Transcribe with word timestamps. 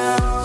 Now. 0.00 0.39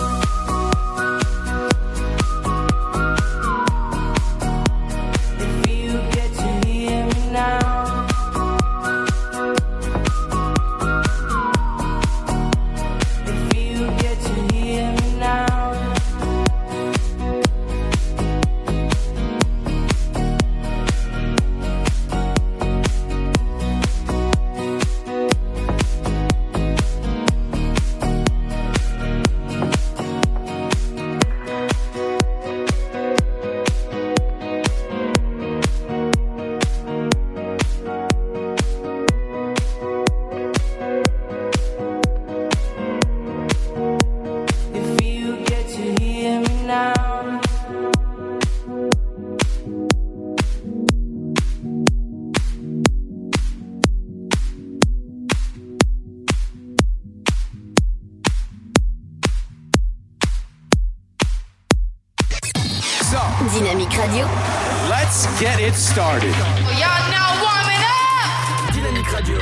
It 65.66 65.74
started. 65.74 66.34
Y'all 66.78 67.10
now 67.10 67.42
warming 67.42 67.82
up! 67.82 68.72
Dynamique 68.72 69.10
Radio. 69.10 69.38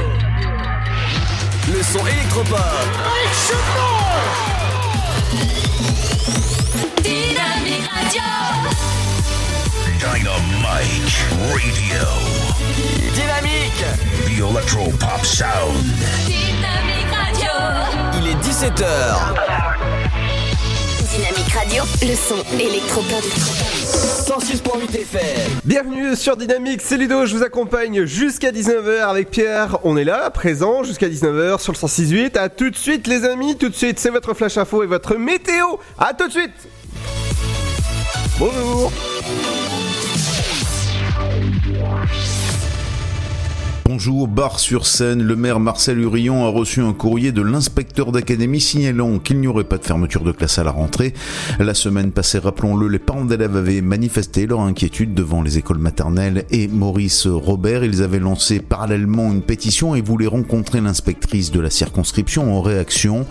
Le 1.71 1.83
son 1.83 2.07
électropop. 2.07 2.59
Dynamique 7.03 7.89
Radio. 7.93 8.23
Dynamite 9.99 11.15
Radio. 11.53 12.07
Dynamique. 13.13 13.85
The 14.27 14.41
Electro 14.51 14.91
Pop 14.99 15.25
Sound. 15.25 15.85
Dynamique 16.25 17.13
Radio. 17.13 17.53
Il 18.19 18.29
est 18.29 18.41
17h. 18.43 18.85
Dynamique 21.11 21.53
Radio. 21.53 21.85
Le 22.01 22.15
son 22.17 22.43
électropop. 22.59 23.84
106.8 24.05 25.01
FM. 25.01 25.61
Bienvenue 25.65 26.15
sur 26.15 26.37
Dynamique, 26.37 26.83
c'est 26.83 26.99
Ludo, 26.99 27.25
je 27.25 27.35
vous 27.35 27.43
accompagne 27.43 28.05
jusqu'à 28.05 28.53
19h 28.53 29.01
avec 29.01 29.31
Pierre. 29.31 29.79
On 29.83 29.97
est 29.97 30.05
là, 30.05 30.29
présent 30.29 30.83
jusqu'à 30.83 31.09
19h 31.09 31.59
sur 31.59 31.73
le 31.73 31.79
106.8. 31.79 32.37
À 32.37 32.51
tout 32.51 32.69
de 32.69 32.77
suite 32.77 33.07
les 33.07 33.25
amis, 33.25 33.57
tout 33.57 33.71
de 33.71 33.75
suite 33.75 33.99
c'est 33.99 34.11
votre 34.11 34.35
flash 34.35 34.59
info 34.59 34.83
et 34.83 34.87
votre 34.87 35.17
météo. 35.17 35.65
À 35.99 36.13
tout 36.13 36.27
de 36.27 36.33
suite 36.33 36.53
Bonjour 38.39 38.93
Bonjour, 43.95 44.27
Bar-sur-Seine, 44.27 45.23
le 45.23 45.37
maire 45.37 45.61
Marcel 45.61 46.01
Hurillon 46.01 46.45
a 46.45 46.49
reçu 46.49 46.81
un 46.81 46.93
courrier 46.93 47.31
de 47.31 47.43
l'inspecteur 47.43 48.11
d'académie 48.11 48.61
signalant 48.61 49.21
qu'il 49.21 49.39
n'y 49.39 49.47
aurait 49.47 49.63
pas 49.63 49.79
de 49.79 49.85
fermeture 49.85 50.25
de 50.25 50.33
classe 50.33 50.59
à 50.59 50.65
la 50.65 50.73
rentrée. 50.73 51.15
La 51.61 51.75
semaine 51.75 52.11
passée, 52.11 52.41
rappelons-le, 52.41 52.89
les 52.89 52.99
parents 52.99 53.25
d'élèves 53.25 53.57
avaient 53.57 53.83
manifesté 53.83 54.49
leur 54.49 54.63
inquiétude 54.63 55.15
devant 55.15 55.43
les 55.43 55.59
écoles 55.59 55.79
maternelles 55.79 56.45
et 56.51 56.67
Maurice 56.67 57.29
Robert. 57.29 57.85
Ils 57.85 58.03
avaient 58.03 58.19
lancé 58.19 58.59
parallèlement 58.59 59.31
une 59.31 59.43
pétition 59.43 59.95
et 59.95 60.01
voulaient 60.01 60.27
rencontrer 60.27 60.81
l'inspectrice 60.81 61.53
de 61.53 61.61
la 61.61 61.71
circonscription 61.71 62.53
en 62.53 62.63
réaction 62.63 63.27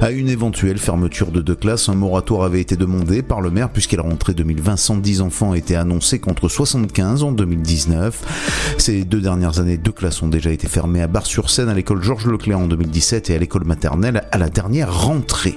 à 0.00 0.10
une 0.10 0.28
éventuelle 0.28 0.78
fermeture 0.78 1.30
de 1.30 1.42
deux 1.42 1.54
classes. 1.54 1.88
Un 1.88 1.94
moratoire 1.94 2.42
avait 2.42 2.60
été 2.60 2.74
demandé 2.74 3.22
par 3.22 3.40
le 3.40 3.52
maire 3.52 3.70
puisqu'à 3.70 3.98
la 3.98 4.02
rentrée 4.02 4.34
2020, 4.34 4.76
110 4.76 5.20
enfants 5.20 5.54
étaient 5.54 5.76
annoncés 5.76 6.18
contre 6.18 6.48
75 6.48 7.22
en 7.22 7.30
2019. 7.30 8.74
Ces 8.78 9.04
deux 9.04 9.20
dernières 9.20 9.60
années, 9.60 9.76
deux 9.76 9.92
classes 9.92 10.07
ont 10.22 10.28
déjà 10.28 10.50
été 10.50 10.66
fermées 10.68 11.02
à 11.02 11.06
Bar-sur-Seine, 11.06 11.68
à 11.68 11.74
l'école 11.74 12.02
Georges 12.02 12.26
Leclerc 12.26 12.58
en 12.58 12.66
2017 12.66 13.30
et 13.30 13.34
à 13.34 13.38
l'école 13.38 13.64
maternelle 13.64 14.24
à 14.32 14.38
la 14.38 14.48
dernière 14.48 15.02
rentrée. 15.02 15.54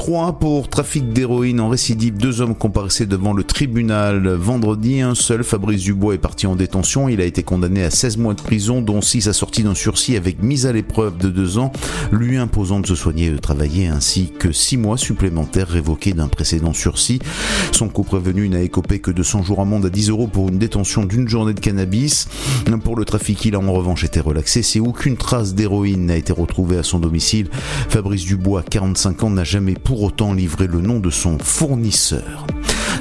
3 0.00 0.38
pour 0.38 0.70
trafic 0.70 1.12
d'héroïne 1.12 1.60
en 1.60 1.68
récidive. 1.68 2.16
Deux 2.16 2.40
hommes 2.40 2.54
comparaissaient 2.54 3.04
devant 3.04 3.34
le 3.34 3.44
tribunal 3.44 4.30
vendredi. 4.30 5.02
Un 5.02 5.14
seul, 5.14 5.44
Fabrice 5.44 5.82
Dubois, 5.82 6.14
est 6.14 6.18
parti 6.18 6.46
en 6.46 6.56
détention. 6.56 7.10
Il 7.10 7.20
a 7.20 7.26
été 7.26 7.42
condamné 7.42 7.84
à 7.84 7.90
16 7.90 8.16
mois 8.16 8.32
de 8.32 8.40
prison, 8.40 8.80
dont 8.80 9.02
6 9.02 9.28
assortis 9.28 9.62
d'un 9.62 9.74
sursis 9.74 10.16
avec 10.16 10.42
mise 10.42 10.64
à 10.64 10.72
l'épreuve 10.72 11.18
de 11.18 11.28
2 11.28 11.58
ans, 11.58 11.70
lui 12.12 12.38
imposant 12.38 12.80
de 12.80 12.86
se 12.86 12.94
soigner 12.94 13.26
et 13.26 13.30
de 13.30 13.36
travailler, 13.36 13.88
ainsi 13.88 14.32
que 14.38 14.52
6 14.52 14.78
mois 14.78 14.96
supplémentaires 14.96 15.68
révoqués 15.68 16.14
d'un 16.14 16.28
précédent 16.28 16.72
sursis. 16.72 17.18
Son 17.72 17.90
co-prévenu 17.90 18.48
n'a 18.48 18.62
écopé 18.62 19.00
que 19.00 19.10
de 19.10 19.22
100 19.22 19.42
jours 19.42 19.60
amende 19.60 19.84
à 19.84 19.90
10 19.90 20.08
euros 20.08 20.28
pour 20.28 20.48
une 20.48 20.58
détention 20.58 21.04
d'une 21.04 21.28
journée 21.28 21.52
de 21.52 21.60
cannabis. 21.60 22.26
Pour 22.84 22.96
le 22.96 23.04
trafic, 23.04 23.44
il 23.44 23.54
a 23.54 23.58
en 23.60 23.70
revanche 23.70 24.02
été 24.02 24.20
relaxé. 24.20 24.80
Aucune 24.80 25.18
trace 25.18 25.54
d'héroïne 25.54 26.06
n'a 26.06 26.16
été 26.16 26.32
retrouvée 26.32 26.78
à 26.78 26.84
son 26.84 27.00
domicile, 27.00 27.50
Fabrice 27.90 28.24
Dubois, 28.24 28.62
45 28.62 29.24
ans, 29.24 29.30
n'a 29.30 29.44
jamais 29.44 29.74
pour 29.90 30.04
autant 30.04 30.32
livré 30.34 30.68
le 30.68 30.80
nom 30.80 31.00
de 31.00 31.10
son 31.10 31.36
fournisseur. 31.40 32.46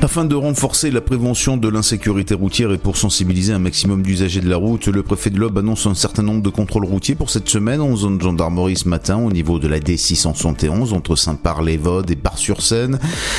Afin 0.02 0.24
de 0.24 0.34
renforcer 0.34 0.92
la 0.92 1.02
prévention 1.02 1.58
de 1.58 1.68
l'insécurité 1.68 2.34
routière 2.34 2.72
et 2.72 2.78
pour 2.78 2.96
sensibiliser 2.96 3.52
un 3.52 3.60
maximum 3.60 4.02
d'usagers 4.02 4.40
de 4.40 4.50
la 4.50 4.56
route, 4.56 4.88
le 4.88 5.04
préfet 5.04 5.30
de 5.30 5.38
l'Aube 5.38 5.58
annonce 5.58 5.88
un 5.88 5.94
certain 5.94 6.24
nombre 6.24 6.42
de 6.42 6.50
contrôles 6.50 6.86
routiers 6.86 7.16
pour 7.16 7.30
cette 7.30 7.50
semaine 7.50 7.82
en 7.82 7.94
zone 7.98 8.18
de 8.18 8.24
gendarmerie 8.24 8.78
ce 8.78 8.88
matin 8.88 9.18
au 9.18 9.30
niveau 9.30 9.60
de 9.60 9.68
la 9.68 9.80
D671 9.80 10.94
entre 10.94 11.18
Saint-Par-les-Vaudes 11.18 12.10
et 12.12 12.16
Bar-sur-Seine. 12.16 12.98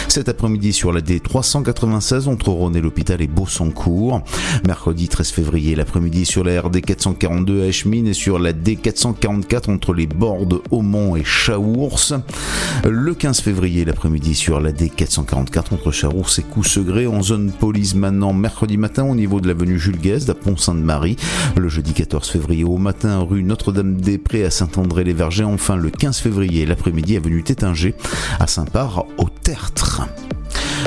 Cet 0.09 0.29
après-midi 0.29 0.75
sur 0.75 0.93
la 0.93 1.01
D396 1.01 2.29
entre 2.29 2.51
Rhône 2.51 2.77
et 2.77 2.83
l'hôpital 2.83 3.23
et 3.23 3.27
Beausancourt. 3.27 4.21
Mercredi 4.67 5.09
13 5.09 5.31
février 5.31 5.75
l'après-midi 5.75 6.27
sur 6.27 6.45
la 6.45 6.61
RD 6.61 6.83
442 6.83 7.63
à 7.63 7.67
Eschmines 7.69 8.09
et 8.09 8.13
sur 8.13 8.39
la 8.39 8.53
D444 8.53 9.71
entre 9.71 9.95
les 9.95 10.07
Bordes, 10.07 10.61
Aumont 10.71 11.17
et 11.17 11.25
Chaours. 11.25 12.13
Le 12.85 13.15
15 13.15 13.41
février 13.41 13.87
l'après-midi 13.87 14.35
sur 14.35 14.61
la 14.61 14.73
D444 14.73 15.73
entre 15.73 15.91
Chaours 15.91 16.39
et 16.39 16.50
Coussegré 16.51 17.07
en 17.07 17.23
zone 17.23 17.53
police 17.53 17.95
maintenant 17.95 18.33
mercredi 18.33 18.77
matin 18.77 19.05
au 19.05 19.15
niveau 19.15 19.41
de 19.41 19.47
l'avenue 19.47 19.79
Jules 19.79 20.01
Guesde 20.01 20.31
à 20.31 20.35
Pont-Sainte-Marie. 20.35 21.17
Le 21.57 21.69
jeudi 21.69 21.93
14 21.93 22.29
février 22.29 22.65
au 22.65 22.77
matin 22.77 23.21
rue 23.21 23.45
Notre-Dame-des-Prés 23.45 24.45
à 24.45 24.51
Saint-André-les-Vergers. 24.51 25.45
Enfin 25.45 25.77
le 25.77 25.91
15 25.91 26.19
février 26.19 26.67
l'après-midi 26.67 27.17
avenue 27.17 27.45
Tétinger 27.45 27.95
à 28.41 28.49
Saint-Par 28.49 29.07
au 29.19 29.29
Tertre. 29.29 30.03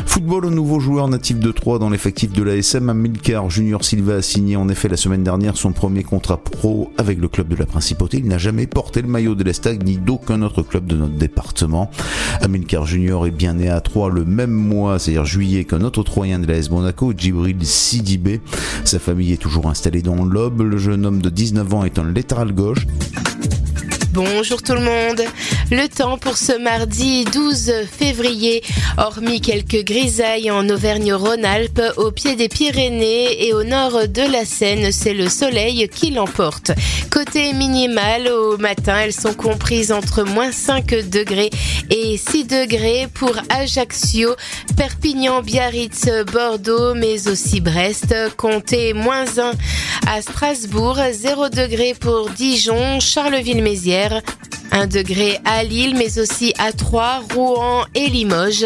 Football 0.06 0.46
au 0.46 0.50
nouveau 0.50 0.80
joueur 0.80 1.08
natif 1.08 1.40
de 1.40 1.52
Troyes 1.52 1.80
dans 1.80 1.90
l'effectif 1.90 2.32
de 2.32 2.44
l'ASM, 2.44 2.90
Amilcar 2.90 3.50
Junior 3.50 3.84
Silva 3.84 4.16
a 4.16 4.22
signé 4.22 4.56
en 4.56 4.70
effet 4.70 4.88
la 4.88 4.98
semaine 4.98 5.24
dernière 5.24 5.58
son 5.58 5.72
premier 5.72 6.04
contrat 6.04 6.38
pro 6.38 6.92
avec 6.98 7.20
le 7.20 7.28
club 7.28 7.48
de 7.48 7.56
la 7.56 7.66
Principauté. 7.66 8.18
Il 8.18 8.28
n'a 8.28 8.38
jamais 8.38 8.68
porté 8.68 9.02
le 9.02 9.08
maillot 9.08 9.36
de 9.36 9.44
l'Estag 9.44 9.84
ni 9.84 9.98
d'aucun 9.98 10.42
autre 10.42 10.62
club 10.62 10.86
de 10.86 10.96
notre 10.96 11.16
département. 11.16 11.90
Amilcar 12.42 12.86
Junior 12.86 13.28
est 13.28 13.32
bien 13.32 13.54
né 13.54 13.70
à 13.70 13.82
Troyes 13.82 14.10
le 14.10 14.26
même 14.26 14.52
mois, 14.52 15.00
c'est-à-dire 15.00 15.26
juillet, 15.26 15.66
qu'un 15.66 15.82
autre 15.82 16.04
Troyen 16.04 16.40
de 16.40 16.48
l'AS 16.48 16.70
Monaco, 16.70 17.14
Djibril 17.16 17.66
Sidibé. 17.66 18.42
Sa 18.86 19.00
famille 19.00 19.34
est 19.34 19.42
toujours 19.42 19.68
installée 19.70 20.02
dans 20.02 20.26
l'Aube. 20.26 20.62
Le 20.62 20.78
jeune 20.78 21.06
homme 21.06 21.22
de 21.22 21.30
19 21.30 21.74
ans 21.74 21.84
est 21.86 22.00
un 22.00 22.12
latéral 22.12 22.54
gauche. 22.54 22.86
Bonjour 24.14 24.62
tout 24.62 24.76
le 24.76 24.82
monde. 24.82 25.24
Le 25.72 25.88
temps 25.88 26.20
pour 26.20 26.38
ce 26.38 26.56
mardi 26.56 27.26
12 27.26 27.88
février, 27.92 28.62
hormis 29.00 29.42
quelques 29.42 29.84
grisailles 29.84 30.52
en 30.52 30.70
Auvergne-Rhône-Alpes, 30.70 31.82
au 31.98 32.12
pied 32.12 32.36
des 32.36 32.48
Pyrénées 32.48 33.48
et 33.48 33.54
au 33.54 33.64
nord 33.64 34.08
de 34.08 34.22
la 34.22 34.46
Seine, 34.46 34.92
c'est 34.92 35.16
le 35.16 35.30
soleil 35.30 35.90
qui 35.90 36.12
l'emporte. 36.12 36.74
Côté 37.10 37.54
minimal, 37.54 38.28
au 38.28 38.58
matin, 38.58 38.98
elles 39.00 39.14
sont 39.14 39.34
comprises 39.34 39.92
entre 39.92 40.24
moins 40.24 40.52
5 40.52 41.10
degrés 41.10 41.50
et 41.90 42.16
6 42.18 42.46
degrés 42.46 43.08
pour 43.12 43.36
Ajaccio, 43.50 44.36
Perpignan, 44.78 45.42
Biarritz, 45.42 46.08
Bordeaux, 46.32 46.94
mais 46.94 47.28
aussi 47.28 47.62
Brest. 47.62 48.14
Comptez 48.38 48.94
moins 48.94 49.26
1 49.26 49.54
à 50.08 50.22
Strasbourg, 50.22 51.00
0 51.12 51.50
degré 51.50 51.96
pour 52.00 52.30
Dijon, 52.30 53.00
Charleville-Mézières, 53.00 54.03
יותר 54.04 54.20
1 54.74 54.88
degré 54.88 55.40
à 55.46 55.64
Lille, 55.64 55.96
mais 55.96 56.20
aussi 56.20 56.54
à 56.58 56.74
Troyes, 56.74 57.22
Rouen 57.34 57.86
et 57.96 58.10
Limoges. 58.10 58.66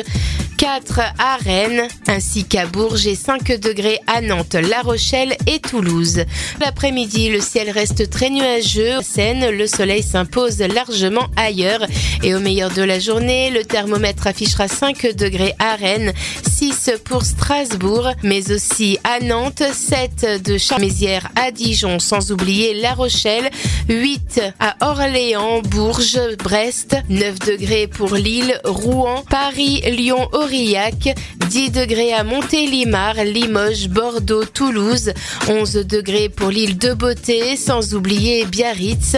4 0.57 1.00
à 1.19 1.38
Rennes, 1.38 1.88
ainsi 2.07 2.44
qu'à 2.44 2.65
Bourges 2.65 3.06
et 3.06 3.13
5 3.15 3.59
degrés 3.59 4.00
à 4.07 4.21
Nantes, 4.21 4.56
La 4.56 4.81
Rochelle 4.81 5.38
et 5.45 5.59
Toulouse. 5.59 6.24
L'après-midi, 6.59 7.30
le 7.30 7.42
ciel 7.42 7.69
reste 7.69 8.09
très 8.09 8.31
nuageux. 8.31 8.95
Seine, 9.04 9.51
le 9.51 9.68
soleil 9.68 10.01
s'impose 10.01 10.57
largement 10.59 11.27
ailleurs. 11.36 11.86
Et 12.24 12.33
au 12.33 12.39
meilleur 12.39 12.71
de 12.71 12.81
la 12.81 12.98
journée, 13.00 13.51
le 13.51 13.65
thermomètre 13.65 14.25
affichera 14.25 14.68
5 14.68 15.15
degrés 15.15 15.54
à 15.59 15.75
Rennes, 15.75 16.12
6 16.50 16.92
pour 17.06 17.24
Strasbourg, 17.24 18.09
mais 18.24 18.51
aussi 18.51 18.98
à 19.04 19.19
Nantes, 19.19 19.63
7 19.71 20.42
de 20.44 20.57
Charmézières 20.57 21.30
à 21.36 21.51
Dijon, 21.51 22.00
sans 22.00 22.31
oublier 22.31 22.74
La 22.74 22.94
Rochelle, 22.94 23.51
8 23.89 24.42
à 24.59 24.75
Orléans, 24.81 25.62
Bourges, 25.97 26.38
Brest, 26.38 26.95
9 27.09 27.39
degrés 27.39 27.88
pour 27.88 28.13
Lille, 28.13 28.61
Rouen, 28.63 29.23
Paris, 29.27 29.81
Lyon, 29.81 30.29
Aurillac, 30.31 31.15
10 31.49 31.71
degrés 31.71 32.13
à 32.13 32.23
Montélimar, 32.23 33.15
Limoges, 33.15 33.89
Bordeaux, 33.89 34.45
Toulouse, 34.45 35.11
11 35.49 35.73
degrés 35.88 36.29
pour 36.29 36.49
l'île 36.49 36.77
de 36.77 36.94
Beauté, 36.94 37.57
sans 37.57 37.95
oublier 37.95 38.45
Biarritz, 38.45 39.15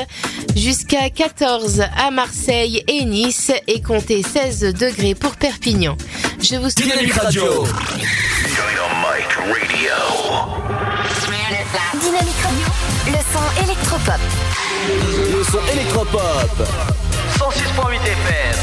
jusqu'à 0.56 1.10
14 1.10 1.82
à 1.98 2.12
Marseille 2.12 2.82
et 2.88 3.04
Nice 3.04 3.52
et 3.68 3.82
comptez 3.82 4.24
16 4.24 4.74
degrés 4.74 5.16
pour 5.16 5.36
Perpignan. 5.36 5.98
Je 6.42 6.56
vous 6.56 6.70
souhaite 6.70 6.78
Dynamique 6.78 7.14
Radio. 7.14 7.44
Dynamite 7.44 7.66
Radio. 7.66 7.90
Dynamique 11.30 11.68
Radio, 11.74 12.12
le 12.12 12.39
son 13.34 13.64
électropop. 13.64 14.20
Le 15.32 15.44
son 15.44 15.60
électropop. 15.72 16.50
106.8 17.38 17.96
FM. 17.96 18.56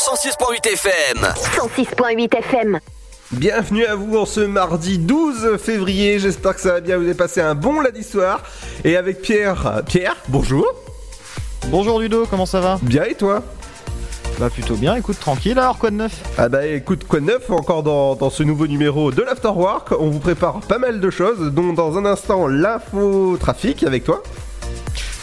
106.8 0.00 0.66
FM. 0.66 1.26
106.8 1.36 2.34
FM. 2.38 2.80
Bienvenue 3.32 3.84
à 3.84 3.96
vous 3.96 4.16
en 4.16 4.24
ce 4.24 4.40
mardi 4.40 4.96
12 4.96 5.58
février. 5.58 6.18
J'espère 6.18 6.54
que 6.54 6.62
ça 6.62 6.72
va 6.72 6.80
bien. 6.80 6.96
Vous 6.96 7.04
avez 7.04 7.12
passé 7.12 7.42
un 7.42 7.54
bon 7.54 7.82
lundi 7.82 8.02
soir. 8.02 8.42
Et 8.82 8.96
avec 8.96 9.20
Pierre. 9.20 9.82
Pierre, 9.86 10.16
bonjour. 10.28 10.66
Bonjour 11.66 12.00
Ludo, 12.00 12.24
comment 12.30 12.46
ça 12.46 12.60
va? 12.60 12.78
Bien 12.80 13.04
et 13.04 13.14
toi? 13.14 13.42
Bah 14.38 14.48
plutôt 14.48 14.76
bien, 14.76 14.94
écoute, 14.94 15.20
tranquille, 15.20 15.58
alors 15.58 15.76
quoi 15.76 15.90
de 15.90 15.96
neuf? 15.96 16.12
Ah 16.38 16.48
bah 16.48 16.64
écoute, 16.64 17.04
quoi 17.06 17.20
de 17.20 17.26
neuf 17.26 17.50
encore 17.50 17.82
dans, 17.82 18.14
dans 18.14 18.30
ce 18.30 18.42
nouveau 18.42 18.66
numéro 18.66 19.10
de 19.10 19.20
l'Afterwork? 19.20 19.92
On 20.00 20.08
vous 20.08 20.18
prépare 20.20 20.60
pas 20.60 20.78
mal 20.78 21.00
de 21.00 21.10
choses, 21.10 21.52
dont 21.52 21.74
dans 21.74 21.98
un 21.98 22.06
instant 22.06 22.46
l'info 22.46 23.36
trafic 23.38 23.82
avec 23.82 24.04
toi. 24.04 24.22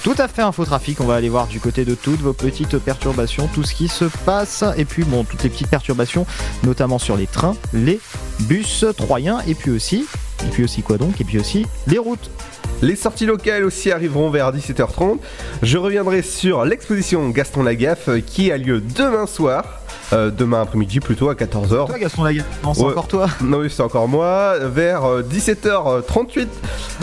Tout 0.04 0.16
à 0.18 0.28
fait 0.28 0.42
infotrafic, 0.42 1.02
on 1.02 1.06
va 1.06 1.16
aller 1.16 1.30
voir 1.30 1.48
du 1.48 1.60
côté 1.60 1.84
de 1.84 1.96
toutes 1.96 2.22
vos 2.22 2.34
petites 2.34 2.78
perturbations, 2.78 3.50
tout 3.54 3.64
ce 3.64 3.74
qui 3.74 3.88
se 3.88 4.06
passe, 4.26 4.64
et 4.78 4.86
puis 4.86 5.04
bon, 5.04 5.24
toutes 5.24 5.44
les 5.44 5.50
petites 5.50 5.70
perturbations, 5.70 6.26
notamment 6.64 6.98
sur 6.98 7.18
les 7.18 7.28
trains, 7.28 7.56
les 7.74 8.00
bus 8.42 8.86
troyens, 8.96 9.40
et 9.48 9.56
puis 9.56 9.72
aussi, 9.72 10.06
et 10.46 10.50
puis 10.50 10.64
aussi 10.64 10.82
quoi 10.82 10.98
donc, 10.98 11.20
et 11.20 11.24
puis 11.24 11.40
aussi 11.40 11.66
les 11.88 11.98
routes. 11.98 12.30
Les 12.82 12.96
sorties 12.96 13.26
locales 13.26 13.64
aussi 13.64 13.92
arriveront 13.92 14.30
vers 14.30 14.54
17h30. 14.54 15.18
Je 15.64 15.78
reviendrai 15.78 16.22
sur 16.22 16.64
l'exposition 16.64 17.28
Gaston 17.30 17.64
Lagaffe 17.64 18.10
qui 18.26 18.52
a 18.52 18.58
lieu 18.58 18.82
demain 18.82 19.26
soir. 19.26 19.82
Euh, 20.14 20.32
demain 20.32 20.62
après-midi 20.62 21.00
plutôt 21.00 21.30
à 21.30 21.34
14h. 21.36 21.88
Toi 21.88 22.00
Gaston 22.00 22.24
Non, 22.64 22.74
c'est 22.74 22.82
Ouais. 22.82 22.92
encore 22.92 23.08
toi 23.08 23.28
Non, 23.42 23.58
oui, 23.60 23.70
c'est 23.70 23.84
encore 23.84 24.08
moi. 24.08 24.56
Vers 24.60 25.04
euh, 25.06 25.22
17h38, 25.24 26.48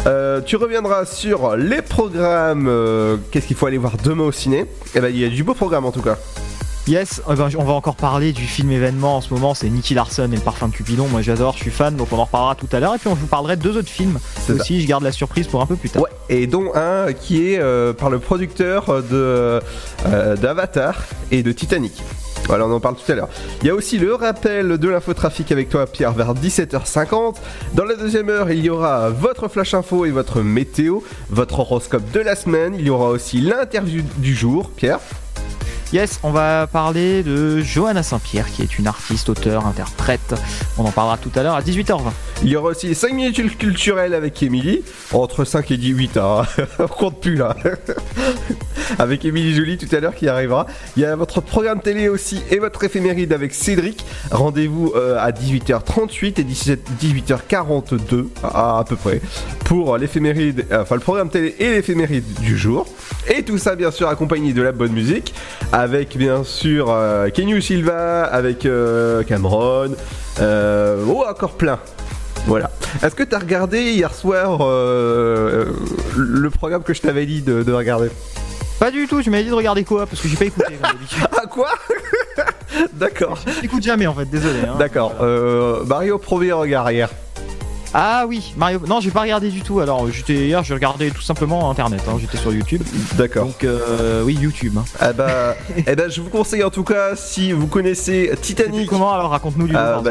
euh, 0.06 0.40
tu 0.40 0.56
reviendras 0.56 1.04
sur 1.04 1.56
les 1.56 1.82
programmes. 1.82 2.66
euh, 2.68 3.16
Qu'est-ce 3.30 3.46
qu'il 3.46 3.56
faut 3.56 3.66
aller 3.66 3.78
voir 3.78 3.94
demain 4.02 4.24
au 4.24 4.32
ciné 4.32 4.66
Eh 4.94 5.00
ben, 5.00 5.08
il 5.08 5.18
y 5.18 5.24
a 5.24 5.28
du 5.28 5.44
beau 5.44 5.54
programme 5.54 5.84
en 5.84 5.92
tout 5.92 6.02
cas. 6.02 6.16
Yes, 6.86 7.22
eh 7.30 7.34
ben, 7.34 7.48
on 7.56 7.64
va 7.64 7.72
encore 7.72 7.96
parler 7.96 8.32
du 8.32 8.42
film 8.44 8.70
événement 8.70 9.16
en 9.16 9.20
ce 9.22 9.32
moment, 9.32 9.54
c'est 9.54 9.70
Nicky 9.70 9.94
Larson 9.94 10.28
et 10.30 10.36
le 10.36 10.42
parfum 10.42 10.68
de 10.68 10.74
Cupidon, 10.74 11.08
moi 11.08 11.22
j'adore, 11.22 11.54
je 11.56 11.62
suis 11.62 11.70
fan, 11.70 11.96
donc 11.96 12.08
on 12.12 12.18
en 12.18 12.24
reparlera 12.24 12.54
tout 12.56 12.68
à 12.72 12.78
l'heure, 12.78 12.94
et 12.94 12.98
puis 12.98 13.08
on 13.08 13.14
vous 13.14 13.26
parlerait 13.26 13.56
de 13.56 13.62
deux 13.62 13.78
autres 13.78 13.88
films 13.88 14.18
ça. 14.46 14.52
aussi, 14.52 14.82
je 14.82 14.86
garde 14.86 15.02
la 15.02 15.10
surprise 15.12 15.46
pour 15.46 15.62
un 15.62 15.66
peu 15.66 15.76
plus 15.76 15.88
tard. 15.88 16.02
Ouais, 16.02 16.10
et 16.28 16.46
dont 16.46 16.72
un 16.74 17.14
qui 17.14 17.48
est 17.48 17.58
euh, 17.58 17.94
par 17.94 18.10
le 18.10 18.18
producteur 18.18 19.02
de 19.02 19.60
euh, 20.06 20.36
d'Avatar 20.36 20.96
et 21.30 21.42
de 21.42 21.52
Titanic. 21.52 22.02
Voilà, 22.46 22.66
on 22.66 22.72
en 22.72 22.80
parle 22.80 22.96
tout 22.96 23.10
à 23.10 23.14
l'heure. 23.14 23.28
Il 23.62 23.66
y 23.66 23.70
a 23.70 23.74
aussi 23.74 23.98
le 23.98 24.14
rappel 24.14 24.78
de 24.78 24.88
l'infotrafic 24.88 25.50
avec 25.50 25.68
toi, 25.68 25.86
Pierre, 25.86 26.12
vers 26.12 26.34
17h50. 26.34 27.36
Dans 27.72 27.84
la 27.84 27.94
deuxième 27.94 28.28
heure, 28.28 28.50
il 28.50 28.64
y 28.64 28.70
aura 28.70 29.10
votre 29.10 29.48
flash 29.48 29.74
info 29.74 30.04
et 30.04 30.10
votre 30.10 30.42
météo, 30.42 31.00
votre 31.30 31.60
horoscope 31.60 32.10
de 32.12 32.20
la 32.20 32.36
semaine. 32.36 32.74
Il 32.78 32.86
y 32.86 32.90
aura 32.90 33.08
aussi 33.08 33.40
l'interview 33.40 34.02
du 34.18 34.34
jour, 34.34 34.70
Pierre. 34.70 35.00
Yes, 35.94 36.18
on 36.24 36.32
va 36.32 36.66
parler 36.66 37.22
de 37.22 37.60
Johanna 37.60 38.02
Saint-Pierre, 38.02 38.50
qui 38.50 38.62
est 38.62 38.80
une 38.80 38.88
artiste, 38.88 39.28
auteure, 39.28 39.64
interprète. 39.64 40.34
On 40.76 40.84
en 40.84 40.90
parlera 40.90 41.18
tout 41.18 41.30
à 41.36 41.44
l'heure 41.44 41.54
à 41.54 41.62
18h20. 41.62 42.10
Il 42.42 42.48
y 42.48 42.56
aura 42.56 42.70
aussi 42.70 42.88
les 42.88 42.94
5 42.94 43.12
minutes 43.12 43.56
culturelles 43.56 44.12
avec 44.12 44.42
Émilie, 44.42 44.82
entre 45.12 45.44
5 45.44 45.70
et 45.70 45.76
18, 45.76 46.16
hein. 46.16 46.42
on 46.80 46.88
compte 46.88 47.20
plus 47.20 47.36
là. 47.36 47.54
avec 48.98 49.24
Émilie 49.24 49.54
Jolie 49.54 49.78
tout 49.78 49.94
à 49.94 50.00
l'heure 50.00 50.14
qui 50.14 50.28
arrivera. 50.28 50.66
Il 50.96 51.02
y 51.02 51.06
a 51.06 51.14
votre 51.16 51.40
programme 51.40 51.80
télé 51.80 52.08
aussi 52.08 52.42
et 52.50 52.58
votre 52.58 52.82
éphéméride 52.82 53.32
avec 53.32 53.54
Cédric. 53.54 54.04
Rendez-vous 54.30 54.92
euh, 54.96 55.16
à 55.18 55.30
18h38 55.30 56.40
et 56.40 56.44
17 56.44 56.88
18h42 57.00 58.26
à, 58.42 58.84
peu 58.88 58.96
près 58.96 59.20
pour 59.64 59.96
l'éphéméride, 59.96 60.66
enfin 60.72 60.96
le 60.96 61.00
programme 61.00 61.30
télé 61.30 61.54
et 61.58 61.70
l'éphéméride 61.70 62.24
du 62.40 62.58
jour. 62.58 62.86
Et 63.34 63.42
tout 63.42 63.58
ça 63.58 63.76
bien 63.76 63.90
sûr 63.90 64.08
accompagné 64.08 64.52
de 64.52 64.62
la 64.62 64.72
bonne 64.72 64.92
musique 64.92 65.34
bien 65.88 66.44
sûr 66.44 66.86
euh, 66.90 67.28
Kenyu 67.30 67.60
Silva, 67.60 68.24
avec 68.24 68.66
euh, 68.66 69.22
Cameron, 69.22 69.90
euh, 70.40 71.04
oh 71.08 71.24
encore 71.28 71.52
plein. 71.52 71.78
Voilà. 72.46 72.70
Est-ce 73.02 73.14
que 73.14 73.22
t'as 73.22 73.38
regardé 73.38 73.80
hier 73.92 74.12
soir 74.14 74.58
euh, 74.62 75.66
le 76.16 76.50
programme 76.50 76.82
que 76.82 76.92
je 76.94 77.00
t'avais 77.00 77.26
dit 77.26 77.42
de, 77.42 77.62
de 77.62 77.72
regarder? 77.72 78.10
Pas 78.78 78.90
du 78.90 79.06
tout, 79.06 79.22
tu 79.22 79.30
m'avais 79.30 79.44
dit 79.44 79.50
de 79.50 79.54
regarder 79.54 79.84
quoi 79.84 80.06
Parce 80.06 80.20
que 80.20 80.28
j'ai 80.28 80.36
pas 80.36 80.44
écouté 80.46 80.74
comme. 80.82 81.28
Ah 81.42 81.46
quoi? 81.46 81.68
D'accord. 82.94 83.38
J'écoute 83.62 83.82
jamais 83.82 84.06
en 84.06 84.14
fait, 84.14 84.26
désolé. 84.26 84.60
hein. 84.68 84.74
D'accord. 84.78 85.14
Mario 85.86 86.18
premier 86.18 86.52
regard 86.52 86.90
hier. 86.90 87.08
Ah 87.96 88.24
oui, 88.26 88.52
Mario. 88.56 88.80
Non, 88.88 88.98
j'ai 89.00 89.12
pas 89.12 89.20
regardé 89.20 89.50
du 89.50 89.62
tout. 89.62 89.78
Alors, 89.78 90.10
j'étais 90.10 90.34
hier, 90.34 90.64
j'ai 90.64 90.74
regardé 90.74 91.12
tout 91.12 91.22
simplement 91.22 91.70
internet. 91.70 92.00
hein, 92.08 92.16
J'étais 92.20 92.38
sur 92.38 92.52
YouTube. 92.52 92.82
D'accord. 93.14 93.46
Donc, 93.46 93.62
euh, 93.62 94.22
oui, 94.24 94.34
YouTube. 94.34 94.74
hein. 94.78 94.84
Ah 94.98 95.12
bah, 95.12 95.54
eh 95.86 95.94
ben, 95.94 96.10
je 96.10 96.20
vous 96.20 96.28
conseille 96.28 96.64
en 96.64 96.70
tout 96.70 96.82
cas 96.82 97.14
si 97.14 97.52
vous 97.52 97.68
connaissez 97.68 98.32
Titanic. 98.42 98.88
Comment 98.88 99.14
alors 99.14 99.30
raconte-nous 99.30 99.68
du 99.68 99.76
Ah, 99.76 100.00
bah, 100.04 100.10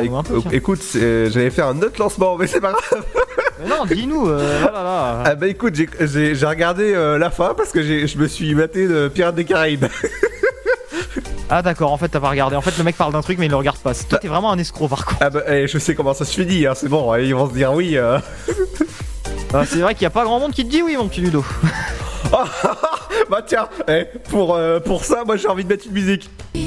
écoute, 0.53 0.79
j'avais 0.93 1.49
fait 1.49 1.61
un 1.61 1.77
autre 1.81 1.99
lancement, 1.99 2.37
mais 2.37 2.47
c'est 2.47 2.61
pas 2.61 2.71
grave. 2.71 3.03
Mais 3.61 3.69
non, 3.69 3.85
dis-nous. 3.85 4.29
euh, 4.29 4.61
là 4.61 4.71
là. 4.71 5.23
Ah 5.25 5.35
bah 5.39 5.47
écoute, 5.47 5.75
j'ai- 5.75 6.45
regardé 6.45 6.93
euh, 6.95 7.17
la 7.19 7.29
fin 7.29 7.53
parce 7.55 7.69
que 7.71 7.83
je 7.83 8.17
me 8.17 8.27
suis 8.27 8.53
maté 8.55 8.87
de 8.87 9.07
Pirates 9.09 9.35
des 9.35 9.45
Caraïbes. 9.45 9.85
Ah 11.49 11.61
d'accord, 11.61 11.91
en 11.91 11.97
fait 11.97 12.09
t'as 12.09 12.19
pas 12.19 12.29
regardé. 12.29 12.55
En 12.55 12.61
fait 12.61 12.77
le 12.77 12.83
mec 12.83 12.95
parle 12.95 13.13
d'un 13.13 13.21
truc 13.21 13.37
mais 13.37 13.45
il 13.45 13.49
le 13.49 13.55
regarde 13.57 13.77
pas. 13.77 13.93
Toi 13.93 14.19
t'es 14.19 14.27
vraiment 14.27 14.51
un 14.51 14.57
escroc 14.57 14.87
par 14.87 15.05
contre. 15.05 15.19
Ah 15.21 15.29
bah 15.29 15.41
eh, 15.47 15.67
je 15.67 15.77
sais 15.77 15.93
comment 15.95 16.13
ça 16.13 16.25
se 16.25 16.33
finit, 16.33 16.65
hein, 16.65 16.73
c'est 16.75 16.89
bon, 16.89 17.11
hein, 17.11 17.19
ils 17.19 17.35
vont 17.35 17.47
se 17.49 17.53
dire 17.53 17.73
oui. 17.73 17.97
euh. 17.97 18.19
Ah, 19.53 19.63
c'est 19.67 19.79
vrai 19.79 19.93
qu'il 19.93 20.03
y 20.03 20.07
a 20.07 20.09
pas 20.09 20.23
grand 20.23 20.39
monde 20.39 20.51
qui 20.51 20.65
te 20.65 20.71
dit 20.71 20.81
oui 20.81 20.95
mon 20.97 21.07
petit 21.07 21.21
Ludo. 21.21 21.45
bah 23.29 23.41
tiens, 23.45 23.67
eh, 23.87 24.05
pour, 24.29 24.55
euh, 24.55 24.79
pour 24.79 25.03
ça, 25.05 25.23
moi 25.25 25.37
j'ai 25.37 25.47
envie 25.47 25.63
de 25.63 25.69
mettre 25.69 25.85
une 25.85 25.93
musique. 25.93 26.29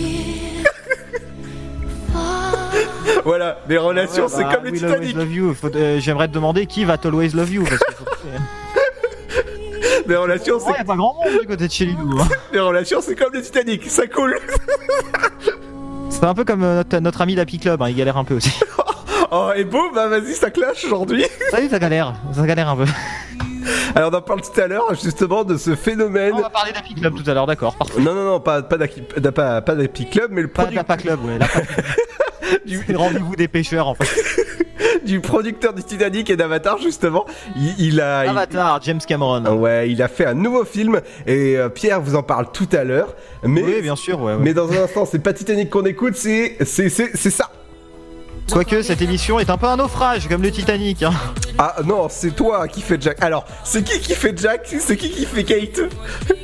voilà, 3.24 3.58
les 3.68 3.78
relations, 3.78 4.24
Ouais, 4.26 4.32
c'est 4.36 4.44
bah, 4.44 4.54
comme 4.54 4.64
les 4.66 4.72
Titanic. 4.72 5.16
euh, 5.16 5.98
J'aimerais 6.00 6.28
te 6.28 6.32
demander 6.34 6.66
qui 6.66 6.84
va 6.84 6.96
always 7.04 7.30
love 7.30 7.50
you. 7.52 7.64
Parce 7.64 7.78
que 7.78 7.84
Les 10.08 10.16
relations, 10.16 10.56
Ouais, 10.56 10.62
c'est 10.66 10.78
y 10.78 10.80
a 10.80 10.84
pas 10.84 10.96
grand 10.96 11.14
monde 11.14 11.40
du 11.40 11.46
côté 11.46 11.66
de 11.66 11.72
chez 11.72 11.84
Ludo. 11.86 12.18
hein. 12.20 12.28
les 12.52 12.60
relations, 12.60 13.00
c'est 13.00 13.14
comme 13.14 13.32
les 13.34 13.42
Titanic, 13.42 13.88
ça 13.90 14.06
coule. 14.06 14.38
C'est 16.10 16.24
un 16.24 16.34
peu 16.34 16.44
comme 16.44 16.62
euh, 16.62 16.76
notre, 16.76 16.98
notre 16.98 17.20
ami 17.20 17.34
d'Happy 17.34 17.58
Club, 17.58 17.82
hein, 17.82 17.88
il 17.88 17.96
galère 17.96 18.16
un 18.16 18.24
peu 18.24 18.34
aussi. 18.34 18.52
oh 19.30 19.50
et 19.54 19.64
boum, 19.64 19.92
bah 19.94 20.08
vas-y, 20.08 20.34
ça 20.34 20.50
clash 20.50 20.84
aujourd'hui. 20.84 21.24
Salut, 21.50 21.68
ça 21.68 21.78
galère, 21.78 22.14
ça 22.32 22.46
galère 22.46 22.68
un 22.70 22.76
peu. 22.76 22.84
Alors 23.94 24.10
on 24.12 24.16
en 24.16 24.22
parle 24.22 24.40
tout 24.42 24.60
à 24.60 24.66
l'heure 24.68 24.94
justement 24.94 25.42
de 25.42 25.56
ce 25.56 25.74
phénomène. 25.74 26.34
On 26.34 26.40
va 26.42 26.50
parler 26.50 26.72
d'Happy 26.72 26.94
Club 26.94 27.14
tout 27.22 27.28
à 27.28 27.34
l'heure, 27.34 27.46
d'accord. 27.46 27.76
Non 27.98 28.14
non 28.14 28.24
non, 28.24 28.40
pas 28.40 28.62
pas 28.62 28.76
d'Happy- 28.78 29.02
pas, 29.02 29.60
pas 29.60 29.74
Club, 29.86 30.30
mais 30.30 30.42
le 30.42 30.48
Pas 30.48 30.64
produit 30.66 30.78
Club, 31.02 31.24
ouais. 31.24 31.38
le 32.88 32.96
rendez-vous 32.96 33.34
des 33.36 33.48
pêcheurs 33.48 33.88
en 33.88 33.94
fait. 33.94 34.45
Du 35.04 35.20
producteur 35.20 35.72
du 35.72 35.82
Titanic 35.82 36.30
et 36.30 36.36
d'Avatar 36.36 36.78
justement. 36.78 37.24
Il, 37.56 37.74
il 37.78 38.00
a 38.00 38.24
il- 38.24 38.28
Avatar, 38.30 38.80
James 38.82 39.00
Cameron. 39.06 39.44
Ouais, 39.58 39.90
il 39.90 40.02
a 40.02 40.08
fait 40.08 40.26
un 40.26 40.34
nouveau 40.34 40.64
film 40.64 41.00
et 41.26 41.56
euh, 41.56 41.68
Pierre 41.68 42.00
vous 42.00 42.14
en 42.14 42.22
parle 42.22 42.46
tout 42.52 42.68
à 42.72 42.84
l'heure. 42.84 43.14
Mais 43.42 43.62
Oui, 43.62 43.82
bien 43.82 43.96
sûr, 43.96 44.20
ouais. 44.20 44.32
ouais. 44.34 44.38
mais 44.40 44.54
dans 44.54 44.70
un 44.72 44.84
instant, 44.84 45.04
c'est 45.04 45.18
pas 45.18 45.32
Titanic 45.32 45.70
qu'on 45.70 45.84
écoute, 45.84 46.16
c'est 46.16 46.56
c'est 46.64 46.88
c'est 46.88 47.10
c'est 47.14 47.30
ça. 47.30 47.50
Quoique 48.52 48.80
cette 48.82 49.02
émission 49.02 49.40
est 49.40 49.50
un 49.50 49.56
peu 49.56 49.66
un 49.66 49.76
naufrage, 49.76 50.28
comme 50.28 50.40
le 50.42 50.52
Titanic. 50.52 51.02
Hein. 51.02 51.12
Ah 51.58 51.74
non, 51.84 52.06
c'est 52.08 52.30
toi 52.30 52.68
qui 52.68 52.80
fais 52.80 52.96
Jack. 53.00 53.20
Alors, 53.20 53.44
c'est 53.64 53.82
qui 53.82 53.98
qui 53.98 54.14
fait 54.14 54.38
Jack? 54.38 54.72
C'est 54.78 54.96
qui 54.96 55.10
qui 55.10 55.26
fait 55.26 55.42
Kate? 55.42 55.80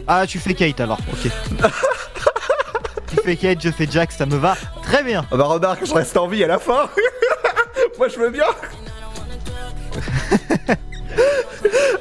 Ah, 0.09 0.27
tu 0.27 0.41
fais 0.41 0.55
Kate 0.55 0.81
alors, 0.81 0.99
ok. 1.13 1.31
tu 3.09 3.17
fais 3.25 3.37
Kate, 3.37 3.59
je 3.63 3.71
fais 3.71 3.87
Jack, 3.89 4.11
ça 4.11 4.27
me 4.27 4.37
va 4.37 4.57
très 4.83 5.05
bien. 5.05 5.25
Ah 5.31 5.37
bah 5.37 5.45
remarque, 5.45 5.87
je 5.87 5.95
reste 5.95 6.17
en 6.17 6.27
vie 6.27 6.43
à 6.43 6.49
la 6.49 6.59
fin. 6.59 6.89
Moi 8.03 8.09
je 8.09 8.19
veux 8.19 8.31
bien. 8.31 8.47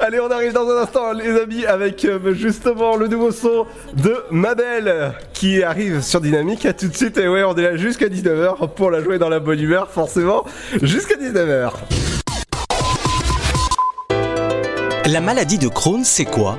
Allez, 0.00 0.18
on 0.18 0.28
arrive 0.32 0.52
dans 0.52 0.68
un 0.68 0.82
instant, 0.82 1.12
les 1.12 1.38
amis, 1.38 1.64
avec 1.64 2.04
euh, 2.04 2.34
justement 2.34 2.96
le 2.96 3.06
nouveau 3.06 3.30
son 3.30 3.66
de 3.94 4.16
Mabel 4.32 5.12
qui 5.32 5.62
arrive 5.62 6.00
sur 6.00 6.20
Dynamique. 6.20 6.66
À 6.66 6.72
tout 6.72 6.88
de 6.88 6.96
suite, 6.96 7.18
et 7.18 7.28
ouais, 7.28 7.44
on 7.44 7.54
est 7.54 7.62
là 7.62 7.76
jusqu'à 7.76 8.08
19h 8.08 8.70
pour 8.74 8.90
la 8.90 9.00
jouer 9.00 9.20
dans 9.20 9.28
la 9.28 9.38
bonne 9.38 9.60
humeur, 9.60 9.90
forcément, 9.92 10.44
jusqu'à 10.82 11.14
19h. 11.14 11.70
La 15.06 15.20
maladie 15.20 15.58
de 15.58 15.68
Crohn, 15.68 16.02
c'est 16.02 16.24
quoi? 16.24 16.58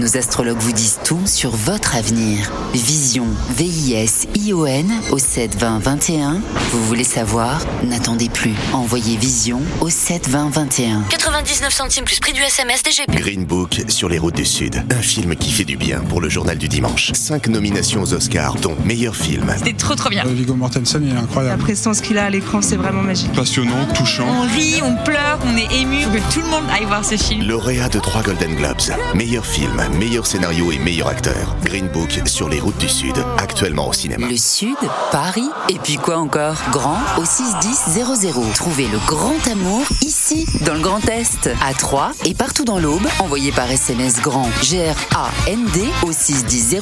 Nos 0.00 0.16
astrologues 0.16 0.56
vous 0.60 0.72
disent 0.72 0.98
tout 1.04 1.20
sur 1.26 1.50
votre 1.50 1.94
avenir. 1.94 2.50
Vision, 2.72 3.26
V-I-S-I-O-N 3.50 4.90
au 5.10 5.18
7 5.18 5.56
20 5.58 5.78
21. 5.80 6.40
Vous 6.72 6.84
voulez 6.86 7.04
savoir? 7.04 7.60
N'attendez 7.84 8.30
plus. 8.30 8.54
Envoyez 8.72 9.18
Vision 9.18 9.60
au 9.82 9.90
7 9.90 10.26
20 10.26 10.48
21. 10.54 11.02
99 11.10 11.70
centimes 11.70 12.04
plus 12.06 12.18
prix 12.18 12.32
du 12.32 12.40
SMS 12.40 12.82
DGP. 12.82 13.10
Green 13.14 13.44
Book 13.44 13.82
sur 13.88 14.08
les 14.08 14.18
routes 14.18 14.36
du 14.36 14.46
Sud. 14.46 14.82
Un 14.90 15.02
film 15.02 15.36
qui 15.36 15.50
fait 15.52 15.64
du 15.66 15.76
bien 15.76 16.00
pour 16.00 16.22
le 16.22 16.30
journal 16.30 16.56
du 16.56 16.68
dimanche. 16.68 17.12
Cinq 17.12 17.48
nominations 17.48 18.00
aux 18.02 18.14
Oscars, 18.14 18.54
dont 18.56 18.76
meilleur 18.86 19.14
film. 19.14 19.52
C'était 19.58 19.74
trop 19.74 19.96
trop 19.96 20.08
bien. 20.08 20.24
Viggo 20.24 20.54
Mortensen, 20.54 21.02
il 21.04 21.10
est 21.10 21.14
La 21.14 21.20
incroyable. 21.20 21.62
prestance 21.62 22.00
qu'il 22.00 22.16
a 22.16 22.24
à 22.24 22.30
l'écran, 22.30 22.62
c'est 22.62 22.76
vraiment 22.76 23.02
magique. 23.02 23.32
Passionnant, 23.32 23.84
touchant. 23.94 24.24
On 24.26 24.42
rit, 24.56 24.80
on 24.82 24.96
pleure, 25.04 25.38
on 25.44 25.54
est 25.58 25.70
ému. 25.78 26.04
Faut 26.04 26.10
que 26.10 26.32
tout 26.32 26.40
le 26.40 26.48
monde 26.48 26.64
aille 26.72 26.86
voir 26.86 27.04
ce 27.04 27.18
film. 27.18 27.46
Lauréat 27.46 27.90
de 27.90 27.98
trois 27.98 28.22
Golden 28.22 28.54
Globes. 28.54 28.96
Meilleur 29.14 29.44
film, 29.44 29.78
meilleur 29.90 30.26
scénario 30.26 30.72
et 30.72 30.78
meilleur 30.78 31.08
acteur. 31.08 31.56
Green 31.64 31.88
Book 31.88 32.20
sur 32.26 32.48
les 32.48 32.60
routes 32.60 32.78
du 32.78 32.88
Sud. 32.88 33.14
Actuellement 33.38 33.88
au 33.88 33.92
cinéma. 33.92 34.26
Le 34.28 34.36
Sud, 34.36 34.76
Paris, 35.10 35.48
et 35.68 35.78
puis 35.78 35.96
quoi 35.96 36.18
encore? 36.18 36.56
Grand 36.70 36.98
au 37.18 37.24
61000. 37.24 38.52
Trouvez 38.54 38.86
le 38.86 38.98
grand 39.06 39.46
amour 39.50 39.84
ici, 40.02 40.46
dans 40.64 40.74
le 40.74 40.80
Grand 40.80 41.06
Est, 41.08 41.50
à 41.62 41.74
Troyes 41.74 42.12
et 42.24 42.34
partout 42.34 42.64
dans 42.64 42.78
l'Aube. 42.78 43.06
Envoyez 43.18 43.52
par 43.52 43.70
SMS 43.70 44.20
grand 44.20 44.48
G-R-A-N-D 44.62 45.88
au 46.06 46.12
61000 46.12 46.80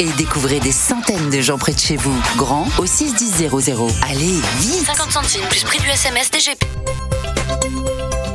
et 0.00 0.08
découvrez 0.16 0.60
des 0.60 0.72
centaines 0.72 1.30
de 1.30 1.40
gens 1.40 1.58
près 1.58 1.72
de 1.72 1.78
chez 1.80 1.96
vous. 1.96 2.16
Grand 2.36 2.66
au 2.78 2.86
61000. 2.86 3.50
Allez, 4.08 4.40
vite 4.58 4.86
50 4.86 5.12
centimes 5.12 5.46
plus 5.48 5.64
prix 5.64 5.78
du 5.78 5.88
SMS 5.88 6.30
DGP. 6.30 6.64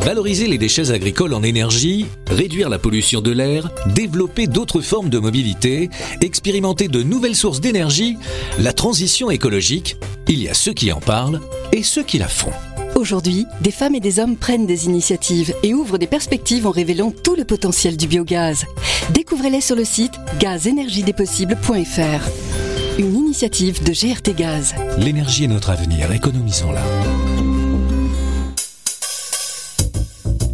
Valoriser 0.02 0.48
les 0.48 0.58
déchets 0.58 0.92
agricoles 0.92 1.34
en 1.34 1.44
énergie, 1.44 2.06
réduire 2.30 2.70
la 2.70 2.80
pollution 2.80 3.22
de 3.22 3.32
l'air, 3.32 3.70
développer 3.94 4.48
d'autres 4.48 4.82
formes 4.82 5.10
de 5.10 5.20
mobilité, 5.20 5.90
expérimenter 6.22 6.88
de 6.88 7.04
nouvelles 7.04 7.36
sources 7.36 7.62
d'énergie, 7.62 8.18
la 8.60 8.74
transition 8.74 9.30
écologique, 9.30 9.98
il 10.28 10.42
y 10.42 10.48
a 10.50 10.54
ceux 10.54 10.74
qui 10.74 10.92
en 10.92 11.00
parlent 11.00 11.42
et 11.72 11.84
ceux 11.84 12.04
qui 12.04 12.18
la 12.18 12.28
font. 12.28 12.52
Aujourd'hui, 12.96 13.46
des 13.62 13.72
femmes 13.72 13.96
et 13.96 14.00
des 14.00 14.20
hommes 14.20 14.36
prennent 14.36 14.66
des 14.66 14.86
initiatives 14.86 15.54
et 15.64 15.74
ouvrent 15.74 15.98
des 15.98 16.08
perspectives 16.08 16.66
en 16.66 16.72
révélant 16.72 17.12
tout 17.12 17.36
le 17.36 17.46
potentiel 17.46 17.96
du 17.98 18.08
biogaz. 18.08 18.66
Découvrez-les 19.14 19.62
sur 19.62 19.76
le 19.76 19.86
site 19.86 20.14
gazénergiedespossibles.fr. 20.40 22.30
Une 23.00 23.16
initiative 23.16 23.84
de 23.84 23.94
GRT 23.94 24.36
Gaz. 24.36 24.76
L'énergie 24.98 25.46
est 25.46 25.48
notre 25.48 25.70
avenir, 25.70 26.12
économisons-la. 26.12 26.82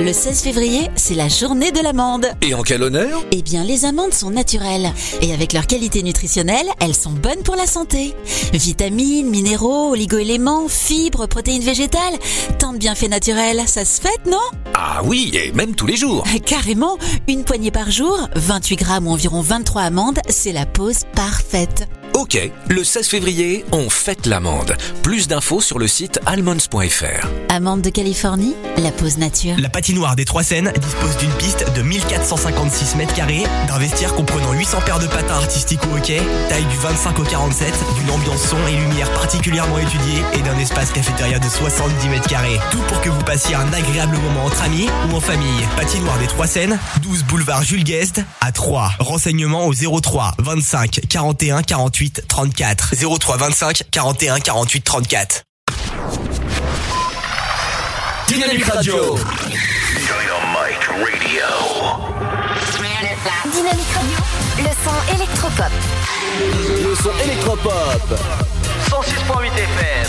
Le 0.00 0.14
16 0.14 0.40
février, 0.40 0.88
c'est 0.96 1.14
la 1.14 1.28
journée 1.28 1.72
de 1.72 1.80
l'amande. 1.80 2.26
Et 2.40 2.54
en 2.54 2.62
quel 2.62 2.82
honneur? 2.82 3.22
Eh 3.32 3.42
bien, 3.42 3.64
les 3.64 3.84
amandes 3.84 4.14
sont 4.14 4.30
naturelles. 4.30 4.90
Et 5.20 5.34
avec 5.34 5.52
leur 5.52 5.66
qualité 5.66 6.02
nutritionnelle, 6.02 6.66
elles 6.80 6.94
sont 6.94 7.10
bonnes 7.10 7.42
pour 7.42 7.54
la 7.54 7.66
santé. 7.66 8.14
Vitamines, 8.54 9.28
minéraux, 9.28 9.90
oligoéléments, 9.90 10.68
fibres, 10.68 11.26
protéines 11.26 11.62
végétales. 11.62 12.18
Tant 12.58 12.72
de 12.72 12.78
bienfaits 12.78 13.10
naturels, 13.10 13.60
ça 13.66 13.84
se 13.84 14.00
fête, 14.00 14.24
non? 14.24 14.38
Ah 14.72 15.02
oui, 15.04 15.32
et 15.34 15.52
même 15.52 15.74
tous 15.74 15.86
les 15.86 15.96
jours. 15.96 16.24
Carrément, 16.46 16.96
une 17.28 17.44
poignée 17.44 17.70
par 17.70 17.90
jour, 17.90 18.26
28 18.36 18.76
grammes 18.76 19.06
ou 19.06 19.10
environ 19.10 19.42
23 19.42 19.82
amandes, 19.82 20.20
c'est 20.30 20.52
la 20.52 20.64
pause 20.64 21.00
parfaite. 21.14 21.86
Ok, 22.20 22.38
le 22.68 22.84
16 22.84 23.08
février, 23.08 23.64
on 23.72 23.88
fête 23.88 24.26
l'amande. 24.26 24.76
Plus 25.02 25.26
d'infos 25.26 25.62
sur 25.62 25.78
le 25.78 25.88
site 25.88 26.20
almonds.fr. 26.26 27.26
Amandes 27.48 27.80
de 27.80 27.88
Californie, 27.88 28.54
la 28.76 28.90
pause 28.90 29.16
nature. 29.16 29.54
La 29.58 29.70
patinoire 29.70 30.16
des 30.16 30.26
Trois 30.26 30.42
Seines 30.42 30.70
dispose 30.82 31.16
d'une 31.16 31.32
piste 31.32 31.64
de 31.74 31.80
1456 31.80 32.96
mètres 32.96 33.14
carrés, 33.14 33.44
d'un 33.68 33.78
vestiaire 33.78 34.14
comprenant 34.14 34.52
800 34.52 34.82
paires 34.84 34.98
de 34.98 35.06
patins 35.06 35.36
artistiques 35.36 35.80
au 35.90 35.96
hockey, 35.96 36.20
taille 36.50 36.66
du 36.66 36.76
25 36.76 37.18
au 37.20 37.22
47, 37.22 37.72
d'une 37.98 38.10
ambiance 38.10 38.42
son 38.42 38.66
et 38.68 38.76
lumière 38.76 39.10
particulièrement 39.14 39.78
étudiée 39.78 40.22
et 40.34 40.42
d'un 40.42 40.58
espace 40.58 40.92
cafétéria 40.92 41.38
de 41.38 41.48
70 41.48 42.08
mètres 42.10 42.28
carrés. 42.28 42.60
Tout 42.70 42.82
pour 42.86 43.00
que 43.00 43.08
vous 43.08 43.24
passiez 43.24 43.54
un 43.54 43.72
agréable 43.72 44.18
moment 44.18 44.44
entre 44.44 44.62
amis 44.62 44.88
ou 45.10 45.16
en 45.16 45.20
famille. 45.20 45.64
Patinoire 45.74 46.18
des 46.18 46.26
Trois 46.26 46.46
Seines, 46.46 46.78
12 47.00 47.24
boulevard 47.24 47.62
Jules 47.62 47.84
Guest 47.84 48.20
à 48.42 48.52
3. 48.52 48.92
Renseignements 48.98 49.66
au 49.66 49.72
03 49.72 50.34
25 50.38 51.00
41 51.08 51.62
48 51.62 52.09
34. 52.28 52.94
03 53.18 53.36
25 53.36 53.82
41 53.90 54.40
48 54.40 54.80
34. 54.82 55.42
Dynamique 58.28 58.64
Radio. 58.64 59.16
Dynamite 59.16 60.86
Radio. 60.88 61.44
Dynamique 63.52 63.92
Radio, 63.94 64.18
le 64.58 64.70
son 64.84 65.14
électropop. 65.14 65.72
Le 66.82 66.94
son 66.94 67.18
électropop. 67.24 68.20
106.8 68.88 69.52
FM. 69.56 70.08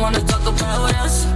Don't 0.00 0.14
wanna 0.14 0.26
talk 0.26 0.46
about 0.46 0.94
us. 1.04 1.26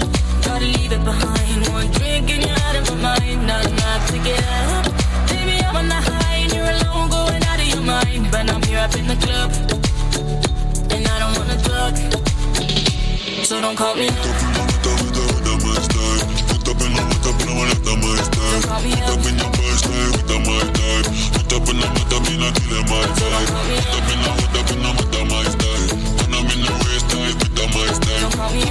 Gotta 0.40 0.64
leave 0.64 0.90
it 0.90 1.04
behind. 1.04 1.68
One 1.68 1.86
drink 1.90 2.30
and 2.32 2.42
you're 2.46 2.60
out 2.64 2.76
of 2.76 2.88
my 2.96 3.18
mind. 3.18 3.46
Not 3.46 3.66
enough 3.66 4.08
to 4.08 4.16
get 4.24 4.40
up. 4.40 4.86
Baby, 5.28 5.60
I'm 5.62 5.76
on 5.76 5.86
the 5.86 6.00
high 6.00 6.36
and 6.36 6.50
you're 6.50 6.72
alone, 6.72 7.10
going 7.10 7.44
out 7.44 7.60
of 7.60 7.66
your 7.66 7.82
mind. 7.82 8.30
But 8.32 8.48
I'm 8.48 8.62
here 8.62 8.78
up 8.78 8.96
in 8.96 9.06
the 9.06 9.16
club, 9.16 9.52
and 10.90 11.06
I 11.06 11.18
don't 11.20 11.36
wanna 11.36 11.58
talk. 11.60 11.94
So 13.44 13.60
don't 13.60 13.76
call 13.76 13.96
me. 13.96 14.08
Don't 14.08 14.24
call 18.64 18.80
me 18.80 18.92
up. 18.94 19.12
Don't 19.12 19.92
call 23.84 24.00
me 24.00 25.52
up. 25.52 26.13
I'm 26.44 26.50
in 26.50 26.60
the 26.60 26.72
style. 26.98 27.30
In 27.32 27.68
the 27.70 27.94
style. 27.94 28.64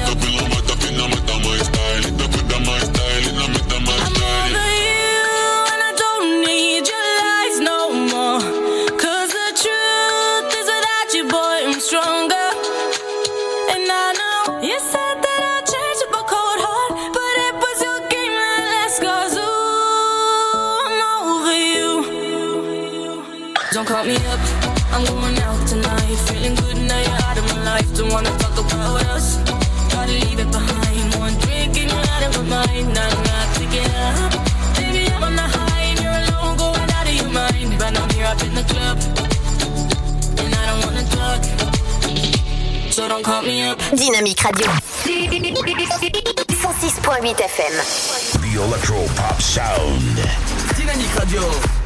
With 3.49 3.67
style. 3.67 4.12
Wanna 28.13 28.29
talk 28.37 28.57
about 28.59 29.01
us. 29.09 29.37
Gotta 29.89 30.11
leave 30.11 30.39
it 30.39 30.51
behind. 30.51 31.15
One 31.17 31.33
drink 31.41 31.75
and 31.81 31.89
you're 31.91 32.07
out 32.13 32.23
of 32.27 32.33
my 32.37 32.43
mind. 32.55 32.93
Not 32.93 33.11
enough 33.11 33.57
to 33.57 33.65
get 33.73 33.89
up. 34.07 34.31
Baby, 34.77 35.11
I'm 35.11 35.23
on 35.23 35.35
the 35.35 35.47
high 35.55 35.85
and 35.89 35.99
you're 35.99 36.19
alone, 36.21 36.55
going 36.57 36.89
out 36.97 37.07
of 37.09 37.15
your 37.21 37.31
mind. 37.33 37.69
But 37.79 37.97
I'm 37.99 38.09
here 38.13 38.27
up 38.29 38.41
in 38.45 38.53
the 38.53 38.65
club, 38.71 38.97
and 40.41 40.51
I 40.53 40.63
don't 40.69 40.81
wanna 40.85 41.05
talk. 41.17 41.41
So 42.93 43.07
don't 43.07 43.23
call 43.23 43.41
me 43.41 43.63
up. 43.63 43.79
Dynamique 43.97 44.43
Radio. 44.45 44.69
106.8 46.61 47.41
FM. 47.53 47.73
The 48.43 48.51
Electro 48.63 49.07
Pop 49.15 49.41
Sound. 49.41 50.17
Dynamique 50.77 51.15
Radio. 51.19 51.82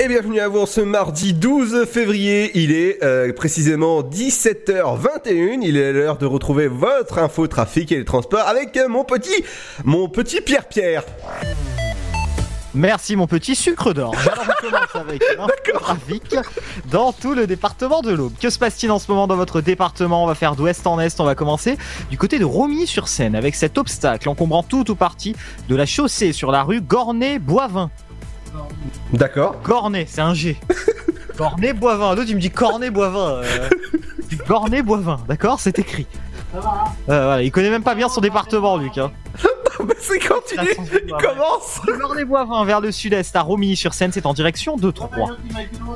Et 0.00 0.08
bienvenue 0.08 0.40
à 0.40 0.48
vous 0.48 0.58
en 0.58 0.66
ce 0.66 0.80
mardi 0.80 1.34
12 1.34 1.84
février. 1.84 2.50
Il 2.54 2.72
est 2.72 3.02
euh, 3.04 3.32
précisément 3.32 4.02
17h21. 4.02 5.60
Il 5.62 5.76
est 5.76 5.92
l'heure 5.92 6.18
de 6.18 6.26
retrouver 6.26 6.66
votre 6.66 7.18
info 7.18 7.46
trafic 7.46 7.92
et 7.92 7.98
les 7.98 8.04
transports 8.04 8.46
avec 8.48 8.76
euh, 8.76 8.88
mon 8.88 9.04
petit, 9.04 9.44
mon 9.84 10.08
petit 10.08 10.40
Pierre-Pierre. 10.40 11.04
Merci 12.74 13.14
mon 13.14 13.28
petit 13.28 13.54
sucre 13.54 13.92
d'or. 13.92 14.16
Alors 14.20 14.46
on 14.48 14.66
commence 14.68 14.96
avec 14.96 15.22
trafic 15.74 16.34
dans 16.90 17.12
tout 17.12 17.34
le 17.34 17.46
département 17.46 18.02
de 18.02 18.10
l'Aube. 18.10 18.32
Que 18.40 18.50
se 18.50 18.58
passe-t-il 18.58 18.90
en 18.90 18.98
ce 18.98 19.08
moment 19.08 19.28
dans 19.28 19.36
votre 19.36 19.60
département? 19.60 20.24
On 20.24 20.26
va 20.26 20.34
faire 20.34 20.56
d'ouest 20.56 20.84
en 20.88 20.98
est. 20.98 21.20
On 21.20 21.24
va 21.24 21.36
commencer 21.36 21.78
du 22.10 22.18
côté 22.18 22.40
de 22.40 22.44
Romilly-sur-Seine 22.44 23.36
avec 23.36 23.54
cet 23.54 23.78
obstacle 23.78 24.28
encombrant 24.28 24.64
tout 24.64 24.90
ou 24.90 24.96
partie 24.96 25.36
de 25.68 25.76
la 25.76 25.86
chaussée 25.86 26.32
sur 26.32 26.50
la 26.50 26.64
rue 26.64 26.80
Gornet-Boivin. 26.80 27.90
D'accord. 29.12 29.56
Gornet, 29.62 30.06
c'est 30.08 30.20
un 30.20 30.34
G. 30.34 30.58
Gornet-Boivin. 31.38 32.14
L'autre 32.14 32.28
il 32.28 32.36
me 32.36 32.40
dit 32.40 32.50
Cornet-Boivin. 32.50 33.42
Euh... 33.42 33.68
Gornet-Boivin, 34.48 35.18
d'accord 35.28 35.60
C'est 35.60 35.78
écrit. 35.78 36.06
Euh, 36.54 36.58
voilà, 37.06 37.42
il 37.42 37.50
connaît 37.50 37.70
même 37.70 37.82
pas 37.82 37.94
bien 37.94 38.08
son 38.08 38.20
département, 38.20 38.76
Luc. 38.76 38.98
Hein. 38.98 39.10
Mais 39.86 39.94
c'est 39.98 40.20
quand 40.20 40.40
il, 40.52 40.60
est- 40.60 40.78
il 41.06 41.12
commence. 41.12 41.80
Des 42.16 42.24
Boivins 42.24 42.64
vers 42.64 42.80
le 42.80 42.92
sud-est 42.92 43.34
à 43.34 43.42
Romilly-sur-Seine, 43.42 44.12
c'est 44.12 44.24
en 44.24 44.32
direction 44.32 44.76
de 44.76 44.90
Troyes. 44.92 45.36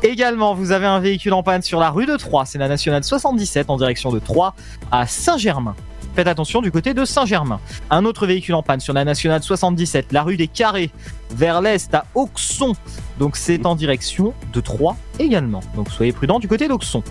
Également, 0.03 0.55
vous 0.55 0.73
avez 0.73 0.87
un 0.87 0.99
véhicule 0.99 1.33
en 1.33 1.45
panne 1.45 1.63
sur 1.63 1.79
la 1.79 1.91
rue 1.91 2.05
de 2.07 2.17
Troyes, 2.17 2.45
c'est 2.45 2.59
la 2.59 2.67
nationale 2.69 3.05
77 3.05 3.71
en 3.71 3.77
direction 3.77 4.11
de 4.11 4.19
Troyes 4.19 4.55
à 4.91 5.07
Saint-Germain. 5.07 5.77
Faites 6.19 6.27
attention 6.27 6.63
du 6.63 6.73
côté 6.73 6.95
de 6.95 7.05
Saint-Germain. 7.05 7.61
Un 7.91 8.05
autre 8.05 8.27
véhicule 8.27 8.57
en 8.57 8.63
panne 8.65 8.81
sur 8.81 8.93
la 8.93 9.05
nationale 9.05 9.41
77, 9.41 10.07
la 10.11 10.25
rue 10.25 10.37
des 10.37 10.49
Carrés, 10.49 10.91
vers 11.31 11.61
l'est 11.61 11.95
à 11.95 12.07
Auxon. 12.17 12.75
Donc 13.21 13.37
c'est 13.37 13.65
en 13.67 13.77
direction 13.77 14.35
de 14.53 14.61
Troyes 14.61 14.97
également. 15.21 15.61
Donc 15.77 15.93
soyez 15.93 16.11
prudents 16.11 16.41
du 16.41 16.49
côté 16.49 16.67
d'Auxon. 16.67 17.05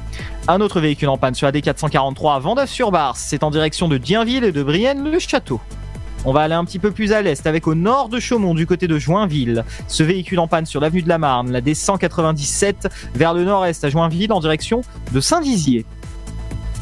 Un 0.50 0.60
autre 0.60 0.82
véhicule 0.82 1.08
en 1.08 1.18
panne 1.18 1.36
sur 1.36 1.48
la 1.48 1.54
D443 1.54 2.36
à 2.36 2.40
Vendœuvre-sur-Barse, 2.40 3.24
c'est 3.26 3.44
en 3.44 3.50
direction 3.50 3.88
de 3.88 3.98
Dienville 3.98 4.44
et 4.44 4.52
de 4.52 4.62
Brienne-le-Château. 4.62 5.62
On 6.26 6.34
va 6.34 6.42
aller 6.42 6.56
un 6.56 6.66
petit 6.66 6.80
peu 6.80 6.92
plus 6.92 7.14
à 7.14 7.22
l'est 7.22 7.48
avec 7.48 7.66
au 7.66 7.76
nord 7.76 8.10
de 8.10 8.20
Chaumont 8.20 8.56
du 8.56 8.68
côté 8.68 8.90
de 8.90 9.00
Joinville. 9.00 9.64
Ce 9.88 10.04
véhicule 10.04 10.40
en 10.40 10.50
panne 10.50 10.66
sur 10.66 10.82
l'avenue 10.82 11.02
de 11.02 11.08
la 11.08 11.18
Marne, 11.18 11.50
la 11.50 11.62
D197 11.62 12.90
vers 13.16 13.34
le 13.34 13.46
nord-est 13.46 13.86
à 13.86 13.90
Joinville 13.90 14.34
en 14.34 14.42
direction 14.42 14.82
de 15.14 15.22
Saint-Dizier. 15.22 15.86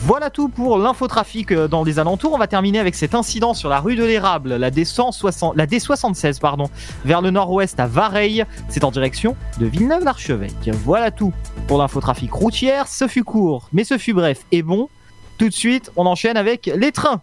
Voilà 0.05 0.29
tout 0.29 0.49
pour 0.49 0.77
l'infotrafic 0.77 1.51
euh, 1.51 1.67
dans 1.67 1.83
les 1.83 1.97
alentours. 1.97 2.31
On 2.31 2.37
va 2.37 2.45
terminer 2.45 2.77
avec 2.77 2.93
cet 2.93 3.15
incident 3.15 3.55
sur 3.55 3.69
la 3.69 3.79
rue 3.79 3.95
de 3.95 4.03
l'Érable, 4.03 4.53
la 4.53 4.69
D160, 4.69 5.53
la 5.55 5.65
D76 5.65 6.39
pardon, 6.39 6.69
vers 7.05 7.21
le 7.21 7.31
nord-ouest 7.31 7.79
à 7.79 7.87
Vareille. 7.87 8.45
C'est 8.69 8.83
en 8.83 8.91
direction 8.91 9.35
de 9.59 9.65
Villeneuve-l'Archevêque. 9.65 10.69
Voilà 10.83 11.09
tout 11.09 11.33
pour 11.67 11.79
l'infotrafic 11.79 12.31
routière. 12.31 12.87
Ce 12.87 13.07
fut 13.07 13.23
court, 13.23 13.67
mais 13.73 13.83
ce 13.83 13.97
fut 13.97 14.13
bref 14.13 14.45
et 14.51 14.61
bon. 14.61 14.89
Tout 15.39 15.49
de 15.49 15.53
suite, 15.53 15.91
on 15.95 16.05
enchaîne 16.05 16.37
avec 16.37 16.67
les 16.67 16.91
trains. 16.91 17.21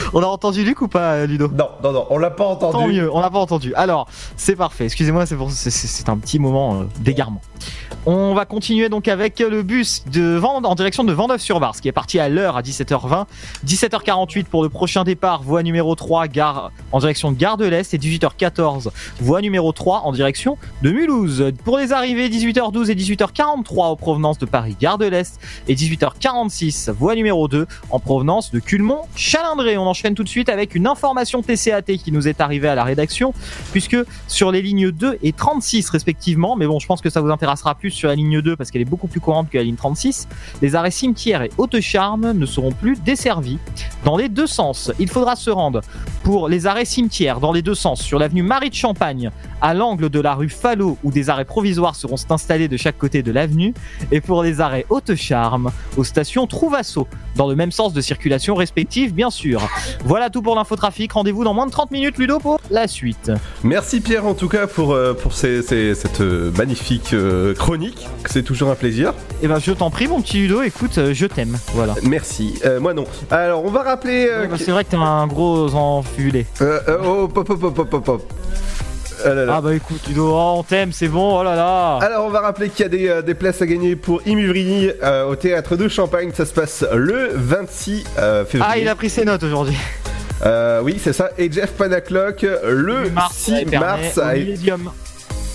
On 0.12 0.22
a 0.22 0.26
entendu 0.26 0.64
Luc 0.64 0.80
ou 0.82 0.88
pas, 0.88 1.26
Ludo 1.26 1.48
Non, 1.48 1.68
non, 1.82 1.92
non, 1.92 2.06
on 2.10 2.18
l'a 2.18 2.30
pas 2.30 2.46
entendu. 2.46 2.72
Tant 2.72 2.86
mieux, 2.88 3.10
on 3.12 3.20
l'a 3.20 3.30
pas 3.30 3.38
entendu. 3.38 3.72
Alors, 3.74 4.08
c'est 4.36 4.56
parfait. 4.56 4.84
Excusez-moi, 4.86 5.26
c'est 5.26 5.36
pour- 5.36 5.50
c'est- 5.50 6.08
un 6.08 6.16
petit 6.16 6.38
moment 6.38 6.80
euh, 6.80 6.84
d'égarement. 7.00 7.40
On 8.06 8.32
va 8.34 8.46
continuer 8.46 8.88
donc 8.88 9.06
avec 9.08 9.38
le 9.40 9.62
bus 9.62 10.04
de 10.10 10.36
Vende 10.36 10.64
en 10.64 10.74
direction 10.74 11.04
de 11.04 11.12
Vendœuvre-sur-Barse 11.12 11.80
qui 11.80 11.88
est 11.88 11.92
parti 11.92 12.18
à 12.18 12.28
l'heure 12.30 12.56
à 12.56 12.62
17h20. 12.62 13.26
17h48 13.66 14.44
pour 14.44 14.62
le 14.62 14.68
prochain 14.70 15.04
départ, 15.04 15.42
voie 15.42 15.62
numéro 15.62 15.94
3, 15.94 16.26
gare 16.28 16.72
en 16.92 16.98
direction 17.00 17.30
de 17.30 17.36
Gare 17.36 17.58
de 17.58 17.66
l'Est 17.66 17.92
et 17.94 17.98
18h14, 17.98 18.88
voie 19.20 19.40
numéro 19.42 19.70
3 19.72 20.00
en 20.04 20.12
direction 20.12 20.56
de 20.82 20.90
Mulhouse. 20.90 21.52
Pour 21.64 21.76
les 21.78 21.92
arrivées, 21.92 22.28
18h12 22.30 22.90
et 22.90 22.94
18h43 22.94 23.82
en 23.90 23.96
provenance 23.96 24.38
de 24.38 24.46
Paris, 24.46 24.76
Gare 24.80 24.96
de 24.98 25.06
l'Est 25.06 25.38
et 25.68 25.74
18h46, 25.74 26.90
voie 26.90 27.14
numéro 27.14 27.46
2 27.48 27.66
en 27.90 27.98
provenance 27.98 28.50
de 28.50 28.58
Culmont-Chalindré. 28.60 29.76
On 29.76 29.84
enchaîne 29.90 30.14
tout 30.14 30.24
de 30.24 30.28
suite 30.28 30.48
avec 30.48 30.74
une 30.74 30.86
information 30.86 31.42
TCAT 31.42 31.98
qui 32.02 32.12
nous 32.12 32.28
est 32.28 32.40
arrivée 32.40 32.68
à 32.68 32.74
la 32.74 32.84
rédaction, 32.84 33.34
puisque 33.72 33.96
sur 34.28 34.50
les 34.50 34.62
lignes 34.62 34.90
2 34.90 35.18
et 35.22 35.32
36 35.32 35.90
respectivement, 35.90 36.56
mais 36.56 36.66
bon, 36.66 36.78
je 36.78 36.86
pense 36.86 37.00
que 37.00 37.10
ça 37.10 37.20
vous 37.20 37.30
intéressera 37.30 37.74
plus 37.74 37.90
sur 37.90 38.08
la 38.08 38.14
ligne 38.14 38.40
2 38.40 38.56
parce 38.56 38.70
qu'elle 38.70 38.82
est 38.82 38.86
beaucoup 38.86 39.08
plus 39.08 39.20
courante 39.20 39.50
que 39.50 39.58
la 39.58 39.64
ligne 39.64 39.76
36, 39.76 40.28
les 40.62 40.74
arrêts 40.74 40.90
cimetières 40.90 41.42
et 41.42 41.50
haute-charme 41.58 42.32
ne 42.32 42.46
seront 42.46 42.72
plus 42.72 43.00
desservis 43.00 43.58
dans 44.04 44.16
les 44.16 44.28
deux 44.28 44.46
sens. 44.46 44.92
Il 44.98 45.08
faudra 45.08 45.36
se 45.36 45.50
rendre 45.50 45.80
pour 46.22 46.48
les 46.48 46.66
arrêts 46.66 46.84
cimetières 46.84 47.40
dans 47.40 47.52
les 47.52 47.62
deux 47.62 47.74
sens 47.74 48.00
sur 48.00 48.18
l'avenue 48.18 48.42
Marie 48.42 48.70
de 48.70 48.74
Champagne 48.74 49.30
à 49.60 49.74
l'angle 49.74 50.08
de 50.08 50.20
la 50.20 50.34
rue 50.34 50.48
Fallot 50.48 50.98
où 51.02 51.10
des 51.10 51.30
arrêts 51.30 51.44
provisoires 51.44 51.96
seront 51.96 52.16
installés 52.30 52.68
de 52.68 52.76
chaque 52.76 52.98
côté 52.98 53.22
de 53.22 53.32
l'avenue 53.32 53.74
et 54.12 54.20
pour 54.20 54.42
les 54.42 54.60
arrêts 54.60 54.86
Haute-Charme 54.88 55.70
aux 55.96 56.04
stations 56.04 56.46
Trouvasso 56.46 57.06
dans 57.36 57.48
le 57.48 57.56
même 57.56 57.72
sens 57.72 57.92
de 57.92 58.00
circulation 58.00 58.54
respective 58.54 59.14
bien 59.14 59.30
sûr. 59.30 59.68
Voilà 60.04 60.30
tout 60.30 60.42
pour 60.42 60.54
l'infotrafic. 60.56 61.12
Rendez-vous 61.12 61.44
dans 61.44 61.54
moins 61.54 61.66
de 61.66 61.70
30 61.72 61.90
minutes 61.90 62.18
Ludo 62.18 62.38
pour 62.38 62.60
la 62.70 62.88
suite. 62.88 63.30
Merci 63.64 64.00
Pierre 64.00 64.26
en 64.26 64.34
tout 64.34 64.48
cas 64.48 64.66
pour, 64.66 64.92
euh, 64.92 65.12
pour 65.14 65.32
ces- 65.34 65.62
ces- 65.62 65.94
cette 65.94 66.20
euh, 66.20 66.50
magnifique 66.56 67.12
euh, 67.12 67.54
chronique. 67.54 68.06
C'est 68.26 68.42
toujours 68.42 68.70
un 68.70 68.74
plaisir. 68.74 69.12
Et 69.42 69.48
ben 69.48 69.58
je 69.58 69.72
t'en 69.72 69.90
prie 69.90 70.08
mon 70.08 70.20
petit 70.20 70.38
Ludo, 70.38 70.62
écoute, 70.62 70.98
je 71.12 71.26
t'aime. 71.26 71.58
Voilà. 71.74 71.94
Merci. 72.02 72.54
Euh, 72.64 72.80
moi 72.80 72.94
non. 72.94 73.04
Alors 73.30 73.64
on 73.64 73.70
va 73.70 73.82
rappeler. 73.82 74.26
euh, 74.30 74.42
Ouais, 74.42 74.48
bah, 74.48 74.56
c'est 74.58 74.70
vrai 74.70 74.84
que 74.84 74.90
t'es 74.90 74.96
un 74.96 75.26
gros 75.26 75.74
enfulé. 75.74 76.46
Euh, 76.60 76.80
euh, 76.88 76.98
oh, 77.04 77.28
pop, 77.28 77.46
pop, 77.46 77.72
pop, 77.74 77.88
pop, 77.90 78.04
pop. 78.04 78.32
Ah 79.24 79.34
là 79.34 79.44
là. 79.44 79.54
Ah 79.56 79.60
bah 79.60 79.74
écoute 79.74 80.00
Ludo, 80.08 80.30
oh, 80.32 80.54
on 80.58 80.62
t'aime, 80.62 80.92
c'est 80.92 81.08
bon, 81.08 81.38
oh 81.38 81.42
là 81.42 81.54
là. 81.54 81.98
Alors 82.02 82.26
on 82.26 82.30
va 82.30 82.40
rappeler 82.40 82.68
qu'il 82.68 82.82
y 82.82 82.86
a 82.86 82.88
des, 82.88 83.08
euh, 83.08 83.22
des 83.22 83.34
places 83.34 83.60
à 83.62 83.66
gagner 83.66 83.96
pour 83.96 84.20
Imuvrini 84.26 84.90
euh, 85.02 85.24
au 85.26 85.36
théâtre 85.36 85.76
de 85.76 85.88
Champagne. 85.88 86.30
Ça 86.34 86.44
se 86.46 86.52
passe 86.52 86.84
le 86.92 87.30
26 87.34 88.04
euh, 88.18 88.44
février. 88.44 88.72
Ah 88.74 88.78
il 88.78 88.88
a 88.88 88.94
pris 88.94 89.10
ses 89.10 89.24
notes 89.24 89.42
aujourd'hui. 89.42 89.76
Euh, 90.44 90.80
oui, 90.82 90.98
c'est 91.02 91.12
ça. 91.12 91.30
Et 91.36 91.50
Jeff 91.52 91.72
Panaclock 91.72 92.46
le 92.64 93.10
Mars, 93.10 93.34
6 93.36 93.52
à 93.52 93.60
Épernay, 93.60 93.78
mars. 93.86 94.18
à- 94.18 94.32
Millennium. 94.34 94.90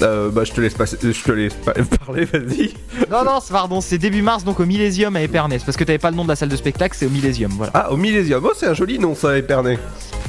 Euh, 0.01 0.29
bah 0.29 0.43
je 0.43 0.51
te 0.51 0.59
laisse 0.59 0.73
passer, 0.73 0.97
je 1.01 1.23
te 1.23 1.31
laisse 1.31 1.53
pa- 1.53 1.73
parler, 2.05 2.25
vas-y. 2.25 2.73
Non, 3.09 3.23
non, 3.23 3.39
c'est- 3.39 3.53
pardon, 3.53 3.79
c'est 3.79 3.97
début 3.97 4.21
mars, 4.21 4.43
donc 4.43 4.59
au 4.59 4.65
Millésium 4.65 5.15
à 5.15 5.21
Épernay. 5.21 5.57
C'est 5.59 5.65
parce 5.65 5.77
que 5.77 5.85
t'avais 5.85 5.97
pas 5.99 6.09
le 6.11 6.17
nom 6.17 6.23
de 6.25 6.29
la 6.29 6.35
salle 6.35 6.49
de 6.49 6.55
spectacle, 6.57 6.95
c'est 6.99 7.05
au 7.05 7.09
Millésium, 7.09 7.51
voilà. 7.55 7.71
Ah, 7.73 7.91
au 7.91 7.97
Millésium. 7.97 8.43
Oh, 8.45 8.51
c'est 8.57 8.67
un 8.67 8.73
joli 8.73 8.99
nom 8.99 9.15
ça, 9.15 9.37
Épernay. 9.37 9.79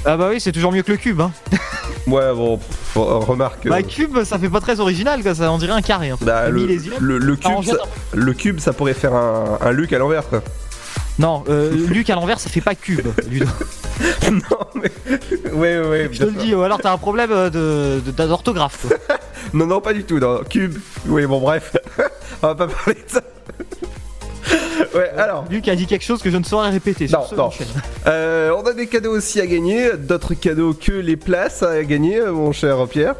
Ah 0.05 0.17
bah 0.17 0.29
oui, 0.31 0.41
c'est 0.41 0.53
toujours 0.53 0.71
mieux 0.71 0.83
que 0.83 0.93
le 0.93 0.99
cube, 0.99 1.21
hein. 1.21 1.33
Ouais, 2.07 2.33
bon, 2.33 2.59
pff, 2.59 2.93
remarque. 2.95 3.67
Bah 3.67 3.79
euh, 3.79 3.83
cube, 3.83 4.23
ça 4.23 4.39
fait 4.39 4.49
pas 4.49 4.61
très 4.61 4.79
original, 4.79 5.21
quoi, 5.25 5.35
ça 5.35 5.51
on 5.51 5.59
dirait 5.59 5.73
un 5.73 5.83
carré. 5.83 6.13
En 6.13 6.17
fait. 6.17 6.25
bah, 6.25 6.49
le, 6.49 6.65
cube, 6.67 7.65
ça, 7.65 7.77
le 8.15 8.33
cube, 8.33 8.61
ça 8.61 8.73
pourrait 8.73 8.95
faire 8.95 9.15
un, 9.15 9.59
un 9.61 9.73
Luc 9.73 9.93
à 9.93 9.99
l'envers, 9.99 10.29
quoi. 10.29 10.41
Non, 11.19 11.43
euh, 11.49 11.73
Luc 11.89 12.09
à 12.11 12.15
l'envers, 12.15 12.39
ça 12.39 12.49
fait 12.51 12.61
pas 12.61 12.77
cube, 12.77 13.01
Ludo. 13.29 13.47
Ouais, 15.53 15.81
ouais, 15.81 16.09
Je 16.13 16.19
te 16.19 16.25
le 16.25 16.33
dis, 16.33 16.55
ou 16.55 16.63
alors 16.63 16.79
t'as 16.81 16.93
un 16.93 16.99
problème 16.99 17.31
euh, 17.33 17.51
de 17.51 18.01
de- 18.05 18.27
d'orthographe. 18.27 18.87
quoi. 18.87 18.97
Non, 19.57 19.65
non, 19.67 19.81
pas 19.81 19.95
du 19.95 20.05
tout. 20.05 20.19
Non. 20.19 20.41
Cube. 20.49 20.77
Oui, 21.07 21.25
bon, 21.25 21.41
bref. 21.41 21.75
On 22.43 22.49
va 22.49 22.55
pas 22.55 22.67
parler 22.67 22.95
de 22.95 23.11
ça. 23.11 23.23
ouais, 24.95 25.11
alors. 25.17 25.47
Luc 25.51 25.67
a 25.69 25.75
dit 25.75 25.87
quelque 25.87 26.05
chose 26.05 26.21
que 26.21 26.31
je 26.31 26.37
ne 26.37 26.45
saurais 26.45 26.69
répéter. 26.69 27.09
sur 27.09 27.21
Non, 27.21 27.25
ce, 27.27 27.35
non. 27.35 27.51
Euh, 28.07 28.53
on 28.57 28.63
a 28.67 28.75
des 28.75 28.87
cadeaux 28.87 29.17
aussi 29.17 29.41
à 29.41 29.47
gagner. 29.47 29.97
D'autres 29.97 30.35
cadeaux 30.35 30.75
que 30.75 30.93
les 30.93 31.17
places 31.17 31.63
à 31.63 31.83
gagner, 31.85 32.19
euh, 32.19 32.33
mon 32.33 32.53
cher 32.53 32.87
Pierre. 32.87 33.15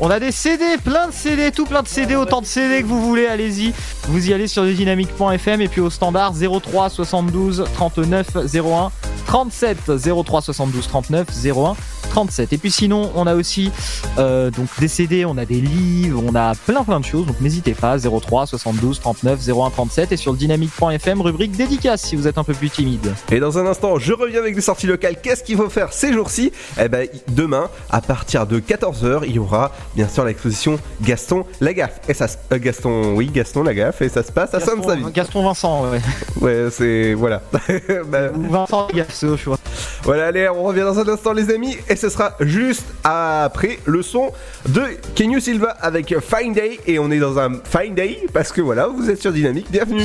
On 0.00 0.10
a 0.10 0.20
des 0.20 0.30
CD, 0.30 0.64
plein 0.84 1.08
de 1.08 1.12
CD, 1.12 1.50
tout 1.50 1.66
plein 1.66 1.82
de 1.82 1.88
CD, 1.88 2.14
autant 2.14 2.40
de 2.40 2.46
CD 2.46 2.82
que 2.82 2.86
vous 2.86 3.02
voulez, 3.02 3.26
allez-y. 3.26 3.72
Vous 4.06 4.30
y 4.30 4.32
allez 4.32 4.46
sur 4.46 4.64
dynamique.fm 4.64 5.60
et 5.60 5.66
puis 5.66 5.80
au 5.80 5.90
standard 5.90 6.34
03 6.34 6.88
72 6.88 7.64
39 7.74 8.28
01 8.54 8.92
37 9.26 9.90
03 10.24 10.40
72 10.40 10.86
39 10.86 11.26
01 11.44 11.76
37. 12.08 12.52
Et 12.52 12.58
puis 12.58 12.70
sinon, 12.70 13.10
on 13.14 13.26
a 13.26 13.34
aussi 13.34 13.70
euh, 14.18 14.50
donc 14.50 14.68
des 14.80 14.88
CD, 14.88 15.24
on 15.24 15.36
a 15.36 15.44
des 15.44 15.60
livres, 15.60 16.22
on 16.26 16.34
a 16.34 16.54
plein 16.54 16.82
plein 16.82 17.00
de 17.00 17.04
choses. 17.04 17.26
Donc 17.26 17.40
n'hésitez 17.40 17.74
pas 17.74 17.98
03 17.98 18.46
72 18.46 19.00
39 19.00 19.40
01 19.48 19.70
37 19.70 20.12
et 20.12 20.16
sur 20.16 20.32
le 20.32 20.38
dynamique.fm 20.38 21.20
rubrique 21.20 21.52
dédicace 21.52 22.02
si 22.02 22.16
vous 22.16 22.26
êtes 22.26 22.38
un 22.38 22.44
peu 22.44 22.54
plus 22.54 22.70
timide. 22.70 23.14
Et 23.30 23.40
dans 23.40 23.58
un 23.58 23.66
instant, 23.66 23.98
je 23.98 24.12
reviens 24.12 24.40
avec 24.40 24.54
des 24.54 24.60
sorties 24.60 24.86
locales. 24.86 25.16
Qu'est-ce 25.22 25.44
qu'il 25.44 25.56
faut 25.56 25.68
faire 25.68 25.92
ces 25.92 26.12
jours-ci? 26.12 26.52
Eh 26.80 26.88
ben, 26.88 27.06
demain, 27.28 27.68
à 27.90 28.00
partir 28.00 28.46
de 28.46 28.60
14h, 28.60 29.20
il 29.26 29.32
y 29.32 29.38
aura 29.38 29.72
bien 29.98 30.06
sûr 30.08 30.24
l'exposition 30.24 30.78
Gaston 31.02 31.44
Lagaffe. 31.60 31.98
Et 32.08 32.14
ça, 32.14 32.28
se- 32.28 32.36
euh, 32.52 32.58
Gaston, 32.60 33.14
oui, 33.16 33.26
Gaston 33.34 33.64
Lagaffe, 33.64 34.00
et 34.00 34.08
ça 34.08 34.22
se 34.22 34.30
passe 34.30 34.54
à 34.54 34.58
Gaston, 34.60 34.76
Sainte-Savine. 34.76 35.10
Gaston 35.10 35.42
Vincent, 35.42 35.90
ouais. 35.90 36.00
Ouais, 36.40 36.68
c'est 36.70 37.14
voilà. 37.14 37.42
Bah, 38.06 38.28
Vincent 38.32 38.86
Gaffe, 38.94 39.12
c'est 39.12 39.26
au 39.26 39.36
choix. 39.36 39.58
Voilà, 40.04 40.26
allez, 40.28 40.48
on 40.48 40.62
revient 40.62 40.82
dans 40.82 40.96
un 41.00 41.08
instant, 41.08 41.32
les 41.32 41.50
amis, 41.52 41.76
et 41.88 41.96
ce 41.96 42.08
sera 42.10 42.34
juste 42.38 42.84
après 43.02 43.80
le 43.86 44.02
son 44.02 44.30
de 44.68 44.82
Kenyu 45.16 45.40
Silva 45.40 45.70
avec 45.80 46.14
Fine 46.20 46.52
Day, 46.52 46.78
et 46.86 47.00
on 47.00 47.10
est 47.10 47.18
dans 47.18 47.36
un 47.40 47.54
Fine 47.64 47.94
Day 47.96 48.20
parce 48.32 48.52
que 48.52 48.60
voilà, 48.60 48.86
vous 48.86 49.10
êtes 49.10 49.20
sur 49.20 49.32
Dynamique, 49.32 49.66
bienvenue. 49.68 50.04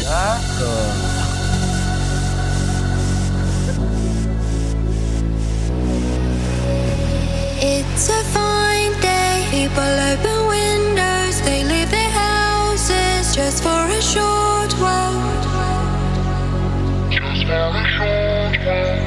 It's 7.62 8.10
a. 8.10 8.42
People 9.63 9.80
open 9.80 10.47
windows, 10.47 11.39
they 11.43 11.63
leave 11.63 11.89
their 11.89 12.10
houses 12.10 13.34
just 13.34 13.63
for 13.63 13.69
a 13.69 14.02
short 14.02 14.73
while. 14.73 15.15
Just 17.10 17.45
for 17.47 17.54
a 17.54 17.86
short 17.95 18.58
while. 18.65 19.04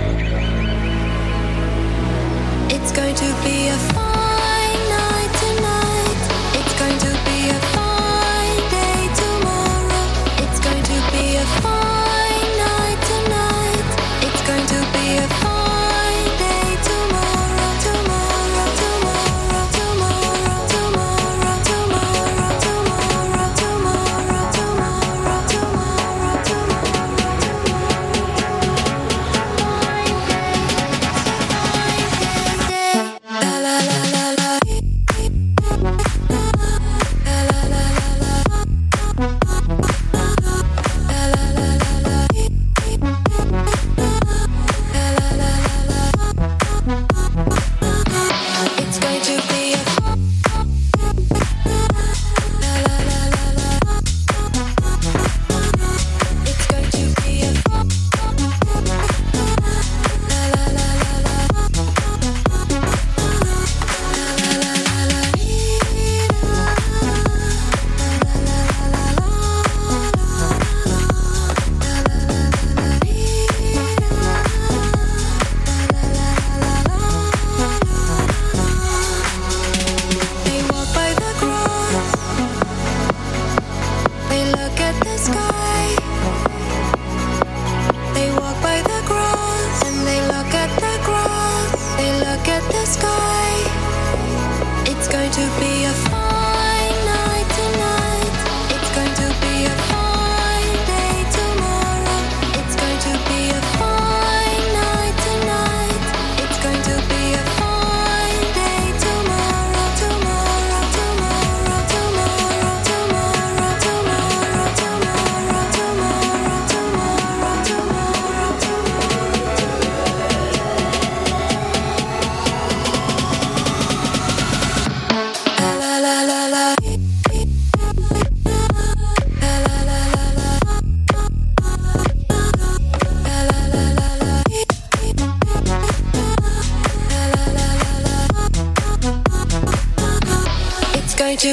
It's 2.70 2.90
going 2.90 3.14
to 3.16 3.34
be 3.44 3.68
a 3.68 3.76
fine 3.92 4.25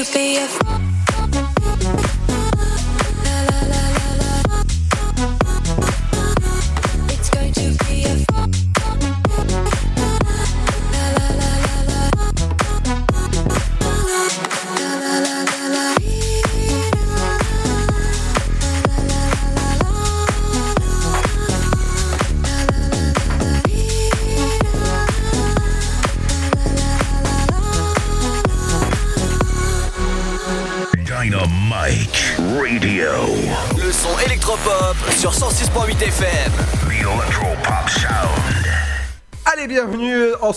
to 0.02 0.12
be 0.12 0.38
a 0.38 0.63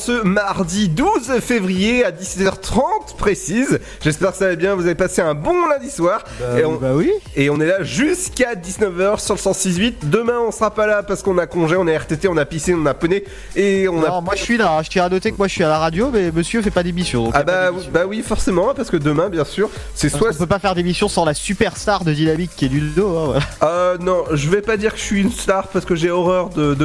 ce 0.07 0.23
mardi 0.23 0.88
12 0.88 1.40
février 1.40 2.05
à 2.05 2.12
17h30 2.12 3.16
précise. 3.19 3.81
J'espère 4.01 4.31
que 4.31 4.37
ça 4.37 4.47
va 4.47 4.55
bien, 4.55 4.77
vous 4.77 4.87
avez 4.87 4.95
passé 4.95 5.21
un 5.21 5.35
bon 5.35 5.66
lundi 5.66 5.90
soir. 5.90 6.23
Bah, 6.38 6.61
et, 6.61 6.64
on, 6.64 6.77
bah 6.77 6.92
oui. 6.95 7.11
et 7.35 7.51
on 7.51 7.61
est 7.61 7.66
là 7.66 7.83
jusqu'à 7.83 8.55
19h 8.55 9.19
sur 9.19 9.35
le 9.35 9.40
106.8. 9.40 9.95
Demain, 10.05 10.38
on 10.38 10.53
sera 10.53 10.71
pas 10.71 10.87
là 10.87 11.03
parce 11.03 11.25
qu'on 11.25 11.38
a 11.38 11.49
congé, 11.49 11.75
on 11.75 11.88
est 11.88 11.97
RTT, 11.97 12.29
on 12.29 12.37
a 12.37 12.45
pissé, 12.45 12.73
on 12.73 12.87
a 12.87 12.95
poney. 12.95 13.25
Et 13.57 13.88
on 13.88 14.01
a... 14.05 14.21
Moi 14.21 14.35
je 14.37 14.42
suis 14.42 14.57
là, 14.57 14.77
hein. 14.79 14.83
je 14.85 14.90
tiens 14.90 15.07
à 15.07 15.09
noter 15.09 15.33
que 15.33 15.38
moi 15.38 15.49
je 15.49 15.55
suis 15.55 15.64
à 15.64 15.69
la 15.69 15.81
radio, 15.81 16.11
mais 16.12 16.31
monsieur 16.31 16.62
fait 16.62 16.71
pas 16.71 16.85
d'émission. 16.85 17.33
Ah 17.35 17.42
bah, 17.42 17.71
bah 17.92 18.05
oui, 18.07 18.23
forcément, 18.23 18.75
parce 18.75 18.90
que 18.90 18.97
demain, 18.97 19.29
bien 19.29 19.45
sûr, 19.45 19.71
c'est 19.97 20.09
soit... 20.09 20.31
qu'on 20.31 20.37
peut 20.37 20.47
pas 20.47 20.61
faire 20.61 20.77
d'émission 20.77 21.09
sans 21.09 21.25
la 21.25 21.35
superstar 21.35 22.05
de 22.05 22.12
Dynamique 22.12 22.53
qui 22.57 22.66
est 22.66 22.69
Ludo. 22.69 23.35
Hein. 23.35 23.40
Euh, 23.64 23.99
non, 23.99 24.23
je 24.33 24.49
vais 24.51 24.62
pas 24.62 24.77
dire 24.77 24.92
que 24.92 25.01
je 25.01 25.05
suis 25.05 25.21
une 25.21 25.33
star 25.33 25.66
parce 25.66 25.85
que 25.85 25.97
j'ai 25.97 26.11
horreur 26.11 26.51
de 26.51 26.77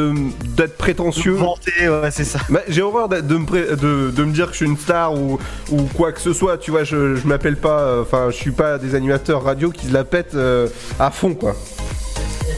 d'être 0.57 0.77
prétentieux. 0.77 1.33
Vanter, 1.33 1.87
ouais, 1.87 2.09
c'est 2.09 2.23
ça. 2.23 2.39
Bah, 2.49 2.61
j'ai 2.67 2.81
horreur 2.81 3.10
de 3.19 3.35
me, 3.35 3.45
pré- 3.45 3.75
de, 3.75 4.11
de 4.15 4.23
me 4.23 4.31
dire 4.31 4.45
que 4.47 4.51
je 4.53 4.57
suis 4.57 4.65
une 4.65 4.77
star 4.77 5.13
ou, 5.13 5.37
ou 5.71 5.81
quoi 5.97 6.13
que 6.13 6.21
ce 6.21 6.31
soit, 6.31 6.57
tu 6.57 6.71
vois, 6.71 6.85
je, 6.85 7.15
je 7.17 7.27
m'appelle 7.27 7.57
pas, 7.57 7.79
euh, 7.81 8.01
enfin, 8.03 8.27
je 8.29 8.35
suis 8.37 8.51
pas 8.51 8.77
des 8.77 8.95
animateurs 8.95 9.43
radio 9.43 9.69
qui 9.71 9.87
se 9.87 9.93
la 9.93 10.05
pètent 10.05 10.35
euh, 10.35 10.67
à 10.99 11.11
fond, 11.11 11.33
quoi. 11.33 11.53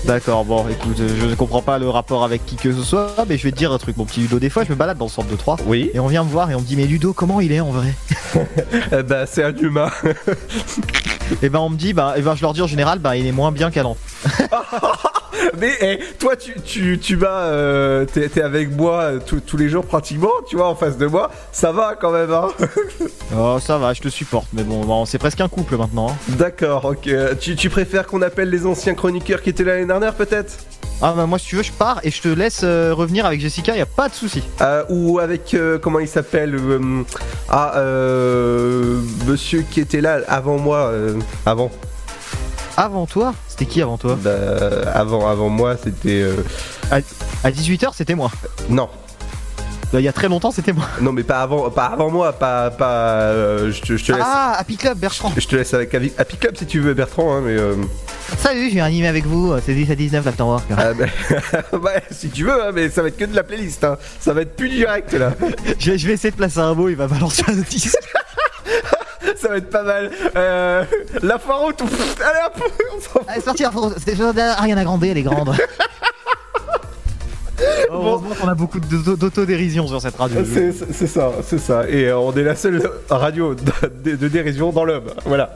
D'accord, 0.05 0.43
bon, 0.43 0.65
écoute, 0.69 0.99
euh, 0.99 1.07
je 1.21 1.25
ne 1.27 1.33
comprends 1.35 1.61
pas 1.61 1.79
le 1.79 1.87
rapport 1.89 2.23
avec 2.25 2.45
qui 2.45 2.57
que 2.57 2.73
ce 2.73 2.81
soit, 2.83 3.15
mais 3.29 3.37
je 3.37 3.43
vais 3.43 3.51
te 3.51 3.57
dire 3.57 3.71
un 3.71 3.77
truc, 3.77 3.95
mon 3.95 4.03
petit 4.05 4.19
Ludo. 4.19 4.37
Des 4.37 4.49
fois, 4.49 4.65
je 4.65 4.69
me 4.69 4.75
balade 4.75 4.97
dans 4.97 5.05
le 5.05 5.09
centre 5.09 5.29
de 5.29 5.35
3 5.37 5.57
Oui. 5.65 5.89
et 5.93 5.99
on 6.01 6.07
vient 6.07 6.23
me 6.25 6.29
voir 6.29 6.51
et 6.51 6.55
on 6.55 6.59
me 6.59 6.65
dit, 6.65 6.75
mais 6.75 6.85
Ludo, 6.85 7.13
comment 7.13 7.39
il 7.39 7.51
est 7.53 7.61
en 7.61 7.71
vrai? 7.71 7.93
Eh 8.91 9.03
bah, 9.03 9.25
c'est 9.25 9.43
un 9.43 9.55
humain. 9.55 9.89
Et 11.41 11.49
ben, 11.49 11.59
on 11.59 11.69
me 11.69 11.77
dit, 11.77 11.93
bah, 11.93 12.13
et 12.17 12.21
ben, 12.21 12.35
je 12.35 12.41
leur 12.41 12.53
dis 12.53 12.61
en 12.61 12.67
général, 12.67 12.99
bah, 12.99 13.15
il 13.15 13.25
est 13.27 13.31
moins 13.31 13.51
bien 13.51 13.71
qu'à 13.71 13.83
l'an. 13.83 13.97
Mais 15.59 15.71
eh, 15.81 15.99
toi, 16.19 16.35
tu, 16.35 16.53
tu, 16.61 16.99
tu 16.99 17.15
vas, 17.15 17.45
euh, 17.45 18.05
t'es 18.05 18.29
t'es 18.29 18.41
avec 18.41 18.75
moi 18.75 19.01
euh, 19.01 19.19
tous- 19.25 19.57
les 19.57 19.67
jours 19.67 19.85
pratiquement, 19.85 20.29
tu 20.47 20.55
vois, 20.55 20.67
en 20.67 20.75
face 20.75 20.97
de 20.97 21.05
moi, 21.05 21.31
ça 21.51 21.71
va 21.71 21.95
quand 21.99 22.11
même, 22.11 22.31
hein. 22.31 22.47
Oh, 23.37 23.57
ça 23.59 23.77
va, 23.77 23.93
je 23.93 24.01
te 24.01 24.09
supporte, 24.09 24.47
mais 24.53 24.63
bon, 24.63 24.81
bon, 24.85 25.05
c'est 25.05 25.17
presque 25.17 25.41
un 25.41 25.49
couple 25.49 25.75
maintenant. 25.77 26.09
hein. 26.11 26.15
D'accord, 26.37 26.85
ok. 26.85 27.09
Tu, 27.39 27.55
tu 27.55 27.69
préfères 27.69 28.05
qu'on 28.07 28.21
appelle 28.21 28.49
les 28.49 28.65
anciens 28.65 28.93
chroniqueurs 28.93 29.41
qui 29.41 29.49
étaient 29.49 29.63
là 29.63 29.73
l'année 29.75 29.87
dernière, 29.87 30.13
peut-être? 30.13 30.53
Ah, 31.01 31.13
bah, 31.15 31.25
moi, 31.25 31.37
si 31.37 31.47
tu 31.47 31.55
veux, 31.57 31.63
je 31.63 31.71
pars 31.71 31.99
et 32.03 32.11
je 32.11 32.21
te 32.21 32.29
laisse 32.29 32.61
euh, 32.63 32.93
revenir 32.93 33.25
avec 33.25 33.41
Jessica, 33.41 33.75
y 33.75 33.81
a 33.81 33.85
pas 33.85 34.07
de 34.07 34.13
souci. 34.13 34.41
Euh, 34.61 34.83
ou 34.89 35.19
avec 35.19 35.53
euh, 35.53 35.77
comment 35.77 35.99
il 35.99 36.07
s'appelle 36.07 36.57
ah 37.49 37.73
euh, 37.77 38.99
monsieur 39.27 39.63
qui 39.69 39.81
était 39.81 39.99
là 40.01 40.19
avant 40.27 40.57
moi 40.57 40.77
euh, 40.87 41.19
avant 41.45 41.71
Avant 42.77 43.05
toi? 43.05 43.33
C'était 43.49 43.65
qui 43.65 43.81
avant 43.81 43.97
toi? 43.97 44.17
Bah, 44.21 44.31
avant 44.93 45.27
avant 45.29 45.49
moi 45.49 45.75
c'était 45.83 46.21
euh, 46.21 46.35
À, 46.89 47.51
18h, 47.51 47.89
c'était 47.93 48.15
moi. 48.15 48.31
non 48.69 48.89
Il 49.99 50.03
y 50.03 50.07
a 50.07 50.13
très 50.13 50.27
longtemps, 50.27 50.51
c'était 50.51 50.73
moi. 50.73 50.85
non 51.01 51.11
mais 51.11 51.23
pas 51.23 51.41
avant 51.41 51.69
pas 51.69 51.85
avant 51.85 52.09
moi 52.09 52.33
pas 52.33 52.71
pas 52.71 52.89
euh, 53.29 53.71
je 53.71 53.81
te 53.81 53.95
je 53.97 54.05
te 54.05 54.11
laisse 54.11 54.21
Ah, 54.25 54.55
Happy 54.57 54.75
Club, 54.77 54.97
Bertrand. 54.97 55.31
je 55.37 55.47
te 55.47 55.55
laisse 55.55 55.73
avec 55.73 55.93
Happy 55.93 56.37
Club 56.37 56.55
si 56.57 56.65
tu 56.65 56.79
veux 56.79 56.93
Bertrand 56.93 57.35
hein, 57.37 57.41
mais 57.45 57.57
euh, 57.57 57.75
Salut, 58.39 58.69
je 58.69 58.73
viens 58.75 58.85
animer 58.85 59.07
avec 59.07 59.25
vous, 59.25 59.53
c'est 59.63 59.73
10 59.75 59.91
à 59.91 59.95
19 59.95 60.25
l'Afterwork. 60.25 60.63
ah, 60.75 60.93
bah, 60.93 61.05
ouais, 61.79 62.03
si 62.11 62.29
tu 62.29 62.43
veux 62.45 62.63
hein, 62.63 62.71
mais 62.73 62.89
ça 62.89 63.01
va 63.03 63.09
être 63.09 63.17
que 63.17 63.25
de 63.25 63.35
la 63.35 63.43
playlist 63.43 63.83
hein. 63.83 63.97
ça 64.19 64.33
va 64.33 64.41
être 64.41 64.55
plus 64.55 64.69
direct 64.69 65.13
là 65.13 65.33
je, 65.79 65.91
vais- 65.91 65.97
je 65.97 66.07
vais 66.07 66.13
essayer 66.13 66.31
de 66.31 66.35
placer 66.37 66.59
un 66.59 66.73
mot, 66.73 66.89
il 66.89 66.95
va 66.95 67.07
balancer 67.07 67.43
la 67.47 67.53
notice. 67.55 67.95
ça 69.39 69.49
va 69.49 69.57
être 69.57 69.69
pas 69.69 69.83
mal 69.83 70.09
euh, 70.35 70.83
la 71.21 71.37
foire 71.37 71.59
tout 71.77 71.85
allez 71.85 72.39
hop 72.47 72.63
on 72.95 73.01
s'en 73.01 73.19
Allez, 73.27 73.39
c'est 73.39 73.45
parti, 73.45 74.39
Ariana 74.41 74.83
Grande, 74.83 75.03
elle 75.03 75.17
est 75.17 75.21
grande. 75.23 75.55
Heureusement 77.91 78.29
qu'on 78.39 78.47
a 78.47 78.55
beaucoup 78.55 78.79
d'auto- 78.79 79.15
d'autodérision 79.15 79.87
sur 79.87 80.01
cette 80.01 80.15
radio. 80.15 80.41
C'est 80.45 81.07
ça, 81.07 81.31
c'est 81.43 81.57
ça. 81.59 81.87
Et 81.89 82.05
euh, 82.07 82.17
on 82.17 82.33
est 82.33 82.43
la 82.43 82.55
seule 82.55 82.81
radio 83.09 83.55
de, 83.55 84.27
dérision 84.27 84.71
dans 84.71 84.83
l'homme. 84.85 85.11
Voilà. 85.25 85.55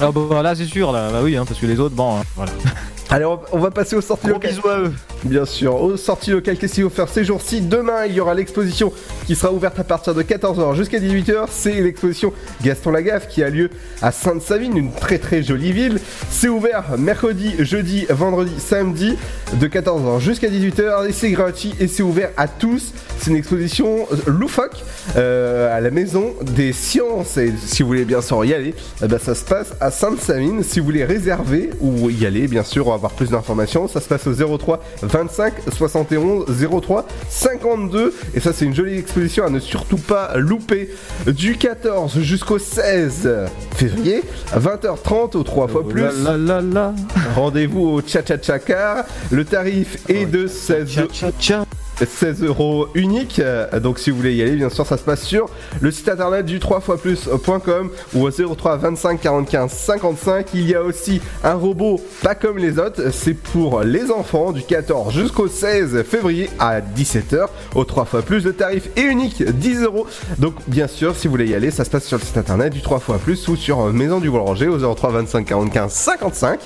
Ah 0.00 0.10
bah 0.10 0.42
là 0.42 0.54
c'est 0.54 0.64
sûr, 0.64 0.90
là, 0.92 1.10
bah 1.12 1.20
oui, 1.22 1.36
hein, 1.36 1.44
parce 1.46 1.60
que 1.60 1.66
les 1.66 1.78
autres, 1.78 1.94
bon, 1.94 2.16
hein, 2.18 2.22
voilà. 2.34 2.52
Allez, 3.10 3.24
on, 3.26 3.38
on 3.52 3.58
va 3.58 3.70
passer 3.70 3.94
aux 3.94 4.00
sorties 4.00 4.26
Gros 4.26 4.34
locales. 4.36 4.50
bisous 4.54 4.68
à 4.68 4.78
eux. 4.78 4.92
Bien 5.24 5.44
sûr, 5.44 5.80
aux 5.80 5.96
sorties 5.96 6.32
locales, 6.32 6.56
qu'est-ce 6.56 6.74
qu'il 6.74 6.82
faut 6.82 6.90
faire 6.90 7.08
ces 7.08 7.22
jours-ci 7.22 7.60
Demain, 7.60 8.06
il 8.06 8.14
y 8.14 8.20
aura 8.20 8.34
l'exposition 8.34 8.92
qui 9.24 9.36
sera 9.36 9.52
ouverte 9.52 9.78
à 9.78 9.84
partir 9.84 10.16
de 10.16 10.22
14h 10.22 10.74
jusqu'à 10.74 10.98
18h. 10.98 11.44
C'est 11.48 11.80
l'exposition 11.80 12.32
Gaston 12.64 12.90
Lagaffe 12.90 13.28
qui 13.28 13.40
a 13.44 13.48
lieu 13.48 13.70
à 14.00 14.10
Sainte-Savine, 14.10 14.76
une 14.76 14.92
très 14.92 15.18
très 15.18 15.44
jolie 15.44 15.72
ville. 15.72 16.00
C'est 16.28 16.48
ouvert 16.48 16.98
mercredi, 16.98 17.54
jeudi, 17.60 18.06
vendredi, 18.10 18.52
samedi 18.58 19.16
de 19.60 19.68
14h 19.68 20.18
jusqu'à 20.18 20.48
18h 20.48 21.08
et 21.08 21.12
c'est 21.12 21.30
gratuit 21.30 21.72
et 21.78 21.86
c'est 21.86 22.02
ouvert 22.02 22.30
à 22.36 22.48
tous. 22.48 22.92
C'est 23.18 23.30
une 23.30 23.36
exposition 23.36 24.08
euh, 24.10 24.16
loufoque 24.26 24.82
euh, 25.16 25.76
à 25.76 25.80
la 25.80 25.90
maison 25.92 26.34
des 26.42 26.72
sciences 26.72 27.36
et 27.36 27.52
si 27.64 27.82
vous 27.82 27.88
voulez 27.88 28.04
bien 28.04 28.22
sûr 28.22 28.44
y 28.44 28.54
aller, 28.54 28.74
eh 29.00 29.06
ben, 29.06 29.20
ça 29.20 29.36
se 29.36 29.44
passe 29.44 29.72
à 29.80 29.92
Sainte-Savine. 29.92 30.64
Si 30.64 30.80
vous 30.80 30.86
voulez 30.86 31.04
réserver 31.04 31.70
ou 31.80 32.10
y 32.10 32.26
aller, 32.26 32.48
bien 32.48 32.64
sûr, 32.64 32.92
avoir 32.92 33.12
plus 33.12 33.30
d'informations. 33.30 33.86
Ça 33.86 34.00
se 34.00 34.08
passe 34.08 34.26
au 34.26 34.58
03 34.58 34.82
25 35.12 35.52
71 35.76 36.46
03 36.80 37.06
52 37.28 38.14
et 38.34 38.40
ça 38.40 38.52
c'est 38.52 38.64
une 38.64 38.74
jolie 38.74 38.98
exposition 38.98 39.44
à 39.44 39.50
ne 39.50 39.58
surtout 39.58 39.98
pas 39.98 40.32
louper 40.36 40.88
du 41.26 41.56
14 41.56 42.18
jusqu'au 42.20 42.58
16 42.58 43.28
février 43.76 44.22
20h30 44.56 45.36
au 45.36 45.42
3 45.42 45.68
fois 45.68 45.86
plus. 45.88 46.02
Rendez-vous 47.36 47.82
au 47.88 48.00
Cha 48.06 48.24
Cha 48.24 48.40
Cha 48.40 48.58
Car. 48.58 49.04
Le 49.30 49.44
tarif 49.44 49.98
est 50.08 50.24
de 50.26 50.46
16 50.46 50.90
Cha 50.90 51.02
cha 51.12 51.30
cha. 51.38 51.64
16 52.04 52.42
euros 52.42 52.88
unique. 52.94 53.40
Donc 53.82 53.98
si 53.98 54.10
vous 54.10 54.16
voulez 54.16 54.34
y 54.34 54.42
aller, 54.42 54.56
bien 54.56 54.70
sûr, 54.70 54.86
ça 54.86 54.96
se 54.96 55.02
passe 55.02 55.22
sur 55.22 55.48
le 55.80 55.90
site 55.90 56.08
internet 56.08 56.46
du 56.46 56.58
3 56.58 56.80
fois 56.80 56.98
plus.com 56.98 57.90
ou 58.14 58.26
au 58.26 58.30
03 58.30 58.76
25 58.76 59.20
45 59.20 59.70
55. 59.70 60.46
Il 60.54 60.68
y 60.68 60.74
a 60.74 60.82
aussi 60.82 61.20
un 61.44 61.54
robot 61.54 62.00
pas 62.22 62.34
comme 62.34 62.58
les 62.58 62.78
autres. 62.78 63.12
C'est 63.12 63.34
pour 63.34 63.82
les 63.82 64.10
enfants 64.10 64.52
du 64.52 64.62
14 64.62 65.12
jusqu'au 65.12 65.48
16 65.48 66.02
février 66.04 66.50
à 66.58 66.80
17h 66.80 67.46
au 67.74 67.84
3 67.84 68.04
fois 68.04 68.22
plus. 68.22 68.44
Le 68.44 68.52
tarif 68.52 68.88
est 68.96 69.02
unique, 69.02 69.42
10 69.42 69.82
euros. 69.82 70.06
Donc 70.38 70.54
bien 70.66 70.86
sûr, 70.86 71.14
si 71.14 71.26
vous 71.26 71.32
voulez 71.32 71.48
y 71.48 71.54
aller, 71.54 71.70
ça 71.70 71.84
se 71.84 71.90
passe 71.90 72.04
sur 72.04 72.18
le 72.18 72.24
site 72.24 72.36
internet 72.36 72.72
du 72.72 72.82
3 72.82 72.98
fois 72.98 73.18
plus 73.18 73.46
ou 73.48 73.56
sur 73.56 73.92
Maison 73.92 74.20
du 74.20 74.30
Boulanger 74.30 74.68
au 74.68 74.78
03 74.94 75.10
25 75.10 75.44
45 75.46 75.90
55. 75.90 76.60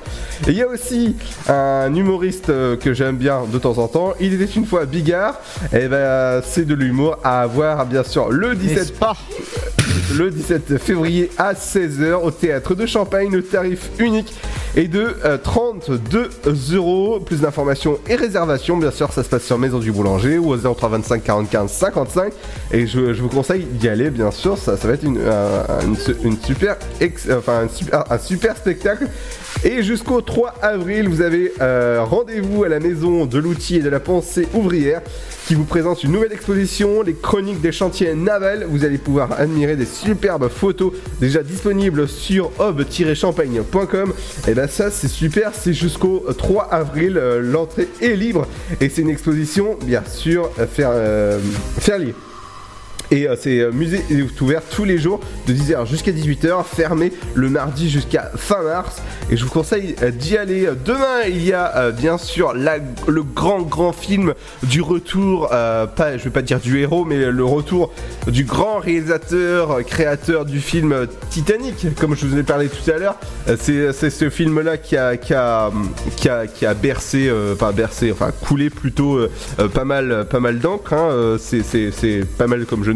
Et 0.46 0.50
il 0.50 0.56
y 0.56 0.62
a 0.62 0.68
aussi 0.68 1.16
un 1.48 1.94
humoriste 1.94 2.46
que 2.46 2.94
j'aime 2.94 3.16
bien 3.16 3.42
de 3.52 3.58
temps 3.58 3.78
en 3.78 3.88
temps. 3.88 4.14
Il 4.20 4.40
était 4.40 4.52
une 4.52 4.66
fois 4.66 4.84
Bigard. 4.84 5.15
Et 5.72 5.88
ben 5.88 6.42
c'est 6.44 6.64
de 6.64 6.74
l'humour 6.74 7.18
à 7.24 7.42
avoir 7.42 7.86
bien 7.86 8.04
sûr 8.04 8.30
le 8.30 8.54
17 8.54 8.98
pas 8.98 9.16
le 10.14 10.30
17 10.30 10.78
février 10.78 11.30
à 11.38 11.54
16h 11.54 12.14
au 12.14 12.30
théâtre 12.30 12.74
de 12.74 12.86
Champagne. 12.86 13.30
Le 13.30 13.42
tarif 13.42 13.90
unique 13.98 14.34
est 14.76 14.88
de 14.88 15.16
euh, 15.24 15.38
32 15.38 16.30
euros. 16.74 17.18
Plus 17.20 17.40
d'informations 17.40 17.98
et 18.08 18.14
réservations, 18.14 18.76
bien 18.76 18.90
sûr, 18.90 19.12
ça 19.12 19.22
se 19.24 19.28
passe 19.28 19.44
sur 19.44 19.58
Maison 19.58 19.78
du 19.78 19.90
Boulanger 19.92 20.38
ou 20.38 20.52
au 20.52 20.56
03 20.56 20.88
25 20.90 21.22
45 21.24 21.68
55. 21.68 22.32
Et 22.72 22.86
je, 22.86 23.00
vous 23.20 23.28
conseille 23.28 23.64
d'y 23.64 23.88
aller, 23.88 24.10
bien 24.10 24.30
sûr. 24.30 24.58
Ça, 24.58 24.74
va 24.74 24.92
être 24.92 25.04
une, 25.04 25.18
un- 25.18 25.80
une, 25.84 25.96
une 26.32 26.38
super, 26.40 26.76
enfin, 27.30 27.66
un 28.10 28.18
super, 28.18 28.56
spectacle. 28.56 29.08
Et 29.64 29.82
jusqu'au 29.82 30.20
3 30.20 30.54
avril, 30.60 31.08
vous 31.08 31.22
avez 31.22 31.52
euh, 31.60 32.00
rendez-vous 32.04 32.64
à 32.64 32.68
la 32.68 32.78
Maison 32.78 33.24
de 33.24 33.38
l'outil 33.38 33.76
et 33.76 33.82
de 33.82 33.88
la 33.88 34.00
pensée 34.00 34.46
ouvrière 34.54 35.00
qui 35.46 35.54
vous 35.54 35.64
présente 35.64 36.02
une 36.02 36.10
nouvelle 36.12 36.32
exposition, 36.32 37.02
les 37.02 37.14
chroniques 37.14 37.60
des 37.60 37.70
chantiers 37.72 38.14
navals. 38.14 38.66
Vous 38.68 38.84
allez 38.84 38.98
pouvoir 38.98 39.30
admirer 39.38 39.76
des 39.76 39.86
superbes 39.86 40.48
photos 40.48 40.92
déjà 41.20 41.42
disponibles 41.42 42.08
sur 42.08 42.50
hob-champagne.com. 42.58 44.12
Et 44.48 44.54
ça 44.68 44.90
c'est 44.90 45.08
super, 45.08 45.52
c'est 45.54 45.72
jusqu'au 45.72 46.24
3 46.36 46.68
avril, 46.70 47.16
euh, 47.16 47.40
l'entrée 47.40 47.88
est 48.00 48.14
libre 48.14 48.46
et 48.80 48.88
c'est 48.88 49.02
une 49.02 49.10
exposition 49.10 49.76
bien 49.84 50.04
sûr 50.04 50.50
euh, 50.58 50.66
faire, 50.66 50.90
euh, 50.92 51.38
Ferlier. 51.78 52.14
Et 53.10 53.28
euh, 53.28 53.36
c'est 53.38 53.60
euh, 53.60 53.70
musée 53.72 54.02
ouvert 54.40 54.62
tous 54.68 54.84
les 54.84 54.98
jours 54.98 55.20
de 55.46 55.52
10h 55.52 55.86
jusqu'à 55.86 56.12
18h, 56.12 56.64
fermé 56.64 57.12
le 57.34 57.48
mardi 57.48 57.88
jusqu'à 57.88 58.30
fin 58.36 58.62
mars. 58.62 59.02
Et 59.30 59.36
je 59.36 59.44
vous 59.44 59.50
conseille 59.50 59.94
euh, 60.02 60.10
d'y 60.10 60.36
aller. 60.36 60.68
Demain, 60.84 61.22
il 61.28 61.44
y 61.44 61.52
a 61.52 61.76
euh, 61.76 61.90
bien 61.92 62.18
sûr 62.18 62.52
le 62.54 63.22
grand 63.22 63.62
grand 63.62 63.92
film 63.92 64.34
du 64.64 64.80
retour, 64.82 65.50
euh, 65.52 65.86
pas, 65.86 66.18
je 66.18 66.24
vais 66.24 66.30
pas 66.30 66.42
dire 66.42 66.58
du 66.60 66.78
héros, 66.80 67.04
mais 67.04 67.30
le 67.30 67.44
retour 67.44 67.92
du 68.26 68.44
grand 68.44 68.78
réalisateur, 68.78 69.70
euh, 69.70 69.82
créateur 69.82 70.44
du 70.44 70.60
film 70.60 70.92
euh, 70.92 71.06
Titanic, 71.30 71.86
comme 72.00 72.16
je 72.16 72.26
vous 72.26 72.36
ai 72.38 72.42
parlé 72.42 72.68
tout 72.68 72.90
à 72.90 72.98
l'heure. 72.98 73.16
Euh, 73.48 73.56
C'est 73.92 74.10
ce 74.10 74.30
film-là 74.30 74.76
qui 74.78 74.96
a, 74.96 75.16
qui, 75.16 75.32
a, 75.34 75.70
qui, 76.16 76.66
a, 76.66 76.74
bercé, 76.74 77.28
euh, 77.28 77.54
enfin 77.54 77.72
bercé, 77.72 78.10
enfin 78.12 78.30
coulé 78.32 78.70
plutôt 78.70 79.14
euh, 79.16 79.30
euh, 79.60 79.68
pas 79.68 79.84
mal, 79.84 80.26
pas 80.28 80.40
mal 80.40 80.58
d'encre. 80.58 80.92
hein. 80.92 81.08
Euh, 81.10 81.38
C'est 81.38 82.24
pas 82.36 82.46
mal 82.46 82.66
comme 82.66 82.82
jeu 82.84 82.92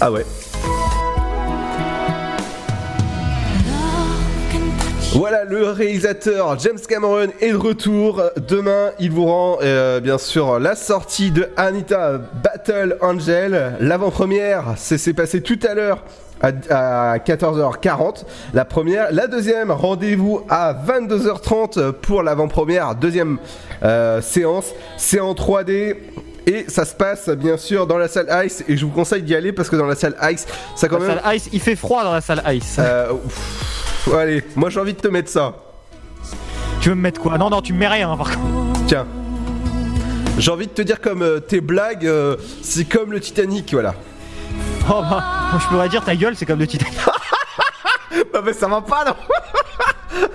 Ah 0.00 0.12
ouais. 0.12 0.24
Voilà, 5.12 5.44
le 5.44 5.70
réalisateur 5.70 6.56
James 6.60 6.78
Cameron 6.88 7.26
est 7.40 7.50
de 7.50 7.56
retour. 7.56 8.22
Demain, 8.48 8.92
il 9.00 9.10
vous 9.10 9.26
rend 9.26 9.58
euh, 9.62 9.98
bien 9.98 10.18
sûr 10.18 10.60
la 10.60 10.76
sortie 10.76 11.32
de 11.32 11.48
Anita 11.56 12.18
Battle 12.44 12.96
Angel. 13.00 13.74
L'avant-première, 13.80 14.74
c'est 14.76 15.12
passé 15.12 15.42
tout 15.42 15.58
à 15.68 15.74
l'heure 15.74 16.04
à, 16.40 17.12
à 17.12 17.18
14h40. 17.18 18.24
La 18.54 18.64
première, 18.64 19.12
la 19.12 19.26
deuxième, 19.26 19.72
rendez-vous 19.72 20.42
à 20.48 20.74
22h30 20.74 21.90
pour 21.92 22.22
l'avant-première, 22.22 22.94
deuxième 22.94 23.38
euh, 23.82 24.20
séance. 24.20 24.72
C'est 24.96 25.20
en 25.20 25.32
3D. 25.34 25.96
Et 26.46 26.64
ça 26.68 26.84
se 26.84 26.94
passe 26.94 27.28
bien 27.30 27.56
sûr 27.56 27.86
dans 27.86 27.98
la 27.98 28.08
salle 28.08 28.28
Ice 28.46 28.64
et 28.66 28.76
je 28.76 28.84
vous 28.84 28.90
conseille 28.90 29.22
d'y 29.22 29.34
aller 29.34 29.52
parce 29.52 29.68
que 29.68 29.76
dans 29.76 29.86
la 29.86 29.94
salle 29.94 30.16
Ice, 30.32 30.46
ça 30.74 30.88
quand 30.88 30.98
La 30.98 31.06
même. 31.06 31.18
salle 31.22 31.36
Ice, 31.36 31.48
il 31.52 31.60
fait 31.60 31.76
froid 31.76 32.02
dans 32.02 32.12
la 32.12 32.20
salle 32.20 32.42
Ice. 32.54 32.76
Euh, 32.78 33.12
pff, 33.14 34.14
allez, 34.14 34.42
moi 34.56 34.70
j'ai 34.70 34.80
envie 34.80 34.94
de 34.94 35.00
te 35.00 35.08
mettre 35.08 35.30
ça. 35.30 35.54
Tu 36.80 36.88
veux 36.88 36.94
me 36.94 37.02
mettre 37.02 37.20
quoi? 37.20 37.36
Non, 37.38 37.50
non, 37.50 37.60
tu 37.60 37.72
me 37.74 37.78
mets 37.78 37.88
rien 37.88 38.16
par 38.16 38.30
contre. 38.30 38.84
Tiens. 38.86 39.06
J'ai 40.38 40.50
envie 40.50 40.66
de 40.66 40.72
te 40.72 40.82
dire 40.82 41.00
comme 41.00 41.22
euh, 41.22 41.40
tes 41.40 41.60
blagues, 41.60 42.06
euh, 42.06 42.36
c'est 42.62 42.84
comme 42.86 43.12
le 43.12 43.20
Titanic, 43.20 43.72
voilà. 43.72 43.94
Oh 44.88 45.02
bah, 45.02 45.22
moi, 45.52 45.60
je 45.62 45.66
pourrais 45.68 45.88
dire 45.90 46.02
ta 46.04 46.16
gueule, 46.16 46.34
c'est 46.34 46.46
comme 46.46 46.58
le 46.58 46.66
Titanic. 46.66 46.96
bah, 48.32 48.40
mais 48.44 48.54
ça 48.54 48.66
va 48.66 48.80
pas, 48.80 49.04
non 49.04 49.14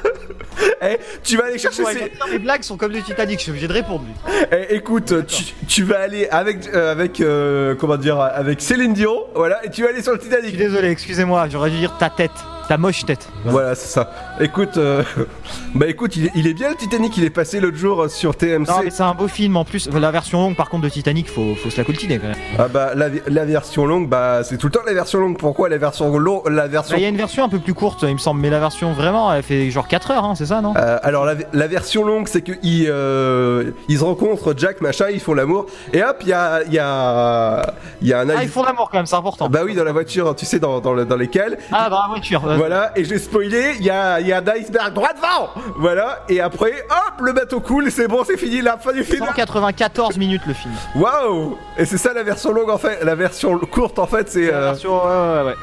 Eh, 0.81 0.97
tu 1.23 1.37
vas 1.37 1.45
aller 1.45 1.57
chercher 1.57 1.83
Ouais, 1.83 1.93
ces... 1.93 2.31
Les 2.31 2.39
blagues 2.39 2.63
sont 2.63 2.77
comme 2.77 2.91
le 2.91 3.01
Titanic, 3.01 3.37
je 3.39 3.43
suis 3.43 3.51
obligé 3.51 3.67
de 3.67 3.73
répondre. 3.73 4.03
Eh, 4.51 4.75
écoute, 4.75 5.25
tu, 5.27 5.43
tu 5.67 5.83
vas 5.83 5.99
aller 6.01 6.27
avec, 6.29 6.67
euh, 6.73 6.91
avec 6.91 7.19
euh, 7.21 7.75
comment 7.75 7.97
dire, 7.97 8.19
avec 8.19 8.61
Céline 8.61 8.93
Dion, 8.93 9.23
voilà, 9.35 9.63
et 9.65 9.69
tu 9.69 9.83
vas 9.83 9.89
aller 9.89 10.01
sur 10.03 10.13
le 10.13 10.19
Je 10.19 10.23
suis 10.25 10.35
Titanic. 10.35 10.57
désolé, 10.57 10.89
excusez-moi, 10.89 11.47
j'aurais 11.51 11.69
dû 11.71 11.77
dire 11.77 11.97
ta 11.97 12.09
tête, 12.09 12.31
ta 12.67 12.77
moche 12.77 13.05
tête. 13.05 13.29
Voilà, 13.45 13.75
c'est 13.75 13.87
ça. 13.87 14.11
Écoute, 14.39 14.77
euh, 14.77 15.03
bah 15.75 15.87
écoute, 15.87 16.15
il 16.15 16.25
est, 16.27 16.31
il 16.35 16.47
est 16.47 16.53
bien 16.53 16.69
le 16.69 16.75
Titanic, 16.75 17.15
il 17.17 17.23
est 17.23 17.29
passé 17.29 17.59
l'autre 17.59 17.77
jour 17.77 18.03
euh, 18.03 18.07
sur 18.07 18.35
TMC. 18.35 18.67
Non, 18.67 18.75
mais 18.83 18.89
c'est 18.89 19.03
un 19.03 19.13
beau 19.13 19.27
film 19.27 19.57
en 19.57 19.65
plus. 19.65 19.89
La 19.89 20.11
version 20.11 20.39
longue, 20.41 20.55
par 20.55 20.69
contre, 20.69 20.83
de 20.85 20.89
Titanic, 20.89 21.29
faut, 21.29 21.55
faut 21.55 21.69
se 21.69 21.77
la 21.77 21.83
coltiner 21.83 22.17
quand 22.19 22.27
même. 22.27 22.35
Ah 22.57 22.67
bah 22.67 22.91
la, 22.95 23.07
la 23.27 23.45
version 23.45 23.85
longue, 23.85 24.07
bah 24.09 24.43
c'est 24.43 24.57
tout 24.57 24.67
le 24.67 24.71
temps 24.71 24.81
la 24.85 24.93
version 24.93 25.19
longue. 25.19 25.37
Pourquoi 25.37 25.69
la 25.69 25.77
version 25.77 26.15
longue, 26.17 26.47
la 26.49 26.67
version 26.67 26.95
Bah, 26.95 26.99
Il 26.99 27.03
y 27.03 27.05
a 27.05 27.09
une 27.09 27.17
version 27.17 27.43
un 27.43 27.49
peu 27.49 27.59
plus 27.59 27.73
courte, 27.73 28.03
il 28.03 28.13
me 28.13 28.17
semble, 28.17 28.41
mais 28.41 28.49
la 28.49 28.59
version 28.59 28.93
vraiment, 28.93 29.31
elle 29.33 29.43
fait 29.43 29.69
genre 29.71 29.87
4 29.87 30.11
heures, 30.11 30.23
hein, 30.25 30.35
c'est 30.35 30.47
ça, 30.47 30.61
non? 30.61 30.73
Euh, 30.77 30.97
alors 31.03 31.25
la, 31.25 31.35
la 31.53 31.67
version 31.67 32.03
longue, 32.05 32.27
c'est 32.27 32.41
que 32.41 32.53
ils, 32.63 32.87
euh, 32.89 33.71
ils 33.87 33.99
se 33.99 34.03
rencontrent, 34.03 34.53
Jack 34.57 34.81
machin, 34.81 35.05
ils 35.11 35.19
font 35.19 35.33
l'amour, 35.33 35.65
et 35.93 36.03
hop, 36.03 36.17
il 36.21 36.27
y 36.29 36.33
a, 36.33 36.63
y 36.63 36.79
a, 36.79 37.73
il 38.01 38.07
y 38.07 38.13
a 38.13 38.19
un 38.19 38.29
Ah, 38.29 38.43
ils 38.43 38.49
font 38.49 38.63
l'amour 38.63 38.89
quand 38.91 38.97
même, 38.97 39.05
c'est 39.05 39.15
important. 39.15 39.49
Bah 39.49 39.61
oui, 39.63 39.75
dans 39.75 39.83
la 39.83 39.91
voiture, 39.91 40.35
tu 40.35 40.45
sais, 40.45 40.59
dans, 40.59 40.79
dans, 40.79 40.95
dans 41.05 41.15
lesquelles. 41.17 41.57
Ah, 41.71 41.89
dans 41.89 41.99
la 42.01 42.07
voiture. 42.07 42.41
Euh, 42.55 42.57
Voilà, 42.57 42.91
et 42.95 43.03
j'ai 43.05 43.19
spoilé, 43.19 43.75
il 43.79 43.85
y 43.85 43.89
a, 43.89 44.19
il 44.19 44.27
y 44.27 44.33
a 44.33 44.37
un 44.39 44.47
iceberg 44.47 44.93
droit 44.93 45.13
devant 45.13 45.49
Voilà, 45.77 46.23
et 46.29 46.39
après, 46.41 46.85
hop, 46.89 47.21
le 47.21 47.33
bateau 47.33 47.59
coule, 47.59 47.91
c'est 47.91 48.07
bon, 48.07 48.23
c'est 48.25 48.37
fini, 48.37 48.61
la 48.61 48.77
fin 48.77 48.91
du 48.93 49.03
film 49.03 49.25
194 49.25 50.17
minutes 50.17 50.41
le 50.47 50.53
film. 50.53 50.73
Waouh 50.95 51.57
Et 51.77 51.85
c'est 51.85 51.97
ça 51.97 52.13
la 52.13 52.23
version 52.23 52.51
longue 52.51 52.69
en 52.69 52.77
fait, 52.77 53.03
la 53.03 53.15
version 53.15 53.57
courte 53.59 53.99
en 53.99 54.07
fait, 54.07 54.29
c'est... 54.29 54.51
La 54.51 54.57
euh, 54.57 54.65
version, 54.71 54.95
ouais, 54.97 55.39
ouais, 55.41 55.45
ouais. 55.47 55.55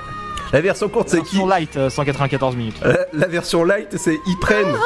la 0.52 0.60
version 0.60 0.88
courte, 0.88 1.08
c'est 1.08 1.18
qui 1.22 1.36
Version 1.36 1.46
light, 1.46 1.76
euh, 1.76 1.90
194 1.90 2.56
minutes. 2.56 2.80
la, 2.84 2.98
la 3.12 3.26
version 3.26 3.64
light, 3.64 3.96
c'est 3.98 4.18
ils 4.26 4.38
prennent... 4.38 4.76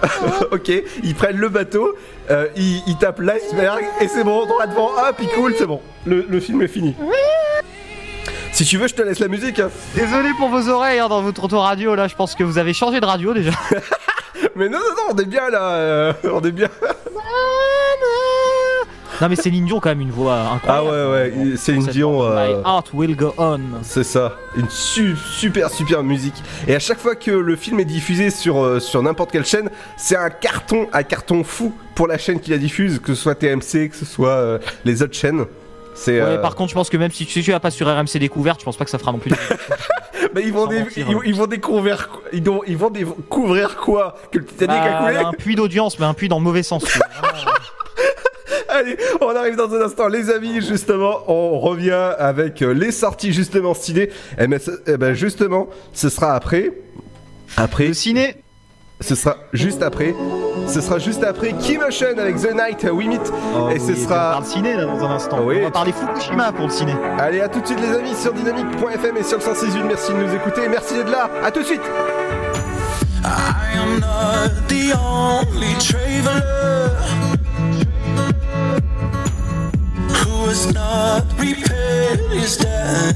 ok, 0.52 0.70
ils 1.02 1.14
prennent 1.14 1.36
le 1.38 1.48
bateau, 1.48 1.94
euh, 2.30 2.46
ils, 2.56 2.82
ils 2.86 2.96
tapent 2.98 3.20
l'iceberg, 3.20 3.82
et 4.00 4.06
c'est 4.08 4.22
bon, 4.24 4.46
droit 4.46 4.66
devant, 4.66 4.90
hop, 4.90 5.16
il 5.20 5.28
coule, 5.28 5.54
c'est 5.58 5.66
bon. 5.66 5.80
Le, 6.06 6.24
le 6.28 6.40
film 6.40 6.62
est 6.62 6.68
fini. 6.68 6.94
Si 8.58 8.64
tu 8.64 8.76
veux, 8.76 8.88
je 8.88 8.94
te 8.96 9.02
laisse 9.02 9.20
la 9.20 9.28
musique. 9.28 9.60
hein. 9.60 9.70
Désolé 9.94 10.30
pour 10.36 10.48
vos 10.48 10.68
oreilles 10.68 10.98
hein, 10.98 11.06
dans 11.08 11.22
votre 11.22 11.44
auto-radio, 11.44 11.94
là, 11.94 12.08
je 12.08 12.16
pense 12.16 12.34
que 12.34 12.42
vous 12.42 12.58
avez 12.58 12.72
changé 12.74 12.98
de 12.98 13.06
radio 13.06 13.32
déjà. 13.32 13.52
Mais 14.56 14.68
non, 14.68 14.78
non, 14.80 14.94
non, 14.96 15.14
on 15.14 15.16
est 15.16 15.26
bien 15.26 15.48
là, 15.48 15.62
euh, 15.74 16.12
on 16.24 16.40
est 16.40 16.50
bien. 16.50 16.66
non, 19.20 19.28
mais 19.28 19.36
Céline 19.36 19.64
Dion, 19.66 19.78
quand 19.78 19.90
même, 19.90 20.00
une 20.00 20.10
voix 20.10 20.34
Ah 20.44 20.54
incroyable. 20.56 20.88
ouais, 20.88 21.32
ouais, 21.50 21.56
Céline 21.56 21.86
Dion. 21.86 22.20
My 22.30 22.52
euh, 22.54 22.62
heart 22.64 22.92
will 22.92 23.14
go 23.14 23.32
on. 23.38 23.60
C'est 23.82 24.02
ça, 24.02 24.36
une 24.56 24.68
su- 24.68 25.16
super 25.16 25.70
super 25.70 26.02
musique. 26.02 26.42
Et 26.66 26.74
à 26.74 26.80
chaque 26.80 26.98
fois 26.98 27.14
que 27.14 27.30
le 27.30 27.54
film 27.54 27.78
est 27.78 27.84
diffusé 27.84 28.30
sur, 28.30 28.60
euh, 28.64 28.80
sur 28.80 29.00
n'importe 29.04 29.30
quelle 29.30 29.46
chaîne, 29.46 29.70
c'est 29.96 30.16
un 30.16 30.30
carton, 30.30 30.88
un 30.92 31.04
carton 31.04 31.44
fou 31.44 31.72
pour 31.94 32.08
la 32.08 32.18
chaîne 32.18 32.40
qui 32.40 32.50
la 32.50 32.58
diffuse, 32.58 32.98
que 32.98 33.14
ce 33.14 33.22
soit 33.22 33.36
TMC, 33.36 33.88
que 33.90 33.96
ce 33.96 34.04
soit 34.04 34.58
les 34.84 35.00
autres 35.02 35.14
chaînes. 35.16 35.44
C'est. 35.98 36.12
Ouais, 36.20 36.26
euh, 36.26 36.38
par 36.38 36.54
contre, 36.54 36.70
je 36.70 36.74
pense 36.74 36.90
que 36.90 36.96
même 36.96 37.10
si 37.10 37.26
tu, 37.26 37.32
si 37.32 37.42
tu 37.42 37.50
vas 37.50 37.60
pas 37.60 37.70
sur 37.72 37.86
RMC 37.88 38.18
Découverte, 38.20 38.60
je 38.60 38.64
pense 38.64 38.76
pas 38.76 38.84
que 38.84 38.90
ça 38.90 38.98
fera 38.98 39.10
non 39.12 39.18
plus. 39.18 39.32
ils 40.40 40.52
vont, 40.52 40.66
mentir, 40.66 40.86
ils, 40.96 41.02
hein. 41.02 41.20
ils 41.24 41.34
vont 41.34 41.46
découvrir, 41.46 42.08
ils 42.32 42.44
vont, 42.44 42.62
ils 42.66 42.76
vont 42.76 42.90
découvrir 42.90 43.76
quoi 43.76 44.14
Que 44.30 44.38
le 44.38 44.44
Titanic 44.44 44.76
a 44.76 44.90
Bah, 44.90 44.98
coulé 45.06 45.16
un 45.16 45.32
puits 45.32 45.56
d'audience, 45.56 45.98
mais 45.98 46.06
un 46.06 46.14
puits 46.14 46.28
dans 46.28 46.38
le 46.38 46.44
mauvais 46.44 46.62
sens. 46.62 46.84
Allez, 48.68 48.96
on 49.20 49.34
arrive 49.34 49.56
dans 49.56 49.72
un 49.74 49.80
instant, 49.80 50.08
les 50.08 50.30
amis. 50.30 50.60
Justement, 50.60 51.22
on 51.26 51.58
revient 51.58 52.12
avec 52.18 52.62
euh, 52.62 52.72
les 52.72 52.92
sorties 52.92 53.32
justement 53.32 53.74
ciné. 53.74 54.10
Et 54.38 54.46
ben, 54.46 54.60
ce- 54.60 54.82
eh 54.86 54.96
ben, 54.96 55.14
justement, 55.14 55.68
ce 55.92 56.08
sera 56.08 56.34
après. 56.34 56.72
Après. 57.56 57.88
Le 57.88 57.94
ciné. 57.94 58.36
Ce 59.00 59.14
sera 59.14 59.36
juste 59.52 59.82
après. 59.82 60.14
Ce 60.66 60.80
sera 60.80 60.98
juste 60.98 61.22
après 61.22 61.52
Keymotion 61.52 62.18
avec 62.18 62.36
The 62.36 62.52
Night 62.52 62.84
We 62.92 63.06
Meet. 63.06 63.32
Oh 63.56 63.68
et 63.70 63.78
ce 63.78 63.92
oui, 63.92 63.94
On 63.96 64.04
sera. 64.04 64.30
parle 64.32 64.44
ciné 64.44 64.74
là 64.74 64.84
dans 64.86 65.04
un 65.04 65.10
instant. 65.12 65.38
Oui, 65.44 65.56
on 65.60 65.64
va 65.64 65.70
parler 65.70 65.92
Fukushima 65.92 66.52
pour 66.52 66.66
le 66.66 66.72
ciné. 66.72 66.94
Allez, 67.18 67.40
à 67.40 67.48
tout 67.48 67.60
de 67.60 67.66
suite, 67.66 67.80
les 67.80 67.96
amis, 67.96 68.14
sur 68.16 68.32
dynamique.fm 68.32 69.16
et 69.16 69.22
sur 69.22 69.38
le 69.38 69.42
168. 69.44 69.82
Merci 69.84 70.12
de 70.12 70.18
nous 70.18 70.34
écouter. 70.34 70.68
Merci 70.68 70.94
d'être 70.94 71.10
là. 71.10 71.30
À 71.44 71.50
tout 71.52 71.60
de 71.60 71.64
suite. 71.64 71.80
I 73.24 73.76
am 73.76 74.00
not 74.00 74.50
the 74.68 74.92
only 74.98 75.74
traveler 75.78 76.90
who 80.08 80.46
has 80.48 80.72
not 80.72 81.22
repaid 81.38 82.18
his 82.32 82.56
debt. 82.56 83.14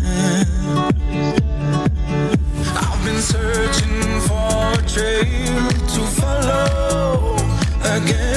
I've 2.77 3.05
been 3.05 3.21
searching 3.21 4.21
for 4.21 4.73
a 4.73 4.83
trail 4.87 5.72
to 6.03 6.09
follow 6.09 7.37
again. 7.85 8.32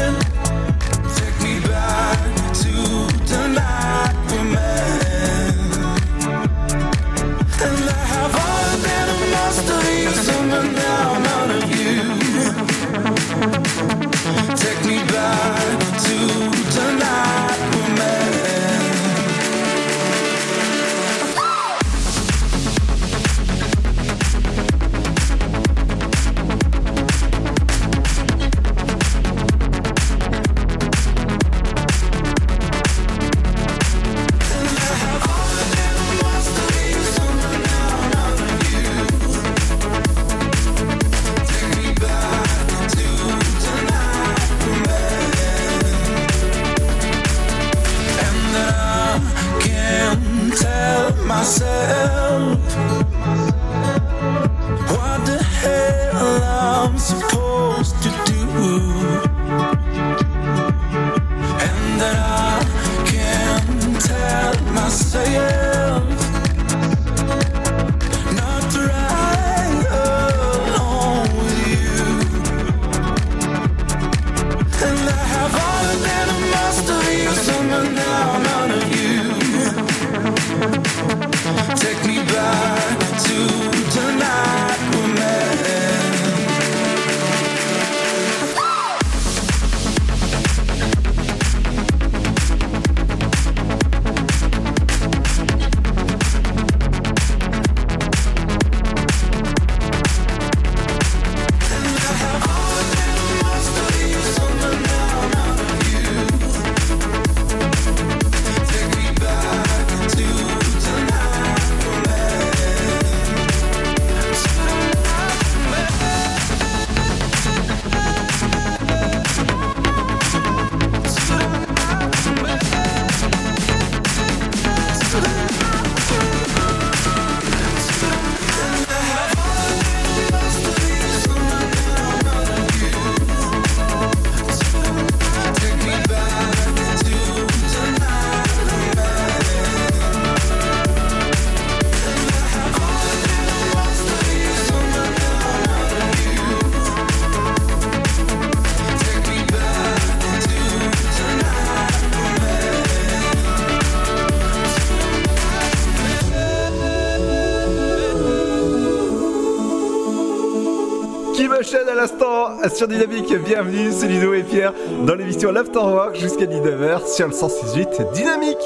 Sur 162.73 162.87
Dynamique. 162.87 163.31
Bienvenue, 163.45 163.91
c'est 163.91 164.07
Ludo 164.07 164.33
et 164.33 164.41
Pierre 164.41 164.73
dans 165.05 165.13
l'émission 165.13 165.51
Work 165.51 166.15
jusqu'à 166.15 166.45
19h 166.45 167.07
sur 167.07 167.27
le 167.27 167.33
168 167.33 168.01
Dynamique. 168.13 168.57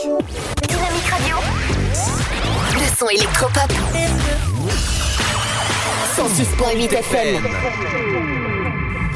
Dynamique 0.67 1.05
Radio. 1.09 1.35
Le 2.75 2.97
son 2.97 3.09
électropop. 3.09 3.69
106.8 6.15 6.93
FM. 6.93 7.43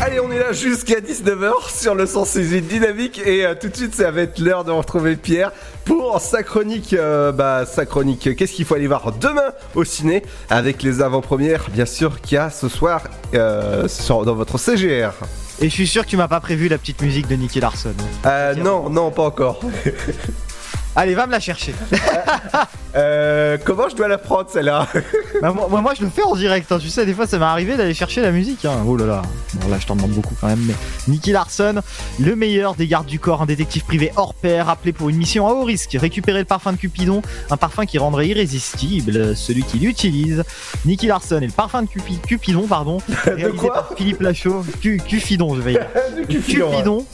Allez, 0.01 0.19
on 0.19 0.31
est 0.31 0.39
là 0.39 0.51
jusqu'à 0.51 0.99
19h 0.99 1.53
sur 1.73 1.95
le 1.95 2.05
168 2.05 2.61
Dynamique 2.61 3.21
et 3.25 3.45
euh, 3.45 3.55
tout 3.55 3.69
de 3.69 3.75
suite 3.75 3.95
ça 3.95 4.11
va 4.11 4.21
être 4.21 4.39
l'heure 4.39 4.65
de 4.65 4.71
retrouver 4.71 5.15
Pierre 5.15 5.51
pour 5.85 6.19
sa 6.21 6.43
chronique. 6.43 6.93
euh, 6.93 7.31
bah, 7.31 7.65
sa 7.65 7.85
chronique. 7.85 8.35
Qu'est-ce 8.35 8.53
qu'il 8.53 8.65
faut 8.65 8.75
aller 8.75 8.87
voir 8.87 9.11
demain 9.13 9.51
au 9.75 9.83
ciné 9.83 10.23
avec 10.49 10.83
les 10.83 11.01
avant-premières, 11.01 11.69
bien 11.71 11.85
sûr, 11.85 12.21
qu'il 12.21 12.35
y 12.35 12.37
a 12.37 12.49
ce 12.49 12.67
soir 12.69 13.01
euh, 13.33 13.87
sur- 13.87 14.25
dans 14.25 14.35
votre 14.35 14.57
CGR. 14.57 15.11
Et 15.59 15.69
je 15.69 15.73
suis 15.73 15.87
sûr 15.87 16.03
que 16.03 16.09
tu 16.09 16.17
m'as 16.17 16.27
pas 16.27 16.39
prévu 16.39 16.67
la 16.67 16.77
petite 16.77 17.01
musique 17.01 17.27
de 17.27 17.35
Nicky 17.35 17.59
Larson. 17.59 17.93
Euh, 18.25 18.55
non, 18.55 18.89
non, 18.89 19.11
pas 19.11 19.23
encore. 19.23 19.59
Allez, 20.95 21.15
va 21.15 21.25
me 21.27 21.31
la 21.31 21.39
chercher. 21.39 21.73
Euh, 22.95 23.57
comment 23.65 23.89
je 23.89 23.95
dois 23.95 24.07
la 24.07 24.19
prendre 24.19 24.47
celle-là 24.51 24.87
Bah, 25.41 25.51
moi, 25.51 25.81
moi, 25.81 25.93
je 25.97 26.03
le 26.03 26.11
fais 26.11 26.21
en 26.21 26.35
direct, 26.35 26.71
hein. 26.71 26.77
tu 26.79 26.89
sais, 26.89 27.07
des 27.07 27.13
fois 27.15 27.25
ça 27.25 27.39
m'est 27.39 27.45
arrivé 27.45 27.75
d'aller 27.75 27.95
chercher 27.95 28.21
la 28.21 28.29
musique. 28.29 28.65
hein. 28.65 28.83
Oh 28.85 28.95
là 28.95 29.07
là, 29.07 29.21
bon 29.55 29.67
là 29.67 29.77
je 29.79 29.87
t'en 29.87 29.95
demande 29.95 30.11
beaucoup 30.11 30.35
quand 30.39 30.45
même, 30.45 30.63
mais 30.63 30.75
Nicky 31.07 31.31
Larson, 31.31 31.81
le 32.19 32.35
meilleur 32.35 32.75
des 32.75 32.85
gardes 32.85 33.07
du 33.07 33.17
corps, 33.19 33.41
un 33.41 33.47
détective 33.47 33.83
privé 33.83 34.11
hors 34.15 34.35
pair, 34.35 34.69
appelé 34.69 34.93
pour 34.93 35.09
une 35.09 35.15
mission 35.17 35.47
à 35.47 35.53
haut 35.53 35.63
risque, 35.63 35.97
récupérer 35.99 36.37
le 36.37 36.45
parfum 36.45 36.71
de 36.71 36.77
Cupidon, 36.77 37.23
un 37.49 37.57
parfum 37.57 37.87
qui 37.87 37.97
rendrait 37.97 38.27
irrésistible 38.27 39.35
celui 39.35 39.63
qui 39.63 39.79
l'utilise. 39.79 40.43
Nicky 40.85 41.07
Larson 41.07 41.39
et 41.41 41.47
le 41.47 41.51
parfum 41.51 41.81
de 41.81 41.87
Cupi- 41.87 42.19
Cupidon, 42.21 42.67
pardon, 42.67 42.99
réalisé 43.25 43.69
par 43.69 43.89
Philippe 43.97 44.21
Lachaud, 44.21 44.63
Cu- 44.83 45.01
Cufidon 45.03 45.55
je 45.55 45.61
vais 45.61 45.73
y 45.73 45.77
aller. 45.77 45.87
Cupidon, 46.29 46.69
Cupidon. 46.69 47.05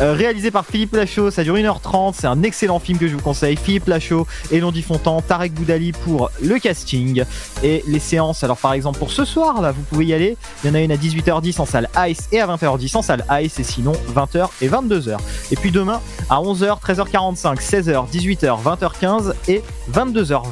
Euh, 0.00 0.12
réalisé 0.12 0.52
par 0.52 0.64
Philippe 0.64 0.94
Lachaud, 0.94 1.32
ça 1.32 1.42
dure 1.42 1.56
1h30, 1.56 2.14
c'est 2.16 2.28
un 2.28 2.44
excellent 2.44 2.78
film 2.78 2.98
que 2.98 3.08
je 3.08 3.14
vous 3.14 3.20
conseille. 3.20 3.56
Philippe 3.56 3.88
Lachaud, 3.88 4.28
Elodie 4.52 4.82
Fontan, 4.82 5.20
Tarek 5.20 5.52
Boudali 5.52 5.90
pour 5.90 6.30
le 6.40 6.58
casting 6.60 7.24
et 7.64 7.82
les 7.88 7.98
séances. 7.98 8.44
Alors 8.44 8.58
par 8.58 8.74
exemple 8.74 9.00
pour 9.00 9.10
ce 9.10 9.24
soir 9.24 9.60
là, 9.60 9.72
vous 9.72 9.82
pouvez 9.82 10.06
y 10.06 10.14
aller. 10.14 10.36
Il 10.62 10.68
y 10.68 10.70
en 10.70 10.74
a 10.74 10.80
une 10.80 10.92
à 10.92 10.96
18h10 10.96 11.60
en 11.60 11.66
salle 11.66 11.88
Ice 12.06 12.28
et 12.30 12.40
à 12.40 12.46
20h10 12.46 12.96
en 12.96 13.02
salle 13.02 13.24
Ice 13.42 13.58
et 13.58 13.64
sinon 13.64 13.92
20h 14.14 14.48
et 14.62 14.68
22h. 14.68 15.16
Et 15.50 15.56
puis 15.56 15.72
demain 15.72 16.00
à 16.30 16.36
11h, 16.36 16.80
13h45, 16.80 17.58
16h, 17.58 18.08
18h, 18.08 18.62
20h15 18.62 19.32
et 19.48 19.62
22h20. 19.92 20.42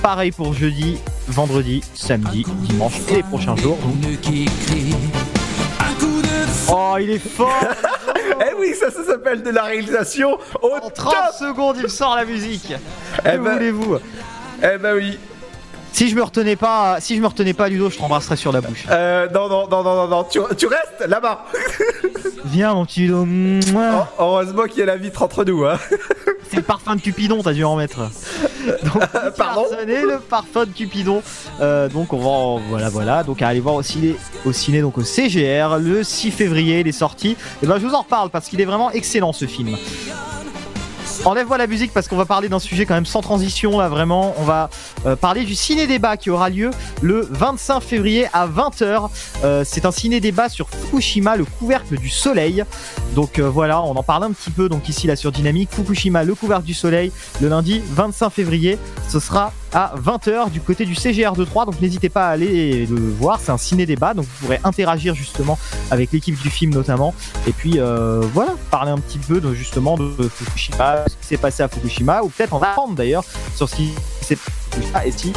Pareil 0.00 0.30
pour 0.30 0.54
jeudi, 0.54 0.98
vendredi, 1.26 1.82
samedi, 1.94 2.44
dimanche 2.62 3.00
et 3.08 3.16
les 3.16 3.22
prochains 3.24 3.56
jours. 3.56 3.78
Oh, 6.72 6.96
il 7.00 7.10
est 7.10 7.18
fort 7.18 7.52
Eh 8.40 8.54
oui, 8.58 8.74
ça, 8.74 8.90
ça 8.90 9.04
s'appelle 9.04 9.42
de 9.42 9.50
la 9.50 9.62
réalisation 9.64 10.38
au 10.62 10.72
En 10.74 10.90
30 10.90 11.14
secondes, 11.38 11.76
il 11.78 11.84
me 11.84 11.88
sort 11.88 12.16
la 12.16 12.24
musique. 12.24 12.72
Eh 13.20 13.38
ben- 13.38 13.52
voulez-vous? 13.54 13.98
Eh 14.62 14.78
ben 14.78 14.94
oui. 14.96 15.18
Si 15.96 16.10
je 16.10 16.14
me 16.14 16.22
retenais 16.22 16.56
pas, 16.56 16.98
si 17.00 17.16
je 17.16 17.22
me 17.22 17.26
retenais 17.26 17.54
pas, 17.54 17.70
Ludo, 17.70 17.88
je 17.88 17.96
t'embrasserais 17.96 18.36
sur 18.36 18.52
la 18.52 18.60
bouche. 18.60 18.84
Euh, 18.90 19.30
non, 19.32 19.48
non, 19.48 19.66
non, 19.66 19.82
non, 19.82 19.96
non, 19.96 20.08
non, 20.08 20.24
tu, 20.24 20.38
tu 20.58 20.66
restes 20.66 21.08
là-bas. 21.08 21.46
Viens, 22.44 22.74
mon 22.74 22.84
petit 22.84 23.00
Ludo. 23.00 23.24
Mouah. 23.24 24.12
Heureusement 24.18 24.64
qu'il 24.64 24.80
y 24.80 24.82
a 24.82 24.84
la 24.84 24.98
vitre 24.98 25.22
entre 25.22 25.42
nous, 25.44 25.64
hein. 25.64 25.78
C'est 26.50 26.56
le 26.56 26.62
parfum 26.62 26.96
de 26.96 27.00
Cupidon, 27.00 27.42
t'as 27.42 27.54
dû 27.54 27.64
en 27.64 27.76
mettre. 27.76 28.00
Donc, 28.84 29.02
Pardon 29.38 29.64
le 29.86 30.18
parfum 30.18 30.66
de 30.66 30.70
Cupidon. 30.70 31.22
Euh, 31.62 31.88
donc 31.88 32.12
on 32.12 32.18
va, 32.18 32.28
en- 32.28 32.58
voilà, 32.58 32.90
voilà. 32.90 33.22
Donc 33.22 33.40
à 33.40 33.48
aller 33.48 33.60
voir 33.60 33.76
au 33.76 33.82
ciné, 33.82 34.16
au 34.44 34.52
ciné, 34.52 34.82
donc 34.82 34.98
au 34.98 35.02
CGR, 35.02 35.78
le 35.80 36.04
6 36.04 36.30
février, 36.30 36.80
il 36.80 36.88
est 36.88 36.92
sorti. 36.92 37.38
Et 37.62 37.66
ben 37.66 37.78
je 37.78 37.86
vous 37.86 37.94
en 37.94 38.02
reparle 38.02 38.28
parce 38.28 38.48
qu'il 38.50 38.60
est 38.60 38.64
vraiment 38.66 38.90
excellent 38.90 39.32
ce 39.32 39.46
film. 39.46 39.76
Enlève-moi 41.24 41.58
la 41.58 41.66
musique 41.66 41.92
parce 41.92 42.08
qu'on 42.08 42.16
va 42.16 42.24
parler 42.24 42.48
d'un 42.48 42.58
sujet 42.58 42.86
quand 42.86 42.94
même 42.94 43.06
sans 43.06 43.20
transition 43.20 43.78
là 43.78 43.88
vraiment. 43.88 44.34
On 44.38 44.44
va 44.44 44.70
euh, 45.06 45.16
parler 45.16 45.44
du 45.44 45.54
ciné-débat 45.54 46.16
qui 46.16 46.30
aura 46.30 46.50
lieu 46.50 46.70
le 47.02 47.26
25 47.30 47.80
février 47.80 48.26
à 48.32 48.46
20h. 48.46 49.08
Euh, 49.44 49.64
c'est 49.66 49.84
un 49.84 49.90
ciné-débat 49.90 50.48
sur 50.48 50.68
Fukushima, 50.68 51.36
le 51.36 51.44
couvercle 51.44 51.98
du 51.98 52.08
soleil. 52.08 52.64
Donc 53.14 53.38
euh, 53.38 53.48
voilà, 53.48 53.82
on 53.82 53.96
en 53.96 54.02
parle 54.02 54.24
un 54.24 54.32
petit 54.32 54.50
peu 54.50 54.68
donc 54.68 54.88
ici 54.88 55.06
là 55.06 55.16
sur 55.16 55.32
Dynamique. 55.32 55.70
Fukushima, 55.72 56.24
le 56.24 56.34
couvercle 56.34 56.64
du 56.64 56.74
soleil, 56.74 57.12
le 57.40 57.48
lundi 57.48 57.82
25 57.84 58.30
février. 58.30 58.78
Ce 59.08 59.18
sera 59.20 59.52
à 59.76 59.92
20h 60.02 60.50
du 60.50 60.62
côté 60.62 60.86
du 60.86 60.94
CGR 60.94 61.34
de 61.34 61.44
3. 61.44 61.66
Donc 61.66 61.80
n'hésitez 61.82 62.08
pas 62.08 62.28
à 62.28 62.30
aller 62.30 62.86
le 62.86 62.96
voir. 62.96 63.38
C'est 63.40 63.52
un 63.52 63.58
ciné-débat. 63.58 64.14
Donc 64.14 64.24
vous 64.24 64.46
pourrez 64.46 64.58
interagir 64.64 65.14
justement 65.14 65.58
avec 65.90 66.12
l'équipe 66.12 66.40
du 66.40 66.48
film 66.48 66.72
notamment. 66.72 67.14
Et 67.46 67.52
puis 67.52 67.74
euh, 67.76 68.22
voilà, 68.32 68.54
parler 68.70 68.90
un 68.90 68.98
petit 68.98 69.18
peu 69.18 69.38
de, 69.38 69.52
justement 69.52 69.96
de 69.98 70.10
Fukushima, 70.28 71.04
ce 71.06 71.16
qui 71.16 71.26
s'est 71.26 71.36
passé 71.36 71.62
à 71.62 71.68
Fukushima, 71.68 72.22
ou 72.22 72.30
peut-être 72.30 72.54
en 72.54 72.62
apprendre 72.62 72.94
d'ailleurs 72.94 73.24
sur 73.54 73.68
ce 73.68 73.76
qui 73.76 73.92
s'est 74.22 74.36
passé 74.36 74.56
et 75.06 75.12
si 75.12 75.32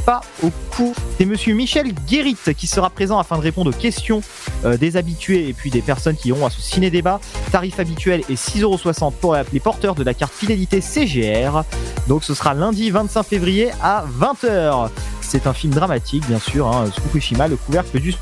pas 0.00 0.20
au 0.42 0.50
cours. 0.70 0.94
C'est 1.18 1.24
monsieur 1.24 1.54
Michel 1.54 1.92
Guérit 2.06 2.36
qui 2.56 2.66
sera 2.66 2.90
présent 2.90 3.18
afin 3.18 3.36
de 3.36 3.42
répondre 3.42 3.70
aux 3.70 3.78
questions 3.78 4.22
euh, 4.64 4.76
des 4.76 4.96
habitués 4.96 5.48
et 5.48 5.52
puis 5.52 5.70
des 5.70 5.82
personnes 5.82 6.16
qui 6.16 6.28
iront 6.28 6.46
à 6.46 6.50
ce 6.50 6.60
ciné-débat. 6.60 7.20
Tarif 7.52 7.78
habituel 7.80 8.20
est 8.28 8.34
6,60€ 8.34 9.12
pour 9.12 9.36
les 9.52 9.60
porteurs 9.60 9.94
de 9.94 10.04
la 10.04 10.14
carte 10.14 10.32
fidélité 10.32 10.80
CGR. 10.80 11.62
Donc 12.08 12.24
ce 12.24 12.34
sera 12.34 12.54
lundi 12.54 12.90
25 12.90 13.22
février 13.22 13.70
à 13.82 14.04
20h. 14.20 14.90
C'est 15.20 15.48
un 15.48 15.52
film 15.52 15.72
dramatique, 15.72 16.24
bien 16.28 16.38
sûr, 16.38 16.68
hein, 16.68 16.84
Fukushima, 17.02 17.48
le 17.48 17.56
couvercle 17.56 17.98
du 17.98 18.14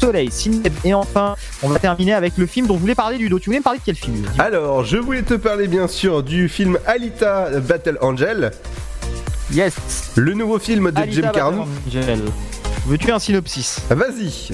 soleil. 0.00 0.30
Et 0.84 0.94
enfin, 0.94 1.36
on 1.62 1.68
va 1.68 1.78
terminer 1.78 2.14
avec 2.14 2.38
le 2.38 2.46
film 2.46 2.66
dont 2.66 2.74
vous 2.74 2.80
voulez 2.80 2.94
parler, 2.94 3.18
Ludo. 3.18 3.38
Tu 3.38 3.46
voulais 3.46 3.58
me 3.58 3.64
parler 3.64 3.78
de 3.78 3.84
quel 3.84 3.96
film 3.96 4.24
Alors, 4.38 4.84
je 4.84 4.96
voulais 4.96 5.22
te 5.22 5.34
parler 5.34 5.68
bien 5.68 5.86
sûr 5.86 6.22
du 6.22 6.48
film 6.48 6.78
Alita 6.86 7.60
Battle 7.60 7.98
Angel. 8.00 8.52
Yes. 9.52 10.12
Le 10.16 10.34
nouveau 10.34 10.58
film 10.58 10.90
de 10.90 11.02
Jim 11.10 11.30
Carrey. 11.32 11.56
Veux-tu 12.86 13.10
un 13.12 13.18
synopsis? 13.18 13.80
Vas-y. 13.90 14.52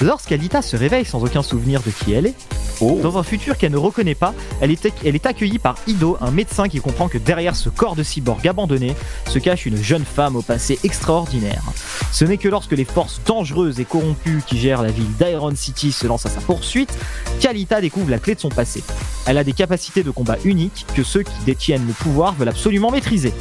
Lorsqu'Alita 0.00 0.62
se 0.62 0.76
réveille 0.76 1.04
sans 1.04 1.22
aucun 1.22 1.42
souvenir 1.42 1.82
de 1.82 1.90
qui 1.90 2.12
elle 2.12 2.26
est, 2.26 2.34
dans 2.80 3.18
un 3.18 3.22
futur 3.22 3.58
qu'elle 3.58 3.72
ne 3.72 3.76
reconnaît 3.76 4.14
pas, 4.14 4.32
elle 4.62 4.70
est, 4.70 4.90
elle 5.04 5.14
est 5.14 5.26
accueillie 5.26 5.58
par 5.58 5.76
Ido, 5.86 6.16
un 6.22 6.30
médecin 6.30 6.68
qui 6.68 6.80
comprend 6.80 7.08
que 7.08 7.18
derrière 7.18 7.54
ce 7.54 7.68
corps 7.68 7.94
de 7.94 8.02
cyborg 8.02 8.46
abandonné 8.48 8.94
se 9.28 9.38
cache 9.38 9.66
une 9.66 9.76
jeune 9.76 10.04
femme 10.04 10.36
au 10.36 10.42
passé 10.42 10.78
extraordinaire. 10.82 11.62
Ce 12.12 12.24
n'est 12.24 12.38
que 12.38 12.48
lorsque 12.48 12.72
les 12.72 12.86
forces 12.86 13.20
dangereuses 13.26 13.80
et 13.80 13.84
corrompues 13.84 14.42
qui 14.46 14.58
gèrent 14.58 14.82
la 14.82 14.90
ville 14.90 15.12
d'Iron 15.18 15.54
City 15.54 15.92
se 15.92 16.06
lancent 16.06 16.26
à 16.26 16.30
sa 16.30 16.40
poursuite 16.40 16.96
qu'Alita 17.38 17.82
découvre 17.82 18.10
la 18.10 18.18
clé 18.18 18.34
de 18.34 18.40
son 18.40 18.48
passé. 18.48 18.82
Elle 19.26 19.36
a 19.36 19.44
des 19.44 19.52
capacités 19.52 20.02
de 20.02 20.10
combat 20.10 20.36
uniques 20.44 20.86
que 20.94 21.02
ceux 21.02 21.22
qui 21.22 21.44
détiennent 21.44 21.86
le 21.86 21.92
pouvoir 21.92 22.34
veulent 22.34 22.48
absolument 22.48 22.90
maîtriser. 22.90 23.34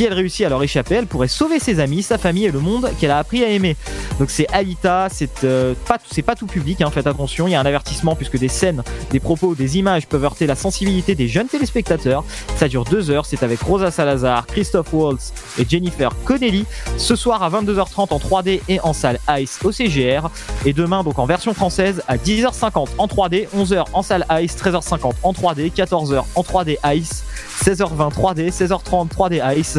Si 0.00 0.06
elle 0.06 0.14
réussit 0.14 0.46
à 0.46 0.48
leur 0.48 0.62
échapper, 0.62 0.94
elle 0.94 1.06
pourrait 1.06 1.28
sauver 1.28 1.58
ses 1.58 1.78
amis, 1.78 2.02
sa 2.02 2.16
famille 2.16 2.46
et 2.46 2.50
le 2.50 2.58
monde 2.58 2.90
qu'elle 2.98 3.10
a 3.10 3.18
appris 3.18 3.44
à 3.44 3.48
aimer. 3.48 3.76
Donc 4.18 4.30
c'est 4.30 4.50
Alita, 4.50 5.08
c'est 5.12 5.44
euh, 5.44 5.74
pas, 5.86 5.98
pas 6.24 6.34
tout 6.34 6.46
public, 6.46 6.80
hein, 6.80 6.90
faites 6.90 7.06
attention, 7.06 7.46
il 7.46 7.50
y 7.50 7.54
a 7.54 7.60
un 7.60 7.66
avertissement 7.66 8.16
puisque 8.16 8.38
des 8.38 8.48
scènes, 8.48 8.82
des 9.10 9.20
propos, 9.20 9.54
des 9.54 9.76
images 9.76 10.06
peuvent 10.06 10.24
heurter 10.24 10.46
la 10.46 10.54
sensibilité 10.54 11.14
des 11.14 11.28
jeunes 11.28 11.48
téléspectateurs. 11.48 12.24
Ça 12.56 12.66
dure 12.66 12.84
deux 12.84 13.10
heures, 13.10 13.26
c'est 13.26 13.42
avec 13.42 13.60
Rosa 13.60 13.90
Salazar, 13.90 14.46
Christophe 14.46 14.90
Waltz 14.94 15.34
et 15.58 15.66
Jennifer 15.68 16.10
Connelly. 16.24 16.64
Ce 16.96 17.14
soir 17.14 17.42
à 17.42 17.50
22h30 17.50 18.14
en 18.14 18.18
3D 18.18 18.62
et 18.70 18.80
en 18.80 18.94
salle 18.94 19.18
Ice 19.38 19.58
au 19.62 19.70
CGR. 19.70 20.30
Et 20.64 20.72
demain 20.72 21.04
donc 21.04 21.18
en 21.18 21.26
version 21.26 21.52
française 21.52 22.02
à 22.08 22.16
10h50 22.16 22.86
en 22.96 23.06
3D, 23.06 23.48
11h 23.54 23.84
en 23.92 24.00
salle 24.00 24.24
Ice, 24.40 24.56
13h50 24.56 25.12
en 25.22 25.32
3D, 25.34 25.70
14h 25.70 26.24
en 26.34 26.40
3D 26.40 26.78
Ice, 26.96 27.24
16h20 27.62 28.12
3D, 28.12 28.50
16h30 28.50 29.08
3D 29.08 29.58
Ice, 29.58 29.78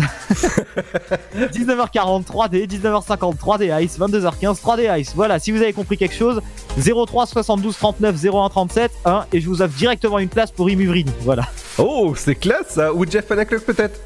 19h40 1.35 2.25
3D, 2.25 2.67
19h50 2.67 3.37
3D 3.37 3.83
Ice, 3.83 3.97
22h15 3.99 4.61
3D 4.61 4.99
Ice. 4.99 5.13
Voilà, 5.15 5.39
si 5.39 5.51
vous 5.51 5.61
avez 5.61 5.73
compris 5.73 5.97
quelque 5.97 6.15
chose, 6.15 6.41
03 6.77 7.25
72 7.25 7.75
39 7.75 8.15
01 8.25 8.49
37 8.49 8.91
1 9.05 9.25
et 9.33 9.41
je 9.41 9.47
vous 9.47 9.61
offre 9.61 9.75
directement 9.75 10.19
une 10.19 10.29
place 10.29 10.51
pour 10.51 10.69
Imuvrini. 10.69 11.11
Voilà. 11.21 11.43
Oh, 11.77 12.13
c'est 12.15 12.35
classe 12.35 12.75
ça. 12.75 12.93
Ou 12.93 13.05
Jeff 13.09 13.25
Panaclock 13.25 13.63
peut-être 13.63 13.99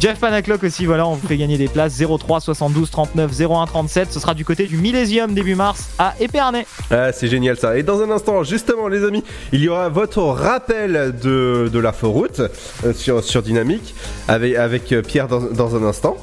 Jeff 0.00 0.20
Panaclock 0.20 0.62
aussi, 0.62 0.86
voilà, 0.86 1.08
on 1.08 1.14
vous 1.14 1.26
fait 1.26 1.36
gagner 1.36 1.58
des 1.58 1.66
places 1.66 2.00
03 2.00 2.40
72 2.40 2.88
39 2.88 3.32
01 3.40 3.66
37. 3.66 4.12
Ce 4.12 4.20
sera 4.20 4.32
du 4.34 4.44
côté 4.44 4.66
du 4.66 4.76
Millésium 4.76 5.34
début 5.34 5.56
mars 5.56 5.88
à 5.98 6.14
Épernay. 6.20 6.66
Ah, 6.92 7.10
c'est 7.10 7.26
génial 7.26 7.56
ça. 7.56 7.76
Et 7.76 7.82
dans 7.82 8.00
un 8.00 8.10
instant, 8.12 8.44
justement, 8.44 8.86
les 8.86 9.04
amis, 9.04 9.24
il 9.52 9.60
y 9.60 9.68
aura 9.68 9.88
votre 9.88 10.22
rappel 10.22 11.14
de, 11.20 11.68
de 11.72 11.78
la 11.80 11.92
route 12.00 12.40
euh, 12.84 12.92
sur, 12.92 13.24
sur 13.24 13.42
Dynamique 13.42 13.96
avec, 14.28 14.92
euh, 14.92 15.02
Pierre 15.02 15.26
dans 15.26 15.74
un 15.74 15.82
instant. 15.82 16.16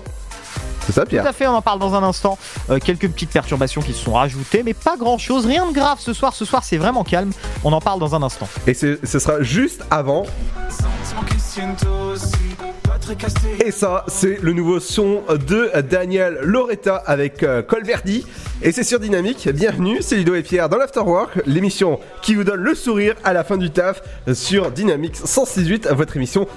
C'est 0.86 0.92
ça, 0.92 1.06
Pierre 1.06 1.24
Tout 1.24 1.30
à 1.30 1.34
fait, 1.34 1.48
on 1.48 1.54
en 1.54 1.62
parle 1.62 1.80
dans 1.80 1.96
un 1.96 2.04
instant. 2.04 2.38
Euh, 2.70 2.80
quelques 2.80 3.10
petites 3.10 3.32
perturbations 3.32 3.82
qui 3.82 3.94
se 3.94 4.04
sont 4.04 4.14
rajoutées, 4.14 4.62
mais 4.64 4.74
pas 4.74 4.98
grand 4.98 5.18
chose, 5.18 5.46
rien 5.46 5.66
de 5.66 5.74
grave 5.74 5.98
ce 6.00 6.14
soir. 6.14 6.34
Ce 6.34 6.46
soir, 6.46 6.64
c'est 6.64 6.78
vraiment 6.78 7.04
calme. 7.04 7.32
On 7.64 7.74
en 7.74 7.82
parle 7.82 8.00
dans 8.00 8.14
un 8.16 8.22
instant. 8.22 8.48
Et 8.68 8.74
ce 8.74 8.98
sera 9.04 9.42
juste 9.42 9.84
avant 9.90 10.26
Et 13.64 13.72
ça, 13.72 14.06
c'est 14.08 14.42
le 14.42 14.54
nouveau 14.54 14.80
son 14.80 15.22
de 15.30 15.72
Daniel 15.82 16.40
Loretta 16.44 16.96
avec 17.06 17.44
euh, 17.44 17.62
Colverdi. 17.62 18.26
Et 18.62 18.72
c'est 18.72 18.84
sur 18.84 19.00
Dynamique. 19.00 19.50
Bienvenue, 19.50 19.98
c'est 20.02 20.16
Ludo 20.16 20.36
et 20.36 20.44
Pierre 20.44 20.70
dans 20.70 20.78
l'Afterwork, 20.78 21.42
l'émission 21.46 22.00
qui 22.22 22.36
vous 22.36 22.44
donne 22.44 22.62
le 22.62 22.76
sourire 22.76 23.16
à 23.24 23.34
la 23.34 23.44
fin 23.44 23.58
du 23.58 23.72
taf 23.72 24.02
sur 24.34 24.72
Dynamique 24.72 25.16
168, 25.16 25.90
votre 25.92 26.16
émission 26.16 26.48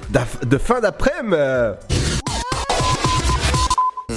de 0.42 0.58
fin 0.58 0.80
d'après-midi. 0.80 2.27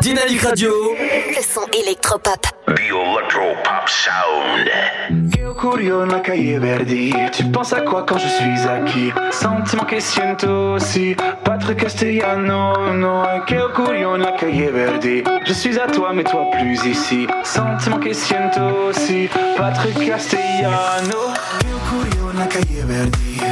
Dynamique 0.00 0.40
Radio. 0.42 0.70
Le 0.98 1.42
son 1.42 1.66
électropop. 1.78 2.46
The 2.66 2.80
Electro 2.80 3.54
Pop 3.62 3.86
Sound. 3.86 5.36
Io 5.38 5.54
curio 5.54 6.04
nella 6.04 6.20
calle 6.20 6.58
Verdi. 6.58 7.14
Tu 7.32 7.44
penses 7.50 7.74
à 7.74 7.82
quoi 7.82 8.04
quand 8.06 8.18
je 8.18 8.28
suis 8.28 8.66
acquis? 8.66 9.12
Sentiment 9.30 9.84
che 9.84 10.00
siento 10.00 10.72
aussi. 10.74 11.14
Patrick 11.44 11.82
Castellano 11.82 12.92
No 12.94 13.24
Che 13.46 13.58
curio 13.74 14.16
nella 14.16 14.32
calle 14.32 14.70
Verdi. 14.70 15.22
Je 15.44 15.52
suis 15.52 15.78
à 15.78 15.86
toi 15.86 16.12
mais 16.14 16.24
toi 16.24 16.48
plus 16.52 16.82
ici. 16.86 17.26
Sentiment 17.42 17.98
che 17.98 18.14
siento 18.14 18.60
aussi. 18.88 19.28
Patrick 19.56 20.06
Castellano 20.06 21.34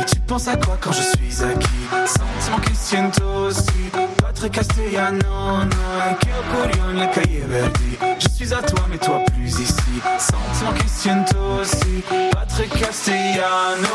Tu 0.07 0.20
penses 0.20 0.49
à 0.49 0.57
quoi 0.57 0.78
quand 0.80 0.93
je 0.93 1.03
suis 1.03 1.45
acquis? 1.45 1.68
Sentiment 2.07 2.61
che 2.61 2.74
siento 2.74 3.22
aussi. 3.47 3.91
Patrick 4.22 4.55
Castellano 4.55 5.64
No 5.64 6.16
Che 6.18 6.30
curio 6.51 6.84
nella 6.86 7.09
calle 7.09 7.45
Verdi? 7.47 7.99
Je 8.18 8.28
suis 8.30 8.55
à 8.55 8.62
toi 8.62 8.86
mais 8.89 8.99
toi 8.99 9.22
plus 9.34 9.59
ici. 9.59 10.01
Sentiment 10.18 10.72
aussi. 11.61 12.03
Patrick 12.32 12.78
Castellano 12.78 13.89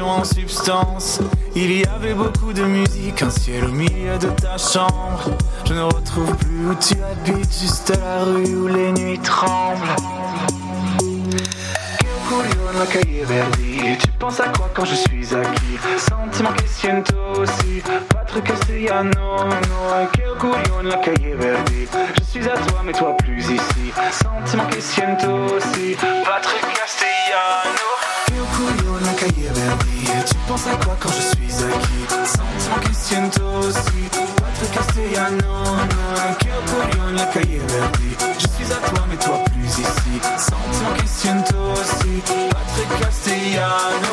en 0.00 0.24
substance. 0.24 1.20
Il 1.54 1.72
y 1.72 1.84
avait 1.84 2.14
beaucoup 2.14 2.52
de 2.52 2.62
musique, 2.62 3.22
un 3.22 3.30
ciel 3.30 3.64
au 3.64 3.72
milieu 3.72 4.16
de 4.18 4.28
ta 4.28 4.56
chambre. 4.56 5.30
Je 5.66 5.74
ne 5.74 5.82
retrouve 5.82 6.34
plus 6.36 6.68
où 6.68 6.74
tu 6.74 6.94
habites, 7.02 7.60
juste 7.60 7.92
la 8.00 8.24
rue 8.24 8.54
où 8.56 8.66
les 8.68 8.92
nuits 8.92 9.18
tremblent. 9.18 9.96
Calle 12.86 13.24
Verdi. 13.24 13.98
Tu 13.98 14.08
penses 14.18 14.40
à 14.40 14.48
quoi 14.48 14.70
quand 14.72 14.84
je 14.84 14.94
suis 14.94 15.34
acquis? 15.34 15.78
Sentiment 15.98 16.54
siento 16.66 17.16
aussi. 17.38 17.82
Patrick 18.08 18.44
Castellano 18.44 19.44
no 19.44 20.08
Che 20.12 20.22
curio 20.38 20.80
nella 20.80 20.98
calle 20.98 21.34
Verdi. 21.36 21.88
Je 22.16 22.24
suis 22.24 22.48
à 22.48 22.56
toi 22.56 22.82
mais 22.84 22.92
toi 22.92 23.14
plus 23.16 23.50
ici. 23.50 23.92
Sentiment 24.10 24.66
che 24.70 24.80
siento 24.80 25.54
aussi 25.54 25.96
Patrick 26.24 26.66
Castellano 26.72 27.97
Tu 29.34 30.34
penses 30.48 30.66
à 30.66 30.76
quoi 30.84 30.96
quand 31.00 31.10
je 31.10 31.20
suis 31.36 31.64
acquis? 31.64 32.06
Sentiment 32.24 32.80
che 32.80 32.92
siento 32.94 33.42
aussi. 33.58 34.08
Patrick 34.36 34.72
Castellano 34.72 35.62
no 35.74 36.36
Che 36.38 36.48
curio 36.66 37.02
nella 37.04 37.26
calle 37.28 37.58
Verdi 37.58 38.16
Je 38.38 38.46
suis 38.48 38.72
à 38.72 38.76
toi 38.88 39.06
mais 39.08 39.16
toi 39.18 39.38
plus 39.52 39.78
ici. 39.78 40.20
Sentiment 40.38 40.94
che 40.96 41.06
siento 41.06 41.56
aussi. 41.72 42.22
Patrick 42.24 43.00
Castellano 43.00 44.12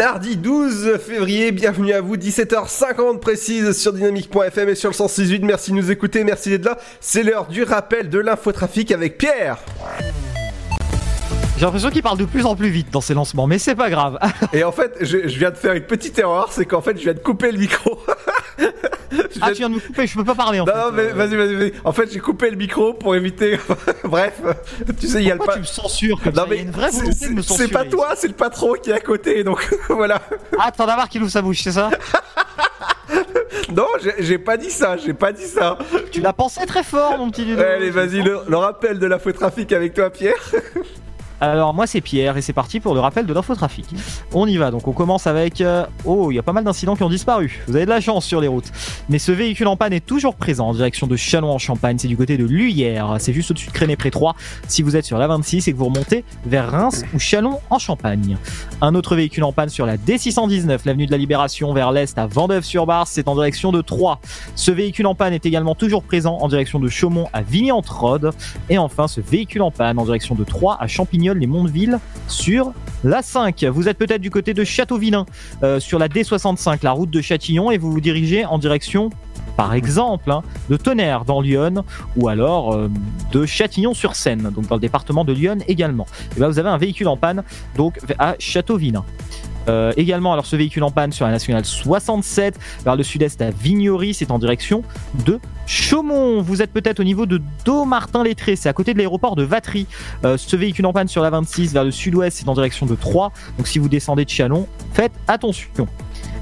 Mardi 0.00 0.38
12 0.38 0.96
février, 0.96 1.52
bienvenue 1.52 1.92
à 1.92 2.00
vous, 2.00 2.16
17h50 2.16 3.18
précise 3.18 3.78
sur 3.78 3.92
dynamique.fm 3.92 4.70
et 4.70 4.74
sur 4.74 4.88
le 4.88 4.94
168. 4.94 5.42
Merci 5.42 5.72
de 5.72 5.76
nous 5.76 5.90
écouter, 5.90 6.24
merci 6.24 6.48
d'être 6.48 6.64
là. 6.64 6.78
C'est 7.00 7.22
l'heure 7.22 7.48
du 7.48 7.64
rappel 7.64 8.08
de 8.08 8.18
l'infotrafic 8.18 8.92
avec 8.92 9.18
Pierre. 9.18 9.58
J'ai 11.58 11.66
l'impression 11.66 11.90
qu'il 11.90 12.02
parle 12.02 12.16
de 12.16 12.24
plus 12.24 12.46
en 12.46 12.56
plus 12.56 12.70
vite 12.70 12.90
dans 12.90 13.02
ses 13.02 13.12
lancements, 13.12 13.46
mais 13.46 13.58
c'est 13.58 13.74
pas 13.74 13.90
grave. 13.90 14.18
Et 14.54 14.64
en 14.64 14.72
fait, 14.72 14.96
je, 15.02 15.28
je 15.28 15.38
viens 15.38 15.50
de 15.50 15.58
faire 15.58 15.74
une 15.74 15.84
petite 15.84 16.18
erreur, 16.18 16.50
c'est 16.50 16.64
qu'en 16.64 16.80
fait, 16.80 16.96
je 16.96 17.02
viens 17.02 17.12
de 17.12 17.18
couper 17.18 17.52
le 17.52 17.58
micro. 17.58 17.98
Ah, 19.40 19.48
tu 19.50 19.58
viens 19.58 19.68
de 19.70 19.74
me 19.74 19.80
couper, 19.80 20.06
je 20.06 20.14
peux 20.14 20.24
pas 20.24 20.34
parler 20.34 20.60
en 20.60 20.64
Non, 20.64 20.72
fait. 20.72 20.78
non, 20.78 20.92
mais 20.92 21.08
vas-y, 21.08 21.36
vas-y, 21.36 21.54
vas-y. 21.56 21.72
En 21.84 21.92
fait, 21.92 22.12
j'ai 22.12 22.18
coupé 22.20 22.50
le 22.50 22.56
micro 22.56 22.92
pour 22.94 23.14
éviter. 23.16 23.58
Bref, 24.04 24.40
tu 25.00 25.06
sais, 25.08 25.20
il 25.22 25.26
y 25.26 25.30
a 25.30 25.34
le 25.34 25.38
Pourquoi 25.38 25.54
tu 25.54 25.60
me 25.60 25.64
censures 25.66 26.20
comme 26.22 26.32
Non, 26.34 26.42
ça? 26.42 26.46
Il 26.48 26.52
y 26.52 26.56
mais 26.56 26.58
a 26.60 26.62
une 26.64 26.70
vraie 26.70 26.90
c'est- 26.92 26.98
volonté 27.00 27.28
de 27.28 27.32
me 27.34 27.42
c'est- 27.42 27.48
censurer. 27.48 27.66
C'est 27.68 27.72
pas 27.72 27.84
toi, 27.84 28.08
c'est 28.16 28.28
le 28.28 28.34
patron 28.34 28.74
qui 28.74 28.90
est 28.90 28.94
à 28.94 29.00
côté, 29.00 29.42
donc 29.44 29.68
voilà. 29.88 30.20
Ah, 30.58 30.70
t'en 30.70 30.84
as 30.86 30.96
marre 30.96 31.08
qu'il 31.08 31.22
ouvre 31.22 31.30
sa 31.30 31.42
bouche, 31.42 31.60
c'est 31.62 31.72
ça? 31.72 31.90
Non, 33.74 33.86
j'ai- 34.18 34.38
pas 34.38 34.56
dit 34.56 34.70
ça, 34.70 34.96
j'ai 34.96 35.14
pas 35.14 35.32
dit 35.32 35.46
ça. 35.46 35.78
Tu 36.10 36.20
l'as 36.20 36.32
pensé 36.32 36.64
très 36.66 36.82
fort, 36.82 37.18
mon 37.18 37.30
petit 37.30 37.44
Ludo. 37.44 37.62
Allez, 37.62 37.90
vas-y, 37.90 38.20
le, 38.22 38.40
le 38.48 38.56
rappel 38.56 38.98
de 38.98 39.06
l'infotrafic 39.06 39.72
avec 39.72 39.94
toi, 39.94 40.10
Pierre. 40.10 40.34
Alors 41.40 41.72
moi 41.74 41.86
c'est 41.86 42.00
Pierre 42.00 42.36
et 42.36 42.42
c'est 42.42 42.52
parti 42.52 42.80
pour 42.80 42.94
le 42.94 43.00
rappel 43.00 43.26
de 43.26 43.32
l'infotrafic. 43.32 43.86
On 44.32 44.46
y 44.46 44.56
va, 44.56 44.70
donc 44.70 44.86
on 44.88 44.92
commence 44.92 45.26
avec... 45.26 45.60
euh, 45.60 45.84
Oh, 46.04 46.30
il 46.30 46.34
y 46.34 46.38
a 46.38 46.42
pas 46.42 46.52
mal 46.52 46.64
d'incidents 46.64 46.96
qui 46.96 47.02
ont 47.02 47.08
disparu. 47.08 47.62
Vous 47.66 47.76
avez 47.76 47.84
de 47.84 47.90
la 47.90 48.00
chance 48.00 48.24
sur 48.24 48.40
les 48.40 48.48
routes. 48.48 48.70
Mais 49.08 49.18
ce 49.18 49.32
véhicule 49.32 49.66
en 49.68 49.76
panne 49.76 49.92
est 49.92 50.04
toujours 50.04 50.34
présent 50.34 50.68
en 50.68 50.74
direction 50.74 51.06
de 51.06 51.16
Chalon 51.16 51.50
en 51.50 51.58
Champagne. 51.58 51.96
C'est 51.98 52.08
du 52.08 52.16
côté 52.16 52.36
de 52.36 52.44
Luyère. 52.44 53.16
C'est 53.18 53.32
juste 53.32 53.50
au-dessus 53.50 53.68
de 53.68 53.72
Créné-Pré 53.72 54.10
3 54.10 54.34
si 54.68 54.82
vous 54.82 54.96
êtes 54.96 55.04
sur 55.04 55.18
la 55.18 55.26
26 55.28 55.68
et 55.68 55.72
que 55.72 55.78
vous 55.78 55.86
remontez 55.86 56.24
vers 56.46 56.70
Reims 56.70 57.04
ou 57.14 57.18
Chalon 57.18 57.58
en 57.70 57.78
Champagne. 57.78 58.36
Un 58.80 58.94
autre 58.94 59.16
véhicule 59.16 59.44
en 59.44 59.52
panne 59.52 59.68
sur 59.68 59.86
la 59.86 59.96
D619, 59.96 60.80
l'avenue 60.84 61.06
de 61.06 61.10
la 61.10 61.18
Libération 61.18 61.72
vers 61.72 61.92
l'est 61.92 62.18
à 62.18 62.26
Vendeuve-sur-Barse. 62.26 63.10
C'est 63.12 63.28
en 63.28 63.34
direction 63.34 63.72
de 63.72 63.80
Troyes. 63.80 64.18
Ce 64.54 64.70
véhicule 64.70 65.06
en 65.06 65.14
panne 65.14 65.32
est 65.32 65.46
également 65.46 65.74
toujours 65.74 66.02
présent 66.02 66.38
en 66.40 66.48
direction 66.48 66.78
de 66.78 66.88
Chaumont 66.88 67.28
à 67.32 67.42
Vigny-en-Trode. 67.42 68.32
Et 68.68 68.78
enfin, 68.78 69.08
ce 69.08 69.20
véhicule 69.20 69.62
en 69.62 69.70
panne 69.70 69.98
en 69.98 70.04
direction 70.04 70.34
de 70.34 70.44
Troyes 70.44 70.76
à 70.80 70.86
Champignol-les-Mondeville 71.30 71.98
sur 72.28 72.72
la 73.04 73.22
5. 73.22 73.64
Vous 73.64 73.88
êtes 73.88 73.98
peut-être 73.98 74.20
du 74.20 74.30
côté 74.30 74.54
de 74.54 74.64
Châteauvillain 74.64 75.26
euh, 75.62 75.80
sur 75.80 75.98
la 75.98 76.08
D65, 76.08 76.80
la 76.82 76.92
route 76.92 77.10
de 77.10 77.20
Châtillon, 77.20 77.70
et 77.70 77.78
vous 77.78 77.90
vous 77.92 78.00
dirigez 78.00 78.44
en 78.44 78.58
direction, 78.58 79.10
par 79.56 79.74
exemple, 79.74 80.30
hein, 80.30 80.42
de 80.68 80.76
Tonnerre 80.76 81.24
dans 81.24 81.40
Lyon, 81.40 81.84
ou 82.16 82.28
alors 82.28 82.74
euh, 82.74 82.90
de 83.32 83.46
Châtillon-sur-Seine, 83.46 84.50
donc 84.54 84.66
dans 84.66 84.76
le 84.76 84.80
département 84.80 85.24
de 85.24 85.32
Lyon 85.32 85.58
également. 85.68 86.06
Et 86.36 86.40
ben, 86.40 86.48
vous 86.48 86.58
avez 86.58 86.68
un 86.68 86.78
véhicule 86.78 87.08
en 87.08 87.16
panne 87.16 87.42
donc 87.76 87.98
à 88.18 88.34
Châteauvillain. 88.38 89.04
Euh, 89.68 89.92
également, 89.96 90.32
alors 90.32 90.46
ce 90.46 90.56
véhicule 90.56 90.82
en 90.82 90.90
panne 90.90 91.12
sur 91.12 91.26
la 91.26 91.32
nationale 91.32 91.64
67 91.64 92.58
vers 92.84 92.96
le 92.96 93.02
sud-est 93.02 93.42
à 93.42 93.50
Vignory, 93.50 94.14
c'est 94.14 94.30
en 94.30 94.38
direction 94.38 94.82
de 95.26 95.38
Chaumont. 95.66 96.42
Vous 96.42 96.62
êtes 96.62 96.72
peut-être 96.72 97.00
au 97.00 97.04
niveau 97.04 97.26
de 97.26 97.40
Domartin-Lettré, 97.64 98.56
c'est 98.56 98.68
à 98.68 98.72
côté 98.72 98.92
de 98.92 98.98
l'aéroport 98.98 99.36
de 99.36 99.42
Vatry. 99.42 99.86
Euh, 100.24 100.36
ce 100.36 100.56
véhicule 100.56 100.86
en 100.86 100.92
panne 100.92 101.08
sur 101.08 101.22
la 101.22 101.30
26 101.30 101.72
vers 101.72 101.84
le 101.84 101.90
sud-ouest, 101.90 102.38
c'est 102.38 102.48
en 102.48 102.54
direction 102.54 102.86
de 102.86 102.94
Troyes. 102.94 103.32
Donc 103.58 103.66
si 103.68 103.78
vous 103.78 103.88
descendez 103.88 104.24
de 104.24 104.30
Chalon, 104.30 104.66
faites 104.92 105.12
attention. 105.28 105.68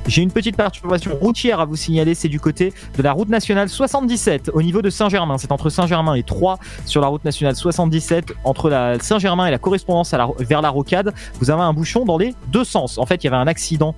J'ai 0.09 0.23
une 0.23 0.31
petite 0.31 0.57
perturbation 0.57 1.15
routière 1.21 1.61
à 1.61 1.67
vous 1.67 1.77
signaler, 1.77 2.15
c'est 2.15 2.31
du 2.31 2.41
côté 2.41 2.73
de 2.97 3.03
la 3.03 3.13
route 3.13 3.29
nationale 3.29 3.69
77 3.69 4.51
au 4.55 4.63
niveau 4.63 4.81
de 4.81 4.89
Saint-Germain. 4.89 5.37
C'est 5.37 5.53
entre 5.53 5.69
Saint-Germain 5.69 6.15
et 6.15 6.23
Troyes 6.23 6.59
sur 6.87 7.03
la 7.03 7.09
route 7.09 7.23
nationale 7.27 7.55
77 7.55 8.33
entre 8.43 8.71
la 8.71 8.99
Saint-Germain 8.99 9.47
et 9.47 9.51
la 9.51 9.59
correspondance 9.59 10.15
vers 10.39 10.63
la 10.63 10.71
rocade. 10.71 11.13
Vous 11.41 11.51
avez 11.51 11.61
un 11.61 11.75
bouchon 11.75 12.07
dans 12.07 12.17
les 12.17 12.35
deux 12.47 12.65
sens. 12.65 12.97
En 12.97 13.05
fait, 13.05 13.23
il 13.23 13.27
y 13.27 13.29
avait 13.29 13.37
un 13.37 13.47
accident. 13.47 13.95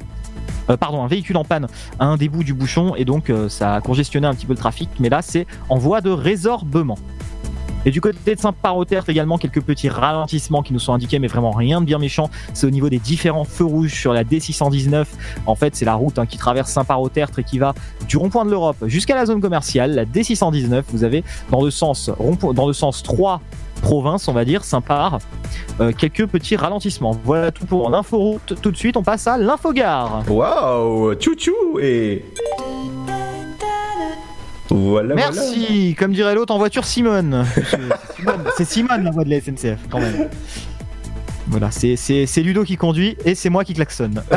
euh, 0.68 0.76
pardon, 0.76 1.04
un 1.04 1.06
véhicule 1.06 1.36
en 1.36 1.44
panne 1.44 1.68
à 2.00 2.06
un 2.06 2.16
des 2.16 2.28
bouts 2.28 2.42
du 2.42 2.54
bouchon 2.54 2.96
et 2.96 3.04
donc 3.04 3.30
euh, 3.30 3.48
ça 3.48 3.76
a 3.76 3.80
congestionné 3.80 4.26
un 4.26 4.34
petit 4.34 4.46
peu 4.46 4.52
le 4.54 4.58
trafic, 4.58 4.88
mais 4.98 5.10
là 5.10 5.22
c'est 5.22 5.46
en 5.68 5.78
voie 5.78 6.00
de 6.00 6.10
résorbement. 6.10 6.98
Et 7.86 7.90
du 7.90 8.00
côté 8.00 8.34
de 8.34 8.40
Saint-Parotert 8.40 9.08
également 9.08 9.38
quelques 9.38 9.62
petits 9.62 9.88
ralentissements 9.88 10.62
qui 10.62 10.72
nous 10.72 10.78
sont 10.78 10.92
indiqués, 10.92 11.18
mais 11.18 11.28
vraiment 11.28 11.50
rien 11.50 11.80
de 11.80 11.86
bien 11.86 11.98
méchant. 11.98 12.28
C'est 12.52 12.66
au 12.66 12.70
niveau 12.70 12.88
des 12.88 12.98
différents 12.98 13.44
feux 13.44 13.64
rouges 13.64 13.94
sur 13.94 14.12
la 14.12 14.24
D619. 14.24 15.06
En 15.46 15.54
fait, 15.54 15.74
c'est 15.76 15.84
la 15.84 15.94
route 15.94 16.18
hein, 16.18 16.26
qui 16.26 16.38
traverse 16.38 16.70
Saint-Parotert 16.70 17.30
et 17.38 17.44
qui 17.44 17.58
va 17.58 17.74
du 18.08 18.16
rond-point 18.16 18.44
de 18.44 18.50
l'Europe 18.50 18.76
jusqu'à 18.86 19.14
la 19.14 19.26
zone 19.26 19.40
commerciale. 19.40 19.94
La 19.94 20.04
D619, 20.04 20.82
vous 20.92 21.04
avez 21.04 21.24
dans 21.50 21.62
le 21.62 21.70
sens 21.70 22.10
dans 22.54 22.66
le 22.66 22.72
sens 22.72 23.02
3 23.02 23.40
provinces, 23.80 24.28
on 24.28 24.32
va 24.32 24.44
dire, 24.44 24.62
Saint-Par, 24.64 25.18
euh, 25.80 25.92
quelques 25.92 26.26
petits 26.26 26.56
ralentissements. 26.56 27.16
Voilà 27.24 27.50
tout 27.50 27.64
pour 27.64 27.88
l'inforoute. 27.90 28.54
Tout 28.60 28.70
de 28.70 28.76
suite, 28.76 28.96
on 28.96 29.02
passe 29.02 29.26
à 29.26 29.38
l'infogare. 29.38 30.22
Waouh, 30.28 31.14
tchou 31.14 31.78
et. 31.80 32.24
Voilà, 34.70 35.14
voilà. 35.14 35.30
Merci. 35.32 35.96
Comme 35.98 36.12
dirait 36.12 36.34
l'autre 36.34 36.54
en 36.54 36.58
voiture, 36.58 36.84
Simone. 36.84 37.44
C'est 38.56 38.64
Simone, 38.64 39.04
la 39.04 39.10
voix 39.10 39.24
de 39.24 39.30
la 39.30 39.40
SNCF, 39.40 39.78
quand 39.90 40.00
même. 40.00 40.28
Voilà, 41.48 41.70
c'est- 41.72 41.96
c'est 41.96 42.26
c'est 42.26 42.42
Ludo 42.42 42.62
qui 42.62 42.76
conduit 42.76 43.16
et 43.24 43.34
c'est 43.34 43.50
moi 43.50 43.64
qui 43.64 43.74
klaxonne. 43.74 44.22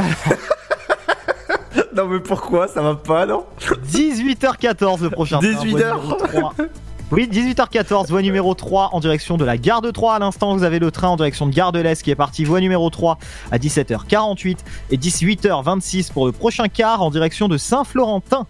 Non, 1.96 2.08
mais 2.08 2.20
pourquoi? 2.20 2.68
Ça 2.68 2.82
va 2.82 2.96
pas, 2.96 3.28
non? 3.28 3.46
18h14 3.92 5.04
le 5.04 5.10
prochain. 5.12 5.38
train, 5.40 5.48
18 5.48 5.70
voie 5.72 5.82
heures. 5.82 6.02
numéro 6.02 6.16
3. 6.16 6.54
Oui, 7.12 7.30
18h14, 7.32 8.08
voie 8.10 8.22
numéro 8.24 8.56
3 8.56 8.90
en 8.94 9.00
direction 9.00 9.38
de 9.38 9.46
la 9.46 9.58
gare 9.58 9.82
de 9.82 9.92
3. 9.92 10.16
À 10.16 10.20
l'instant, 10.20 10.56
vous 10.56 10.64
avez 10.64 10.80
le 10.80 10.90
train 10.90 11.10
en 11.10 11.16
direction 11.18 11.46
de 11.46 11.54
Gare 11.54 11.72
de 11.72 11.80
l'Est 11.80 12.02
qui 12.02 12.10
est 12.10 12.16
parti, 12.16 12.46
voie 12.46 12.62
numéro 12.62 12.90
3 12.90 13.20
à 13.52 13.60
17h48 13.60 14.58
et 14.90 14.98
18h26 14.98 16.12
pour 16.12 16.26
le 16.26 16.32
prochain 16.32 16.68
quart 16.68 17.04
en 17.04 17.12
direction 17.12 17.48
de 17.48 17.58
Saint-Florentin. 17.58 18.48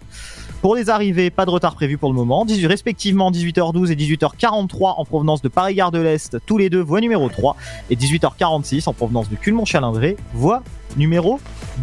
Pour 0.64 0.76
les 0.76 0.88
arrivées, 0.88 1.28
pas 1.28 1.44
de 1.44 1.50
retard 1.50 1.74
prévu 1.74 1.98
pour 1.98 2.08
le 2.08 2.16
moment. 2.16 2.46
18, 2.46 2.68
respectivement 2.68 3.30
18h12 3.30 3.92
et 3.92 3.96
18h43 3.96 4.94
en 4.96 5.04
provenance 5.04 5.42
de 5.42 5.48
Paris-Gare 5.48 5.90
de 5.90 5.98
l'Est, 5.98 6.38
tous 6.46 6.56
les 6.56 6.70
deux 6.70 6.80
voie 6.80 7.02
numéro 7.02 7.28
3 7.28 7.54
et 7.90 7.96
18h46 7.96 8.88
en 8.88 8.94
provenance 8.94 9.28
de 9.28 9.36
Culmont-Chalindré, 9.36 10.16
voie 10.32 10.62
numéro 10.96 11.38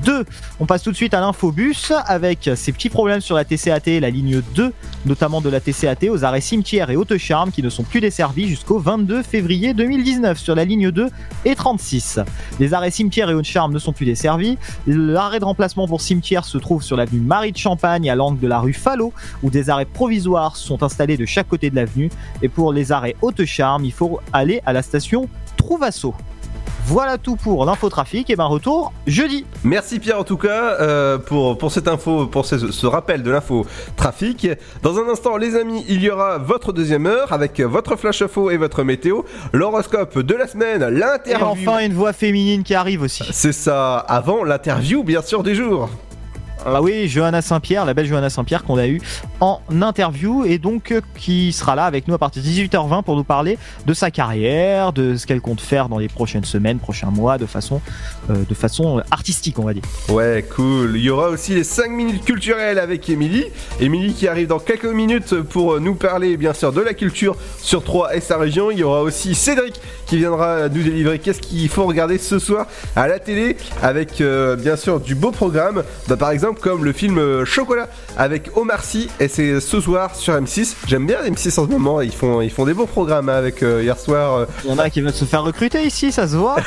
2. 0.06 0.26
On 0.60 0.66
passe 0.66 0.84
tout 0.84 0.92
de 0.92 0.96
suite 0.96 1.14
à 1.14 1.20
l'infobus 1.20 1.92
avec 2.06 2.50
ces 2.56 2.72
petits 2.72 2.90
problèmes 2.90 3.22
sur 3.22 3.36
la 3.36 3.44
TCAT, 3.44 4.00
la 4.00 4.10
ligne 4.10 4.42
2, 4.56 4.74
notamment 5.06 5.42
de 5.42 5.50
la 5.50 5.60
TCAT 5.60 6.10
aux 6.10 6.24
arrêts 6.24 6.42
cimetière 6.42 6.90
et 6.90 6.96
Haute-Charme 6.96 7.52
qui 7.52 7.62
ne 7.62 7.70
sont 7.70 7.84
plus 7.84 8.02
desservis 8.02 8.48
jusqu'au 8.48 8.80
22 8.80 9.22
février 9.24 9.74
2019 9.74 10.40
sur 10.40 10.56
la 10.56 10.66
ligne 10.66 10.92
2 10.92 11.10
et 11.46 11.56
36. 11.56 12.20
Les 12.60 12.74
arrêts 12.74 12.92
cimetière 12.92 13.30
et 13.30 13.34
Haute-Charme 13.34 13.74
ne 13.74 13.80
sont 13.80 13.94
plus 13.94 14.06
desservis. 14.06 14.58
L'arrêt 14.88 15.40
de 15.40 15.46
remplacement 15.46 15.88
pour 15.88 16.02
cimetière 16.02 16.46
se 16.46 16.58
trouve 16.58 16.84
sur 16.84 16.96
l'avenue 16.96 17.22
Marie 17.22 17.52
de 17.52 17.58
Champagne 17.58 18.10
à 18.10 18.16
l'angle 18.16 18.40
de 18.40 18.48
la 18.48 18.60
rue 18.60 18.71
Fallot 18.74 19.14
où 19.44 19.50
des 19.50 19.70
arrêts 19.70 19.86
provisoires 19.86 20.56
sont 20.56 20.84
installés 20.84 21.18
de 21.18 21.26
chaque 21.26 21.48
côté 21.48 21.70
de 21.70 21.76
l'avenue. 21.76 22.10
Et 22.42 22.50
pour 22.50 22.74
les 22.74 22.92
arrêts 22.92 23.16
Haute-Charme, 23.22 23.86
il 23.86 23.94
faut 23.94 24.20
aller 24.34 24.62
à 24.66 24.74
la 24.74 24.82
station 24.82 25.28
Trouvasso. 25.58 26.14
Voilà 26.86 27.20
tout 27.20 27.36
pour 27.36 27.64
l'infotrafic 27.64 28.30
et 28.32 28.36
ben 28.36 28.46
retour 28.46 28.92
jeudi. 29.06 29.46
Merci 29.64 30.00
Pierre 30.00 30.20
en 30.20 30.24
tout 30.24 30.36
cas 30.36 30.78
euh, 30.82 31.20
pour, 31.20 31.56
pour 31.58 31.72
cette 31.72 31.88
info, 31.88 32.26
pour 32.26 32.46
ce, 32.46 32.72
ce 32.72 32.88
rappel 32.88 33.22
de 33.22 33.30
l'info 33.30 33.66
trafic. 33.96 34.48
Dans 34.82 34.98
un 34.98 35.08
instant 35.08 35.38
les 35.38 35.56
amis, 35.56 35.86
il 35.88 36.02
y 36.02 36.10
aura 36.10 36.40
votre 36.40 36.74
deuxième 36.74 37.06
heure 37.06 37.32
avec 37.34 37.62
votre 37.62 37.96
flash 37.98 38.24
info 38.24 38.50
et 38.50 38.58
votre 38.58 38.84
météo, 38.84 39.22
l'horoscope 39.54 40.18
de 40.20 40.34
la 40.34 40.48
semaine, 40.48 40.82
Et 40.82 40.90
l'interview. 41.00 41.46
enfin 41.46 41.86
une 41.86 41.94
voix 41.94 42.14
féminine 42.14 42.64
qui 42.64 42.74
arrive 42.74 43.04
aussi. 43.04 43.24
C'est 43.32 43.54
ça, 43.54 43.98
avant 44.00 44.44
l'interview 44.44 45.04
bien 45.04 45.22
sûr 45.22 45.44
du 45.44 45.54
jour. 45.56 45.88
Ah 46.64 46.82
oui, 46.82 47.08
Johanna 47.08 47.42
Saint-Pierre, 47.42 47.86
la 47.86 47.96
belle 47.96 48.06
Johanna 48.06 48.30
Saint-Pierre 48.30 48.64
qu'on 48.64 48.78
a 48.78 48.88
eu 48.88 49.02
en 49.40 49.62
interview 49.82 50.46
et 50.46 50.60
donc 50.60 50.92
euh, 50.92 51.02
qui 51.18 51.52
sera 51.54 51.76
là 51.76 51.86
avec 51.86 52.08
nous 52.08 52.14
à 52.14 52.20
partir 52.20 52.44
de 52.44 52.48
18h20 52.48 53.02
pour 53.02 53.16
nous 53.16 53.24
parler 53.24 53.58
de 53.88 53.94
sa 53.96 54.12
carrière, 54.12 54.94
de 54.94 55.16
ce 55.16 55.26
qu'elle 55.26 55.42
compte 55.42 55.60
faire 55.60 55.90
dans 55.90 55.98
les 55.98 56.08
prochaines 56.08 56.44
semaines, 56.44 56.78
prochains 56.78 57.10
mois, 57.10 57.40
de 57.40 57.48
façon, 57.48 57.82
euh, 58.30 58.36
de 58.48 58.54
façon 58.54 59.02
artistique, 59.10 59.58
on 59.58 59.64
va 59.64 59.74
dire. 59.74 59.82
Ouais, 60.10 60.46
cool. 60.56 60.98
Il 60.98 61.02
y 61.02 61.10
aura 61.10 61.30
aussi 61.30 61.56
les 61.56 61.64
5 61.64 61.90
minutes 61.90 62.26
culturelles 62.26 62.78
avec 62.78 63.10
Émilie. 63.10 63.46
Émilie 63.80 64.14
qui 64.14 64.28
arrive 64.28 64.48
dans 64.48 64.60
quelques 64.60 64.86
minutes 64.86 65.42
pour 65.42 65.80
nous 65.80 65.96
parler 65.96 66.38
bien 66.38 66.54
sûr 66.54 66.72
de 66.72 66.82
la 66.82 66.94
culture 66.94 67.38
sur 67.58 67.84
3 67.84 68.16
et 68.16 68.22
sa 68.22 68.38
région. 68.38 68.70
Il 68.70 68.78
y 68.78 68.84
aura 68.84 69.02
aussi 69.02 69.34
Cédric 69.34 69.82
qui 70.12 70.18
viendra 70.18 70.68
nous 70.68 70.84
délivrer 70.84 71.20
qu'est-ce 71.20 71.40
qu'il 71.40 71.70
faut 71.70 71.86
regarder 71.86 72.18
ce 72.18 72.38
soir 72.38 72.68
à 72.98 73.08
la 73.08 73.18
télé 73.18 73.56
avec 73.82 74.20
euh, 74.20 74.58
bien 74.58 74.76
sûr 74.76 75.00
du 75.00 75.16
beau 75.16 75.32
programme. 75.32 75.84
Bah, 76.10 76.18
par 76.18 76.32
exemple 76.32 76.60
comme 76.60 76.84
le 76.84 76.92
film 76.92 77.18
euh, 77.18 77.46
Chocolat 77.46 77.88
avec 78.18 78.52
Omar 78.58 78.84
Sy 78.84 79.08
et 79.22 79.30
c'est 79.30 79.62
ce 79.62 79.80
soir 79.80 80.14
sur 80.14 80.34
M6. 80.34 80.76
J'aime 80.86 81.08
bien 81.08 81.20
M6 81.24 81.62
en 81.62 81.66
ce 81.66 81.72
moment. 81.72 82.02
Ils 82.02 82.12
font, 82.12 82.42
ils 82.42 82.50
font 82.50 82.66
des 82.66 82.74
beaux 82.74 82.88
programmes 82.88 83.30
hein, 83.30 83.36
avec 83.36 83.64
euh, 83.64 83.84
hier 83.84 83.98
soir. 83.98 84.48
Il 84.66 84.72
y 84.72 84.74
en 84.74 84.80
a 84.80 84.90
qui 84.90 85.00
veulent 85.00 85.14
se 85.14 85.24
faire 85.24 85.44
recruter 85.44 85.82
ici, 85.84 86.12
ça 86.12 86.28
se 86.28 86.36
voit. 86.36 86.58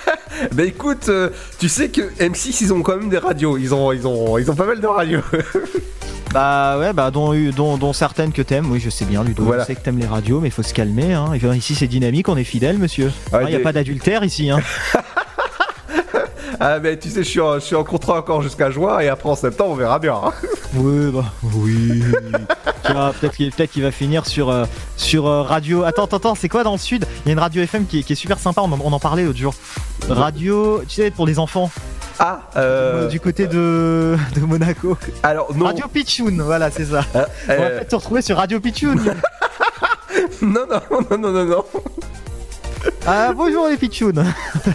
bah 0.52 0.64
écoute, 0.64 1.10
tu 1.58 1.68
sais 1.68 1.90
que 1.90 2.00
M6 2.18 2.56
ils 2.62 2.72
ont 2.72 2.80
quand 2.80 2.96
même 2.96 3.10
des 3.10 3.18
radios. 3.18 3.58
Ils 3.58 3.74
ont, 3.74 3.92
ils 3.92 4.06
ont, 4.06 4.38
ils 4.38 4.50
ont 4.50 4.54
pas 4.54 4.64
mal 4.64 4.80
de 4.80 4.86
radios. 4.86 5.20
bah 6.32 6.78
ouais, 6.78 6.92
bah 6.92 7.10
dont, 7.10 7.32
dont, 7.54 7.76
dont 7.76 7.92
certaines 7.92 8.32
que 8.32 8.42
t'aimes, 8.42 8.70
oui 8.70 8.80
je 8.80 8.90
sais 8.90 9.04
bien 9.04 9.22
Ludo, 9.22 9.44
Voilà. 9.44 9.62
je 9.62 9.66
sais 9.68 9.74
que 9.76 9.80
t'aimes 9.80 9.98
les 9.98 10.06
radios, 10.06 10.40
mais 10.40 10.48
il 10.48 10.50
faut 10.50 10.62
se 10.64 10.74
calmer. 10.74 11.12
Hein. 11.14 11.26
Ici 11.54 11.74
c'est 11.74 11.86
dynamique, 11.86 12.28
on 12.28 12.36
est 12.36 12.44
fidèle 12.44 12.78
monsieur. 12.78 13.12
Il 13.32 13.36
Ouais, 13.36 13.44
n'y 13.46 13.54
a 13.54 13.58
t'es- 13.58 13.62
pas 13.62 13.72
d'adultère 13.72 14.24
ici. 14.24 14.50
Hein. 14.50 14.60
Ah 16.60 16.78
mais 16.78 16.96
tu 16.96 17.10
sais, 17.10 17.24
je 17.24 17.28
suis 17.28 17.40
en, 17.40 17.54
je 17.54 17.58
suis 17.64 17.74
en 17.74 17.82
contrat 17.82 18.16
encore 18.18 18.40
jusqu'à 18.40 18.70
juin 18.70 19.00
et 19.00 19.08
après 19.08 19.28
en 19.28 19.34
septembre 19.34 19.72
on 19.72 19.74
verra 19.74 19.98
bien. 19.98 20.14
hein. 20.14 20.32
Oui, 20.76 21.10
bah 21.12 21.24
oui. 21.52 22.02
Tu 22.86 22.92
vois, 22.92 23.12
peut-être 23.12 23.36
qu'il 23.36 23.50
peut-être 23.52 23.70
qu'il 23.72 23.82
va 23.82 23.90
finir 23.90 24.24
sur, 24.26 24.50
euh, 24.50 24.64
sur 24.96 25.26
euh, 25.26 25.42
radio. 25.42 25.82
Attends, 25.84 26.04
attends, 26.04 26.16
attends, 26.16 26.34
c'est 26.34 26.48
quoi 26.48 26.62
dans 26.64 26.72
le 26.72 26.78
sud? 26.78 27.06
Il 27.24 27.28
y 27.28 27.30
a 27.30 27.32
une 27.32 27.38
radio 27.40 27.62
FM 27.62 27.86
qui, 27.86 27.98
est- 27.98 28.02
qui 28.02 28.12
est 28.12 28.16
super 28.16 28.38
sympa, 28.38 28.60
on 28.62 28.70
en, 28.72 28.78
on 28.82 28.92
en 28.92 28.98
parlait 29.00 29.24
l'autre 29.24 29.38
jour. 29.38 29.54
Radio, 30.08 30.80
tu 30.88 30.94
sais, 30.96 31.10
pour 31.10 31.26
les 31.26 31.38
enfants. 31.38 31.70
Ah, 32.18 32.42
euh... 32.56 33.08
Du 33.08 33.18
côté 33.20 33.46
de, 33.46 34.16
de 34.36 34.40
Monaco. 34.40 34.96
Alors, 35.22 35.54
non. 35.54 35.66
Radio 35.66 35.86
Pichoun, 35.88 36.40
voilà, 36.42 36.70
c'est 36.70 36.84
ça. 36.86 37.04
Euh, 37.16 37.24
On 37.48 37.48
va 37.48 37.54
euh, 37.54 37.78
peut-être 37.78 37.90
se 37.90 37.96
retrouver 37.96 38.22
sur 38.22 38.36
Radio 38.36 38.60
Pichoun. 38.60 38.96
non, 40.42 40.66
non, 40.70 40.80
non, 41.10 41.18
non, 41.18 41.30
non, 41.32 41.44
non. 41.44 41.64
ah, 43.06 43.32
bonjour 43.34 43.66
les 43.68 43.76
Pichouns. 43.76 44.12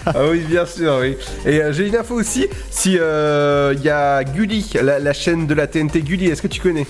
ah 0.06 0.14
oui, 0.30 0.40
bien 0.42 0.66
sûr, 0.66 0.98
oui. 1.02 1.16
Et 1.46 1.62
euh, 1.62 1.72
j'ai 1.72 1.88
une 1.88 1.96
info 1.96 2.16
aussi. 2.16 2.48
Si 2.72 2.98
euh, 3.00 3.74
il 3.78 3.82
y 3.84 3.90
a 3.90 4.24
Gulli, 4.24 4.70
la, 4.82 5.00
la 5.00 5.14
chaîne 5.14 5.48
de 5.48 5.54
la 5.54 5.68
TNT 5.68 6.02
Gulli, 6.02 6.28
est-ce 6.28 6.42
que 6.42 6.48
tu 6.48 6.60
connais? 6.60 6.86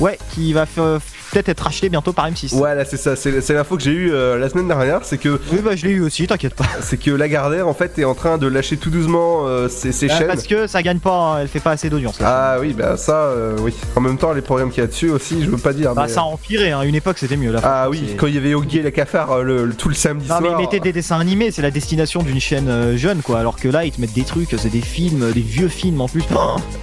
Ouais, 0.00 0.18
qui 0.32 0.52
va 0.52 0.64
f- 0.64 0.98
peut-être 1.30 1.48
être 1.48 1.66
acheté 1.66 1.88
bientôt 1.88 2.12
par 2.12 2.28
M6. 2.30 2.54
Voilà, 2.54 2.84
c'est 2.84 2.96
ça. 2.96 3.16
C'est 3.16 3.52
l'info 3.52 3.76
que 3.76 3.82
j'ai 3.82 3.92
eue 3.92 4.12
euh, 4.12 4.38
la 4.38 4.48
semaine 4.48 4.68
dernière. 4.68 5.00
C'est 5.02 5.18
que. 5.18 5.40
Oui, 5.52 5.58
bah 5.64 5.76
je 5.76 5.86
l'ai 5.86 5.92
eu 5.92 6.00
aussi, 6.02 6.26
t'inquiète 6.26 6.54
pas. 6.54 6.64
C'est 6.82 6.96
que 6.98 7.10
Lagardère, 7.10 7.68
en 7.68 7.74
fait, 7.74 7.98
est 7.98 8.04
en 8.04 8.14
train 8.14 8.38
de 8.38 8.46
lâcher 8.46 8.76
tout 8.76 8.90
doucement 8.90 9.46
euh, 9.46 9.68
ses, 9.68 9.92
ses 9.92 10.08
Ah, 10.10 10.18
chaînes. 10.18 10.26
parce 10.28 10.46
que 10.46 10.66
ça 10.66 10.82
gagne 10.82 10.98
pas, 10.98 11.16
hein, 11.34 11.38
elle 11.40 11.48
fait 11.48 11.60
pas 11.60 11.72
assez 11.72 11.88
d'audience. 11.90 12.18
Ah 12.22 12.56
oui, 12.60 12.72
bah 12.76 12.96
ça, 12.96 13.14
euh, 13.16 13.56
oui. 13.60 13.74
En 13.96 14.00
même 14.00 14.18
temps, 14.18 14.32
les 14.32 14.40
programmes 14.42 14.70
qu'il 14.70 14.80
y 14.82 14.84
a 14.84 14.88
dessus 14.88 15.10
aussi, 15.10 15.44
je 15.44 15.50
veux 15.50 15.56
pas 15.58 15.72
dire. 15.72 15.94
Bah, 15.94 16.04
mais, 16.06 16.12
ça 16.12 16.20
a 16.20 16.24
empiré, 16.24 16.72
hein. 16.72 16.82
une 16.82 16.94
époque 16.94 17.18
c'était 17.18 17.36
mieux 17.36 17.52
là. 17.52 17.60
Ah 17.62 17.88
oui, 17.90 18.14
quand 18.16 18.26
il 18.26 18.34
y 18.34 18.38
avait 18.38 18.50
Yogi 18.50 18.78
et 18.78 18.82
les 18.82 18.92
cafards 18.92 19.32
euh, 19.32 19.42
le, 19.42 19.64
le- 19.66 19.74
tout 19.74 19.88
le 19.88 19.94
samedi 19.94 20.28
Non 20.28 20.40
mais 20.40 20.48
ils 20.50 20.56
mettaient 20.56 20.80
des 20.80 20.92
dessins 20.92 21.18
animés, 21.20 21.50
c'est 21.50 21.62
la 21.62 21.70
destination 21.70 22.22
d'une 22.22 22.40
chaîne 22.40 22.68
euh, 22.68 22.96
jeune 22.96 23.22
quoi, 23.22 23.38
alors 23.38 23.56
que 23.56 23.68
là 23.68 23.84
ils 23.84 23.92
te 23.92 24.00
mettent 24.00 24.12
des 24.14 24.24
trucs, 24.24 24.54
c'est 24.58 24.68
des 24.70 24.80
films, 24.80 25.30
des 25.32 25.40
vieux 25.40 25.68
films 25.68 26.00
en 26.00 26.08
plus. 26.08 26.24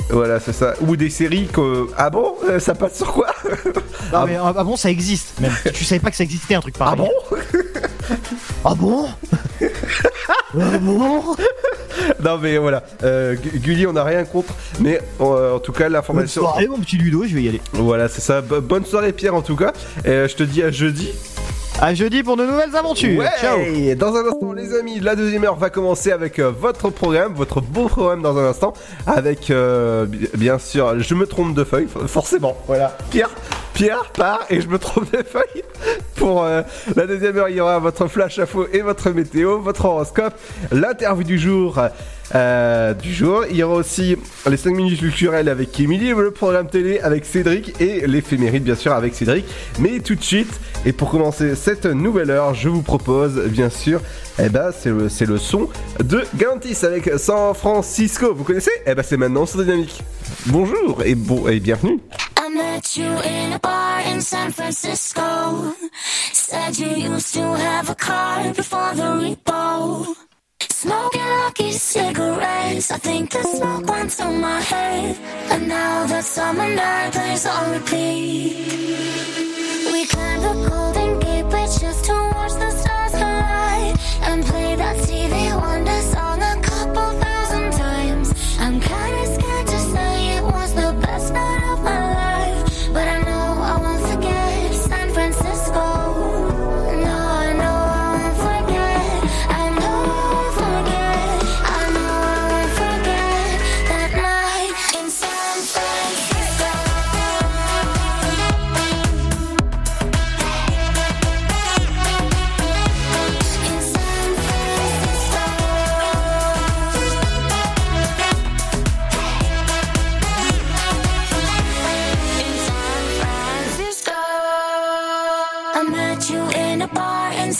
Voilà, 0.09 0.39
c'est 0.39 0.53
ça. 0.53 0.73
Ou 0.81 0.95
des 0.95 1.09
séries 1.09 1.47
que. 1.51 1.87
Ah 1.97 2.09
bon 2.09 2.35
Euh, 2.49 2.59
Ça 2.59 2.75
passe 2.75 2.97
sur 2.97 3.11
quoi? 3.13 3.27
Non 4.13 4.25
mais 4.25 4.36
ah, 4.41 4.53
ah 4.57 4.63
bon 4.63 4.75
ça 4.75 4.89
existe 4.89 5.39
même, 5.39 5.51
tu 5.73 5.83
savais 5.83 5.99
pas 5.99 6.09
que 6.11 6.15
ça 6.17 6.23
existait 6.23 6.55
un 6.55 6.61
truc 6.61 6.77
pareil. 6.77 6.99
Ah 6.99 7.03
bon? 7.03 7.11
Ah 8.65 8.75
bon? 8.75 9.07
Ah 10.59 10.77
bon? 10.79 11.35
Non 12.23 12.37
mais 12.37 12.57
voilà, 12.57 12.83
euh, 13.03 13.35
Gu- 13.35 13.59
Gulli, 13.59 13.85
on 13.87 13.93
n'a 13.93 14.03
rien 14.03 14.23
contre, 14.23 14.53
mais 14.79 15.01
euh, 15.19 15.55
en 15.55 15.59
tout 15.59 15.71
cas 15.73 15.85
Bonne 15.85 15.93
l'information. 15.93 16.41
soirée 16.43 16.67
mon 16.67 16.77
petit 16.79 16.95
Ludo, 16.97 17.23
je 17.27 17.35
vais 17.35 17.41
y 17.43 17.49
aller. 17.49 17.61
Voilà, 17.73 18.07
c'est 18.07 18.21
ça. 18.21 18.41
Bo- 18.41 18.61
bonne 18.61 18.85
soirée 18.85 19.11
Pierre 19.13 19.35
en 19.35 19.41
tout 19.41 19.55
cas. 19.55 19.73
Et 20.05 20.09
euh, 20.09 20.27
je 20.27 20.35
te 20.35 20.43
dis 20.43 20.63
à 20.63 20.71
jeudi. 20.71 21.09
À 21.79 21.93
jeudi 21.93 22.23
pour 22.23 22.37
de 22.37 22.43
nouvelles 22.45 22.75
aventures. 22.75 23.19
Ouais. 23.19 23.27
Ciao. 23.39 23.59
Dans 23.97 24.15
un 24.15 24.25
instant, 24.25 24.51
les 24.53 24.73
amis, 24.75 24.99
la 24.99 25.15
deuxième 25.15 25.43
heure 25.43 25.55
va 25.55 25.69
commencer 25.69 26.11
avec 26.11 26.39
euh, 26.39 26.49
votre 26.49 26.89
programme, 26.89 27.33
votre 27.35 27.61
beau 27.61 27.87
programme 27.87 28.23
dans 28.23 28.35
un 28.35 28.45
instant, 28.49 28.73
avec 29.05 29.51
euh, 29.51 30.05
bi- 30.07 30.27
bien 30.33 30.57
sûr, 30.57 30.99
je 30.99 31.13
me 31.13 31.27
trompe 31.27 31.53
de 31.53 31.63
feuille, 31.63 31.87
forcément. 32.07 32.57
Voilà, 32.65 32.97
Pierre, 33.11 33.29
Pierre 33.75 34.05
part 34.11 34.45
et 34.49 34.59
je 34.59 34.67
me 34.67 34.79
trompe 34.79 35.11
de 35.11 35.21
feuille. 35.21 35.63
Pour 36.15 36.43
euh, 36.43 36.63
la 36.95 37.05
deuxième 37.05 37.37
heure, 37.37 37.49
il 37.49 37.57
y 37.57 37.61
aura 37.61 37.77
votre 37.77 38.07
flash 38.07 38.39
info 38.39 38.65
et 38.73 38.81
votre 38.81 39.11
météo, 39.11 39.59
votre 39.59 39.85
horoscope, 39.85 40.33
l'interview 40.71 41.23
du 41.23 41.37
jour. 41.37 41.79
Euh, 42.35 42.93
du 42.93 43.13
jour. 43.13 43.45
Il 43.49 43.55
y 43.57 43.63
aura 43.63 43.75
aussi 43.75 44.15
les 44.49 44.57
5 44.57 44.75
minutes 44.75 44.99
culturelles 44.99 45.49
avec 45.49 45.79
Émilie, 45.79 46.09
le 46.09 46.31
programme 46.31 46.67
télé 46.67 46.99
avec 46.99 47.25
Cédric 47.25 47.79
et 47.81 48.05
l'éphéméride 48.07 48.63
bien 48.63 48.75
sûr 48.75 48.93
avec 48.93 49.15
Cédric. 49.15 49.45
Mais 49.79 49.99
tout 49.99 50.15
de 50.15 50.23
suite, 50.23 50.59
et 50.85 50.91
pour 50.91 51.09
commencer 51.09 51.55
cette 51.55 51.85
nouvelle 51.85 52.29
heure, 52.31 52.53
je 52.53 52.69
vous 52.69 52.81
propose 52.81 53.39
bien 53.47 53.69
sûr, 53.69 54.01
eh 54.39 54.49
ben 54.49 54.71
c'est 54.77 54.89
le, 54.89 55.07
le 55.33 55.37
son 55.37 55.69
de 56.03 56.23
Galantis 56.35 56.85
avec 56.85 57.09
San 57.17 57.53
Francisco. 57.53 58.33
Vous 58.33 58.43
connaissez? 58.43 58.71
Eh 58.85 58.95
ben 58.95 59.03
c'est 59.03 59.17
maintenant 59.17 59.45
sur 59.45 59.61
Dynamique. 59.61 60.01
Bonjour 60.47 61.01
et 61.05 61.15
bon 61.15 61.47
et 61.47 61.59
bienvenue. 61.59 61.99
Smoking 70.59 71.21
lucky 71.21 71.71
cigarettes. 71.71 72.91
I 72.91 72.97
think 72.97 73.31
the 73.31 73.43
smoke 73.43 73.87
went 73.89 74.09
to 74.11 74.25
my 74.25 74.59
head. 74.61 75.17
And 75.51 75.67
now 75.67 76.05
the 76.07 76.21
summer 76.21 76.67
night 76.73 77.13
plays 77.13 77.45
on 77.45 77.71
repeat. 77.71 78.55
We 79.91 80.05
climbed 80.07 80.43
the 80.43 80.69
Golden 80.69 81.19
Gate 81.19 81.45
just 81.79 82.05
to 82.05 82.13
watch 82.13 82.53
the 82.53 82.71
stars 82.71 83.11
collide. 83.11 83.99
And 84.21 84.43
play 84.45 84.75
that 84.75 84.97
TV 84.97 85.55
Wonder 85.61 86.01
song 86.01 86.41
a 86.41 86.55
couple 86.61 87.11
thousand 87.21 87.71
times. 87.73 88.33
I'm 88.59 88.79
kinda 88.79 89.25
scared 89.35 89.67
to 89.67 89.79
say 89.93 90.37
it 90.37 90.43
was 90.43 90.73
the 90.73 90.91
best 91.05 91.33
night 91.33 91.63
of 91.71 91.83
my 91.83 91.99
life. 91.99 92.06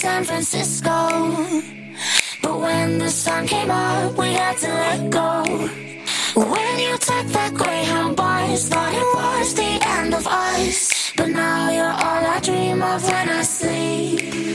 San 0.08 0.24
Francisco. 0.24 0.96
But 2.42 2.56
when 2.62 2.98
the 2.98 3.10
sun 3.10 3.46
came 3.46 3.70
up, 3.70 4.18
we 4.18 4.28
had 4.42 4.56
to 4.64 4.70
let 4.84 5.10
go. 5.10 5.34
When 6.52 6.74
you 6.86 6.94
took 7.10 7.28
that 7.38 7.52
Greyhound 7.54 8.16
bus, 8.16 8.70
thought 8.70 8.94
it 9.04 9.10
was 9.20 9.54
the 9.54 9.74
end 9.98 10.14
of 10.14 10.26
us. 10.26 11.12
But 11.18 11.30
now 11.44 11.72
you're 11.78 11.98
all 12.06 12.24
I 12.36 12.40
dream 12.40 12.82
of 12.82 13.04
when 13.04 13.28
I 13.40 13.42
sleep. 13.42 14.47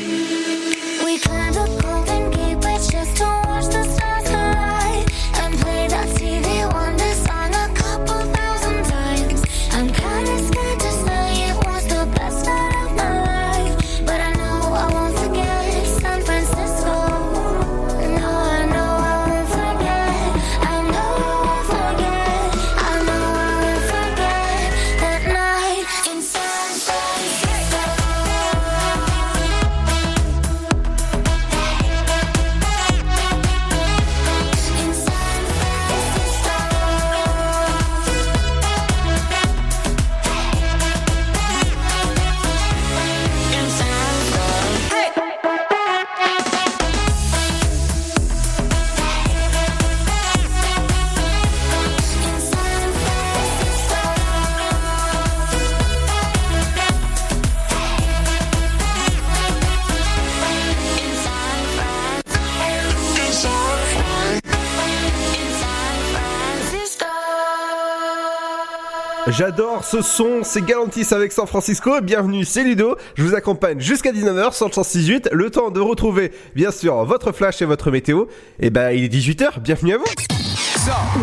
J'adore 69.32 69.82
ce 69.82 70.02
son, 70.02 70.40
c'est 70.42 70.62
Galantis 70.62 71.06
avec 71.12 71.32
San 71.32 71.46
Francisco. 71.46 72.02
Bienvenue, 72.02 72.44
c'est 72.44 72.64
Ludo. 72.64 72.96
Je 73.14 73.22
vous 73.22 73.34
accompagne 73.34 73.80
jusqu'à 73.80 74.12
19h 74.12 74.52
sur 74.52 74.66
le 74.66 74.72
168. 74.72 75.30
Le 75.32 75.50
temps 75.50 75.70
de 75.70 75.80
retrouver, 75.80 76.32
bien 76.54 76.70
sûr, 76.70 77.02
votre 77.04 77.32
flash 77.32 77.62
et 77.62 77.64
votre 77.64 77.90
météo. 77.90 78.26
Et 78.60 78.68
ben, 78.68 78.90
il 78.90 79.04
est 79.04 79.08
18h. 79.08 79.60
Bienvenue 79.60 79.94
à 79.94 79.98
vous. 79.98 80.04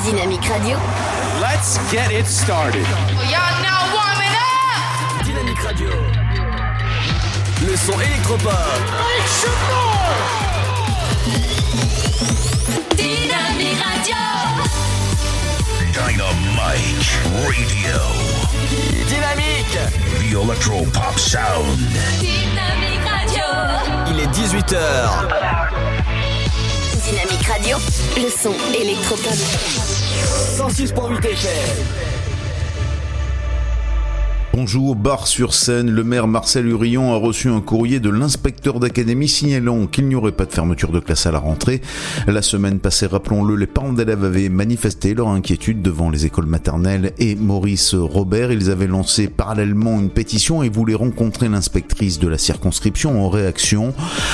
Dynamique 0.04 0.44
Radio. 0.46 0.76
Let's 1.40 1.80
get 1.92 2.12
it 2.12 2.26
started. 2.26 2.82
Y'all 3.30 3.62
now 3.62 3.86
warming 3.94 4.34
up! 4.34 5.24
Dynamique 5.24 5.60
Radio. 5.60 5.90
Le 7.62 7.76
son 7.76 8.00
électropop. 8.00 8.54
Dynamique 12.96 13.78
Radio! 13.84 14.16
Radio. 16.80 18.00
Dynamique. 19.08 19.80
The 20.20 20.34
Electro 20.34 20.86
Pop 20.94 21.18
Sound. 21.18 21.78
Dynamique 22.20 23.06
Radio! 23.06 23.44
Il 24.08 24.20
est 24.22 24.28
18h. 24.28 24.78
Dynamique 27.04 27.46
Radio. 27.48 27.78
Radio, 27.78 27.78
le 28.16 28.30
son 28.30 28.54
électropop. 28.74 29.34
106.8 30.58 31.26
FM. 31.26 32.19
Bonjour, 34.62 34.98
bar 34.98 35.26
sur 35.26 35.54
scène, 35.54 35.90
le 35.90 36.04
maire 36.04 36.28
Marcel 36.28 36.68
Hurillon 36.68 37.14
a 37.14 37.16
reçu 37.16 37.48
un 37.48 37.62
courrier 37.62 38.02
de 38.02 38.10
l'inspecteur 38.10 38.82
d'académie 38.82 39.30
signalant 39.30 39.88
qu'il 39.88 40.10
n'y 40.10 40.16
aurait 40.16 40.34
pas 40.34 40.46
de 40.46 40.52
fermeture 40.52 40.92
de 40.92 41.00
classe 41.00 41.26
à 41.26 41.32
la 41.32 41.40
rentrée. 41.40 41.80
La 42.28 42.42
semaine 42.42 42.80
passée, 42.80 43.06
rappelons-le, 43.06 43.56
les 43.56 43.68
parents 43.68 43.94
d'élèves 43.94 44.26
avaient 44.26 44.50
manifesté 44.50 45.14
leur 45.14 45.30
inquiétude 45.30 45.82
devant 45.82 46.10
les 46.10 46.26
écoles 46.26 46.46
maternelles 46.46 47.14
et 47.20 47.36
Maurice 47.36 47.96
Robert. 47.96 48.52
Ils 48.52 48.70
avaient 48.70 48.88
lancé 48.88 49.30
parallèlement 49.30 49.98
une 49.98 50.10
pétition 50.10 50.62
et 50.62 50.68
voulaient 50.68 50.94
rencontrer 50.94 51.48
l'inspectrice 51.48 52.20
de 52.20 52.28
la 52.28 52.38
circonscription 52.38 53.26
en 53.26 53.30
réaction 53.30 53.94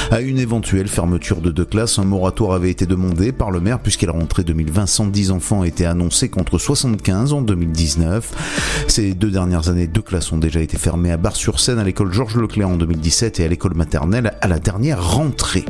à 0.10 0.22
une 0.22 0.40
éventuelle 0.40 0.88
fermeture 0.88 1.40
de 1.40 1.52
deux 1.52 1.66
classes. 1.66 2.00
Un 2.00 2.06
moratoire 2.06 2.54
avait 2.54 2.72
été 2.72 2.88
demandé 2.88 3.32
par 3.32 3.52
le 3.52 3.60
maire 3.60 3.78
puisqu'à 3.78 4.08
la 4.08 4.14
rentrée 4.14 4.44
2020, 4.44 4.88
110 4.88 5.30
enfants 5.30 5.64
étaient 5.64 5.86
annoncés 5.86 6.30
contre 6.30 6.58
75 6.58 7.32
en 7.32 7.44
2019. 7.44 8.86
Ces 8.88 9.14
deux 9.14 9.30
dernières 9.30 9.70
années, 9.70 9.86
deux 9.86 10.02
classes 10.02 10.15
ont 10.32 10.38
déjà 10.38 10.62
été 10.62 10.78
fermées 10.78 11.12
à 11.12 11.18
Bar-sur-Seine, 11.18 11.80
à 11.80 11.84
l'école 11.84 12.12
Georges 12.14 12.38
Leclerc 12.38 12.70
en 12.70 12.78
2017 12.78 13.40
et 13.40 13.46
à 13.46 13.48
l'école 13.48 13.74
maternelle 13.76 14.34
à 14.42 14.48
la 14.48 14.60
dernière 14.60 15.16
rentrée. 15.16 15.66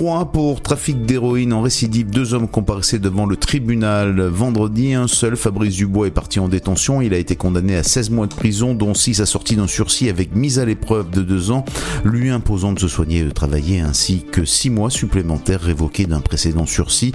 3 0.00 0.32
pour 0.32 0.62
trafic 0.62 1.04
d'héroïne 1.04 1.52
en 1.52 1.60
récidive. 1.60 2.08
Deux 2.08 2.32
hommes 2.32 2.48
comparaissaient 2.48 2.98
devant 2.98 3.26
le 3.26 3.36
tribunal 3.36 4.18
vendredi. 4.22 4.94
Un 4.94 5.06
seul, 5.06 5.36
Fabrice 5.36 5.76
Dubois, 5.76 6.06
est 6.06 6.10
parti 6.10 6.40
en 6.40 6.48
détention. 6.48 7.02
Il 7.02 7.12
a 7.12 7.18
été 7.18 7.36
condamné 7.36 7.76
à 7.76 7.82
16 7.82 8.08
mois 8.08 8.26
de 8.26 8.32
prison, 8.32 8.72
dont 8.74 8.94
6 8.94 9.20
assortis 9.20 9.56
d'un 9.56 9.66
sursis 9.66 10.08
avec 10.08 10.34
mise 10.34 10.58
à 10.58 10.64
l'épreuve 10.64 11.10
de 11.10 11.20
2 11.20 11.50
ans, 11.50 11.66
lui 12.02 12.30
imposant 12.30 12.72
de 12.72 12.78
se 12.78 12.88
soigner 12.88 13.18
et 13.18 13.24
de 13.24 13.30
travailler, 13.30 13.80
ainsi 13.80 14.22
que 14.22 14.46
6 14.46 14.70
mois 14.70 14.88
supplémentaires 14.88 15.60
révoqués 15.60 16.06
d'un 16.06 16.20
précédent 16.20 16.64
sursis. 16.64 17.12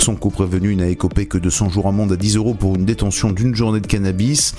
Son 0.00 0.16
co-prévenu 0.16 0.74
n'a 0.74 0.88
écopé 0.88 1.26
que 1.26 1.38
de 1.38 1.50
100 1.50 1.68
jours 1.68 1.86
amende 1.86 2.10
à 2.10 2.16
10 2.16 2.34
euros 2.34 2.54
pour 2.54 2.74
une 2.74 2.84
détention 2.84 3.30
d'une 3.30 3.54
journée 3.54 3.78
de 3.78 3.86
cannabis. 3.86 4.56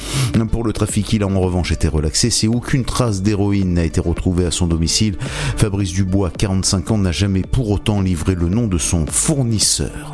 Pour 0.50 0.64
le 0.64 0.72
trafic, 0.72 1.12
il 1.12 1.24
a 1.24 1.28
en 1.28 1.42
revanche 1.42 1.74
été 1.74 1.90
relaxé. 1.90 2.30
Si 2.30 2.48
aucune 2.48 2.86
trace 2.86 3.22
d'héroïne 3.22 3.74
n'a 3.74 3.84
été 3.84 4.00
retrouvée 4.00 4.46
à 4.46 4.52
son 4.52 4.66
domicile, 4.66 5.18
Fabrice 5.58 5.92
Dubois, 5.92 6.30
45 6.30 6.92
ans, 6.92 6.98
n'a 7.00 7.12
jamais 7.12 7.42
pour 7.42 7.65
autant 7.72 8.02
livré 8.02 8.36
le 8.36 8.48
nom 8.48 8.68
de 8.68 8.78
son 8.78 9.06
fournisseur. 9.06 10.14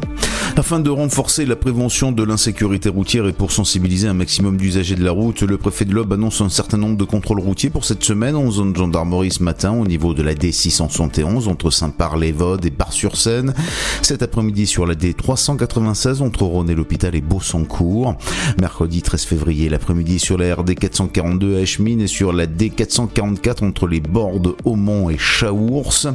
Afin 0.57 0.79
de 0.79 0.89
renforcer 0.89 1.45
la 1.45 1.55
prévention 1.55 2.11
de 2.11 2.23
l'insécurité 2.23 2.89
routière 2.89 3.27
et 3.27 3.33
pour 3.33 3.51
sensibiliser 3.51 4.07
un 4.07 4.13
maximum 4.13 4.57
d'usagers 4.57 4.95
de 4.95 5.03
la 5.03 5.11
route, 5.11 5.41
le 5.41 5.57
préfet 5.57 5.85
de 5.85 5.93
l'Aube 5.93 6.13
annonce 6.13 6.41
un 6.41 6.49
certain 6.49 6.77
nombre 6.77 6.97
de 6.97 7.03
contrôles 7.03 7.39
routiers 7.39 7.69
pour 7.69 7.85
cette 7.85 8.03
semaine 8.03 8.35
en 8.35 8.51
zone 8.51 8.73
de 8.73 8.77
gendarmerie 8.77 9.31
ce 9.31 9.43
matin 9.43 9.71
au 9.71 9.85
niveau 9.85 10.13
de 10.13 10.21
la 10.21 10.33
D671 10.33 11.47
entre 11.47 11.71
Saint-Par-les-Vaudes 11.71 12.65
et 12.65 12.69
Bar-sur-Seine. 12.69 13.53
Cet 14.01 14.23
après-midi 14.23 14.67
sur 14.67 14.85
la 14.85 14.95
D396 14.95 16.21
entre 16.21 16.43
Rhône 16.43 16.69
et 16.69 16.75
l'hôpital 16.75 17.15
et 17.15 17.21
Beausancourt. 17.21 18.15
Mercredi 18.59 19.01
13 19.01 19.23
février 19.23 19.69
l'après-midi 19.69 20.19
sur 20.19 20.37
la 20.37 20.55
RD 20.55 20.75
442 20.75 21.57
à 21.57 21.61
Eschmine 21.61 22.01
et 22.01 22.07
sur 22.07 22.33
la 22.33 22.45
D444 22.45 23.63
entre 23.63 23.87
les 23.87 23.99
Bordes, 23.99 24.55
Aumont 24.65 25.09
et 25.09 25.17
Chaours. 25.17 26.07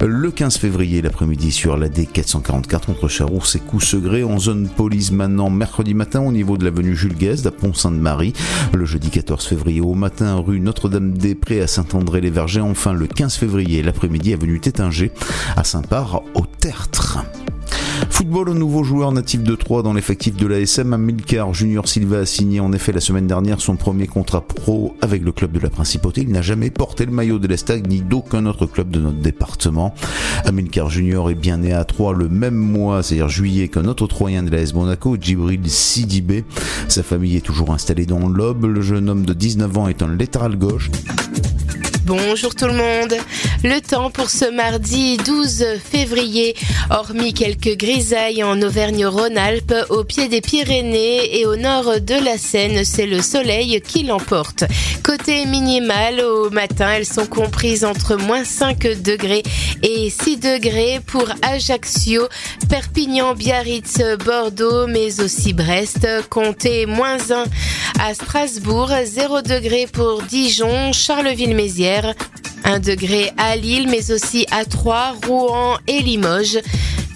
Le 0.00 0.30
15 0.30 0.58
février 0.58 1.02
l'après-midi 1.02 1.50
sur 1.50 1.76
la 1.76 1.88
D444 1.88 2.90
entre 2.90 3.08
Chaours 3.08 3.53
et 3.56 3.60
Coussegré 3.60 4.24
en 4.24 4.38
zone 4.38 4.68
police 4.68 5.10
maintenant 5.10 5.50
mercredi 5.50 5.94
matin 5.94 6.20
au 6.20 6.32
niveau 6.32 6.56
de 6.56 6.64
l'avenue 6.64 6.96
Jules 6.96 7.14
Guest 7.14 7.46
à 7.46 7.50
Pont-Sainte-Marie. 7.50 8.32
Le 8.72 8.84
jeudi 8.84 9.10
14 9.10 9.44
février 9.44 9.80
au 9.80 9.94
matin 9.94 10.36
rue 10.36 10.60
Notre-Dame-des-Prés 10.60 11.60
à 11.60 11.66
Saint-André-les-Vergers. 11.66 12.60
Enfin 12.60 12.92
le 12.92 13.06
15 13.06 13.34
février 13.36 13.82
l'après-midi 13.82 14.32
avenue 14.32 14.60
Tétinger 14.60 15.12
à 15.56 15.64
Saint-Par 15.64 16.22
au 16.34 16.46
Tertre. 16.60 17.18
Football, 18.10 18.50
un 18.50 18.54
nouveau 18.54 18.84
joueur 18.84 19.12
natif 19.12 19.42
de 19.42 19.54
Troyes 19.54 19.82
dans 19.82 19.92
l'effectif 19.92 20.36
de 20.36 20.46
l'ASM, 20.46 20.92
Amilcar 20.92 21.52
Junior 21.54 21.88
Silva 21.88 22.20
a 22.20 22.26
signé 22.26 22.60
en 22.60 22.72
effet 22.72 22.92
la 22.92 23.00
semaine 23.00 23.26
dernière 23.26 23.60
son 23.60 23.76
premier 23.76 24.06
contrat 24.06 24.40
pro 24.40 24.94
avec 25.00 25.22
le 25.24 25.32
club 25.32 25.52
de 25.52 25.60
la 25.60 25.70
Principauté. 25.70 26.22
Il 26.22 26.30
n'a 26.30 26.42
jamais 26.42 26.70
porté 26.70 27.06
le 27.06 27.12
maillot 27.12 27.38
de 27.38 27.46
l'Estag 27.46 27.86
ni 27.86 28.00
d'aucun 28.00 28.46
autre 28.46 28.66
club 28.66 28.90
de 28.90 29.00
notre 29.00 29.18
département. 29.18 29.94
Amilcar 30.44 30.90
Junior 30.90 31.30
est 31.30 31.34
bien 31.34 31.58
né 31.58 31.72
à 31.72 31.84
Troyes 31.84 32.12
le 32.12 32.28
même 32.28 32.54
mois, 32.54 33.02
c'est-à-dire 33.02 33.28
juillet, 33.28 33.43
qu'un 33.44 33.84
autre 33.84 34.06
Troyen 34.06 34.42
de 34.42 34.50
l'AS 34.50 34.72
Monaco, 34.72 35.16
Djibril 35.20 35.68
Sidibé. 35.68 36.44
Sa 36.88 37.02
famille 37.02 37.36
est 37.36 37.44
toujours 37.44 37.72
installée 37.72 38.06
dans 38.06 38.28
l'Aube. 38.28 38.64
Le 38.64 38.80
jeune 38.80 39.08
homme 39.10 39.24
de 39.24 39.34
19 39.34 39.78
ans 39.78 39.88
est 39.88 40.02
un 40.02 40.08
latéral 40.08 40.56
gauche. 40.56 40.90
Bonjour 42.06 42.54
tout 42.54 42.66
le 42.66 42.74
monde. 42.74 43.14
Le 43.62 43.80
temps 43.80 44.10
pour 44.10 44.28
ce 44.28 44.44
mardi 44.44 45.16
12 45.16 45.64
février, 45.82 46.54
hormis 46.90 47.32
quelques 47.32 47.78
grisailles 47.78 48.44
en 48.44 48.60
Auvergne-Rhône-Alpes, 48.60 49.74
au 49.88 50.04
pied 50.04 50.28
des 50.28 50.42
Pyrénées 50.42 51.40
et 51.40 51.46
au 51.46 51.56
nord 51.56 52.00
de 52.02 52.22
la 52.22 52.36
Seine, 52.36 52.84
c'est 52.84 53.06
le 53.06 53.22
soleil 53.22 53.80
qui 53.80 54.02
l'emporte. 54.02 54.64
Côté 55.02 55.46
minimal, 55.46 56.20
au 56.20 56.50
matin, 56.50 56.90
elles 56.90 57.06
sont 57.06 57.26
comprises 57.26 57.86
entre 57.86 58.16
moins 58.16 58.44
5 58.44 59.02
degrés 59.02 59.42
et 59.82 60.10
6 60.10 60.36
degrés 60.36 61.00
pour 61.06 61.26
Ajaccio, 61.40 62.28
Perpignan, 62.68 63.34
Biarritz, 63.34 64.02
Bordeaux, 64.24 64.86
mais 64.86 65.22
aussi 65.22 65.54
Brest. 65.54 66.06
Comptez 66.28 66.84
moins 66.84 67.16
1 67.30 67.44
à 68.00 68.12
Strasbourg, 68.12 68.90
0 69.04 69.40
degré 69.42 69.86
pour 69.90 70.22
Dijon, 70.22 70.92
Charleville-Mézières, 70.92 71.93
Fer 71.94 72.53
1 72.64 72.80
degré 72.80 73.30
à 73.36 73.56
Lille, 73.56 73.88
mais 73.88 74.10
aussi 74.10 74.46
à 74.50 74.64
Troyes, 74.64 75.14
Rouen 75.26 75.78
et 75.86 76.00
Limoges. 76.00 76.58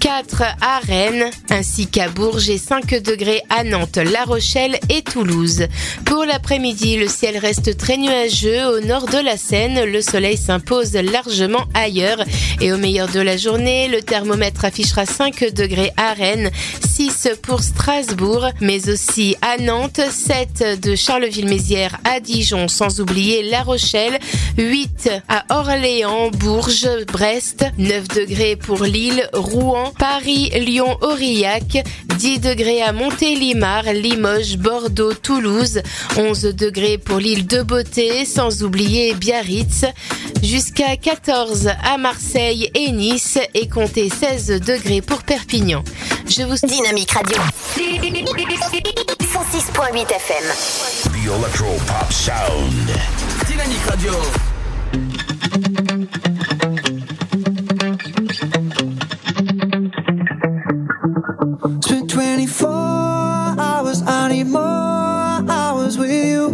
4 0.01 0.43
à 0.61 0.79
Rennes, 0.79 1.31
ainsi 1.51 1.89
qu'à 1.89 2.09
Bourges 2.09 2.49
et 2.51 2.59
5 2.59 3.03
degrés 3.03 3.43
à 3.51 3.65
Nantes, 3.65 3.97
La 3.97 4.25
Rochelle 4.25 4.79
et 4.89 5.03
Toulouse. 5.03 5.67
Pour 6.05 6.25
l'après-midi, 6.25 6.97
le 6.97 7.09
ciel 7.09 7.37
reste 7.37 7.77
très 7.77 7.97
nuageux 7.97 8.65
au 8.67 8.81
nord 8.81 9.07
de 9.07 9.19
la 9.19 9.37
Seine. 9.37 9.85
Le 9.85 10.01
soleil 10.01 10.37
s'impose 10.37 10.93
largement 10.95 11.65
ailleurs. 11.75 12.23
Et 12.61 12.73
au 12.73 12.79
meilleur 12.79 13.09
de 13.09 13.21
la 13.21 13.37
journée, 13.37 13.89
le 13.89 14.01
thermomètre 14.01 14.65
affichera 14.65 15.05
5 15.05 15.53
degrés 15.53 15.93
à 15.97 16.13
Rennes, 16.13 16.51
6 16.89 17.31
pour 17.43 17.63
Strasbourg, 17.63 18.47
mais 18.61 18.89
aussi 18.89 19.37
à 19.43 19.61
Nantes, 19.61 20.01
7 20.11 20.81
de 20.81 20.95
Charleville-Mézières 20.95 21.99
à 22.05 22.21
Dijon, 22.21 22.69
sans 22.69 23.01
oublier 23.01 23.43
La 23.43 23.63
Rochelle, 23.63 24.19
8 24.57 25.11
à 25.29 25.38
Orléans, 25.51 26.31
Bourges, 26.31 27.05
Brest, 27.07 27.65
9 27.79 28.09
degrés 28.09 28.57
pour 28.57 28.85
Lille, 28.85 29.29
Rouen, 29.33 29.93
Paris, 29.99 30.51
Lyon, 30.55 30.97
Aurillac, 31.01 31.85
10 32.17 32.41
degrés 32.41 32.83
à 32.83 32.93
Montélimar, 32.93 33.85
Limoges, 33.93 34.57
Bordeaux, 34.57 35.15
Toulouse, 35.15 35.83
11 36.17 36.43
degrés 36.55 36.99
pour 36.99 37.19
l'île 37.19 37.47
de 37.47 37.63
Beauté, 37.63 38.25
sans 38.25 38.63
oublier 38.63 39.15
Biarritz, 39.15 39.85
jusqu'à 40.43 40.97
14 40.97 41.71
à 41.83 41.99
Marseille 41.99 42.71
et 42.75 42.91
Nice 42.93 43.39
et 43.55 43.69
comptez 43.69 44.09
16 44.11 44.61
degrés 44.61 45.01
pour 45.01 45.23
Perpignan. 45.23 45.85
Je 46.27 46.43
vous 46.43 46.57
Dynamique 46.67 47.13
Radio. 47.13 47.39
106.8 49.23 50.13
FM. 50.13 50.45
The 51.13 51.27
Electro 51.27 51.77
Pop 51.87 52.13
Sound. 52.13 52.91
Dynamique 53.47 53.85
Radio. 53.89 54.13
Spent 61.81 62.11
24 62.11 62.69
hours, 62.69 64.03
I 64.03 64.29
need 64.31 64.45
more 64.45 64.61
hours 64.61 65.99
with 65.99 66.11
you. 66.11 66.49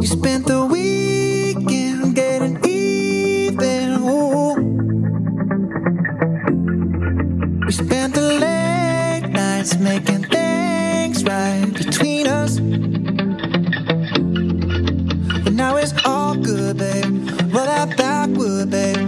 You 0.00 0.06
spent 0.06 0.46
the 0.46 0.66
weekend 0.66 2.14
getting 2.14 2.58
even. 2.64 4.00
We 7.66 7.72
spent 7.72 8.14
the 8.14 8.38
late 8.40 9.28
nights 9.30 9.76
making 9.78 10.24
things 10.24 11.24
right 11.24 11.72
between 11.72 12.26
us. 12.26 12.58
Now 15.60 15.76
it's 15.76 15.92
all 16.06 16.36
good, 16.36 16.78
babe. 16.78 17.04
Roll 17.52 17.66
that 17.66 17.94
backward, 17.94 18.70
babe, 18.70 18.99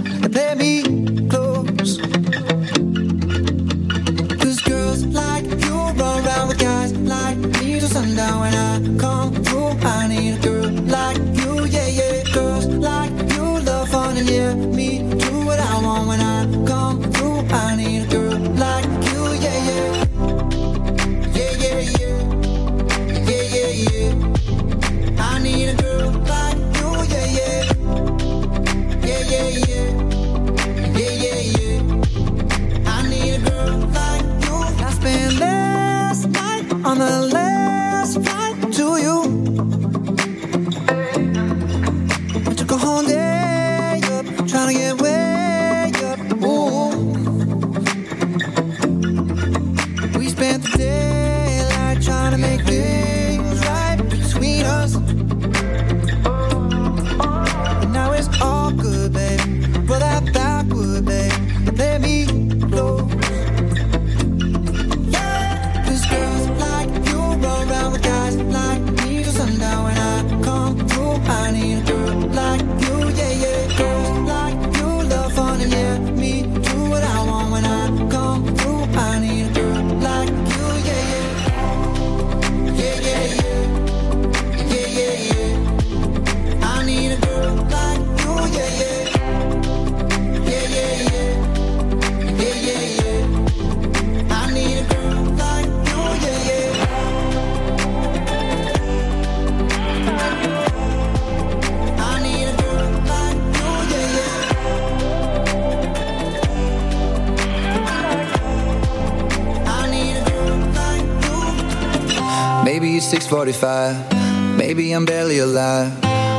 6:45. 112.64 114.56
Maybe 114.56 114.92
I'm 114.92 115.04
barely 115.04 115.38
alive. 115.38 115.92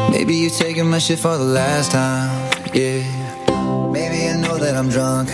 Maybe 0.10 0.36
you're 0.36 0.50
taking 0.50 0.90
my 0.90 1.00
shit 1.00 1.20
for 1.20 1.38
the 1.38 1.44
last 1.44 1.92
time. 1.92 2.30
Yeah. 2.74 3.04
Maybe 3.92 4.28
I 4.30 4.38
know 4.38 4.58
that 4.58 4.76
I'm 4.76 4.90
drunk. 4.90 5.30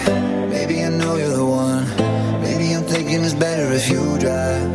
Maybe 0.49 0.83
I 0.83 0.89
know 0.89 1.15
you're 1.15 1.29
the 1.29 1.45
one. 1.45 1.85
Maybe 2.41 2.73
I'm 2.75 2.83
thinking 2.83 3.23
it's 3.23 3.33
better 3.33 3.71
if 3.71 3.89
you 3.89 4.17
drive. 4.17 4.67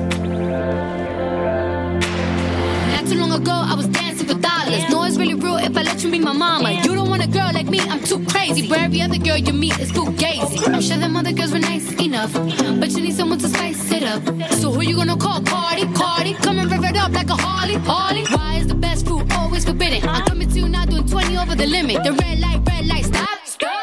Not 2.95 3.05
too 3.09 3.19
long 3.19 3.33
ago, 3.33 3.53
I 3.53 3.75
was 3.75 3.89
dancing 3.89 4.27
for 4.29 4.35
dollars. 4.35 4.85
No, 4.91 5.03
it's 5.05 5.17
really 5.17 5.35
real 5.35 5.57
if 5.57 5.77
I 5.77 5.83
let 5.83 6.03
you 6.03 6.11
be 6.11 6.21
my 6.21 6.33
mama. 6.33 6.71
You 6.71 6.95
don't 6.95 7.11
want 7.11 7.23
a 7.25 7.29
girl 7.29 7.51
like 7.53 7.69
me, 7.69 7.81
I'm 7.81 8.03
too 8.03 8.25
crazy. 8.27 8.69
For 8.69 8.77
every 8.77 9.03
other 9.03 9.19
girl 9.19 9.37
you 9.37 9.53
meet, 9.53 9.79
it's 9.79 9.91
fugazi. 9.91 10.59
I'm 10.73 10.81
sure 10.81 10.97
them 10.97 11.17
other 11.17 11.33
girls 11.33 11.53
were 11.53 11.59
nice 11.59 11.87
enough, 12.15 12.33
but 12.81 12.91
you 12.93 13.03
need 13.03 13.15
someone 13.15 13.39
to 13.39 13.49
spice 13.49 13.91
it 13.91 14.05
up. 14.05 14.23
So 14.61 14.71
who 14.71 14.83
you 14.83 14.97
gonna 14.97 15.17
call? 15.17 15.43
Cardi, 15.43 15.87
Cardi, 15.95 16.35
come 16.35 16.59
and 16.61 16.71
rev 16.71 16.85
up 16.97 17.13
like 17.13 17.29
a 17.29 17.35
Harley, 17.35 17.75
Harley. 17.75 18.25
Why 18.27 18.59
is 18.61 18.69
the 18.69 18.75
best 18.75 19.07
food 19.07 19.27
always 19.33 19.65
forbidden? 19.65 20.09
I'm 20.09 20.25
coming 20.25 20.49
to 20.49 20.61
you 20.61 20.69
now, 20.69 20.85
doing 20.85 21.07
20 21.07 21.37
over 21.39 21.55
the 21.57 21.67
limit. 21.67 22.05
The 22.05 22.13
red 22.13 22.39
light, 22.39 22.61
red 22.69 22.87
light, 22.87 23.05
stop. 23.05 23.29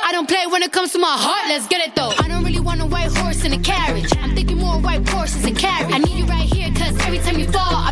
I 0.08 0.12
don't 0.14 0.28
play 0.28 0.46
when 0.48 0.64
it 0.64 0.72
comes 0.72 0.92
to 0.94 1.00
my 1.00 1.16
heart, 1.26 1.50
let's 1.50 1.68
get 1.68 1.86
it 1.86 1.96
though. 1.96 2.14
I 2.24 2.28
don't 2.28 2.44
really 2.44 2.60
want 2.60 2.82
a 2.82 2.86
white 2.86 3.12
horse 3.18 3.44
in 3.44 3.52
a 3.54 3.60
carriage. 3.60 4.12
I'm 4.18 4.34
thinking 4.36 4.58
more 4.58 4.80
white 4.80 5.08
horses 5.10 5.44
and 5.46 5.58
carriage. 5.58 5.94
I 5.94 5.98
need 6.00 6.18
you 6.18 6.26
right 6.26 6.48
here, 6.56 6.70
cause 6.72 6.96
every 7.06 7.20
time 7.20 7.38
you 7.38 7.48
fall, 7.48 7.76
I 7.90 7.91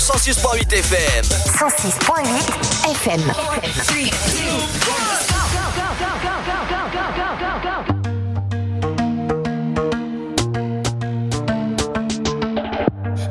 sur 0.00 0.16
106.8 0.16 0.72
FM. 0.72 1.24
106.8 1.54 2.26
FM. 2.94 3.20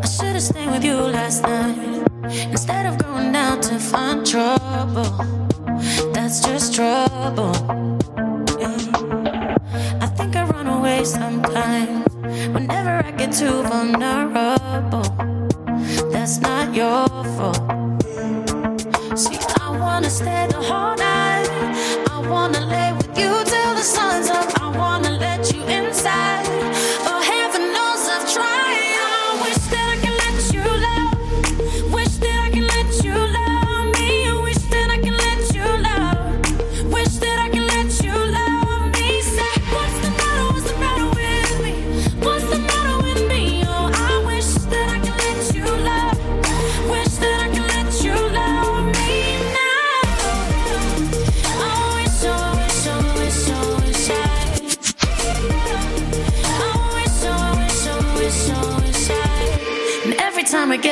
I 0.02 0.08
should 0.08 0.34
have 0.34 0.42
stayed 0.42 0.70
with 0.70 0.86
you 0.86 0.96
last 0.96 1.44
night 1.44 1.76
instead 2.50 2.86
of 2.86 2.98
going 2.98 3.36
out 3.36 3.62
to 3.64 3.78
find 3.80 4.26
trouble. 4.26 5.04
That's 6.14 6.40
just 6.42 6.74
trouble. 6.74 7.52
Yeah. 8.60 8.78
I 10.00 10.08
think 10.16 10.36
I 10.38 10.46
run 10.46 10.68
away 10.68 11.04
sometimes 11.04 12.08
whenever 12.54 13.04
I 13.06 13.12
get 13.12 13.34
too 13.34 13.64
vulnerable. 13.64 15.03
That's 16.24 16.40
not 16.40 16.74
your 16.74 17.06
fault. 17.36 17.58
See, 19.20 19.38
I 19.60 19.78
wanna 19.78 20.10
stay 20.10 20.48
the 20.48 20.62
whole 20.62 20.83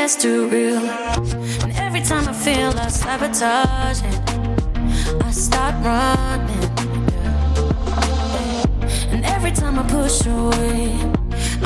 gets 0.01 0.15
too 0.15 0.47
real, 0.47 0.83
and 1.63 1.71
every 1.73 2.01
time 2.01 2.27
I 2.27 2.33
feel 2.33 2.71
I 2.85 2.87
sabotage 2.87 4.01
it, 4.01 4.19
I 5.23 5.29
start 5.29 5.75
running. 5.85 6.69
And 9.11 9.23
every 9.23 9.51
time 9.51 9.77
I 9.77 9.83
push 9.83 10.25
away, 10.25 10.97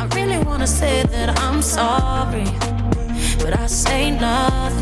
I 0.02 0.06
really 0.18 0.38
wanna 0.44 0.68
say 0.68 1.04
that 1.04 1.30
I'm 1.44 1.62
sorry, 1.62 2.50
but 3.42 3.58
I 3.58 3.68
say 3.68 4.12
nothing. 4.12 4.75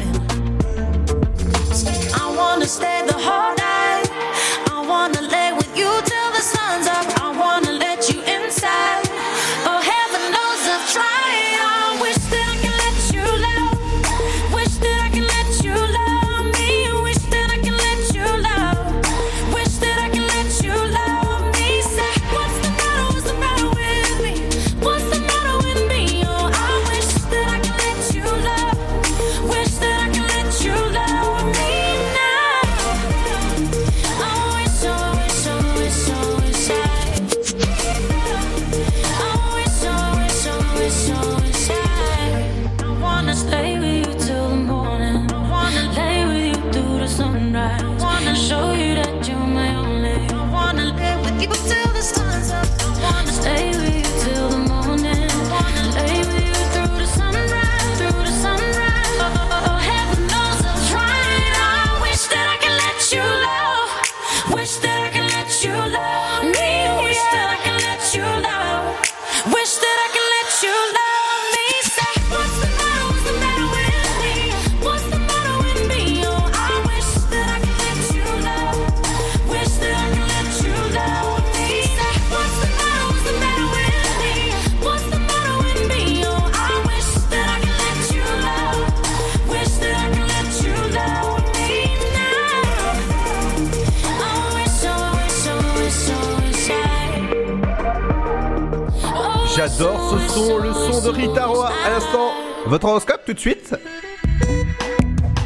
Votre 102.73 102.87
horoscope 102.87 103.21
tout 103.23 103.33
de 103.33 103.39
suite 103.39 103.75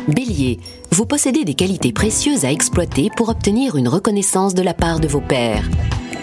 Bélier, 0.08 0.62
vous 0.92 1.06
possédez 1.06 1.44
des 1.44 1.56
qualités 1.56 1.92
précieuses 1.92 2.46
à 2.46 2.52
exploiter 2.54 3.10
pour 3.18 3.28
obtenir 3.28 3.76
une 3.76 3.90
reconnaissance 3.90 4.54
de 4.54 4.62
la 4.62 4.74
part 4.74 5.02
de 5.02 5.10
vos 5.10 5.20
pairs. 5.20 5.70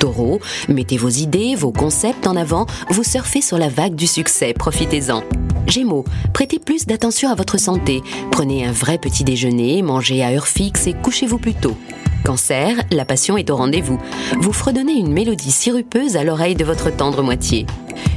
Taureau, 0.01 0.41
mettez 0.67 0.97
vos 0.97 1.11
idées, 1.11 1.57
vos 1.57 1.73
concepts 1.73 2.27
en 2.27 2.37
avant, 2.37 2.65
vous 2.89 3.05
surfez 3.05 3.43
sur 3.43 3.59
la 3.59 3.69
vague 3.69 3.97
du 3.97 4.07
succès, 4.07 4.55
profitez-en. 4.55 5.23
Gémeaux, 5.67 6.05
prêtez 6.33 6.59
plus 6.59 6.87
d'attention 6.87 7.31
à 7.31 7.35
votre 7.35 7.59
santé. 7.59 8.03
Prenez 8.31 8.65
un 8.65 8.73
vrai 8.73 8.99
petit 8.99 9.25
déjeuner, 9.25 9.83
mangez 9.83 10.23
à 10.23 10.31
heure 10.31 10.47
fixe 10.47 10.87
et 10.87 10.93
couchez-vous 10.93 11.39
plus 11.39 11.55
tôt. 11.55 11.77
Cancer, 12.25 12.77
la 12.91 13.05
passion 13.05 13.37
est 13.37 13.51
au 13.51 13.57
rendez-vous. 13.57 13.99
Vous 14.41 14.53
fredonnez 14.53 14.95
une 14.95 15.13
mélodie 15.13 15.51
sirupeuse 15.51 16.17
à 16.17 16.25
l'oreille 16.25 16.55
de 16.55 16.65
votre 16.65 16.95
tendre 16.95 17.23
moitié. 17.23 17.67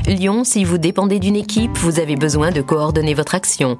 Lion, 0.07 0.45
si 0.45 0.63
vous 0.63 0.77
dépendez 0.77 1.19
d'une 1.19 1.35
équipe, 1.35 1.77
vous 1.79 1.99
avez 1.99 2.15
besoin 2.15 2.51
de 2.51 2.61
coordonner 2.61 3.13
votre 3.13 3.35
action. 3.35 3.77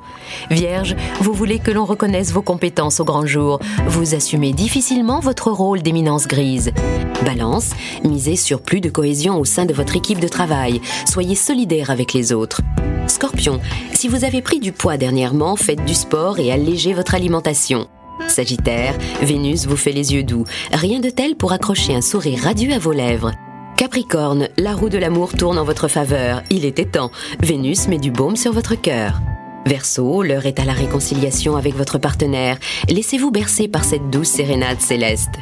Vierge, 0.52 0.98
vous 1.22 1.32
voulez 1.32 1.60
que 1.60 1.72
l'on 1.72 1.86
reconnaisse 1.86 2.34
vos 2.34 2.42
compétences 2.42 3.00
au 3.00 3.06
grand 3.06 3.26
jour. 3.26 3.60
Vous 3.88 4.14
assumez 4.14 4.52
difficilement 4.52 5.22
votre 5.22 5.52
rôle 5.52 5.82
d'éminence 5.82 6.28
grise. 6.28 6.72
Balance, 7.24 7.70
misez 8.04 8.36
sur 8.36 8.62
plus 8.62 8.82
de 8.82 8.90
cohésion 8.90 9.40
au 9.40 9.46
sein 9.46 9.66
de 9.66 9.74
votre 9.74 9.96
équipe 9.96 10.20
de 10.20 10.28
travail. 10.28 10.82
Soyez 11.06 11.36
solidaire 11.36 11.90
avec 11.90 12.14
les 12.14 12.34
autres. 12.34 12.62
Scorpion, 13.08 13.57
si 13.94 14.08
vous 14.08 14.24
avez 14.24 14.42
pris 14.42 14.60
du 14.60 14.72
poids 14.72 14.98
dernièrement, 14.98 15.56
faites 15.56 15.84
du 15.86 15.94
sport 15.94 16.40
et 16.40 16.52
allégez 16.52 16.94
votre 16.94 17.16
alimentation. 17.16 17.88
Sagittaire, 18.28 18.98
Vénus 19.22 19.66
vous 19.68 19.78
fait 19.78 19.92
les 19.92 20.14
yeux 20.14 20.24
doux. 20.24 20.46
Rien 20.74 21.00
de 21.00 21.10
tel 21.10 21.36
pour 21.36 21.52
accrocher 21.52 21.96
un 21.96 22.02
sourire 22.02 22.44
radieux 22.44 22.74
à 22.74 22.80
vos 22.80 22.92
lèvres. 22.92 23.32
Capricorne, 23.78 24.50
la 24.58 24.74
roue 24.74 24.90
de 24.90 24.98
l'amour 24.98 25.34
tourne 25.34 25.60
en 25.60 25.64
votre 25.64 25.88
faveur. 25.88 26.42
Il 26.50 26.66
était 26.66 26.86
temps. 26.86 27.12
Vénus 27.42 27.88
met 27.88 28.00
du 28.00 28.10
baume 28.10 28.36
sur 28.36 28.52
votre 28.52 28.76
cœur. 28.76 29.22
Verseau, 29.68 30.24
l'heure 30.24 30.46
est 30.46 30.60
à 30.60 30.66
la 30.66 30.74
réconciliation 30.74 31.58
avec 31.58 31.76
votre 31.76 31.98
partenaire. 31.98 32.58
Laissez-vous 32.90 33.32
bercer 33.32 33.68
par 33.68 33.84
cette 33.84 34.10
douce 34.10 34.30
sérénade 34.30 34.82
céleste. 34.82 35.36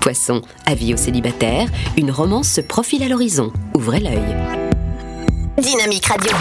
Poisson, 0.00 0.40
avis 0.66 0.94
aux 0.94 0.96
célibataires, 0.98 1.68
une 1.96 2.10
romance 2.10 2.48
se 2.48 2.60
profile 2.60 3.02
à 3.02 3.08
l'horizon. 3.08 3.52
Ouvrez 3.74 4.00
l'œil. 4.00 4.36
Dynamique 5.58 6.06
Radio. 6.06 6.32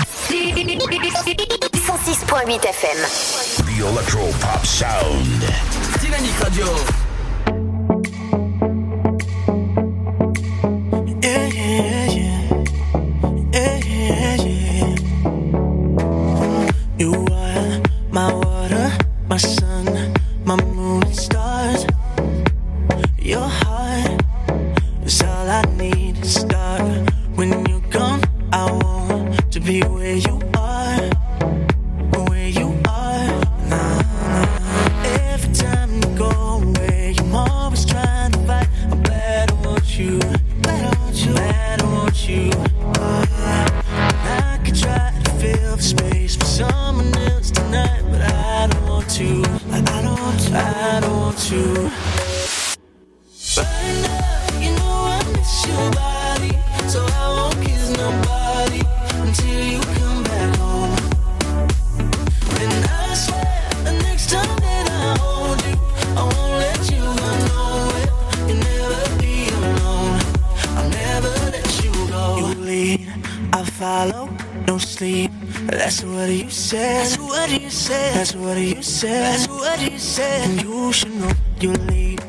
106.8 2.32 2.64
FM. 2.64 3.00
The 3.68 3.78
Electro 3.86 4.32
Pop 4.40 4.66
Sound. 4.66 5.42
Dynamique 6.00 6.40
Radio. 6.40 6.68
Yeah, 11.22 11.48
yeah, 11.48 12.06
yeah. 12.16 12.64
Yeah, 13.52 13.78
yeah, 13.86 14.36
yeah. 14.48 14.96
You 16.98 17.12
are 17.32 17.82
my 18.12 18.34
water, 18.34 18.88
my 19.28 19.36
sun, 19.38 20.14
my 20.46 20.56
moon 20.56 21.04
and 21.04 21.14
stars. 21.16 21.86
Your 23.20 23.42
heart 23.46 24.22
is 25.04 25.22
all 25.22 25.50
I 25.50 25.64
need 25.78 26.16
to 26.16 26.30
start. 26.30 26.82
When 27.36 27.66
you 27.66 27.82
come, 27.90 28.22
I 28.54 28.72
want 28.72 29.52
to 29.52 29.60
be 29.60 29.82
said. 80.12 80.62
You 80.62 80.92
should 80.92 81.16
know 81.16 81.32
you 81.62 81.72
lead. 81.90 82.20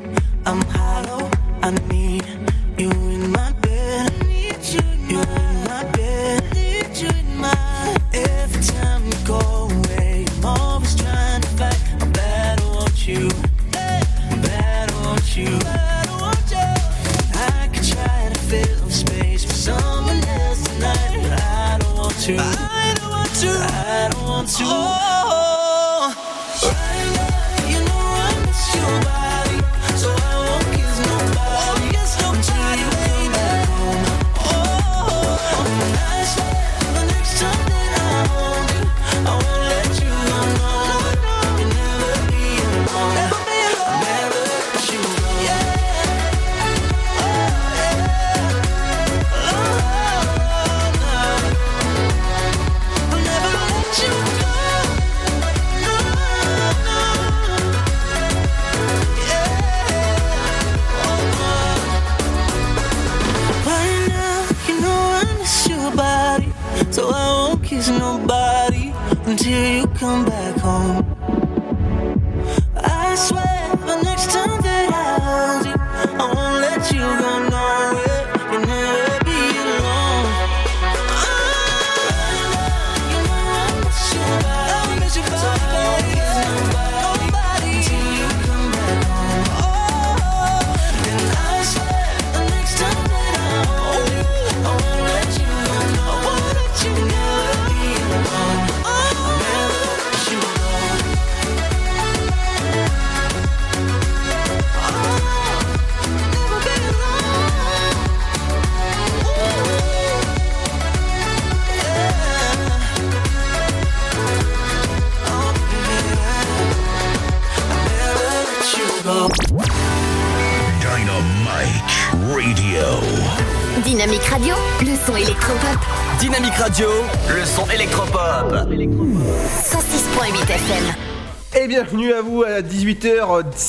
I'm 0.47 0.61
hollow. 0.77 1.29
I 1.63 1.71
need 1.91 2.25
you 2.79 2.91
in 2.91 3.33
my 3.33 3.51
bed. 3.61 4.13
I 4.13 4.25
need 4.25 4.63
you 4.75 4.85
in 5.19 5.65
my 5.65 5.83
bed. 5.97 6.45
I 6.45 6.55
need 6.55 6.97
you 6.97 7.09
in 7.09 7.39
my 7.39 7.99
Every 8.15 8.63
time 8.63 9.05
you 9.05 9.19
go 9.27 9.41
away, 9.79 10.27
I'm 10.37 10.45
always 10.45 10.95
trying 10.95 11.43
to 11.43 11.49
fight. 11.59 11.81
Bad, 12.13 12.61
I 12.61 12.67
want 12.69 13.09
you. 13.09 13.52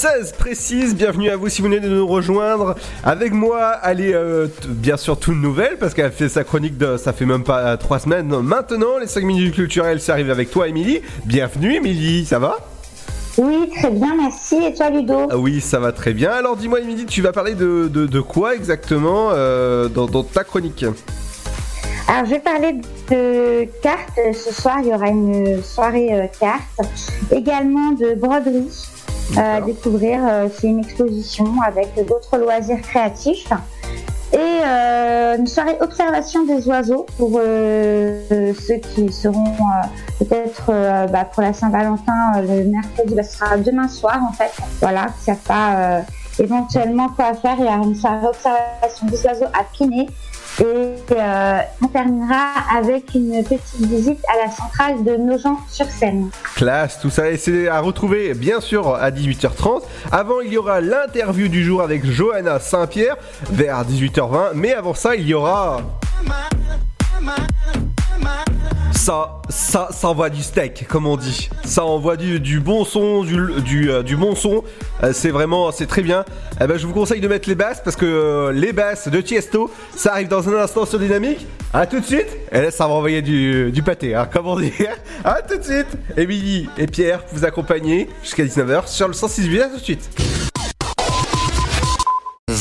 18h16 0.03 0.35
précise. 0.35 0.95
Bienvenue 0.95 1.29
à 1.29 1.37
vous 1.37 1.47
si 1.47 1.61
vous 1.61 1.69
venez 1.69 1.79
de 1.79 1.87
nous 1.87 2.05
rejoindre. 2.05 2.75
Avec 3.03 3.31
moi, 3.31 3.77
elle 3.83 4.01
est 4.01 4.13
euh, 4.13 4.47
bien 4.67 4.97
sûr 4.97 5.17
toute 5.17 5.37
nouvelle 5.37 5.77
parce 5.77 5.93
qu'elle 5.93 6.11
fait 6.11 6.27
sa 6.27 6.43
chronique 6.43 6.77
de 6.77 6.97
ça 6.97 7.13
fait 7.13 7.25
même 7.25 7.43
pas 7.43 7.77
3 7.77 7.99
semaines. 7.99 8.27
Maintenant, 8.41 8.97
les 8.99 9.07
5 9.07 9.23
minutes 9.23 9.55
culturelles, 9.55 10.01
ça 10.01 10.13
arrive 10.13 10.29
avec 10.29 10.51
toi, 10.51 10.67
Émilie. 10.67 11.01
Bienvenue, 11.25 11.75
Émilie. 11.75 12.25
Ça 12.25 12.37
va? 12.39 12.57
Oui, 13.37 13.69
très 13.77 13.91
bien, 13.91 14.15
merci. 14.17 14.57
Et 14.57 14.73
toi, 14.73 14.89
Ludo? 14.89 15.27
Ah 15.31 15.37
Oui, 15.37 15.61
ça 15.61 15.79
va 15.79 15.93
très 15.93 16.13
bien. 16.13 16.31
Alors 16.31 16.57
dis-moi, 16.57 16.81
Émilie, 16.81 17.05
tu 17.05 17.21
vas 17.21 17.31
parler 17.31 17.55
de, 17.55 17.87
de, 17.87 18.05
de 18.05 18.19
quoi 18.19 18.55
exactement 18.55 19.29
euh, 19.31 19.87
dans, 19.87 20.05
dans 20.05 20.23
ta 20.23 20.43
chronique? 20.43 20.85
Alors, 22.09 22.25
je 22.25 22.31
vais 22.31 22.39
parler 22.39 22.73
de 23.09 23.65
cartes. 23.81 24.19
Ce 24.33 24.53
soir, 24.53 24.79
il 24.83 24.89
y 24.89 24.93
aura 24.93 25.07
une 25.07 25.63
soirée 25.63 26.09
euh, 26.13 26.27
cartes. 26.39 26.89
Également 27.31 27.91
de 27.91 28.13
broderie 28.15 28.67
euh, 28.67 28.92
à 29.37 29.61
découvrir. 29.61 30.19
Euh, 30.27 30.47
C'est 30.53 30.67
une 30.67 30.79
exposition 30.79 31.45
avec 31.65 31.95
d'autres 32.07 32.37
loisirs 32.37 32.81
créatifs. 32.81 33.51
Et 34.31 34.37
euh, 34.37 35.37
une 35.37 35.45
soirée 35.45 35.77
observation 35.79 36.43
des 36.45 36.67
oiseaux 36.67 37.05
pour 37.17 37.39
euh, 37.39 38.53
ceux 38.59 38.77
qui 38.77 39.11
seront 39.13 39.53
peut-être 40.17 40.71
bah, 41.11 41.25
pour 41.25 41.43
la 41.43 41.53
Saint-Valentin 41.53 42.41
le 42.41 42.63
mercredi. 42.63 43.13
Bah, 43.13 43.21
ce 43.23 43.37
sera 43.37 43.57
demain 43.57 43.87
soir 43.87 44.19
en 44.27 44.33
fait. 44.33 44.51
Voilà, 44.81 45.05
qui 45.17 45.25
savent 45.25 45.37
pas 45.47 46.01
éventuellement 46.39 47.09
quoi 47.09 47.35
faire. 47.35 47.55
Il 47.59 47.65
y 47.65 47.67
aura 47.67 47.77
une 47.77 47.95
soirée 47.95 48.25
observation 48.25 49.05
des 49.05 49.23
oiseaux 49.23 49.45
à 49.53 49.63
Pinet. 49.71 50.07
Et 50.59 50.63
euh, 51.11 51.59
on 51.81 51.87
terminera 51.87 52.49
avec 52.75 53.15
une 53.15 53.43
petite 53.43 53.79
visite 53.79 54.19
à 54.31 54.45
la 54.45 54.51
centrale 54.51 55.03
de 55.03 55.15
Nogent-sur-Seine. 55.15 56.29
Classe, 56.55 56.99
tout 56.99 57.09
ça, 57.09 57.31
et 57.31 57.37
c'est 57.37 57.67
à 57.67 57.79
retrouver 57.79 58.35
bien 58.35 58.61
sûr 58.61 58.93
à 58.95 59.09
18h30. 59.09 59.81
Avant, 60.11 60.41
il 60.41 60.53
y 60.53 60.57
aura 60.57 60.79
l'interview 60.79 61.47
du 61.47 61.63
jour 61.63 61.81
avec 61.81 62.05
Johanna 62.05 62.59
Saint-Pierre 62.59 63.17
vers 63.49 63.83
18h20. 63.83 64.51
Mais 64.53 64.73
avant 64.73 64.93
ça, 64.93 65.15
il 65.15 65.27
y 65.27 65.33
aura. 65.33 65.81
Ça, 68.95 69.41
ça, 69.49 69.89
ça 69.91 70.07
envoie 70.07 70.29
du 70.29 70.41
steak, 70.41 70.87
comme 70.87 71.07
on 71.07 71.17
dit. 71.17 71.49
Ça 71.65 71.83
envoie 71.83 72.15
du, 72.15 72.59
bon 72.59 72.85
son, 72.85 73.23
du, 73.23 73.89
euh, 73.89 74.03
bon 74.17 74.35
son. 74.35 74.63
Euh, 75.03 75.11
c'est 75.13 75.31
vraiment, 75.31 75.71
c'est 75.71 75.87
très 75.87 76.01
bien. 76.01 76.23
Eh 76.61 76.67
ben, 76.67 76.77
je 76.77 76.85
vous 76.85 76.93
conseille 76.93 77.19
de 77.19 77.27
mettre 77.27 77.49
les 77.49 77.55
basses 77.55 77.81
parce 77.83 77.95
que 77.95 78.05
euh, 78.05 78.51
les 78.51 78.71
basses 78.71 79.07
de 79.07 79.19
Tiesto, 79.19 79.71
ça 79.95 80.13
arrive 80.13 80.27
dans 80.27 80.47
un 80.47 80.55
instant 80.61 80.85
sur 80.85 80.99
Dynamique. 80.99 81.45
A 81.73 81.87
tout 81.87 81.99
de 81.99 82.05
suite. 82.05 82.27
Et 82.51 82.61
là, 82.61 82.71
ça 82.71 82.87
va 82.87 82.93
envoyer 82.93 83.21
du, 83.21 83.83
pâté, 83.83 84.15
hein, 84.15 84.27
comme 84.31 84.47
on 84.47 84.59
dit. 84.59 84.71
A 85.23 85.41
tout 85.41 85.57
de 85.57 85.63
suite. 85.63 85.87
Émilie 86.15 86.69
et 86.77 86.87
Pierre 86.87 87.23
vous 87.31 87.43
accompagner 87.45 88.09
jusqu'à 88.21 88.43
19h 88.43 88.87
sur 88.87 89.07
le 89.07 89.13
106 89.13 89.59
À 89.59 89.67
tout 89.69 89.77
de 89.77 89.81
suite. 89.81 90.09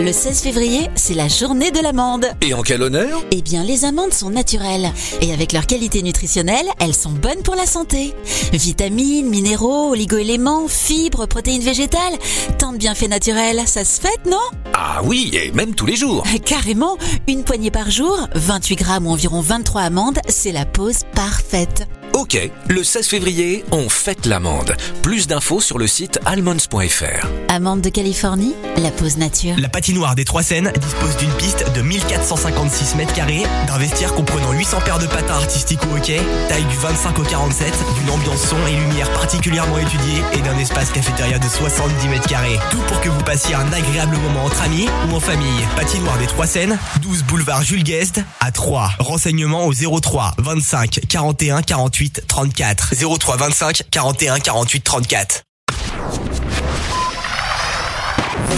Le 0.00 0.12
16 0.12 0.40
février, 0.40 0.90
c'est 0.96 1.14
la 1.14 1.28
journée 1.28 1.70
de 1.70 1.78
l'amande. 1.78 2.26
Et 2.40 2.54
en 2.54 2.62
quel 2.62 2.82
honneur? 2.82 3.22
Eh 3.30 3.40
bien, 3.40 3.62
les 3.62 3.84
amandes 3.84 4.12
sont 4.12 4.30
naturelles. 4.30 4.90
Et 5.20 5.32
avec 5.32 5.52
leur 5.52 5.66
qualité 5.66 6.02
nutritionnelle, 6.02 6.66
elles 6.80 6.94
sont 6.94 7.10
bonnes 7.10 7.42
pour 7.44 7.54
la 7.54 7.66
santé. 7.66 8.14
Vitamines, 8.52 9.28
minéraux, 9.28 9.90
oligo-éléments, 9.90 10.66
fibres, 10.66 11.26
protéines 11.26 11.62
végétales. 11.62 12.18
Tant 12.58 12.72
de 12.72 12.78
bienfaits 12.78 13.08
naturels, 13.08 13.62
ça 13.66 13.84
se 13.84 14.00
fête, 14.00 14.26
non? 14.26 14.38
Ah 14.74 15.02
oui, 15.04 15.30
et 15.34 15.52
même 15.52 15.74
tous 15.74 15.86
les 15.86 15.96
jours. 15.96 16.24
Carrément, 16.44 16.96
une 17.28 17.44
poignée 17.44 17.70
par 17.70 17.90
jour, 17.90 18.26
28 18.34 18.76
grammes 18.76 19.06
ou 19.06 19.10
environ 19.10 19.40
23 19.40 19.82
amandes, 19.82 20.18
c'est 20.28 20.52
la 20.52 20.66
pause 20.66 21.00
parfaite. 21.14 21.86
Ok, 22.14 22.36
le 22.68 22.84
16 22.84 23.06
février, 23.06 23.64
on 23.72 23.88
fête 23.88 24.26
l'amande. 24.26 24.76
Plus 25.02 25.26
d'infos 25.26 25.60
sur 25.60 25.78
le 25.78 25.86
site 25.86 26.20
almonds.fr. 26.26 27.26
Amande 27.48 27.80
de 27.80 27.88
Californie, 27.88 28.54
la 28.76 28.90
pause 28.90 29.16
nature. 29.16 29.54
La 29.58 29.70
patinoire 29.70 30.14
des 30.14 30.24
Trois 30.24 30.42
Seines 30.42 30.72
dispose 30.78 31.16
d'une 31.16 31.32
piste 31.32 31.64
de 31.74 31.80
1456 31.80 32.96
mètres 32.96 33.14
carrés, 33.14 33.44
d'un 33.66 33.78
vestiaire 33.78 34.14
comprenant 34.14 34.52
800 34.52 34.80
paires 34.84 34.98
de 34.98 35.06
patins 35.06 35.34
artistiques 35.34 35.80
ou 35.90 35.96
hockey, 35.96 36.20
taille 36.48 36.64
du 36.64 36.76
25 36.76 37.18
au 37.18 37.22
47, 37.22 37.72
d'une 37.98 38.10
ambiance 38.10 38.46
son 38.46 38.66
et 38.66 38.76
lumière 38.76 39.10
particulièrement 39.14 39.78
étudiée 39.78 40.22
et 40.34 40.42
d'un 40.42 40.58
espace 40.58 40.90
cafétéria 40.90 41.38
de 41.38 41.48
70 41.48 42.08
mètres 42.08 42.28
carrés. 42.28 42.58
Tout 42.70 42.80
pour 42.88 43.00
que 43.00 43.08
vous 43.08 43.22
passiez 43.22 43.54
un 43.54 43.72
agréable 43.72 44.16
moment 44.18 44.44
entre 44.44 44.62
amis 44.62 44.86
ou 45.10 45.16
en 45.16 45.20
famille. 45.20 45.66
Patinoire 45.76 46.18
des 46.18 46.26
Trois 46.26 46.46
Seines, 46.46 46.78
12 47.00 47.24
boulevard 47.24 47.62
Jules 47.62 47.84
Guest 47.84 48.20
à 48.40 48.50
3. 48.50 48.90
Renseignements 48.98 49.66
au 49.66 49.72
03 49.72 50.34
25 50.38 51.00
41 51.08 51.62
48 51.62 52.01
34. 52.08 52.76
03 52.76 53.18
25 53.18 53.82
41 53.92 54.40
48 54.40 54.66
34. 54.66 55.44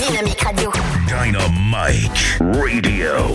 Dynamique 0.00 0.42
Radio. 0.42 0.70
Dynamite 1.08 2.38
Radio. 2.40 3.28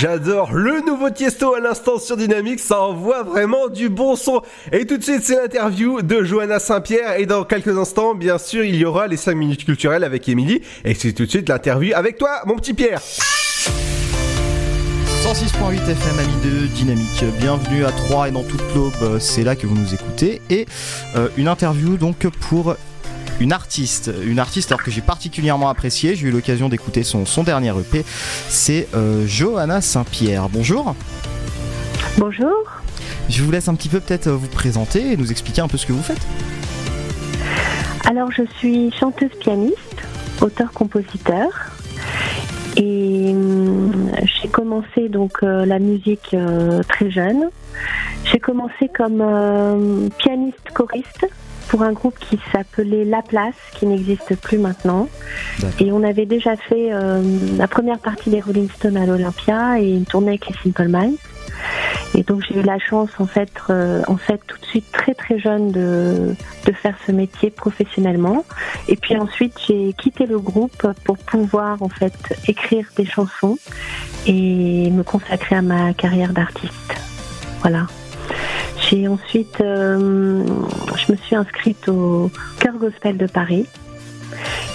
J'adore 0.00 0.54
le 0.54 0.80
nouveau 0.80 1.10
Tiesto 1.10 1.52
à 1.52 1.60
l'instant 1.60 1.98
sur 1.98 2.16
Dynamique, 2.16 2.58
ça 2.58 2.80
envoie 2.80 3.22
vraiment 3.22 3.68
du 3.68 3.90
bon 3.90 4.16
son. 4.16 4.40
Et 4.72 4.86
tout 4.86 4.96
de 4.96 5.02
suite, 5.02 5.20
c'est 5.22 5.36
l'interview 5.36 6.00
de 6.00 6.24
Johanna 6.24 6.58
Saint-Pierre. 6.58 7.18
Et 7.18 7.26
dans 7.26 7.44
quelques 7.44 7.76
instants, 7.76 8.14
bien 8.14 8.38
sûr, 8.38 8.64
il 8.64 8.76
y 8.76 8.86
aura 8.86 9.08
les 9.08 9.18
5 9.18 9.34
minutes 9.34 9.66
culturelles 9.66 10.02
avec 10.02 10.26
Émilie. 10.26 10.62
Et 10.86 10.94
c'est 10.94 11.12
tout 11.12 11.26
de 11.26 11.30
suite 11.30 11.50
l'interview 11.50 11.92
avec 11.94 12.16
toi, 12.16 12.40
mon 12.46 12.56
petit 12.56 12.72
Pierre. 12.72 13.02
106.8 15.22 15.90
FM, 15.90 16.18
amis 16.18 16.50
de 16.50 16.66
Dynamique. 16.68 17.22
Bienvenue 17.38 17.84
à 17.84 17.92
3 17.92 18.28
et 18.28 18.30
dans 18.30 18.42
toute 18.42 18.62
l'aube, 18.74 19.18
c'est 19.18 19.42
là 19.42 19.54
que 19.54 19.66
vous 19.66 19.76
nous 19.76 19.92
écoutez. 19.92 20.40
Et 20.48 20.64
euh, 21.14 21.28
une 21.36 21.46
interview 21.46 21.98
donc 21.98 22.26
pour 22.48 22.74
une 23.40 23.52
artiste, 23.52 24.12
une 24.24 24.38
artiste 24.38 24.70
alors 24.70 24.82
que 24.82 24.90
j'ai 24.90 25.00
particulièrement 25.00 25.68
appréciée. 25.68 26.14
J'ai 26.14 26.28
eu 26.28 26.30
l'occasion 26.30 26.68
d'écouter 26.68 27.02
son, 27.02 27.26
son 27.26 27.42
dernier 27.42 27.70
EP. 27.70 28.04
C'est 28.48 28.88
euh, 28.94 29.26
Johanna 29.26 29.80
Saint-Pierre. 29.80 30.48
Bonjour. 30.48 30.94
Bonjour. 32.18 32.52
Je 33.28 33.42
vous 33.42 33.50
laisse 33.50 33.68
un 33.68 33.74
petit 33.74 33.88
peu 33.88 34.00
peut-être 34.00 34.28
vous 34.28 34.48
présenter 34.48 35.12
et 35.12 35.16
nous 35.16 35.30
expliquer 35.30 35.62
un 35.62 35.68
peu 35.68 35.78
ce 35.78 35.86
que 35.86 35.92
vous 35.92 36.02
faites. 36.02 36.26
Alors, 38.08 38.30
je 38.32 38.42
suis 38.58 38.92
chanteuse 38.92 39.30
pianiste, 39.40 40.02
auteur-compositeur. 40.40 41.48
Et 42.76 43.30
hum, 43.30 44.10
j'ai 44.22 44.48
commencé 44.48 45.08
donc 45.08 45.42
euh, 45.42 45.64
la 45.64 45.78
musique 45.78 46.34
euh, 46.34 46.82
très 46.82 47.10
jeune. 47.10 47.50
J'ai 48.24 48.38
commencé 48.38 48.88
comme 48.94 49.20
euh, 49.20 50.08
pianiste 50.18 50.70
choriste 50.74 51.26
pour 51.70 51.82
un 51.82 51.92
groupe 51.92 52.18
qui 52.18 52.38
s'appelait 52.52 53.04
La 53.04 53.22
Place, 53.22 53.54
qui 53.74 53.86
n'existe 53.86 54.34
plus 54.34 54.58
maintenant. 54.58 55.08
Et 55.78 55.92
on 55.92 56.02
avait 56.02 56.26
déjà 56.26 56.56
fait 56.56 56.92
euh, 56.92 57.22
la 57.56 57.68
première 57.68 58.00
partie 58.00 58.28
des 58.28 58.40
Rolling 58.40 58.68
Stones 58.68 58.96
à 58.96 59.06
l'Olympia 59.06 59.80
et 59.80 59.88
une 59.88 60.04
tournée 60.04 60.30
avec 60.30 60.48
les 60.48 60.54
Simple 60.64 60.88
Minds. 60.88 61.16
Et 62.16 62.24
donc 62.24 62.42
j'ai 62.42 62.58
eu 62.58 62.62
la 62.62 62.80
chance 62.80 63.10
en 63.18 63.26
fait, 63.26 63.52
euh, 63.70 64.02
en 64.08 64.16
fait 64.16 64.40
tout 64.48 64.58
de 64.58 64.64
suite 64.66 64.90
très 64.90 65.14
très 65.14 65.38
jeune 65.38 65.70
de, 65.70 66.34
de 66.66 66.72
faire 66.72 66.96
ce 67.06 67.12
métier 67.12 67.50
professionnellement. 67.50 68.44
Et 68.88 68.96
puis 68.96 69.16
ensuite 69.16 69.54
j'ai 69.68 69.92
quitté 69.92 70.26
le 70.26 70.40
groupe 70.40 70.88
pour 71.04 71.18
pouvoir 71.18 71.80
en 71.84 71.88
fait 71.88 72.34
écrire 72.48 72.86
des 72.96 73.06
chansons 73.06 73.58
et 74.26 74.90
me 74.90 75.04
consacrer 75.04 75.54
à 75.54 75.62
ma 75.62 75.94
carrière 75.94 76.32
d'artiste. 76.32 76.94
Voilà. 77.60 77.86
J'ai 78.88 79.06
ensuite, 79.08 79.60
euh, 79.60 80.44
je 80.96 81.12
me 81.12 81.16
suis 81.18 81.36
inscrite 81.36 81.88
au 81.88 82.30
Chœur 82.60 82.74
Gospel 82.78 83.16
de 83.16 83.26
Paris 83.26 83.66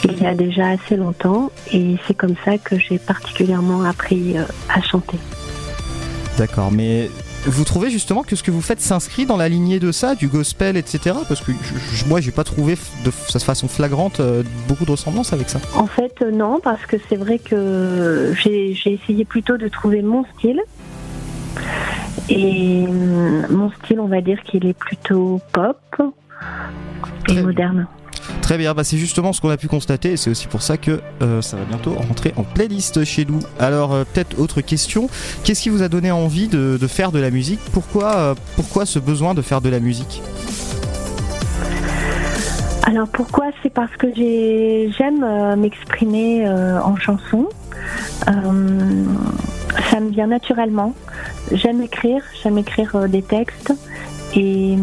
il 0.04 0.22
y 0.22 0.26
a 0.28 0.36
déjà 0.36 0.68
assez 0.70 0.98
longtemps 0.98 1.50
et 1.74 1.96
c'est 2.06 2.14
comme 2.14 2.36
ça 2.44 2.58
que 2.60 2.78
j'ai 2.78 3.00
particulièrement 3.00 3.84
appris 3.84 4.38
euh, 4.38 4.44
à 4.70 4.80
chanter. 4.82 5.18
D'accord, 6.38 6.72
mais 6.72 7.10
vous 7.46 7.64
trouvez 7.64 7.90
justement 7.90 8.22
que 8.22 8.36
ce 8.36 8.44
que 8.44 8.52
vous 8.52 8.62
faites 8.62 8.82
s'inscrit 8.82 9.26
dans 9.26 9.38
la 9.38 9.50
lignée 9.50 9.80
de 9.80 9.92
ça, 9.92 10.14
du 10.14 10.28
gospel, 10.28 10.78
etc. 10.78 11.16
Parce 11.28 11.42
que 11.42 11.52
je- 11.54 11.96
je- 11.98 12.06
moi, 12.06 12.20
j'ai 12.22 12.32
pas 12.32 12.44
trouvé 12.44 12.78
de 13.04 13.10
façon 13.12 13.68
flagrante 13.68 14.20
euh, 14.20 14.44
beaucoup 14.68 14.86
de 14.86 14.92
ressemblances 14.92 15.34
avec 15.34 15.50
ça. 15.50 15.60
En 15.76 15.88
fait, 15.88 16.22
non, 16.22 16.60
parce 16.64 16.86
que 16.86 16.98
c'est 17.10 17.16
vrai 17.16 17.40
que 17.40 18.34
j'ai 18.44 18.76
essayé 18.86 19.26
plutôt 19.26 19.58
de 19.58 19.68
trouver 19.70 20.02
mon 20.04 20.24
style. 20.38 20.62
Et 22.30 22.86
euh, 22.88 23.42
mon 23.50 23.72
style, 23.72 24.00
on 24.00 24.08
va 24.08 24.22
dire 24.22 24.42
qu'il 24.44 24.66
est 24.66 24.78
plutôt 24.78 25.42
pop 25.52 25.78
et 27.30 27.42
moderne. 27.42 27.88
Très 28.42 28.58
bien, 28.58 28.74
bah 28.74 28.84
c'est 28.84 28.98
justement 28.98 29.34
ce 29.34 29.42
qu'on 29.42 29.50
a 29.50 29.58
pu 29.58 29.68
constater 29.68 30.14
et 30.14 30.18
c'est 30.18 30.30
aussi 30.30 30.48
pour 30.48 30.62
ça 30.62 30.78
que 30.78 31.02
euh, 31.22 31.42
ça 31.42 31.58
va 31.58 31.64
bientôt 31.66 31.94
rentrer 31.94 32.34
en 32.36 32.44
playlist 32.44 33.04
chez 33.04 33.26
nous. 33.26 33.40
Alors 33.60 33.94
euh, 33.94 34.04
peut-être 34.04 34.40
autre 34.40 34.62
question, 34.62 35.10
qu'est-ce 35.44 35.64
qui 35.64 35.70
vous 35.70 35.82
a 35.82 35.90
donné 35.90 36.12
envie 36.12 36.48
de, 36.48 36.78
de 36.80 36.88
faire 36.88 37.12
de 37.12 37.20
la 37.20 37.32
musique? 37.32 37.60
Pourquoi, 37.72 38.16
euh, 38.16 38.36
pourquoi 38.56 38.86
ce 38.86 39.00
besoin 39.00 39.34
de 39.34 39.42
faire 39.42 39.62
de 39.62 39.70
la 39.70 39.80
musique? 39.80 40.22
Alors 42.96 43.10
pourquoi? 43.10 43.48
C'est 43.62 43.74
parce 43.74 43.94
que 43.98 44.08
j'ai- 44.16 44.90
j'aime 44.98 45.22
euh, 45.22 45.58
m'exprimer 45.58 46.48
euh, 46.48 46.80
en 46.82 46.96
chanson. 46.96 47.50
Euh, 48.30 49.04
ça 49.92 50.00
me 50.00 50.12
vient 50.12 50.28
naturellement. 50.28 50.94
J'aime 51.52 51.82
écrire, 51.82 52.24
j'aime 52.42 52.58
écrire 52.58 53.10
des 53.10 53.22
textes 53.22 53.74
et, 54.34 54.78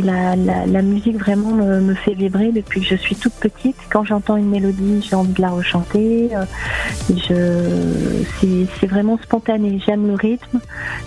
la, 0.00 0.82
musique 0.82 1.16
vraiment 1.18 1.50
me, 1.50 1.92
fait 1.94 2.14
vibrer 2.14 2.52
depuis 2.52 2.80
que 2.80 2.86
je 2.86 2.94
suis 2.94 3.16
toute 3.16 3.34
petite. 3.34 3.76
Quand 3.90 4.04
j'entends 4.04 4.36
une 4.36 4.48
mélodie, 4.48 5.02
j'ai 5.02 5.16
envie 5.16 5.32
de 5.32 5.42
la 5.42 5.50
rechanter. 5.50 6.30
C'est 7.08 8.86
vraiment 8.86 9.18
spontané. 9.24 9.80
J'aime 9.84 10.06
le 10.06 10.14
rythme, 10.14 10.60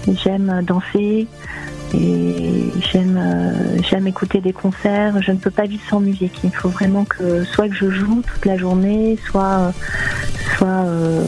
j'aime 0.09 0.61
danser. 0.67 1.27
Et 1.93 2.65
j'aime 2.91 3.17
euh, 3.17 3.81
j'aime 3.89 4.07
écouter 4.07 4.41
des 4.41 4.53
concerts. 4.53 5.21
Je 5.21 5.31
ne 5.31 5.37
peux 5.37 5.51
pas 5.51 5.65
vivre 5.65 5.83
sans 5.89 5.99
musique. 5.99 6.39
Il 6.43 6.51
faut 6.51 6.69
vraiment 6.69 7.05
que 7.05 7.43
soit 7.43 7.67
que 7.67 7.75
je 7.75 7.89
joue 7.89 8.21
toute 8.21 8.45
la 8.45 8.57
journée, 8.57 9.17
soit 9.29 9.73
soit 10.57 10.67
euh, 10.67 11.23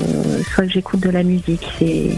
soit 0.53 0.65
que 0.65 0.71
j'écoute 0.71 0.99
de 0.99 1.09
la 1.09 1.23
musique. 1.23 1.67
C'est 1.79 2.15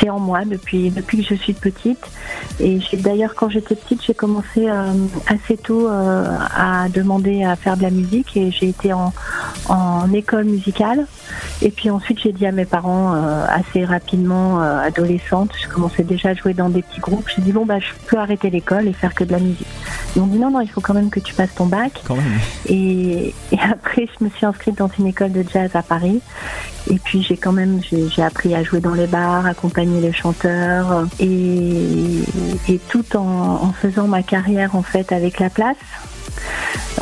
c'est 0.00 0.10
en 0.10 0.18
moi 0.18 0.44
depuis 0.44 0.90
depuis 0.90 1.22
que 1.22 1.34
je 1.34 1.34
suis 1.34 1.52
petite. 1.52 2.04
Et 2.60 2.78
d'ailleurs 2.94 3.34
quand 3.34 3.48
j'étais 3.48 3.74
petite, 3.74 4.02
j'ai 4.04 4.14
commencé 4.14 4.68
euh, 4.68 4.92
assez 5.26 5.56
tôt 5.56 5.88
euh, 5.88 6.24
à 6.54 6.88
demander 6.88 7.44
à 7.44 7.56
faire 7.56 7.76
de 7.76 7.82
la 7.82 7.90
musique 7.90 8.36
et 8.36 8.50
j'ai 8.50 8.68
été 8.68 8.92
en 8.92 9.12
en 9.68 10.12
école 10.12 10.44
musicale. 10.44 11.06
Et 11.62 11.70
puis 11.70 11.90
ensuite, 11.90 12.20
j'ai 12.20 12.32
dit 12.32 12.46
à 12.46 12.52
mes 12.52 12.64
parents 12.64 13.14
euh, 13.14 13.46
assez 13.48 13.84
rapidement, 13.84 14.60
adolescente, 14.60 15.50
je 15.60 15.68
commençais 15.68 16.02
déjà 16.02 16.30
à 16.30 16.34
jouer 16.34 16.54
dans 16.54 16.68
des 16.68 16.82
petits 16.82 17.00
groupes. 17.00 17.28
J'ai 17.34 17.42
dit 17.42 17.52
bon 17.52 17.64
bah 17.64 17.78
je 17.78 17.92
peux 18.06 18.18
arrêter 18.18 18.50
l'école 18.50 18.86
et 18.88 18.92
faire 18.92 19.14
que 19.14 19.24
de 19.24 19.32
la 19.32 19.38
musique. 19.38 19.66
Ils 20.14 20.22
m'ont 20.22 20.28
dit 20.28 20.38
non 20.38 20.50
non, 20.50 20.60
il 20.60 20.68
faut 20.68 20.80
quand 20.80 20.94
même 20.94 21.10
que 21.10 21.20
tu 21.20 21.34
passes 21.34 21.54
ton 21.54 21.66
bac. 21.66 22.02
Quand 22.06 22.16
même. 22.16 22.38
Et, 22.66 23.34
et 23.52 23.58
après, 23.70 24.08
je 24.18 24.24
me 24.24 24.30
suis 24.30 24.46
inscrite 24.46 24.78
dans 24.78 24.90
une 24.98 25.06
école 25.06 25.32
de 25.32 25.44
jazz 25.50 25.70
à 25.74 25.82
Paris. 25.82 26.20
Et 26.90 26.98
puis 26.98 27.22
j'ai 27.22 27.36
quand 27.36 27.52
même 27.52 27.80
j'ai 27.82 28.08
j'ai 28.08 28.22
appris 28.22 28.54
à 28.54 28.62
jouer 28.62 28.80
dans 28.80 28.92
les 28.92 29.06
bars, 29.06 29.46
accompagner 29.46 29.83
les 29.84 30.12
chanteurs 30.12 31.06
et, 31.20 32.20
et 32.68 32.78
tout 32.88 33.16
en, 33.16 33.60
en 33.62 33.72
faisant 33.72 34.06
ma 34.06 34.22
carrière 34.22 34.74
en 34.76 34.82
fait 34.82 35.12
avec 35.12 35.40
la 35.40 35.50
place. 35.50 35.76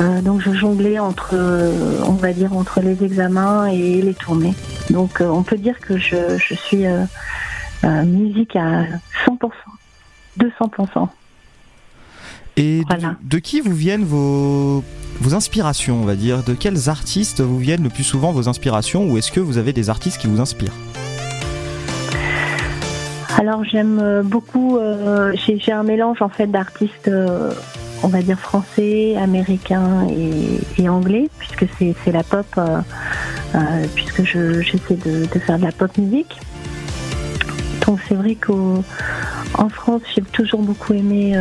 Euh, 0.00 0.20
donc 0.22 0.40
je 0.40 0.52
jonglais 0.52 0.98
entre, 0.98 1.30
euh, 1.34 2.00
on 2.06 2.12
va 2.12 2.32
dire, 2.32 2.56
entre 2.56 2.80
les 2.80 3.04
examens 3.04 3.66
et 3.66 4.00
les 4.00 4.14
tournées. 4.14 4.54
Donc 4.90 5.20
euh, 5.20 5.26
on 5.26 5.42
peut 5.42 5.59
dire 5.59 5.80
que 5.80 5.98
je, 5.98 6.38
je 6.38 6.54
suis 6.54 6.86
euh, 6.86 7.04
euh, 7.84 8.02
musique 8.04 8.56
à 8.56 8.84
100%, 9.26 9.50
200%. 10.38 11.09
Et 12.56 12.82
de, 12.84 12.96
de 13.22 13.38
qui 13.38 13.60
vous 13.60 13.74
viennent 13.74 14.04
vos, 14.04 14.84
vos 15.20 15.34
inspirations, 15.34 16.02
on 16.02 16.04
va 16.04 16.16
dire? 16.16 16.42
De 16.42 16.52
quels 16.52 16.90
artistes 16.90 17.40
vous 17.40 17.59
viennent 17.59 17.82
le 17.82 17.88
plus 17.88 18.04
souvent 18.04 18.32
vos 18.32 18.48
inspirations 18.48 19.10
Ou 19.10 19.16
est-ce 19.16 19.32
que 19.32 19.40
vous 19.40 19.56
avez 19.56 19.72
des 19.72 19.88
artistes 19.88 20.18
qui 20.18 20.26
vous 20.26 20.40
inspirent? 20.40 20.74
Alors 23.43 23.64
j'aime 23.64 23.98
euh, 24.01 24.23
beaucoup, 24.23 24.78
euh, 24.78 25.32
j'ai 25.35 25.73
un 25.73 25.82
mélange 25.82 26.23
en 26.23 26.28
fait 26.28 26.47
d'artistes, 26.47 27.09
euh, 27.09 27.51
on 28.05 28.06
va 28.06 28.23
dire 28.23 28.39
français, 28.39 29.16
américains 29.20 30.06
et, 30.78 30.89
anglais, 30.89 31.28
puisque 31.40 31.66
c'est 32.05 32.12
la 32.12 32.23
pop, 32.23 32.47
puisque 33.97 34.23
je- 34.23 34.60
j'essaie 34.60 34.94
de, 34.94 35.27
de 35.27 35.39
faire 35.40 35.59
de 35.59 35.64
la 35.64 35.73
pop 35.73 35.90
musique. 35.98 36.39
Donc 37.85 37.98
c'est 38.09 38.14
vrai 38.14 38.36
qu'en 38.36 38.85
France, 39.70 40.02
j'ai 40.14 40.23
toujours 40.23 40.62
beaucoup 40.62 40.93
aimé, 40.93 41.35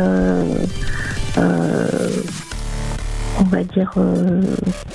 on 3.40 3.44
va 3.44 3.64
dire, 3.64 3.92
euh, 3.96 4.42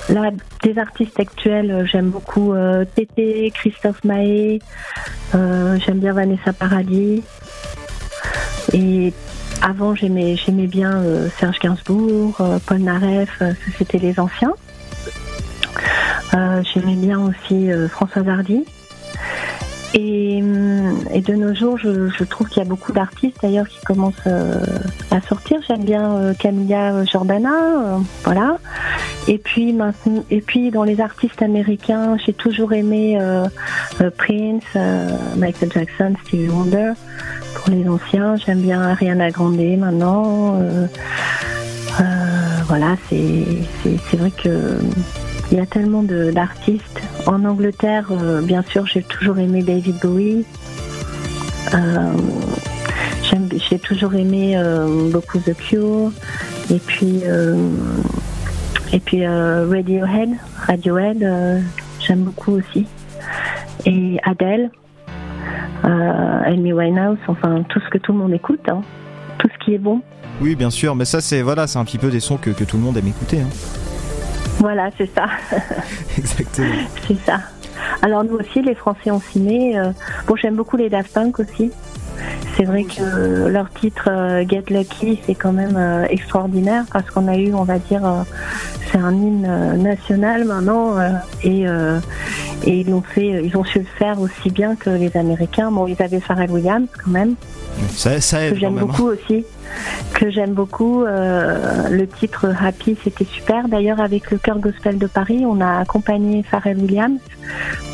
là, 0.08 0.30
des 0.62 0.78
artistes 0.78 1.18
actuels, 1.20 1.70
euh, 1.70 1.86
j'aime 1.86 2.10
beaucoup 2.10 2.52
euh, 2.52 2.84
Tété, 2.84 3.50
Christophe 3.54 4.02
Maé, 4.04 4.60
euh, 5.34 5.78
j'aime 5.84 5.98
bien 5.98 6.12
Vanessa 6.12 6.52
Paradis. 6.52 7.22
Et 8.72 9.12
avant, 9.62 9.94
j'aimais, 9.94 10.36
j'aimais 10.36 10.66
bien 10.66 10.96
euh, 10.98 11.28
Serge 11.38 11.58
Gainsbourg, 11.58 12.36
Paul 12.66 12.78
Naref, 12.78 13.42
c'était 13.76 13.98
les 13.98 14.18
anciens. 14.20 14.52
J'aimais 16.32 16.94
bien 16.94 17.18
aussi 17.20 17.68
Françoise 17.90 18.28
Hardy. 18.28 18.64
Et, 19.94 20.40
hum, 20.42 21.00
et 21.12 21.20
de 21.20 21.34
nos 21.34 21.54
jours, 21.54 21.78
je, 21.78 22.24
trouve 22.24 22.48
qu'il 22.48 22.62
y 22.62 22.66
a 22.66 22.68
beaucoup 22.68 22.92
d'artistes 22.92 23.38
d'ailleurs 23.42 23.68
qui 23.68 23.80
commencent 23.84 24.14
euh, 24.26 24.60
à 25.10 25.20
sortir. 25.22 25.60
J'aime 25.66 25.84
bien 25.84 26.16
euh, 26.16 26.34
Camilla 26.34 27.04
Jordana, 27.04 27.54
euh, 27.54 27.98
voilà. 28.24 28.58
Et 29.28 29.38
puis 29.38 29.72
maintenant, 29.72 30.24
et 30.30 30.40
puis 30.40 30.70
dans 30.70 30.84
les 30.84 31.00
artistes 31.00 31.40
américains, 31.42 32.16
j'ai 32.24 32.32
toujours 32.32 32.72
aimé 32.72 33.18
Prince, 34.16 34.64
Michael 35.36 35.70
Jackson, 35.72 36.14
Stevie 36.24 36.48
Wonder. 36.48 36.92
Pour 37.54 37.70
les 37.70 37.86
anciens, 37.88 38.36
j'aime 38.36 38.60
bien 38.60 38.80
Ariana 38.82 39.30
Grande 39.30 39.58
maintenant. 39.78 40.58
voilà, 42.68 42.96
c'est 43.10 44.16
vrai 44.16 44.30
que 44.30 44.78
Il 45.50 45.56
y 45.58 45.60
a 45.60 45.66
tellement 45.66 46.02
d'artistes. 46.02 47.00
En 47.26 47.44
Angleterre, 47.44 48.08
euh, 48.10 48.42
bien 48.42 48.62
sûr, 48.62 48.86
j'ai 48.86 49.02
toujours 49.02 49.38
aimé 49.38 49.62
David 49.62 49.96
Bowie. 50.02 50.44
Euh, 51.74 52.12
j'ai 53.70 53.78
toujours 53.78 54.14
aimé 54.14 54.56
euh, 54.56 55.10
beaucoup 55.10 55.38
The 55.38 55.54
Cure. 55.54 56.12
Et 56.70 56.78
puis, 56.78 57.22
et 58.92 59.00
puis 59.00 59.26
Radiohead. 59.26 60.30
Radiohead, 60.66 61.62
j'aime 61.98 62.24
beaucoup 62.24 62.52
aussi. 62.52 62.86
Et 63.86 64.18
Adele, 64.22 64.70
Amy 65.82 66.74
Winehouse, 66.74 67.16
enfin 67.26 67.62
tout 67.70 67.80
ce 67.80 67.88
que 67.88 67.96
tout 67.96 68.12
le 68.12 68.18
monde 68.18 68.34
écoute, 68.34 68.60
hein. 68.68 68.82
tout 69.38 69.48
ce 69.48 69.64
qui 69.64 69.74
est 69.74 69.78
bon. 69.78 70.02
Oui, 70.42 70.56
bien 70.56 70.68
sûr, 70.68 70.94
mais 70.94 71.06
ça, 71.06 71.22
c'est 71.22 71.40
voilà, 71.40 71.66
c'est 71.66 71.78
un 71.78 71.84
petit 71.86 71.96
peu 71.96 72.10
des 72.10 72.20
sons 72.20 72.36
que, 72.36 72.50
que 72.50 72.64
tout 72.64 72.76
le 72.76 72.82
monde 72.82 72.98
aime 72.98 73.08
écouter. 73.08 73.40
hein. 73.40 73.48
Voilà, 74.58 74.90
c'est 74.98 75.10
ça. 75.14 75.26
Exactement. 76.18 76.68
c'est 77.06 77.18
ça. 77.24 77.40
Alors 78.02 78.24
nous 78.24 78.36
aussi, 78.36 78.62
les 78.62 78.74
Français 78.74 79.10
ont 79.10 79.20
signé. 79.20 79.78
euh, 79.78 79.90
bon, 80.26 80.36
j'aime 80.36 80.56
beaucoup 80.56 80.76
les 80.76 80.88
Daft 80.88 81.12
Punk 81.12 81.38
aussi. 81.40 81.70
C'est 82.56 82.64
vrai 82.64 82.82
que 82.82 83.46
leur 83.46 83.70
titre 83.70 84.08
euh, 84.10 84.44
Get 84.48 84.64
Lucky, 84.70 85.20
c'est 85.24 85.36
quand 85.36 85.52
même 85.52 85.76
euh, 85.76 86.04
extraordinaire 86.10 86.84
parce 86.92 87.08
qu'on 87.10 87.28
a 87.28 87.36
eu, 87.36 87.54
on 87.54 87.62
va 87.62 87.78
dire, 87.78 88.02
c'est 88.90 88.98
un 88.98 89.12
hymne 89.12 89.76
national 89.80 90.44
maintenant 90.44 90.96
et, 91.44 91.62
et 92.64 92.80
ils 92.80 92.90
l'ont 92.90 93.02
fait, 93.02 93.44
ils 93.44 93.56
ont 93.56 93.64
su 93.64 93.78
le 93.78 93.84
faire 93.98 94.20
aussi 94.20 94.50
bien 94.50 94.74
que 94.74 94.90
les 94.90 95.16
Américains. 95.16 95.70
Bon, 95.70 95.86
ils 95.86 96.02
avaient 96.02 96.20
Pharrell 96.20 96.50
Williams 96.50 96.88
quand 97.04 97.10
même 97.10 97.34
Ça, 97.90 98.20
ça 98.20 98.42
aide 98.44 98.56
j'aime 98.58 98.74
beaucoup 98.76 99.10
aussi. 99.10 99.44
Que 100.14 100.30
j'aime 100.30 100.52
beaucoup. 100.54 101.04
euh, 101.04 101.88
le 101.88 102.06
titre 102.08 102.46
Happy, 102.60 102.96
c'était 103.04 103.24
super. 103.24 103.68
D'ailleurs, 103.68 104.00
avec 104.00 104.30
le 104.30 104.38
Chœur 104.38 104.58
Gospel 104.58 104.98
de 104.98 105.06
Paris, 105.06 105.44
on 105.46 105.60
a 105.60 105.78
accompagné 105.78 106.42
Pharrell 106.42 106.78
Williams 106.78 107.20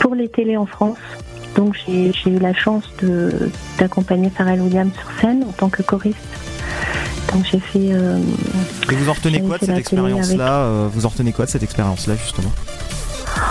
pour 0.00 0.14
les 0.14 0.28
télés 0.28 0.56
en 0.56 0.66
France. 0.66 0.98
Donc, 1.56 1.76
j'ai 1.86 2.12
eu 2.26 2.38
la 2.38 2.52
chance 2.54 2.84
d'accompagner 3.78 4.30
Pharrell 4.30 4.60
Williams 4.60 4.92
sur 4.94 5.20
scène 5.20 5.44
en 5.48 5.52
tant 5.52 5.68
que 5.68 5.82
choriste. 5.82 6.16
Donc, 7.32 7.44
j'ai 7.50 7.60
fait. 7.60 7.92
euh, 7.92 8.18
Et 8.90 8.94
vous 8.94 9.08
en 9.08 9.12
retenez 9.12 9.40
quoi 9.40 9.56
de 9.56 9.60
cette 9.60 9.68
avec- 9.70 9.80
expérience-là 9.80 10.58
euh, 10.62 10.88
Vous 10.92 11.04
en 11.06 11.08
retenez 11.08 11.32
quoi 11.32 11.44
de 11.46 11.50
cette 11.50 11.62
expérience-là, 11.62 12.14
justement? 12.16 12.50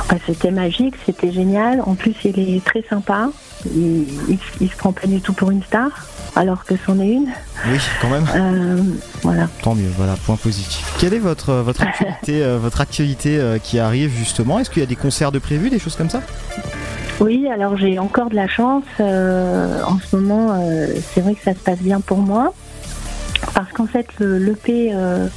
Bah, 0.09 0.15
c'était 0.25 0.51
magique, 0.51 0.95
c'était 1.05 1.31
génial. 1.31 1.81
En 1.85 1.95
plus, 1.95 2.13
il 2.25 2.39
est 2.39 2.63
très 2.63 2.83
sympa. 2.89 3.29
Il, 3.73 4.05
il, 4.29 4.37
il 4.61 4.69
se 4.69 4.75
prend 4.75 4.91
pas 4.91 5.07
du 5.07 5.21
tout 5.21 5.33
pour 5.33 5.49
une 5.51 5.63
star, 5.63 5.89
alors 6.35 6.65
que 6.65 6.73
c'en 6.85 6.99
est 6.99 7.07
une. 7.07 7.27
Oui, 7.67 7.79
quand 8.01 8.09
même. 8.09 8.25
Euh, 8.35 8.81
voilà. 9.21 9.47
Tant 9.61 9.73
mieux, 9.73 9.89
voilà, 9.97 10.15
point 10.25 10.35
positif. 10.35 10.93
Quelle 10.99 11.13
est 11.13 11.19
votre, 11.19 11.53
votre 11.53 11.81
actualité, 11.87 12.43
euh, 12.43 12.57
votre 12.61 12.81
actualité 12.81 13.37
euh, 13.39 13.57
qui 13.59 13.79
arrive 13.79 14.11
justement? 14.17 14.59
Est-ce 14.59 14.69
qu'il 14.69 14.81
y 14.81 14.83
a 14.83 14.89
des 14.89 14.95
concerts 14.97 15.31
de 15.31 15.39
prévus, 15.39 15.69
des 15.69 15.79
choses 15.79 15.95
comme 15.95 16.09
ça? 16.09 16.21
Oui, 17.21 17.47
alors 17.47 17.77
j'ai 17.77 17.99
encore 17.99 18.29
de 18.29 18.35
la 18.35 18.47
chance. 18.47 18.83
euh, 18.99 19.81
en 19.85 19.97
ce 19.99 20.15
moment, 20.17 20.59
euh, 20.59 20.87
c'est 21.13 21.21
vrai 21.21 21.35
que 21.35 21.43
ça 21.43 21.53
se 21.53 21.59
passe 21.59 21.79
bien 21.79 22.01
pour 22.01 22.17
moi. 22.17 22.53
Parce 23.53 23.71
qu'en 23.71 23.87
fait, 23.87 24.07
le 24.19 24.39
l'EP, 24.39 24.91
euh, 24.93 25.27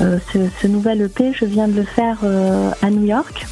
ce, 0.00 0.38
ce 0.60 0.66
nouvel 0.66 1.00
EP, 1.02 1.32
je 1.32 1.44
viens 1.44 1.68
de 1.68 1.76
le 1.76 1.84
faire 1.84 2.18
à 2.82 2.90
New 2.90 3.04
York. 3.04 3.46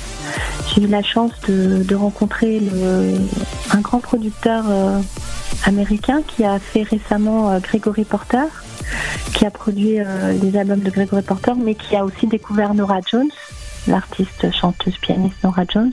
J'ai 0.68 0.82
eu 0.82 0.86
la 0.86 1.02
chance 1.02 1.32
de, 1.48 1.82
de 1.82 1.94
rencontrer 1.94 2.60
le, 2.60 3.14
un 3.72 3.80
grand 3.80 3.98
producteur 3.98 4.64
euh, 4.68 5.00
américain 5.64 6.22
qui 6.26 6.44
a 6.44 6.58
fait 6.58 6.82
récemment 6.82 7.50
euh, 7.50 7.58
Gregory 7.60 8.04
Porter, 8.04 8.46
qui 9.34 9.46
a 9.46 9.50
produit 9.50 10.00
euh, 10.00 10.32
les 10.42 10.56
albums 10.56 10.80
de 10.80 10.90
Gregory 10.90 11.22
Porter, 11.22 11.52
mais 11.56 11.74
qui 11.74 11.96
a 11.96 12.04
aussi 12.04 12.26
découvert 12.26 12.74
Nora 12.74 13.00
Jones, 13.10 13.30
l'artiste, 13.86 14.50
chanteuse, 14.52 14.96
pianiste 14.98 15.36
Nora 15.44 15.64
Jones. 15.68 15.92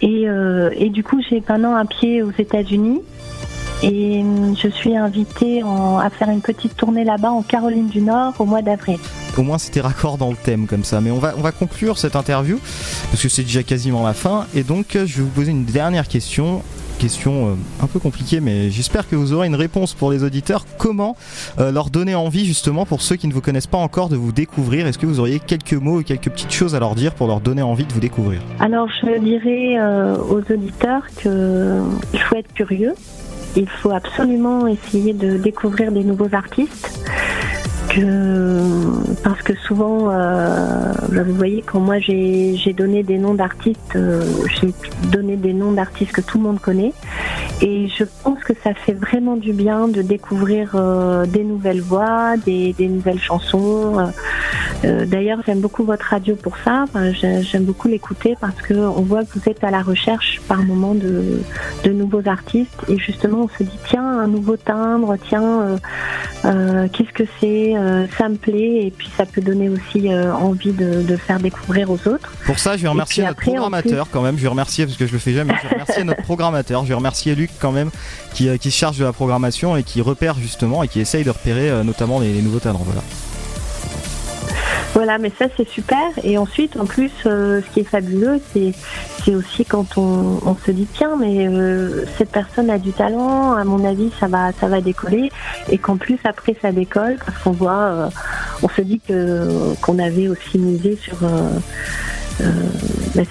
Et, 0.00 0.28
euh, 0.28 0.70
et 0.74 0.90
du 0.90 1.02
coup, 1.02 1.20
j'ai 1.28 1.42
maintenant 1.48 1.74
un 1.74 1.86
pied 1.86 2.22
aux 2.22 2.32
États-Unis. 2.36 3.00
Et 3.82 4.24
je 4.60 4.68
suis 4.68 4.96
invitée 4.96 5.62
en- 5.62 5.98
à 5.98 6.08
faire 6.10 6.30
une 6.30 6.40
petite 6.40 6.76
tournée 6.76 7.04
là-bas 7.04 7.30
en 7.30 7.42
Caroline 7.42 7.88
du 7.88 8.00
Nord 8.00 8.34
au 8.38 8.44
mois 8.46 8.62
d'avril. 8.62 8.98
Au 9.36 9.42
moins 9.42 9.58
c'était 9.58 9.80
raccord 9.82 10.16
dans 10.16 10.30
le 10.30 10.36
thème 10.36 10.66
comme 10.66 10.82
ça. 10.84 11.00
Mais 11.00 11.10
on 11.10 11.18
va, 11.18 11.34
on 11.36 11.42
va 11.42 11.52
conclure 11.52 11.98
cette 11.98 12.16
interview 12.16 12.58
parce 13.10 13.22
que 13.22 13.28
c'est 13.28 13.42
déjà 13.42 13.62
quasiment 13.62 14.04
la 14.04 14.14
fin. 14.14 14.46
Et 14.54 14.62
donc 14.62 14.86
je 14.92 14.98
vais 14.98 15.22
vous 15.22 15.28
poser 15.28 15.50
une 15.50 15.64
dernière 15.64 16.08
question. 16.08 16.62
Question 16.98 17.48
euh, 17.48 17.54
un 17.84 17.86
peu 17.88 17.98
compliquée, 17.98 18.40
mais 18.40 18.70
j'espère 18.70 19.06
que 19.06 19.16
vous 19.16 19.34
aurez 19.34 19.46
une 19.46 19.54
réponse 19.54 19.92
pour 19.92 20.10
les 20.10 20.24
auditeurs. 20.24 20.64
Comment 20.78 21.14
euh, 21.58 21.70
leur 21.70 21.90
donner 21.90 22.14
envie 22.14 22.46
justement 22.46 22.86
pour 22.86 23.02
ceux 23.02 23.16
qui 23.16 23.28
ne 23.28 23.34
vous 23.34 23.42
connaissent 23.42 23.66
pas 23.66 23.76
encore 23.76 24.08
de 24.08 24.16
vous 24.16 24.32
découvrir? 24.32 24.86
Est-ce 24.86 24.96
que 24.96 25.04
vous 25.04 25.20
auriez 25.20 25.38
quelques 25.38 25.74
mots 25.74 25.98
ou 25.98 26.02
quelques 26.02 26.30
petites 26.30 26.52
choses 26.54 26.74
à 26.74 26.80
leur 26.80 26.94
dire 26.94 27.12
pour 27.14 27.26
leur 27.26 27.40
donner 27.40 27.60
envie 27.60 27.84
de 27.84 27.92
vous 27.92 28.00
découvrir? 28.00 28.40
Alors, 28.60 28.88
je 29.02 29.18
dirais 29.20 29.78
euh, 29.78 30.16
aux 30.16 30.40
auditeurs 30.50 31.02
qu'il 31.20 32.20
faut 32.20 32.36
être 32.36 32.50
curieux. 32.54 32.94
Il 33.56 33.68
faut 33.68 33.90
absolument 33.90 34.66
essayer 34.66 35.14
de 35.14 35.38
découvrir 35.38 35.90
des 35.90 36.04
nouveaux 36.04 36.34
artistes. 36.34 37.00
Que, 37.88 39.16
parce 39.22 39.42
que 39.42 39.54
souvent, 39.54 40.10
euh, 40.10 40.92
bah, 41.08 41.22
vous 41.24 41.34
voyez, 41.34 41.62
quand 41.64 41.80
moi 41.80 41.98
j'ai 41.98 42.74
donné 42.76 43.02
des 43.02 43.16
noms 43.16 43.34
d'artistes, 43.34 43.94
euh, 43.94 44.22
j'ai 44.60 44.74
donné 45.10 45.36
des 45.36 45.52
noms 45.52 45.72
d'artistes 45.72 46.12
que 46.12 46.20
tout 46.20 46.38
le 46.38 46.44
monde 46.44 46.60
connaît. 46.60 46.92
Et 47.62 47.88
je 47.88 48.04
pense 48.22 48.42
que 48.42 48.52
ça 48.62 48.74
fait 48.74 48.92
vraiment 48.92 49.36
du 49.36 49.52
bien 49.52 49.88
de 49.88 50.02
découvrir 50.02 50.72
euh, 50.74 51.26
des 51.26 51.44
nouvelles 51.44 51.80
voix, 51.80 52.36
des, 52.36 52.74
nouvelles 52.80 53.20
chansons. 53.20 54.12
D'ailleurs, 54.82 55.38
j'aime 55.46 55.60
beaucoup 55.60 55.84
votre 55.84 56.04
radio 56.04 56.36
pour 56.36 56.56
ça. 56.58 56.84
J'aime 57.14 57.64
beaucoup 57.64 57.88
l'écouter 57.88 58.36
parce 58.40 58.60
que 58.62 58.74
on 58.74 59.02
voit 59.02 59.24
que 59.24 59.38
vous 59.38 59.48
êtes 59.48 59.64
à 59.64 59.70
la 59.70 59.82
recherche 59.82 60.40
par 60.48 60.62
moment 60.62 60.94
de, 60.94 61.40
nouveaux 61.90 62.28
artistes. 62.28 62.84
Et 62.88 62.98
justement, 62.98 63.44
on 63.44 63.48
se 63.48 63.62
dit 63.62 63.78
tiens, 63.88 64.20
un 64.20 64.28
nouveau 64.28 64.56
timbre, 64.56 65.16
tiens, 65.28 65.78
qu'est-ce 66.42 67.12
que 67.12 67.24
c'est 67.40 67.75
Euh, 67.76 68.06
Ça 68.18 68.28
me 68.28 68.36
plaît. 68.36 68.86
Et 68.86 68.90
puis, 68.90 69.08
ça 69.16 69.26
peut 69.26 69.40
donner 69.40 69.68
aussi 69.68 70.10
euh, 70.10 70.32
envie 70.32 70.72
de, 70.72 71.16
faire 71.16 71.38
découvrir 71.38 71.90
aux 71.90 72.08
autres. 72.08 72.32
Pour 72.44 72.58
ça, 72.58 72.76
je 72.76 72.82
vais 72.82 72.88
remercier 72.88 73.22
notre 73.22 73.32
après, 73.32 73.52
programmateur 73.52 74.08
quand 74.10 74.22
même. 74.22 74.36
Je 74.36 74.42
vais 74.42 74.48
remercier 74.48 74.86
parce 74.86 74.96
que 74.96 75.06
je 75.06 75.12
le 75.12 75.18
fais 75.18 75.32
jamais. 75.32 75.54
Je 75.62 75.68
vais 75.68 75.74
remercier 75.74 76.04
notre 76.04 76.22
programmateur. 76.22 76.82
Je 76.84 76.88
vais 76.88 76.94
remercier 76.94 77.34
Luc 77.34 77.50
quand 77.60 77.72
même 77.72 77.90
qui, 78.34 78.48
euh, 78.48 78.56
qui 78.56 78.70
se 78.70 78.76
charge 78.76 78.98
de 78.98 79.04
la 79.04 79.12
programmation 79.12 79.76
et 79.76 79.82
qui 79.82 80.00
repère 80.00 80.36
justement 80.36 80.82
et 80.82 80.88
qui 80.88 81.00
essaye 81.00 81.24
de 81.24 81.30
repérer 81.30 81.84
notamment 81.84 82.20
les, 82.20 82.32
les 82.32 82.42
nouveaux 82.42 82.60
talents. 82.60 82.82
Voilà. 82.84 83.02
Voilà, 84.94 85.18
mais 85.18 85.30
ça 85.38 85.46
c'est 85.56 85.68
super. 85.68 85.98
Et 86.22 86.38
ensuite, 86.38 86.76
en 86.78 86.86
plus, 86.86 87.10
euh, 87.26 87.60
ce 87.62 87.74
qui 87.74 87.80
est 87.80 87.84
fabuleux, 87.84 88.40
c'est 88.52 89.34
aussi 89.34 89.64
quand 89.64 89.98
on, 89.98 90.56
se 90.64 90.70
dit 90.70 90.86
tiens, 90.94 91.16
mais 91.18 91.48
euh, 91.48 92.04
cette 92.16 92.30
personne 92.30 92.70
a 92.70 92.78
du 92.78 92.92
talent. 92.92 93.52
À 93.54 93.64
mon 93.64 93.84
avis, 93.84 94.10
ça 94.20 94.26
va 94.28 94.52
ça 94.58 94.68
va 94.68 94.80
décoller. 94.80 95.30
Et 95.70 95.78
qu'en 95.78 95.96
plus 95.96 96.18
après 96.24 96.56
ça 96.62 96.72
décolle 96.72 97.16
parce 97.24 97.36
qu'on 97.42 97.50
voit, 97.50 97.72
euh, 97.72 98.08
on 98.62 98.68
se 98.68 98.80
dit 98.82 99.00
que 99.06 99.74
qu'on 99.82 99.98
avait 99.98 100.28
aussi 100.28 100.58
misé 100.58 100.96
sur 101.02 101.16
bah, 103.14 103.22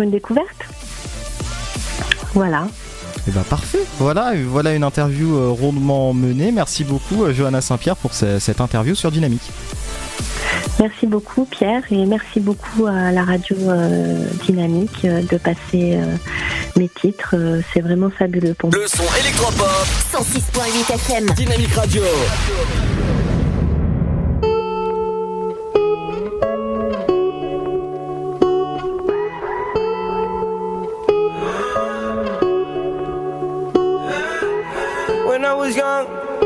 une 0.00 0.10
découverte. 0.10 0.46
Voilà. 2.34 2.68
Et 3.28 3.32
bah 3.32 3.44
parfait. 3.48 3.80
Voilà, 3.98 4.32
voilà 4.46 4.74
une 4.74 4.84
interview 4.84 5.52
rondement 5.54 6.14
menée. 6.14 6.52
Merci 6.52 6.84
beaucoup 6.84 7.30
Johanna 7.32 7.60
Saint-Pierre 7.60 7.96
pour 7.96 8.14
ce- 8.14 8.38
cette 8.38 8.60
interview 8.60 8.94
sur 8.94 9.10
Dynamique. 9.10 9.50
Merci 10.78 11.06
beaucoup 11.06 11.46
Pierre 11.46 11.82
et 11.90 12.04
merci 12.04 12.38
beaucoup 12.38 12.86
à 12.86 13.10
la 13.10 13.24
radio 13.24 13.56
euh, 13.68 14.26
Dynamique 14.44 15.04
euh, 15.06 15.22
de 15.22 15.38
passer 15.38 15.94
euh, 15.94 16.16
mes 16.76 16.88
titres. 16.88 17.34
Euh, 17.34 17.62
c'est 17.72 17.80
vraiment 17.80 18.10
fabuleux 18.10 18.52
pour 18.54 18.70
moi. 18.70 18.78
Le 18.78 18.86
son 18.86 19.04
électropop. 19.20 19.66
106.8 20.12 20.92
FM. 20.94 21.26
Dynamique 21.34 21.72
Radio. 21.74 22.02
When 35.26 35.44
I 35.44 35.54
was 35.54 35.74
young, 35.76 36.06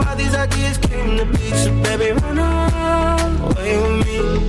how 0.00 0.14
these 0.14 0.34
ideas 0.34 0.78
came 0.78 1.16
to 1.18 1.24
be. 1.26 1.50
So 1.62 1.70
baby, 1.82 2.12
run 2.20 2.38
away 2.38 3.76
with 3.78 4.06
me. 4.06 4.48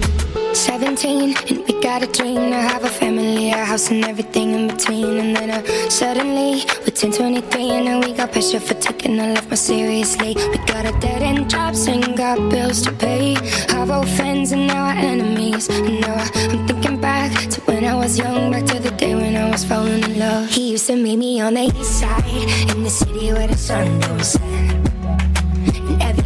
17 0.53 1.35
and 1.49 1.67
we 1.67 1.81
got 1.81 2.03
a 2.03 2.07
dream 2.07 2.51
to 2.51 2.55
have 2.55 2.83
a 2.83 2.89
family, 2.89 3.49
a 3.51 3.57
house 3.65 3.89
and 3.89 4.05
everything 4.05 4.51
in 4.53 4.67
between. 4.67 5.17
And 5.17 5.35
then 5.35 5.49
uh, 5.51 5.89
suddenly 5.89 6.63
we're 6.81 6.91
10, 6.95 7.11
23 7.11 7.69
and 7.71 8.05
we 8.05 8.13
got 8.13 8.31
pressure 8.31 8.59
for 8.59 8.75
taking 8.75 9.19
our 9.19 9.33
life 9.33 9.47
more 9.49 9.55
seriously. 9.57 10.35
We 10.35 10.57
got 10.65 10.85
a 10.85 10.97
dead 10.99 11.21
end 11.21 11.49
jobs 11.49 11.87
and 11.87 12.15
got 12.15 12.37
bills 12.49 12.81
to 12.83 12.91
pay. 12.93 13.33
Have 13.69 13.89
old 13.91 14.07
friends 14.09 14.51
and 14.51 14.67
now 14.67 14.85
our 14.85 14.93
enemies. 14.95 15.69
And 15.69 16.01
now 16.01 16.13
I- 16.15 16.31
I'm 16.51 16.67
thinking 16.67 17.01
back 17.01 17.31
to 17.49 17.61
when 17.61 17.83
I 17.83 17.95
was 17.95 18.17
young, 18.17 18.51
back 18.51 18.65
to 18.67 18.79
the 18.79 18.91
day 18.91 19.15
when 19.15 19.35
I 19.35 19.49
was 19.49 19.65
falling 19.65 20.03
in 20.03 20.19
love. 20.19 20.49
He 20.49 20.71
used 20.71 20.87
to 20.87 20.95
meet 20.95 21.17
me 21.17 21.41
on 21.41 21.55
the 21.55 21.63
east 21.79 21.99
side 21.99 22.23
in 22.71 22.83
the 22.83 22.89
city 22.89 23.33
where 23.33 23.47
the 23.47 23.57
sun 23.57 23.99
don't 23.99 24.23
set. 24.23 24.92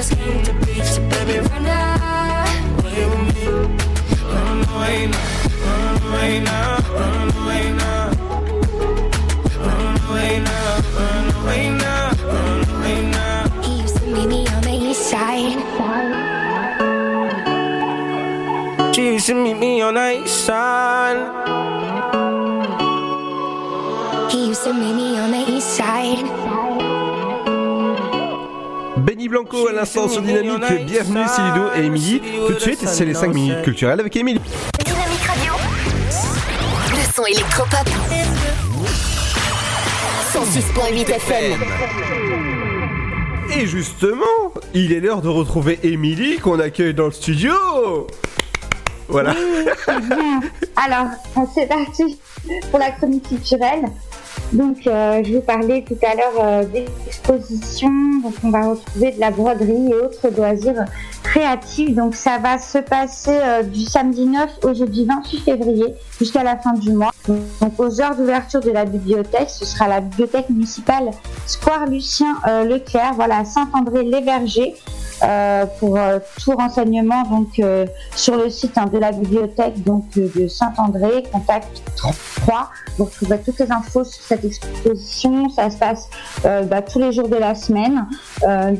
ideas 0.00 0.14
came 0.14 0.42
to 0.44 0.52
be. 0.66 0.82
So 0.82 1.00
baby, 1.08 1.38
run 1.48 1.66
away 2.80 3.06
with 3.10 3.34
me. 3.34 3.46
Run 4.32 4.58
away 4.68 5.06
now, 5.06 5.28
run 5.64 5.96
away 6.08 6.40
now, 6.40 6.78
run 6.94 7.30
away 7.40 7.64
now. 7.72 8.10
Run 9.64 9.96
away 10.08 10.32
now, 10.40 10.80
run 10.96 11.26
away 11.42 11.64
now, 11.70 12.12
run 12.32 12.58
away 12.74 12.96
now. 13.10 13.62
He 13.62 13.72
used 13.82 13.96
to 13.98 14.06
meet 14.06 14.28
me 14.28 14.40
on 14.48 14.62
the 14.62 14.72
east 14.72 15.02
side. 15.10 15.58
She 18.94 19.02
used 19.12 19.26
to 19.26 19.34
meet 19.34 19.58
me 19.58 19.82
on 19.82 19.94
the 19.94 20.22
east 20.22 20.44
side. 20.46 21.18
He 24.30 24.48
used 24.48 24.64
to 24.64 24.72
meet 24.72 24.94
me 24.94 25.18
on 25.18 25.30
the 25.32 25.39
Blanco 29.30 29.68
à 29.68 29.72
l'instant 29.72 30.08
sur 30.08 30.22
Dynamique. 30.22 30.60
Bienvenue, 30.86 31.20
c'est 31.34 31.42
Ludo 31.42 31.70
et 31.76 31.84
Émilie. 31.84 32.20
Tout 32.48 32.54
de 32.54 32.58
suite, 32.58 32.80
c'est 32.88 33.04
les 33.04 33.14
5 33.14 33.32
minutes 33.32 33.62
culturelles 33.62 34.00
avec 34.00 34.16
Émilie. 34.16 34.40
Dynamique 34.84 35.22
Radio. 35.22 35.52
Le 36.90 37.12
son 37.14 37.24
électropop. 37.26 37.88
106.8 40.32 41.10
FM. 41.14 41.60
Et 43.56 43.66
justement, 43.66 44.52
il 44.74 44.92
est 44.92 44.98
l'heure 44.98 45.22
de 45.22 45.28
retrouver 45.28 45.78
Émilie 45.84 46.38
qu'on 46.38 46.58
accueille 46.58 46.94
dans 46.94 47.06
le 47.06 47.12
studio. 47.12 47.52
Voilà. 49.06 49.34
Bien. 49.86 50.40
Alors, 50.74 51.06
c'est 51.54 51.68
parti 51.68 52.18
pour 52.70 52.80
la 52.80 52.90
chronique 52.90 53.28
culturelle. 53.28 53.84
Donc, 54.52 54.86
euh, 54.86 55.22
je 55.24 55.34
vous 55.34 55.40
parlais 55.40 55.84
tout 55.86 55.98
à 56.02 56.14
l'heure 56.14 56.44
euh, 56.44 56.64
d'exposition. 56.64 57.88
Donc, 58.22 58.34
on 58.42 58.50
va 58.50 58.70
retrouver 58.70 59.12
de 59.12 59.20
la 59.20 59.30
broderie 59.30 59.90
et 59.90 59.94
autres 59.94 60.28
loisirs 60.36 60.84
créatifs. 61.22 61.94
Donc, 61.94 62.16
ça 62.16 62.38
va 62.38 62.58
se 62.58 62.78
passer 62.78 63.38
euh, 63.40 63.62
du 63.62 63.82
samedi 63.82 64.26
9 64.26 64.58
au 64.64 64.74
jeudi 64.74 65.04
28 65.04 65.38
février 65.40 65.94
jusqu'à 66.18 66.42
la 66.42 66.56
fin 66.56 66.72
du 66.72 66.92
mois. 66.92 67.12
Donc, 67.28 67.78
aux 67.78 68.00
heures 68.00 68.16
d'ouverture 68.16 68.60
de 68.60 68.70
la 68.70 68.84
bibliothèque, 68.84 69.50
ce 69.50 69.64
sera 69.64 69.88
la 69.88 70.00
bibliothèque 70.00 70.48
municipale 70.48 71.10
Square 71.46 71.86
Lucien 71.86 72.36
euh, 72.48 72.64
Leclerc, 72.64 73.14
voilà, 73.14 73.44
Saint-André-les-Vergers. 73.44 74.74
Euh, 75.22 75.66
pour 75.78 75.98
euh, 75.98 76.18
tout 76.42 76.52
renseignement 76.52 77.24
donc 77.24 77.60
sur 78.16 78.36
le 78.36 78.48
site 78.48 78.78
hein, 78.78 78.86
de 78.86 78.96
la 78.96 79.12
bibliothèque 79.12 79.84
donc 79.84 80.06
de 80.14 80.48
Saint-André, 80.48 81.24
contact 81.30 81.82
3. 82.36 82.70
Vous 82.96 83.04
retrouverez 83.04 83.38
toutes 83.44 83.58
les 83.58 83.70
infos 83.70 84.02
sur 84.04 84.22
cette 84.22 84.46
exposition. 84.46 85.50
Ça 85.50 85.68
se 85.68 85.76
passe 85.76 86.08
bah, 86.42 86.80
tous 86.80 87.00
les 87.00 87.12
jours 87.12 87.28
de 87.28 87.36
la 87.36 87.54
semaine, 87.54 88.06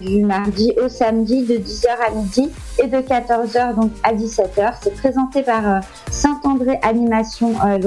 du 0.00 0.24
mardi 0.24 0.72
au 0.82 0.88
samedi 0.88 1.44
de 1.44 1.56
10h 1.56 1.88
à 2.08 2.10
midi 2.14 2.48
et 2.82 2.86
de 2.86 2.96
14h 2.96 3.74
donc 3.74 3.90
à 4.02 4.14
17h. 4.14 4.76
C'est 4.82 4.94
présenté 4.94 5.42
par 5.42 5.82
Saint-André 6.10 6.78
Animation 6.82 7.54
euh, 7.64 7.78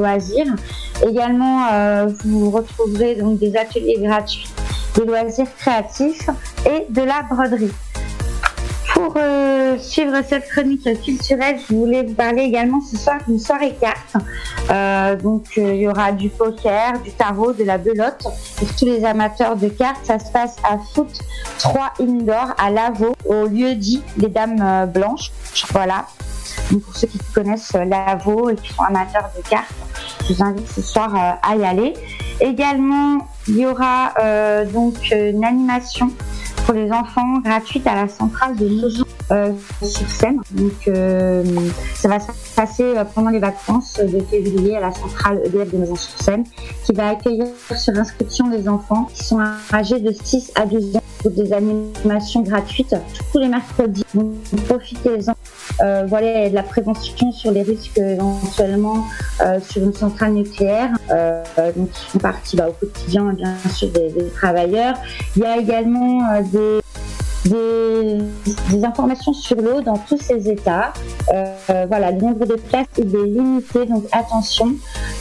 Également, 1.06 1.68
euh, 1.72 2.08
vous 2.24 2.50
retrouverez 2.52 3.16
donc 3.16 3.40
des 3.40 3.56
ateliers 3.56 3.98
gratuits, 4.00 4.50
des 4.96 5.06
loisirs 5.06 5.48
créatifs 5.58 6.30
et 6.66 6.86
de 6.90 7.02
la 7.02 7.24
broderie. 7.24 7.72
Pour 8.94 9.16
euh, 9.18 9.78
suivre 9.80 10.22
cette 10.28 10.48
chronique 10.50 10.88
culturelle, 11.04 11.58
je 11.68 11.74
voulais 11.74 12.04
vous 12.04 12.14
parler 12.14 12.44
également 12.44 12.80
ce 12.80 12.96
soir 12.96 13.18
d'une 13.28 13.40
soirée 13.40 13.76
carte. 13.82 14.16
Euh, 14.70 15.16
donc 15.16 15.58
il 15.58 15.76
y 15.76 15.88
aura 15.88 16.12
du 16.12 16.30
poker, 16.30 17.00
du 17.00 17.12
tarot, 17.12 17.54
de 17.54 17.64
la 17.64 17.80
belote. 17.80 18.24
Pour 18.58 18.76
tous 18.78 18.86
les 18.86 19.04
amateurs 19.04 19.56
de 19.56 19.68
cartes, 19.68 20.06
ça 20.06 20.20
se 20.20 20.32
passe 20.32 20.56
à 20.64 20.78
Foot 20.94 21.10
3 21.58 21.94
Indoor 22.00 22.54
à 22.58 22.70
Lavaux, 22.70 23.16
au 23.26 23.46
lieu 23.46 23.74
dit 23.74 24.04
les 24.18 24.30
Dames 24.30 24.90
Blanches. 24.94 25.32
Voilà. 25.72 26.06
Donc 26.72 26.84
pour 26.84 26.96
ceux 26.96 27.08
qui 27.08 27.20
connaissent 27.34 27.74
Lavaux 27.74 28.52
et 28.52 28.56
qui 28.56 28.74
sont 28.74 28.84
amateurs 28.84 29.30
de 29.36 29.42
cartes, 29.50 29.74
je 30.28 30.34
vous 30.34 30.44
invite 30.44 30.70
ce 30.70 30.82
soir 30.82 31.14
euh, 31.16 31.32
à 31.42 31.56
y 31.56 31.66
aller. 31.66 31.94
Également, 32.40 33.28
il 33.48 33.58
y 33.58 33.66
aura 33.66 34.14
euh, 34.20 34.66
donc 34.66 34.96
euh, 35.12 35.32
une 35.32 35.44
animation 35.44 36.12
pour 36.66 36.74
les 36.74 36.92
enfants 36.92 37.40
gratuite 37.40 37.86
à 37.88 37.96
la 37.96 38.08
centrale 38.08 38.56
de 38.56 38.68
Nogent 38.68 39.03
sur 39.30 40.10
Seine. 40.10 40.40
Donc 40.52 40.88
euh, 40.88 41.44
ça 41.96 42.08
va 42.08 42.20
se 42.20 42.28
passer 42.56 42.84
euh, 42.84 43.04
pendant 43.04 43.30
les 43.30 43.40
vacances 43.40 44.00
de 44.00 44.20
février 44.22 44.78
à 44.78 44.82
la 44.82 44.92
centrale 44.92 45.42
EDF 45.46 45.72
de 45.72 45.78
Nogent 45.78 46.00
sur 46.00 46.22
Seine 46.22 46.44
qui 46.84 46.94
va 46.94 47.10
accueillir 47.10 47.48
sur 47.76 47.94
inscription 47.98 48.50
les 48.50 48.68
enfants 48.68 49.10
qui 49.14 49.24
sont 49.24 49.40
âgés 49.74 50.00
de 50.00 50.12
6 50.12 50.52
à 50.56 50.66
12 50.66 50.98
ans 50.98 51.04
pour 51.20 51.32
des 51.32 51.54
animations 51.54 52.42
gratuites 52.42 52.96
tous 53.32 53.40
les 53.40 53.48
mercredis. 53.48 54.04
Donc 54.14 54.34
profitez-en. 54.68 55.34
Euh, 55.82 56.04
voilà, 56.08 56.50
de 56.50 56.56
la 56.56 56.64
prévention 56.64 57.32
sur 57.32 57.52
les 57.52 57.64
risques 57.64 57.98
éventuellement 57.98 59.06
euh, 59.42 59.60
sur 59.60 59.84
une 59.84 59.94
centrale 59.94 60.34
nucléaire, 60.34 60.90
euh, 61.10 61.44
donc 61.76 61.92
qui 61.92 62.06
font 62.06 62.20
partie 62.20 62.56
bah, 62.56 62.70
au 62.70 62.74
quotidien 62.74 63.34
bien 63.34 63.56
sûr 63.74 63.90
des, 63.90 64.10
des 64.10 64.30
travailleurs. 64.30 64.96
Il 65.36 65.42
y 65.42 65.46
a 65.46 65.58
également 65.58 66.22
euh, 66.32 66.42
des, 66.52 66.80
des, 67.46 68.20
informations 68.84 69.34
sur 69.34 69.58
l'eau 69.58 69.82
dans 69.82 69.98
tous 69.98 70.18
ces 70.18 70.50
états. 70.50 70.94
Euh, 71.34 71.86
voilà, 71.88 72.12
le 72.12 72.20
nombre 72.20 72.46
de 72.46 72.56
places 72.56 72.88
est 72.98 73.04
limité, 73.04 73.86
donc 73.86 74.06
attention. 74.12 74.74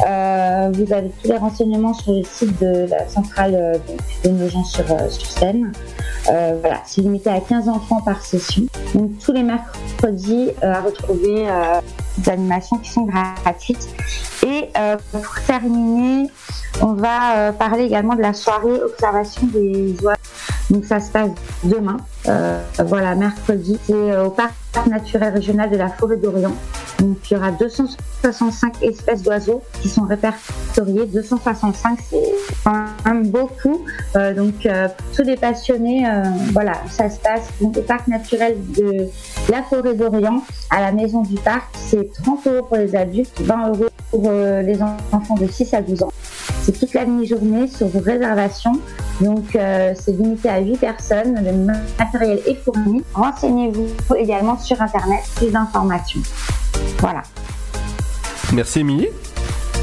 Euh, 0.07 0.70
vous 0.73 0.93
avez 0.93 1.11
tous 1.23 1.28
les 1.28 1.36
renseignements 1.36 1.94
sur 1.94 2.12
le 2.12 2.24
site 2.24 2.61
de 2.61 2.89
la 2.89 3.09
centrale 3.09 3.55
euh, 3.55 3.78
de 4.24 4.31
Nogent 4.31 4.65
sur, 4.65 4.90
euh, 4.90 5.09
sur. 5.09 5.28
Euh, 6.31 6.57
voilà, 6.61 6.81
c'est 6.86 7.01
limité 7.01 7.31
à 7.31 7.40
15 7.40 7.69
enfants 7.69 8.01
par 8.01 8.24
session. 8.24 8.65
Donc 8.94 9.19
tous 9.19 9.32
les 9.32 9.43
mercredis 9.43 10.51
euh, 10.62 10.73
à 10.73 10.81
retrouver 10.81 11.49
euh, 11.49 11.81
des 12.19 12.31
animations 12.31 12.78
qui 12.78 12.90
sont 12.90 13.03
gratuites. 13.03 13.89
Et 14.47 14.69
euh, 14.78 14.97
pour 15.11 15.40
terminer, 15.47 16.28
on 16.81 16.94
va 16.94 17.36
euh, 17.36 17.53
parler 17.53 17.85
également 17.85 18.15
de 18.15 18.23
la 18.23 18.32
soirée 18.32 18.81
observation 18.82 19.47
des 19.49 19.97
oiseaux. 20.03 20.19
Donc 20.73 20.86
ça 20.86 21.01
se 21.01 21.11
passe 21.11 21.28
demain, 21.65 21.99
euh, 22.28 22.59
voilà, 22.86 23.15
mercredi. 23.15 23.78
C'est 23.85 23.93
euh, 23.93 24.24
au 24.24 24.31
parc 24.31 24.55
naturel 24.89 25.35
régional 25.35 25.69
de 25.70 25.77
la 25.77 25.90
forêt 25.90 26.16
d'Orient. 26.16 26.55
Donc 26.99 27.19
il 27.31 27.35
y 27.35 27.36
aura 27.36 27.51
265 27.51 28.82
espèces 28.82 29.23
d'oiseaux 29.23 29.62
qui 29.82 29.90
sont 29.90 30.05
répertoriées. 30.05 31.05
265, 31.05 31.99
c'est 32.09 32.23
quand 32.65 32.86
même 33.05 33.28
beaucoup. 33.28 33.85
Euh, 34.16 34.32
donc 34.32 34.62
pour 34.62 35.07
tous 35.15 35.23
les 35.24 35.36
passionnés, 35.36 36.07
voilà, 36.53 36.73
ça 36.89 37.11
se 37.11 37.19
passe 37.19 37.49
au 37.61 37.69
parc 37.69 38.09
naturel 38.09 38.57
de 38.74 39.09
la 39.51 39.62
forêt 39.62 39.94
d'Orient 39.94 40.43
à 40.70 40.81
la 40.81 40.93
maison 40.93 41.20
du 41.20 41.35
parc. 41.35 41.69
C'est 41.74 42.11
30 42.23 42.47
euros 42.47 42.66
pour 42.66 42.78
les 42.78 42.97
adultes, 42.97 43.43
20 43.43 43.69
euros 43.69 43.89
pour 44.11 44.31
les 44.32 44.78
enfants 44.82 45.35
de 45.35 45.47
6 45.47 45.74
à 45.74 45.82
12 45.82 46.05
ans. 46.05 46.12
C'est 46.63 46.79
toute 46.79 46.95
la 46.95 47.05
demi-journée 47.05 47.67
sur 47.67 47.89
réservation. 47.93 48.73
Donc, 49.21 49.57
euh, 49.57 49.95
c'est 49.99 50.13
limité 50.13 50.49
à 50.49 50.61
8 50.61 50.77
personnes. 50.79 51.35
Le 51.35 51.53
matériel 51.99 52.41
est 52.47 52.55
fourni. 52.55 53.03
Renseignez-vous 53.15 54.15
également 54.17 54.57
sur 54.59 54.81
Internet, 54.81 55.21
plus 55.35 55.51
d'informations. 55.51 56.21
Voilà. 56.99 57.23
Merci 58.53 58.81
Émilie. 58.81 59.09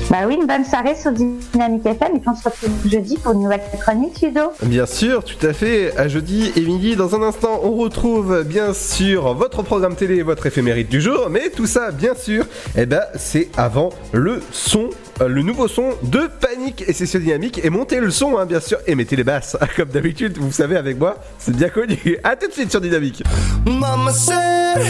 Bah 0.09 0.17
oui, 0.25 0.39
une 0.41 0.47
bonne 0.47 0.65
soirée 0.65 0.95
sur 0.95 1.11
Dynamique 1.11 1.85
FM 1.85 2.15
et 2.15 2.19
puis 2.19 2.29
on 2.29 2.35
se 2.35 2.43
retrouve 2.43 2.71
jeudi 2.89 3.15
pour 3.17 3.33
une 3.33 3.43
nouvelle 3.43 3.61
chronique, 3.79 4.19
Ludo. 4.21 4.41
Bien 4.63 4.87
sûr, 4.87 5.23
tout 5.23 5.45
à 5.45 5.53
fait. 5.53 5.95
À 5.97 6.07
jeudi, 6.07 6.51
Émilie. 6.55 6.95
Dans 6.95 7.13
un 7.13 7.21
instant, 7.21 7.59
on 7.61 7.73
retrouve 7.75 8.43
bien 8.43 8.73
sûr 8.73 9.35
votre 9.35 9.61
programme 9.61 9.95
télé 9.95 10.15
et 10.15 10.23
votre 10.23 10.47
éphémérite 10.47 10.89
du 10.89 10.99
jour. 10.99 11.27
Mais 11.29 11.51
tout 11.51 11.67
ça, 11.67 11.91
bien 11.91 12.15
sûr, 12.15 12.47
eh 12.75 12.87
ben, 12.87 13.03
c'est 13.15 13.49
avant 13.55 13.89
le 14.11 14.41
son, 14.51 14.89
euh, 15.21 15.27
le 15.27 15.43
nouveau 15.43 15.67
son 15.67 15.91
de 16.01 16.27
Panique 16.41 16.83
et 16.87 16.93
Session 16.93 17.19
Dynamique. 17.19 17.61
Et 17.63 17.69
montez 17.69 17.99
le 17.99 18.09
son, 18.09 18.39
hein, 18.39 18.47
bien 18.47 18.61
sûr, 18.61 18.79
et 18.87 18.95
mettez 18.95 19.15
les 19.15 19.23
basses. 19.23 19.57
Comme 19.75 19.89
d'habitude, 19.89 20.39
vous 20.39 20.51
savez, 20.51 20.75
avec 20.75 20.97
moi, 20.97 21.17
c'est 21.37 21.55
bien 21.55 21.69
connu. 21.69 22.17
À 22.23 22.35
tout 22.35 22.47
de 22.47 22.53
suite 22.53 22.71
sur 22.71 22.81
Dynamique. 22.81 23.21
Mama 23.67 24.11
said, 24.11 24.81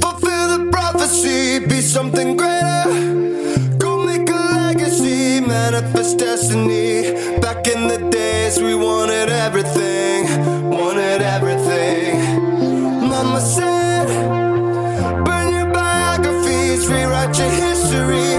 fulfill 0.00 0.46
the 0.56 0.70
prophecy, 0.70 1.58
be 1.66 1.80
something 1.82 2.36
greater. 2.36 3.24
Manifest 5.46 6.18
destiny. 6.18 7.12
Back 7.40 7.66
in 7.68 7.88
the 7.88 7.98
days, 8.10 8.60
we 8.60 8.74
wanted 8.74 9.28
everything, 9.28 10.70
wanted 10.70 11.22
everything. 11.22 12.20
Mama 13.08 13.40
said, 13.40 14.06
burn 15.24 15.52
your 15.54 15.66
biographies, 15.72 16.88
rewrite 16.88 17.36
your 17.38 17.48
history, 17.48 18.30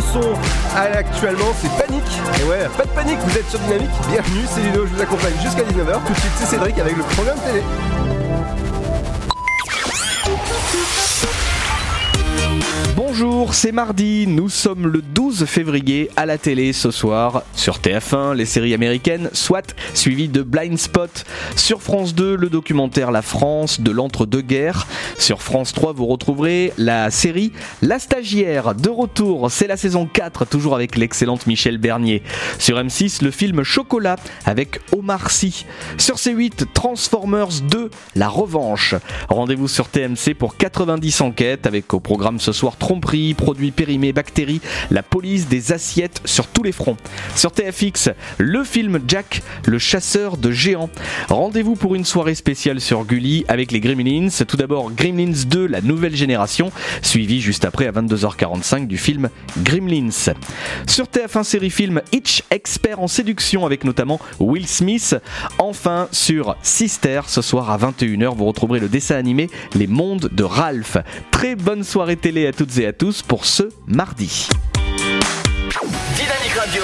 ce 0.00 0.12
son. 0.12 0.34
Actuellement, 0.76 1.52
c'est 1.60 1.70
Panique. 1.76 2.02
Et 2.40 2.44
ouais, 2.48 2.68
pas 2.76 2.84
de 2.84 2.90
panique, 2.90 3.18
vous 3.24 3.38
êtes 3.38 3.48
sur 3.48 3.58
Dynamique. 3.60 3.90
Bienvenue, 4.10 4.44
c'est 4.52 4.60
Ludo, 4.60 4.86
je 4.86 4.94
vous 4.94 5.02
accompagne 5.02 5.34
jusqu'à 5.42 5.62
19h. 5.62 6.02
Tout 6.06 6.12
de 6.12 6.18
suite, 6.18 6.32
c'est 6.36 6.46
Cédric 6.46 6.78
avec 6.78 6.96
le 6.96 7.02
programme 7.02 7.38
télé. 7.46 7.62
Bonjour, 13.16 13.54
c'est 13.54 13.70
mardi, 13.70 14.26
nous 14.26 14.48
sommes 14.48 14.88
le 14.88 15.00
12 15.00 15.44
février 15.44 16.10
à 16.16 16.26
la 16.26 16.36
télé 16.36 16.72
ce 16.72 16.90
soir. 16.90 17.44
Sur 17.54 17.78
TF1, 17.78 18.34
les 18.34 18.44
séries 18.44 18.74
américaines, 18.74 19.30
soit 19.32 19.76
suivies 19.94 20.26
de 20.28 20.42
Blind 20.42 20.76
Spot. 20.76 21.24
Sur 21.54 21.80
France 21.80 22.16
2, 22.16 22.34
le 22.34 22.48
documentaire 22.48 23.12
La 23.12 23.22
France 23.22 23.80
de 23.80 23.92
l'entre-deux-guerres. 23.92 24.88
Sur 25.16 25.42
France 25.42 25.72
3, 25.72 25.92
vous 25.92 26.06
retrouverez 26.06 26.72
la 26.76 27.12
série 27.12 27.52
La 27.82 28.00
stagiaire. 28.00 28.74
De 28.74 28.90
retour, 28.90 29.48
c'est 29.48 29.68
la 29.68 29.76
saison 29.76 30.06
4, 30.12 30.44
toujours 30.44 30.74
avec 30.74 30.96
l'excellente 30.96 31.46
Michel 31.46 31.78
Bernier. 31.78 32.24
Sur 32.58 32.78
M6, 32.78 33.22
le 33.22 33.30
film 33.30 33.62
Chocolat 33.62 34.16
avec 34.44 34.80
Omar 34.90 35.30
Sy. 35.30 35.66
Sur 35.98 36.16
C8, 36.16 36.64
Transformers 36.74 37.60
2, 37.62 37.90
La 38.16 38.28
revanche. 38.28 38.96
Rendez-vous 39.28 39.68
sur 39.68 39.86
TMC 39.86 40.34
pour 40.36 40.56
90 40.56 41.20
enquêtes 41.20 41.68
avec 41.68 41.94
au 41.94 42.00
programme 42.00 42.40
ce 42.40 42.50
soir 42.50 42.74
tromperie, 43.04 43.34
produits 43.34 43.70
périmés, 43.70 44.14
bactéries, 44.14 44.62
la 44.90 45.02
police 45.02 45.46
des 45.46 45.72
assiettes 45.72 46.22
sur 46.24 46.46
tous 46.46 46.62
les 46.62 46.72
fronts. 46.72 46.96
Sur 47.36 47.52
TFX, 47.52 48.10
le 48.38 48.64
film 48.64 48.98
Jack, 49.06 49.42
le 49.66 49.78
chasseur 49.78 50.38
de 50.38 50.50
géants. 50.50 50.88
Rendez-vous 51.28 51.74
pour 51.74 51.94
une 51.94 52.06
soirée 52.06 52.34
spéciale 52.34 52.80
sur 52.80 53.04
Gulli 53.04 53.44
avec 53.46 53.72
les 53.72 53.80
Gremlins. 53.80 54.28
Tout 54.48 54.56
d'abord 54.56 54.90
Gremlins 54.90 55.44
2, 55.46 55.66
la 55.66 55.82
nouvelle 55.82 56.16
génération, 56.16 56.72
suivi 57.02 57.42
juste 57.42 57.66
après 57.66 57.86
à 57.86 57.92
22h45 57.92 58.86
du 58.86 58.96
film 58.96 59.28
Gremlins. 59.58 60.32
Sur 60.86 61.04
TF1 61.04 61.42
série 61.42 61.70
film 61.70 62.00
Hitch, 62.12 62.42
expert 62.50 63.00
en 63.00 63.08
séduction 63.08 63.66
avec 63.66 63.84
notamment 63.84 64.18
Will 64.40 64.66
Smith. 64.66 65.14
Enfin 65.58 66.08
sur 66.10 66.56
Sister, 66.62 67.20
ce 67.26 67.42
soir 67.42 67.70
à 67.70 67.76
21h, 67.76 68.34
vous 68.34 68.46
retrouverez 68.46 68.80
le 68.80 68.88
dessin 68.88 69.16
animé 69.16 69.50
Les 69.74 69.86
Mondes 69.88 70.30
de 70.32 70.42
Ralph. 70.42 70.96
Très 71.30 71.54
bonne 71.54 71.84
soirée 71.84 72.16
télé 72.16 72.46
à 72.46 72.52
toutes 72.52 72.78
et 72.78 72.86
à 72.86 72.93
tous 72.94 73.22
pour 73.22 73.44
ce 73.44 73.64
mardi. 73.86 74.48
Dynamique 76.16 76.54
Radio. 76.56 76.82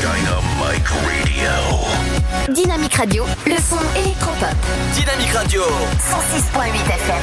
Dynamic 0.00 0.88
Radio. 0.88 2.54
Dynamique 2.54 2.94
Radio, 2.94 3.24
le 3.46 3.56
son 3.56 3.78
électropop. 3.98 4.56
Radio. 5.34 5.62
106.8 5.98 6.72
FM. 6.94 7.22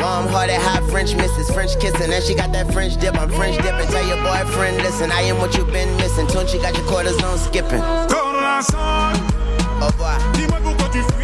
Warm 0.00 0.28
hearted, 0.28 0.60
hot 0.60 0.82
French 0.90 1.14
misses, 1.14 1.50
French 1.50 1.78
kissing. 1.80 2.12
And 2.12 2.22
she 2.22 2.34
got 2.34 2.52
that 2.52 2.72
French 2.72 2.96
dip. 3.00 3.16
I'm 3.18 3.30
French 3.30 3.56
dipping. 3.56 3.88
Tell 3.88 4.06
your 4.06 4.20
boyfriend, 4.22 4.76
listen, 4.78 5.10
I 5.10 5.22
am 5.22 5.38
what 5.38 5.56
you've 5.56 5.72
been 5.72 5.94
missing. 5.96 6.26
Tune, 6.28 6.46
she 6.46 6.58
got 6.58 6.74
your 6.76 6.86
cortisone 6.86 7.38
skipping. 7.38 7.80
Corazon, 8.12 9.14
Au 9.80 9.86
revoir. 9.86 10.18
dis-moi 10.34 10.58
pourquoi 10.62 10.88
tu 10.92 11.00
fuis, 11.14 11.23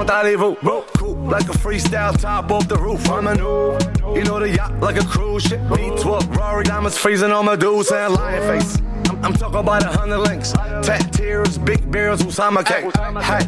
comment 0.00 0.20
allez-vous? 0.20 0.56
Bro, 0.62 0.84
cool, 0.96 1.16
like 1.28 1.48
a 1.48 1.52
freestyle 1.58 2.18
top 2.18 2.50
off 2.50 2.68
the 2.68 2.76
roof. 2.76 3.08
I'm 3.10 3.26
a 3.26 3.34
new, 3.34 3.78
you 4.14 4.24
know 4.24 4.38
the 4.38 4.50
yacht 4.54 4.78
like 4.80 4.96
a 4.96 5.04
cruise 5.04 5.42
ship. 5.42 5.60
V12, 5.60 6.36
Rory 6.36 6.64
diamonds 6.64 6.96
freezing 6.96 7.32
on 7.32 7.44
my 7.44 7.56
dudes 7.56 7.90
and 7.90 8.14
lion 8.14 8.42
face. 8.42 8.78
I'm, 9.08 9.24
I'm 9.24 9.32
talking 9.34 9.60
about 9.60 9.84
a 9.84 9.88
hundred 9.88 10.18
links, 10.18 10.52
tat 10.52 11.12
tears, 11.12 11.58
big 11.58 11.90
beers, 11.90 12.20
Usama 12.20 12.64
cake. 12.64 12.84
Hey, 13.24 13.46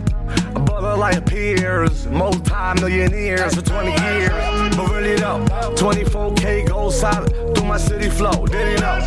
a 0.54 0.60
brother 0.60 0.96
like 0.96 1.24
peers, 1.26 2.06
multi-millionaires 2.06 3.54
for 3.54 3.62
20 3.62 3.90
years. 4.02 4.76
But 4.76 4.90
really 4.90 5.16
though, 5.16 5.44
24K 5.76 6.68
gold 6.68 6.92
solid 6.92 7.30
through 7.54 7.66
my 7.66 7.78
city 7.78 8.10
flow. 8.10 8.46
Did 8.46 8.68
he 8.68 8.82
know? 8.82 9.00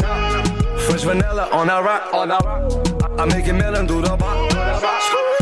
Fresh 0.87 1.03
vanilla 1.03 1.49
on 1.51 1.67
that 1.67 1.83
rock, 1.83 2.13
on 2.13 2.29
that 2.29 2.43
rock. 2.43 3.19
I 3.19 3.25
make 3.25 3.47
it 3.47 3.53
melon 3.53 3.87
through 3.87 4.01
the 4.01 4.15
bottom. 4.15 5.34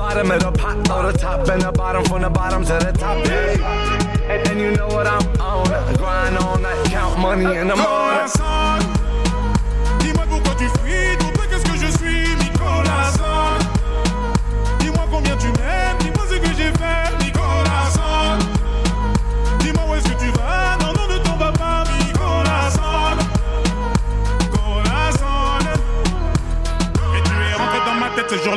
Bottom 0.00 0.30
of 0.30 0.40
the 0.40 0.52
pot, 0.52 0.86
throw 0.86 1.12
the 1.12 1.18
top 1.18 1.46
and 1.50 1.60
the 1.60 1.72
bottom 1.72 2.02
from 2.06 2.22
the 2.22 2.30
bottom 2.30 2.64
to 2.64 2.72
the 2.72 2.90
top. 2.90 3.22
Yeah. 3.22 4.32
And, 4.32 4.48
and 4.48 4.58
you 4.58 4.70
know 4.70 4.88
what 4.88 5.06
I'm 5.06 5.20
on. 5.38 5.94
Grind 5.96 6.38
all 6.38 6.58
night, 6.58 6.86
count 6.86 7.18
money 7.18 7.44
in 7.44 7.68
the 7.68 7.76
morning. 7.76 8.99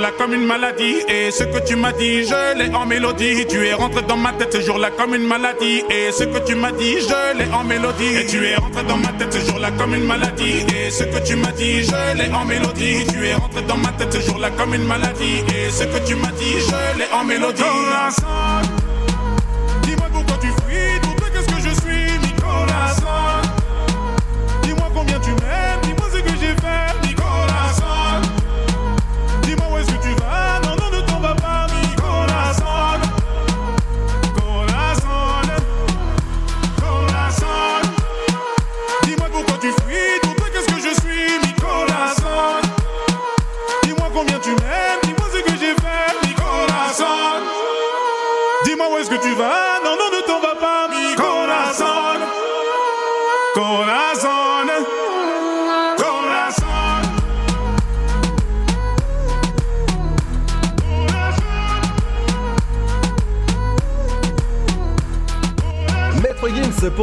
Jour-là 0.03 0.17
comme 0.17 0.33
une 0.33 0.45
maladie. 0.45 0.95
Et 1.07 1.31
ce 1.31 1.43
que 1.43 1.65
tu 1.65 1.75
m'as 1.75 1.93
dit, 1.93 2.23
je 2.23 2.57
l'ai 2.57 2.73
en 2.75 2.85
mélodie. 2.85 3.45
Tu 3.47 3.65
es 3.65 3.73
rentré 3.73 4.01
dans 4.01 4.17
ma 4.17 4.33
tête 4.33 4.53
ce 4.53 4.61
jour-là 4.61 4.89
comme 4.97 5.15
une 5.15 5.25
maladie. 5.25 5.83
Et 5.89 6.11
ce 6.11 6.23
que 6.25 6.39
tu 6.45 6.55
m'as 6.55 6.71
dit, 6.71 6.95
je 6.99 7.37
l'ai 7.37 7.49
en 7.53 7.63
mélodie. 7.63 8.17
Et 8.17 8.25
tu 8.25 8.45
es 8.45 8.55
rentré 8.55 8.83
dans 8.83 8.97
ma 8.97 9.13
tête 9.13 9.33
ce 9.33 9.39
jour-là 9.47 9.71
comme 9.77 9.93
une 9.95 10.05
maladie. 10.05 10.65
Et 10.75 10.89
ce 10.89 11.03
que 11.03 11.25
tu 11.25 11.35
m'as 11.35 11.51
dit, 11.51 11.83
je 11.83 12.17
l'ai 12.17 12.29
en 12.33 12.45
mélodie. 12.45 13.05
Tu 13.11 13.25
es 13.25 13.33
rentré 13.33 13.61
dans 13.61 13.77
ma 13.77 13.89
tête 13.89 14.13
ce 14.13 14.19
jour-là 14.19 14.49
comme 14.51 14.73
une 14.73 14.85
maladie. 14.85 15.43
Et 15.55 15.69
ce 15.71 15.83
que 15.85 16.05
tu 16.05 16.15
m'as 16.15 16.31
dit, 16.31 16.55
je 16.59 16.99
l'ai 16.99 17.07
en 17.13 17.23
mélodie. 17.23 17.63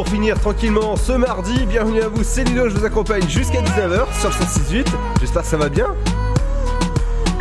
Pour 0.01 0.09
finir 0.09 0.39
tranquillement 0.39 0.95
ce 0.95 1.11
mardi. 1.11 1.63
Bienvenue 1.67 2.01
à 2.01 2.07
vous, 2.07 2.23
c'est 2.23 2.43
Ludo, 2.43 2.67
je 2.69 2.75
vous 2.75 2.85
accompagne 2.85 3.29
jusqu'à 3.29 3.61
19h 3.61 4.19
sur 4.19 4.29
le 4.29 4.33
168. 4.33 4.87
J'espère 5.19 5.43
que 5.43 5.47
ça 5.47 5.57
va 5.57 5.69
bien. 5.69 5.85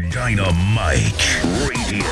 Dynamite 0.02 1.40
Radio. 1.64 2.04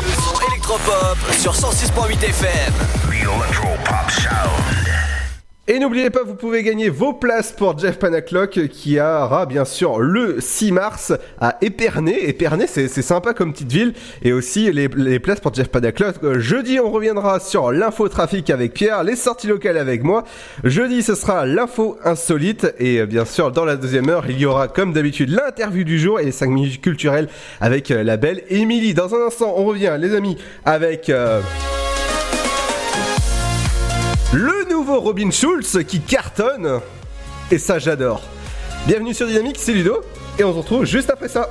Le 0.00 0.14
son 0.14 0.50
électropop 0.50 1.18
sur 1.38 1.52
106.8 1.52 2.24
FM. 2.24 2.72
The 3.10 3.16
Electropop 3.20 4.10
Sound. 4.10 4.55
Et 5.68 5.80
n'oubliez 5.80 6.10
pas, 6.10 6.22
vous 6.22 6.36
pouvez 6.36 6.62
gagner 6.62 6.88
vos 6.90 7.12
places 7.12 7.50
pour 7.50 7.76
Jeff 7.76 7.98
Panaclock 7.98 8.68
qui 8.68 9.00
aura 9.00 9.46
bien 9.46 9.64
sûr 9.64 9.98
le 9.98 10.40
6 10.40 10.70
mars 10.70 11.12
à 11.40 11.58
Épernay. 11.60 12.28
Épernay, 12.28 12.68
c'est 12.68 12.86
sympa 12.88 13.34
comme 13.34 13.52
petite 13.52 13.72
ville. 13.72 13.92
Et 14.22 14.32
aussi 14.32 14.70
les, 14.70 15.18
places 15.18 15.40
pour 15.40 15.52
Jeff 15.52 15.66
Panaclock. 15.66 16.38
Jeudi, 16.38 16.78
on 16.78 16.92
reviendra 16.92 17.40
sur 17.40 17.72
l'info 17.72 18.08
trafic 18.08 18.48
avec 18.48 18.74
Pierre, 18.74 19.02
les 19.02 19.16
sorties 19.16 19.48
locales 19.48 19.76
avec 19.76 20.04
moi. 20.04 20.22
Jeudi, 20.62 21.02
ce 21.02 21.16
sera 21.16 21.44
l'info 21.44 21.98
insolite. 22.04 22.72
Et 22.78 23.00
euh, 23.00 23.06
bien 23.06 23.24
sûr, 23.24 23.50
dans 23.50 23.64
la 23.64 23.74
deuxième 23.74 24.08
heure, 24.08 24.26
il 24.28 24.38
y 24.38 24.46
aura 24.46 24.68
comme 24.68 24.92
d'habitude 24.92 25.30
l'interview 25.30 25.82
du 25.82 25.98
jour 25.98 26.20
et 26.20 26.26
les 26.26 26.32
5 26.32 26.48
minutes 26.48 26.80
culturelles 26.80 27.26
avec 27.60 27.90
euh, 27.90 28.04
la 28.04 28.16
belle 28.16 28.44
Émilie. 28.50 28.94
Dans 28.94 29.16
un 29.16 29.26
instant, 29.26 29.52
on 29.56 29.64
revient, 29.64 29.96
les 29.98 30.14
amis, 30.14 30.38
avec... 30.64 31.10
euh, 31.10 31.40
Robin 34.94 35.30
Schulz 35.30 35.78
qui 35.86 36.00
cartonne. 36.00 36.80
Et 37.50 37.58
ça, 37.58 37.78
j'adore. 37.78 38.22
Bienvenue 38.86 39.14
sur 39.14 39.26
Dynamique, 39.26 39.56
c'est 39.58 39.72
Ludo. 39.72 40.02
Et 40.38 40.44
on 40.44 40.52
se 40.52 40.58
retrouve 40.58 40.84
juste 40.84 41.10
après 41.10 41.28
ça. 41.28 41.50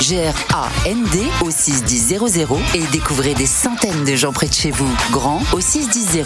G-R-A-N-D 0.00 1.26
au 1.42 1.50
61000 1.50 2.20
et 2.74 2.86
découvrez 2.90 3.34
des 3.34 3.46
centaines 3.46 4.04
de 4.04 4.16
gens 4.16 4.32
près 4.32 4.48
de 4.48 4.54
chez 4.54 4.70
vous. 4.70 4.88
Grand 5.10 5.42
au 5.52 5.60
61000. 5.60 6.24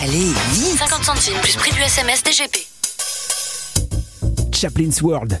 Allez, 0.00 0.32
vite 0.52 0.78
50 0.78 1.04
centimes 1.04 1.40
plus 1.42 1.56
prix 1.56 1.72
du 1.72 1.80
SMS 1.80 2.22
DGP. 2.22 2.66
Chaplin's 4.52 5.02
World. 5.02 5.40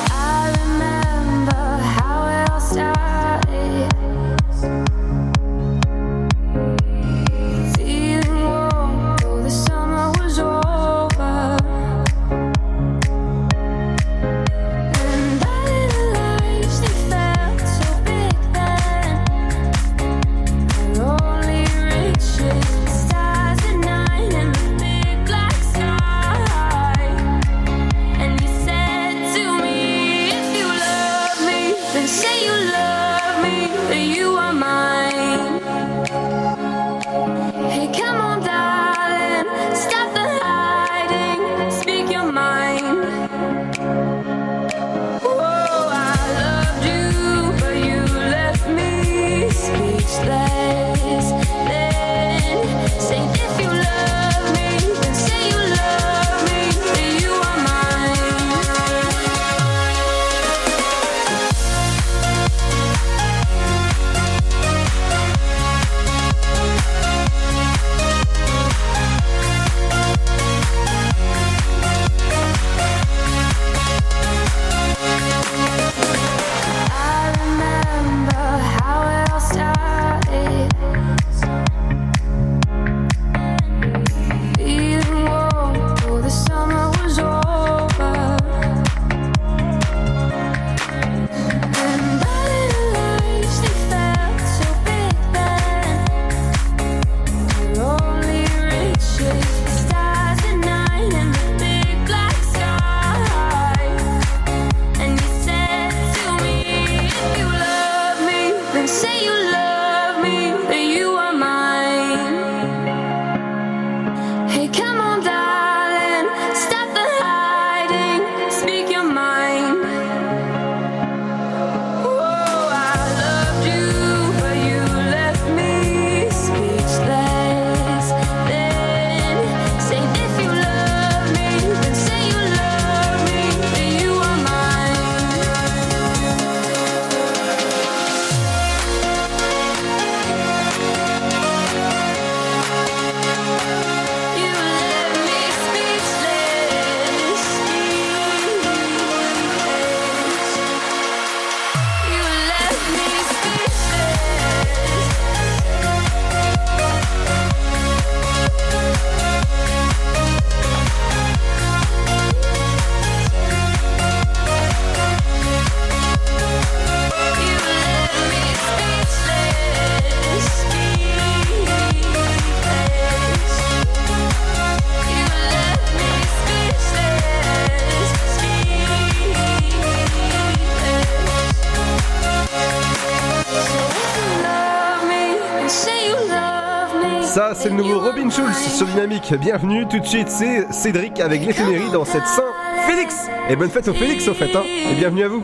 Bienvenue 189.39 189.87
tout 189.87 189.99
de 189.99 190.05
suite, 190.05 190.27
c'est 190.27 190.71
Cédric 190.73 191.19
avec 191.21 191.45
l'éphémérie 191.45 191.89
dans 191.93 192.03
cette 192.03 192.27
Saint-Félix. 192.27 193.27
Et 193.49 193.55
bonne 193.55 193.69
fête 193.69 193.87
au 193.87 193.93
Félix 193.93 194.27
au 194.27 194.33
fait, 194.33 194.53
hein. 194.53 194.63
Et 194.65 194.95
bienvenue 194.95 195.23
à 195.23 195.27
vous. 195.29 195.43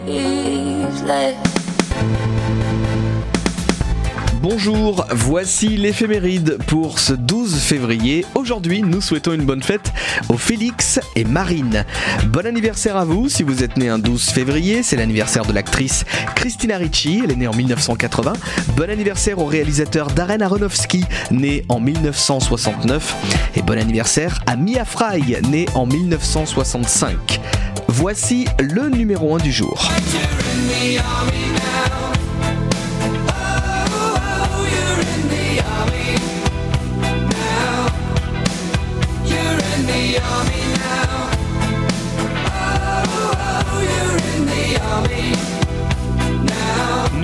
Bonjour, 4.49 5.05
voici 5.11 5.75
l'éphéméride 5.75 6.57
pour 6.67 6.99
ce 6.99 7.11
12 7.11 7.59
février. 7.59 8.25
Aujourd'hui, 8.33 8.81
nous 8.81 9.01
souhaitons 9.01 9.33
une 9.33 9.43
bonne 9.43 9.61
fête 9.61 9.91
aux 10.29 10.37
Félix 10.37 11.01
et 11.17 11.25
Marine. 11.25 11.83
Bon 12.27 12.45
anniversaire 12.45 12.95
à 12.95 13.03
vous 13.03 13.27
si 13.27 13.43
vous 13.43 13.61
êtes 13.61 13.75
né 13.75 13.89
un 13.89 13.99
12 13.99 14.29
février, 14.29 14.83
c'est 14.83 14.95
l'anniversaire 14.95 15.45
de 15.45 15.51
l'actrice 15.51 16.05
Christina 16.33 16.77
Ricci, 16.77 17.19
elle 17.25 17.31
est 17.33 17.35
née 17.35 17.47
en 17.49 17.53
1980. 17.53 18.31
Bon 18.77 18.89
anniversaire 18.89 19.39
au 19.39 19.45
réalisateur 19.45 20.07
Darren 20.11 20.41
Aronofsky, 20.41 21.03
né 21.29 21.65
en 21.67 21.81
1969. 21.81 23.15
Et 23.57 23.61
bon 23.61 23.77
anniversaire 23.77 24.39
à 24.45 24.55
Mia 24.55 24.85
Fry, 24.85 25.35
née 25.49 25.65
en 25.73 25.85
1965. 25.85 27.41
Voici 27.89 28.45
le 28.61 28.87
numéro 28.87 29.35
1 29.35 29.39
du 29.39 29.51
jour. 29.51 29.91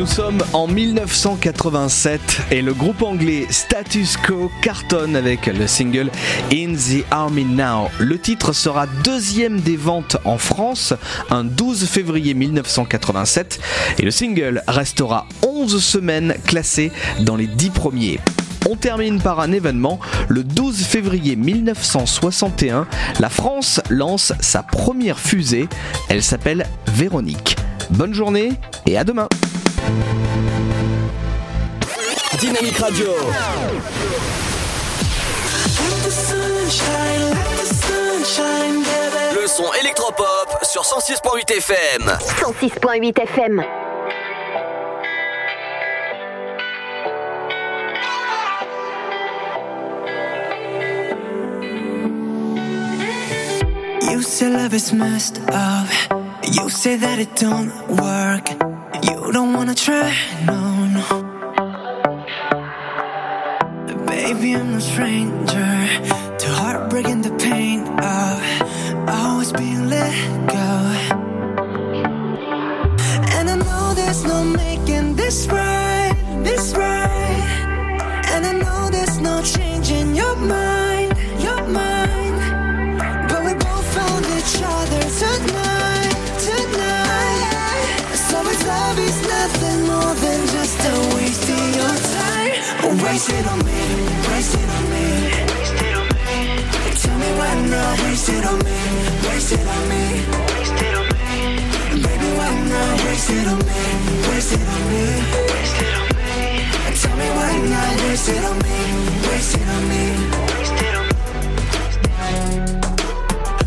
Nous 0.04 0.10
sommes 0.10 0.44
en 0.52 0.68
1987 0.68 2.20
et 2.52 2.62
le 2.62 2.74
groupe 2.74 3.04
anglais 3.04 3.48
Status 3.50 4.18
Quo 4.18 4.52
cartonne 4.62 5.16
avec 5.16 5.46
le 5.46 5.66
single 5.66 6.12
In 6.52 6.74
the 6.74 7.06
Army 7.10 7.46
Now. 7.46 7.90
Le 8.00 8.20
titre 8.20 8.52
sera 8.52 8.86
deuxième 9.06 9.62
des 9.62 9.78
ventes 9.78 10.18
en 10.26 10.38
France 10.38 10.94
un 11.30 11.46
12 11.46 11.86
février 11.86 12.34
1987 12.34 13.62
et 13.98 14.02
le 14.02 14.12
single 14.12 14.62
restera 14.68 15.26
11 15.42 15.82
semaines 15.82 16.36
classé 16.46 16.92
dans 17.22 17.38
les 17.38 17.48
10 17.48 17.70
premiers. 17.70 18.20
On 18.70 18.76
termine 18.76 19.22
par 19.22 19.40
un 19.40 19.52
événement. 19.52 20.00
Le 20.30 20.44
12 20.44 20.86
février 20.86 21.36
1961, 21.36 22.88
la 23.20 23.30
France 23.30 23.82
lance 23.90 24.34
sa 24.40 24.64
première 24.64 25.20
fusée. 25.20 25.68
Elle 26.10 26.24
s'appelle 26.24 26.66
Véronique. 26.88 27.58
Bonne 27.90 28.14
journée 28.14 28.54
et 28.86 28.98
à 28.98 29.04
demain. 29.04 29.28
Dynamique 32.40 32.78
Radio. 32.78 33.08
Le 39.34 39.48
son 39.48 39.74
électropop 39.82 40.60
sur 40.64 40.84
106.8 40.84 41.58
FM. 41.58 42.18
106.8 42.42 43.22
FM. 43.22 43.64
You 54.14 54.22
say 54.22 54.48
love 54.48 54.76
is 54.76 54.94
messed 54.94 55.40
up. 55.50 55.90
You 56.44 56.70
say 56.70 56.98
that 56.98 57.18
it 57.18 57.36
don't 57.36 57.72
work. 57.88 58.48
You 59.08 59.32
don't 59.32 59.54
wanna 59.54 59.74
try, 59.74 60.14
no, 60.46 60.60
no. 60.98 61.06
Baby, 64.06 64.54
I'm 64.56 64.74
no 64.74 64.80
stranger 64.80 65.74
to 66.42 66.48
heartbreak 66.60 67.08
and 67.08 67.24
the 67.24 67.34
pain 67.40 67.80
of 67.88 69.10
always 69.10 69.52
being 69.52 69.90
let 69.90 70.14
go. 70.58 70.70
And 73.36 73.50
I 73.50 73.56
know 73.66 73.96
there's 73.96 74.24
no 74.26 74.44
making 74.44 75.16
this 75.16 75.48
right, 75.48 75.73
Waste 93.04 93.30
it 93.30 93.46
on 93.48 93.60
me, 93.66 93.82
waste 94.30 94.56
it 94.56 94.70
on 94.70 94.84
me. 94.90 95.04
Tell 97.02 97.18
me 97.20 97.30
why 97.38 97.54
not, 97.70 98.00
waste 98.04 98.30
it 98.30 98.46
on 98.46 98.58
me, 98.64 98.80
waste 99.28 99.52
it 99.52 99.68
on 99.68 99.90
me. 99.90 100.04
Baby, 102.02 102.30
why 102.38 102.54
not, 102.72 103.04
waste 103.06 103.30
it 103.30 103.48
on 103.48 103.60
me, 103.60 103.82
waste 104.30 104.54
it 104.54 104.68
on 104.74 104.82
me. 104.90 105.04
Tell 107.02 107.16
me 107.18 107.28
why 107.38 107.54
not, 107.74 107.94
waste 108.08 108.30
it 108.30 108.44
on 108.44 108.58
me, 108.66 108.78
waste 109.28 109.58
it 109.58 109.68
on 109.76 109.84
me. 109.92 110.04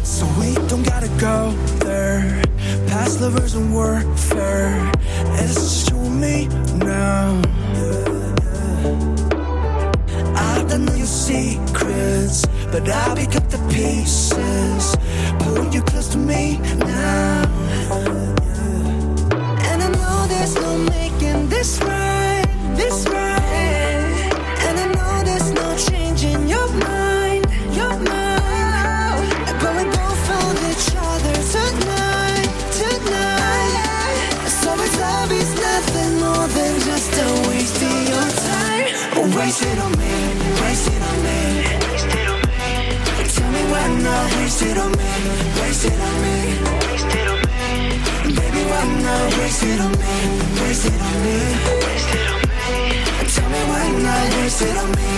So 0.03 0.25
we 0.41 0.55
don't 0.67 0.83
gotta 0.83 1.11
go 1.21 1.53
there. 1.85 2.43
Past 2.89 3.21
lovers 3.21 3.55
and 3.55 3.73
warfare. 3.73 4.91
It's 5.39 5.55
just 5.55 5.91
you 5.91 5.99
and 5.99 6.21
me 6.21 6.49
now. 6.79 8.16
I 10.77 10.79
know 10.79 10.95
your 10.95 11.07
secrets, 11.07 12.45
but 12.71 12.87
I'll 12.87 13.17
pick 13.17 13.35
up 13.35 13.49
the 13.49 13.57
pieces. 13.73 14.95
Pull 15.41 15.73
you 15.73 15.81
close 15.81 16.09
to 16.09 16.19
me 16.19 16.59
now. 16.77 17.49
And 19.71 19.83
I 19.83 19.89
know 19.89 20.27
there's 20.29 20.55
no 20.55 20.77
making 20.77 21.49
this 21.49 21.81
right, 21.81 22.45
this 22.77 23.07
right. 23.09 24.29
And 24.69 24.79
I 24.79 24.87
know 24.93 25.25
there's 25.25 25.51
no 25.53 25.67
changing 25.79 26.47
your 26.47 26.69
mind, 26.85 27.47
your 27.73 27.97
mind. 28.13 29.33
But 29.59 29.73
we 29.79 29.85
both 29.97 30.21
found 30.29 30.59
each 30.61 30.93
other 30.93 31.37
tonight, 31.57 32.53
tonight. 32.77 34.45
So 34.61 34.75
it's 34.85 34.99
love 35.01 35.33
is 35.33 35.55
nothing 35.57 36.21
more 36.21 36.47
than 36.49 36.81
just 36.81 37.17
a 37.17 37.49
waste 37.49 37.81
of 37.81 38.09
your 38.13 38.29
time. 38.45 39.37
Waste 39.37 39.63
it 39.63 39.79
on 39.79 39.93
me, 39.99 40.36
Tell 43.87 43.95
me 43.95 44.03
why 44.03 44.11
not 44.11 44.37
waste 44.39 44.63
it 44.63 44.79
on 44.79 44.91
me, 44.91 45.11
waste 45.63 45.85
it 45.85 46.01
on 46.01 46.15
me. 46.23 46.35
Baby, 48.35 48.63
why 48.67 48.85
not 49.01 49.39
waste 49.39 49.63
it 49.63 49.81
on 49.81 49.93
me, 49.93 50.15
waste 50.61 50.87
it 50.87 51.01
on 51.01 51.15
me. 51.23 51.37
Tell 53.33 53.49
me 53.49 53.61
why 53.71 53.87
not 54.03 54.27
waste 54.39 54.63
it 54.63 54.77
on 54.77 54.91
me, 54.91 55.09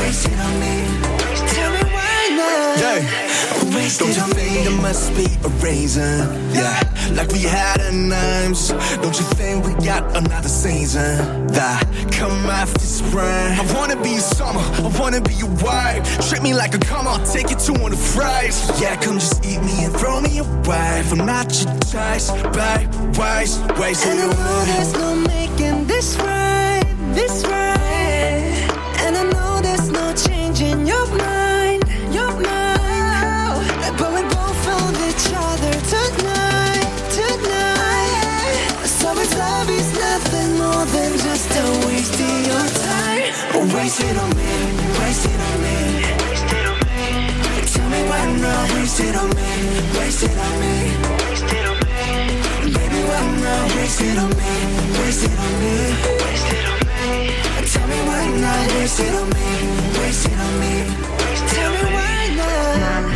waste 0.00 0.26
it 0.26 0.40
on 0.40 0.52
me. 0.58 0.72
Tell 0.72 1.00
me 1.00 1.02
why 1.02 1.18
not. 1.18 1.23
Yeah. 2.76 3.30
Don't 3.98 4.16
you 4.16 4.22
think 4.34 4.64
there 4.64 4.80
must 4.82 5.14
be 5.14 5.26
a 5.44 5.48
reason? 5.62 6.28
Yeah, 6.52 6.80
like 7.12 7.30
we 7.32 7.40
had 7.42 7.80
a 7.80 7.92
names. 7.92 8.68
Don't 9.02 9.16
you 9.18 9.26
think 9.38 9.66
we 9.66 9.74
got 9.84 10.16
another 10.16 10.48
season 10.48 11.46
that 11.48 11.84
come 12.10 12.32
after 12.50 12.80
spring? 12.80 13.58
I 13.60 13.64
wanna 13.74 14.00
be 14.02 14.16
summer, 14.18 14.60
I 14.60 14.90
wanna 14.98 15.20
be 15.20 15.34
your 15.34 15.50
wife. 15.62 16.02
Treat 16.28 16.42
me 16.42 16.54
like 16.54 16.74
a 16.74 16.78
come 16.78 17.06
on, 17.06 17.24
take 17.24 17.50
you 17.50 17.56
to 17.56 17.72
one 17.74 17.92
of 17.92 17.98
the 17.98 18.04
fries. 18.04 18.56
Yeah, 18.80 18.96
come 18.96 19.18
just 19.18 19.44
eat 19.44 19.60
me 19.62 19.84
and 19.84 19.94
throw 19.96 20.20
me 20.20 20.38
away. 20.38 21.02
I'm 21.10 21.18
not 21.18 21.52
your 21.62 21.74
choice, 21.92 22.30
babe. 22.56 22.88
Waste, 23.18 23.60
waste 23.78 24.06
And 24.06 24.18
it 24.18 24.26
know 24.26 24.30
away. 24.30 24.64
there's 24.66 24.92
no 24.94 25.14
making 25.14 25.43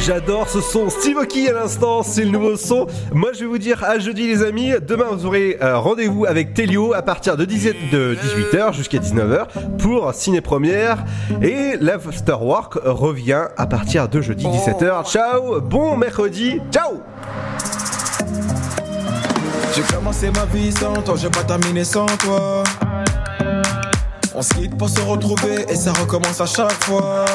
J'adore 0.09 0.49
ce 0.49 0.63
son. 0.63 0.89
Steve 0.89 1.19
Aoki 1.19 1.51
à 1.51 1.53
l'instant, 1.53 2.03
c'est 2.03 2.25
le 2.25 2.31
nouveau 2.31 2.57
son. 2.57 2.87
Moi, 3.13 3.33
je 3.35 3.41
vais 3.41 3.45
vous 3.45 3.59
dire 3.59 3.85
à 3.85 3.99
jeudi, 3.99 4.27
les 4.27 4.43
amis. 4.43 4.73
Demain, 4.81 5.05
vous 5.13 5.27
aurez 5.27 5.59
euh, 5.61 5.77
rendez-vous 5.77 6.25
avec 6.25 6.55
Telio 6.55 6.95
à 6.95 7.03
partir 7.03 7.37
de, 7.37 7.45
17 7.45 7.77
de 7.93 8.17
18h 8.17 8.73
jusqu'à 8.73 9.01
19h 9.01 9.49
pour 9.77 10.15
Ciné 10.15 10.41
Première. 10.41 11.05
Et 11.43 11.77
l'Afterwork 11.79 12.79
revient 12.83 13.49
à 13.59 13.67
partir 13.67 14.09
de 14.09 14.23
jeudi 14.23 14.47
17h. 14.47 15.11
Ciao, 15.11 15.61
bon 15.61 15.99
mercredi. 15.99 16.59
Ciao 16.73 17.03
J'ai 19.77 19.83
commencé 19.95 20.31
ma 20.31 20.47
vie 20.47 20.73
sans 20.73 20.95
toi, 21.03 21.17
j'ai 21.19 21.29
pas 21.29 21.45
terminé 21.45 21.85
sans 21.85 22.07
toi. 22.07 22.65
On 24.35 24.41
se 24.41 24.55
quitte 24.55 24.75
pour 24.79 24.89
se 24.89 25.03
retrouver 25.03 25.67
et 25.69 25.77
ça 25.77 25.93
recommence 25.93 26.41
à 26.41 26.47
chaque 26.47 26.83
fois. 26.85 27.27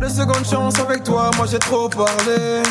De 0.00 0.08
seconde 0.08 0.44
chance 0.44 0.78
avec 0.80 1.04
toi, 1.04 1.30
moi 1.36 1.46
j'ai 1.50 1.58
trop 1.58 1.88
parlé. 1.88 2.62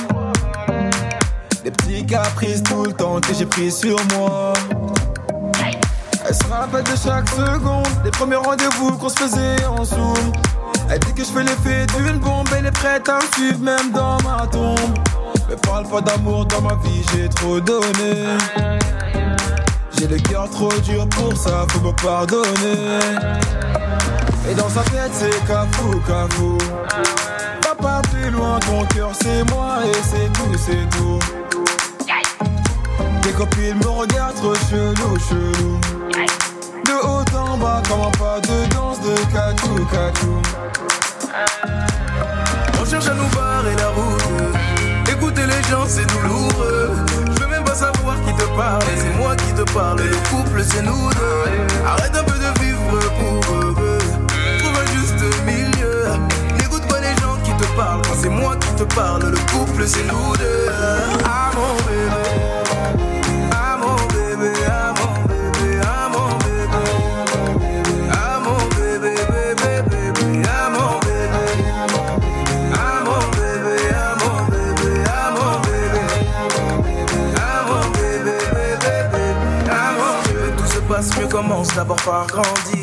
Des 1.64 1.72
petits 1.72 2.06
caprices 2.06 2.62
tout 2.62 2.84
le 2.84 2.94
temps 2.94 3.20
que 3.20 3.34
j'ai 3.34 3.46
pris 3.46 3.72
sur 3.72 3.98
moi. 4.14 4.54
Elle 6.28 6.36
se 6.36 6.46
rappelle 6.46 6.84
de 6.84 6.96
chaque 6.96 7.28
seconde, 7.30 7.88
des 8.04 8.12
premiers 8.12 8.36
rendez-vous 8.36 8.98
qu'on 8.98 9.10
se 9.10 9.16
faisait 9.16 9.66
en 9.66 9.84
zoom. 9.84 10.32
Elle 10.90 11.00
dit 11.00 11.14
que 11.14 11.24
je 11.24 11.30
fais 11.30 11.44
l'effet 11.44 11.86
d'une 11.98 12.20
bombe, 12.20 12.48
elle 12.56 12.68
est 12.68 12.72
prête 12.72 13.10
à 13.10 13.16
me 13.16 13.34
suivre 13.34 13.60
même 13.60 13.92
dans 13.92 14.18
ma 14.22 14.46
tombe. 14.48 15.00
Mais 15.50 15.56
parle 15.56 15.88
pas 15.88 16.02
d'amour 16.02 16.46
dans 16.46 16.62
ma 16.62 16.76
vie, 16.76 17.04
j'ai 17.14 17.30
trop 17.30 17.60
donné. 17.60 18.38
J'ai 19.98 20.08
le 20.08 20.18
cœur 20.18 20.50
trop 20.50 20.74
dur 20.84 21.08
pour 21.10 21.36
ça, 21.36 21.66
faut 21.70 21.80
me 21.80 21.94
pardonner. 21.94 23.00
Et 24.50 24.54
dans 24.56 24.70
sa 24.70 24.82
tête, 24.82 25.12
c'est 25.14 25.46
cafou, 25.48 26.00
cafou. 26.06 26.58
Va 27.64 27.76
pas 27.76 28.02
plus 28.12 28.30
loin, 28.30 28.60
ton 28.60 28.86
cœur 28.94 29.12
c'est 29.22 29.44
moi 29.52 29.78
et 29.86 29.94
c'est 30.04 30.32
tout, 30.34 30.58
c'est 30.58 30.90
tout. 30.98 31.20
Tes 33.22 33.32
copines 33.32 33.78
me 33.78 33.88
regardent 33.88 34.58
chelou, 34.70 35.18
chelou. 35.30 35.80
De 36.86 36.92
haut 37.02 37.38
en 37.38 37.58
bas, 37.58 37.82
comment 37.88 38.12
pas 38.12 38.40
de 38.42 38.66
danse 38.74 39.00
de 39.00 39.16
catou, 39.32 39.86
catou. 39.86 40.42
On 42.82 42.86
cherche 42.86 43.08
à 43.08 43.14
nous 43.14 43.30
barrer 43.30 43.76
la 43.78 43.90
route. 43.90 45.10
Écouter 45.10 45.46
les 45.46 45.64
gens, 45.70 45.86
c'est 45.88 46.06
douloureux. 46.06 46.92
Je 47.34 47.42
veux 47.42 47.48
même 47.48 47.64
pas 47.64 47.76
savoir 47.76 48.18
qui 48.26 48.34
te 48.34 48.46
parle. 48.58 48.84
C'est 48.98 49.18
moi 49.18 49.36
qui 49.38 49.54
te 49.54 49.62
parle. 49.72 50.00
Le 50.00 50.30
couple, 50.30 50.64
c'est 50.64 50.82
nous 50.82 51.10
deux. 51.12 51.86
Arrête 51.88 52.16
un 52.16 52.24
peu 52.24 52.38
de 52.38 52.60
vivre 52.62 53.00
pour 53.20 53.56
eux. 53.56 53.63
Quand 57.76 58.02
c'est 58.22 58.30
moi 58.30 58.56
qui 58.58 58.70
te 58.76 58.84
parle, 58.96 59.32
le 59.32 59.38
couple, 59.52 59.88
c'est 59.88 60.04
nous 60.04 60.38
deux. 60.38 60.70
Ah 61.26 61.52
mon 61.56 61.76
bébé. 61.88 62.24
Ah 63.52 63.78
mon 63.80 63.96
bébé. 64.14 64.52
Ah 64.68 64.94
mon 65.00 65.14
bébé. 65.28 65.82
Ah 65.84 66.10
mon 66.12 66.30
bébé. 66.38 66.84
Ah 68.12 68.40
mon 68.44 68.58
bébé, 68.76 69.16
bébé, 69.32 69.82
bébé. 69.90 70.44
Ah 70.46 70.70
mon 70.70 71.00
bébé. 71.00 71.46
Ah 72.74 73.02
mon 73.04 73.24
bébé, 73.38 73.78
mon 74.22 74.38
bébé, 74.52 74.94
mon 75.36 75.54
bébé. 75.66 76.04
Mon 77.68 77.84
bébé, 77.92 78.38
bébé, 78.54 78.98
bébé. 79.12 79.26
Mon 79.98 80.14
bébé. 80.28 80.48
Tout 80.58 80.68
se 80.68 80.80
passe 80.82 81.10
mieux, 81.18 81.28
commence 81.28 81.74
d'abord 81.76 82.02
par 82.04 82.28
grandir. 82.28 82.83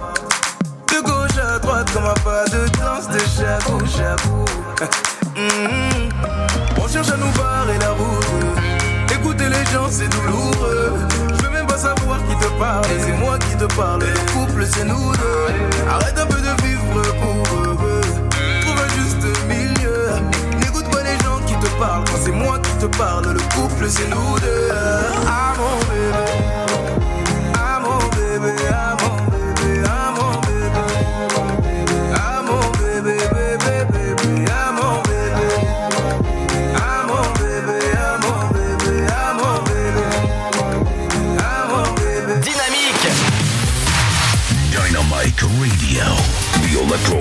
Droite, 1.61 1.91
comme 1.93 2.05
un 2.05 2.13
pas 2.23 2.45
de 2.45 2.67
danse 2.79 3.07
de 3.07 3.19
chabou, 3.19 3.79
chabou. 3.85 4.45
On 6.77 6.87
cherche 6.87 7.09
à 7.09 7.17
nous 7.17 7.31
barrer 7.37 7.77
la 7.79 7.91
route. 7.91 9.13
Écouter 9.13 9.49
les 9.49 9.65
gens, 9.71 9.87
c'est 9.89 10.09
douloureux. 10.09 10.93
Je 11.37 11.43
veux 11.43 11.51
même 11.51 11.67
pas 11.67 11.77
savoir 11.77 12.17
qui 12.27 12.35
te 12.35 12.47
parle. 12.59 12.85
C'est 12.99 13.13
moi 13.13 13.37
qui 13.39 13.55
te 13.55 13.65
parle. 13.75 14.01
Le 14.01 14.31
couple, 14.33 14.65
c'est 14.65 14.85
nous 14.85 15.11
deux. 15.13 15.89
Arrête 15.89 16.17
un 16.17 16.25
peu 16.25 16.39
de 16.41 16.61
vivre 16.63 17.01
pour 17.21 17.43
eux. 17.57 18.01
Trouve 18.61 18.79
un 18.79 18.89
juste 18.99 19.25
milieu. 19.47 20.09
N'écoute 20.59 20.89
pas 20.91 21.03
les 21.03 21.17
gens 21.23 21.39
qui 21.45 21.53
te 21.55 21.69
parlent. 21.79 22.03
C'est 22.23 22.31
moi 22.31 22.59
qui 22.59 22.73
te 22.77 22.97
parle, 22.97 23.33
le 23.33 23.39
couple, 23.55 23.87
c'est 23.89 24.09
nous 24.09 24.39
deux. 24.39 24.69
Ah 25.27 25.53
mon. 25.57 26.70
Electro 46.91 47.15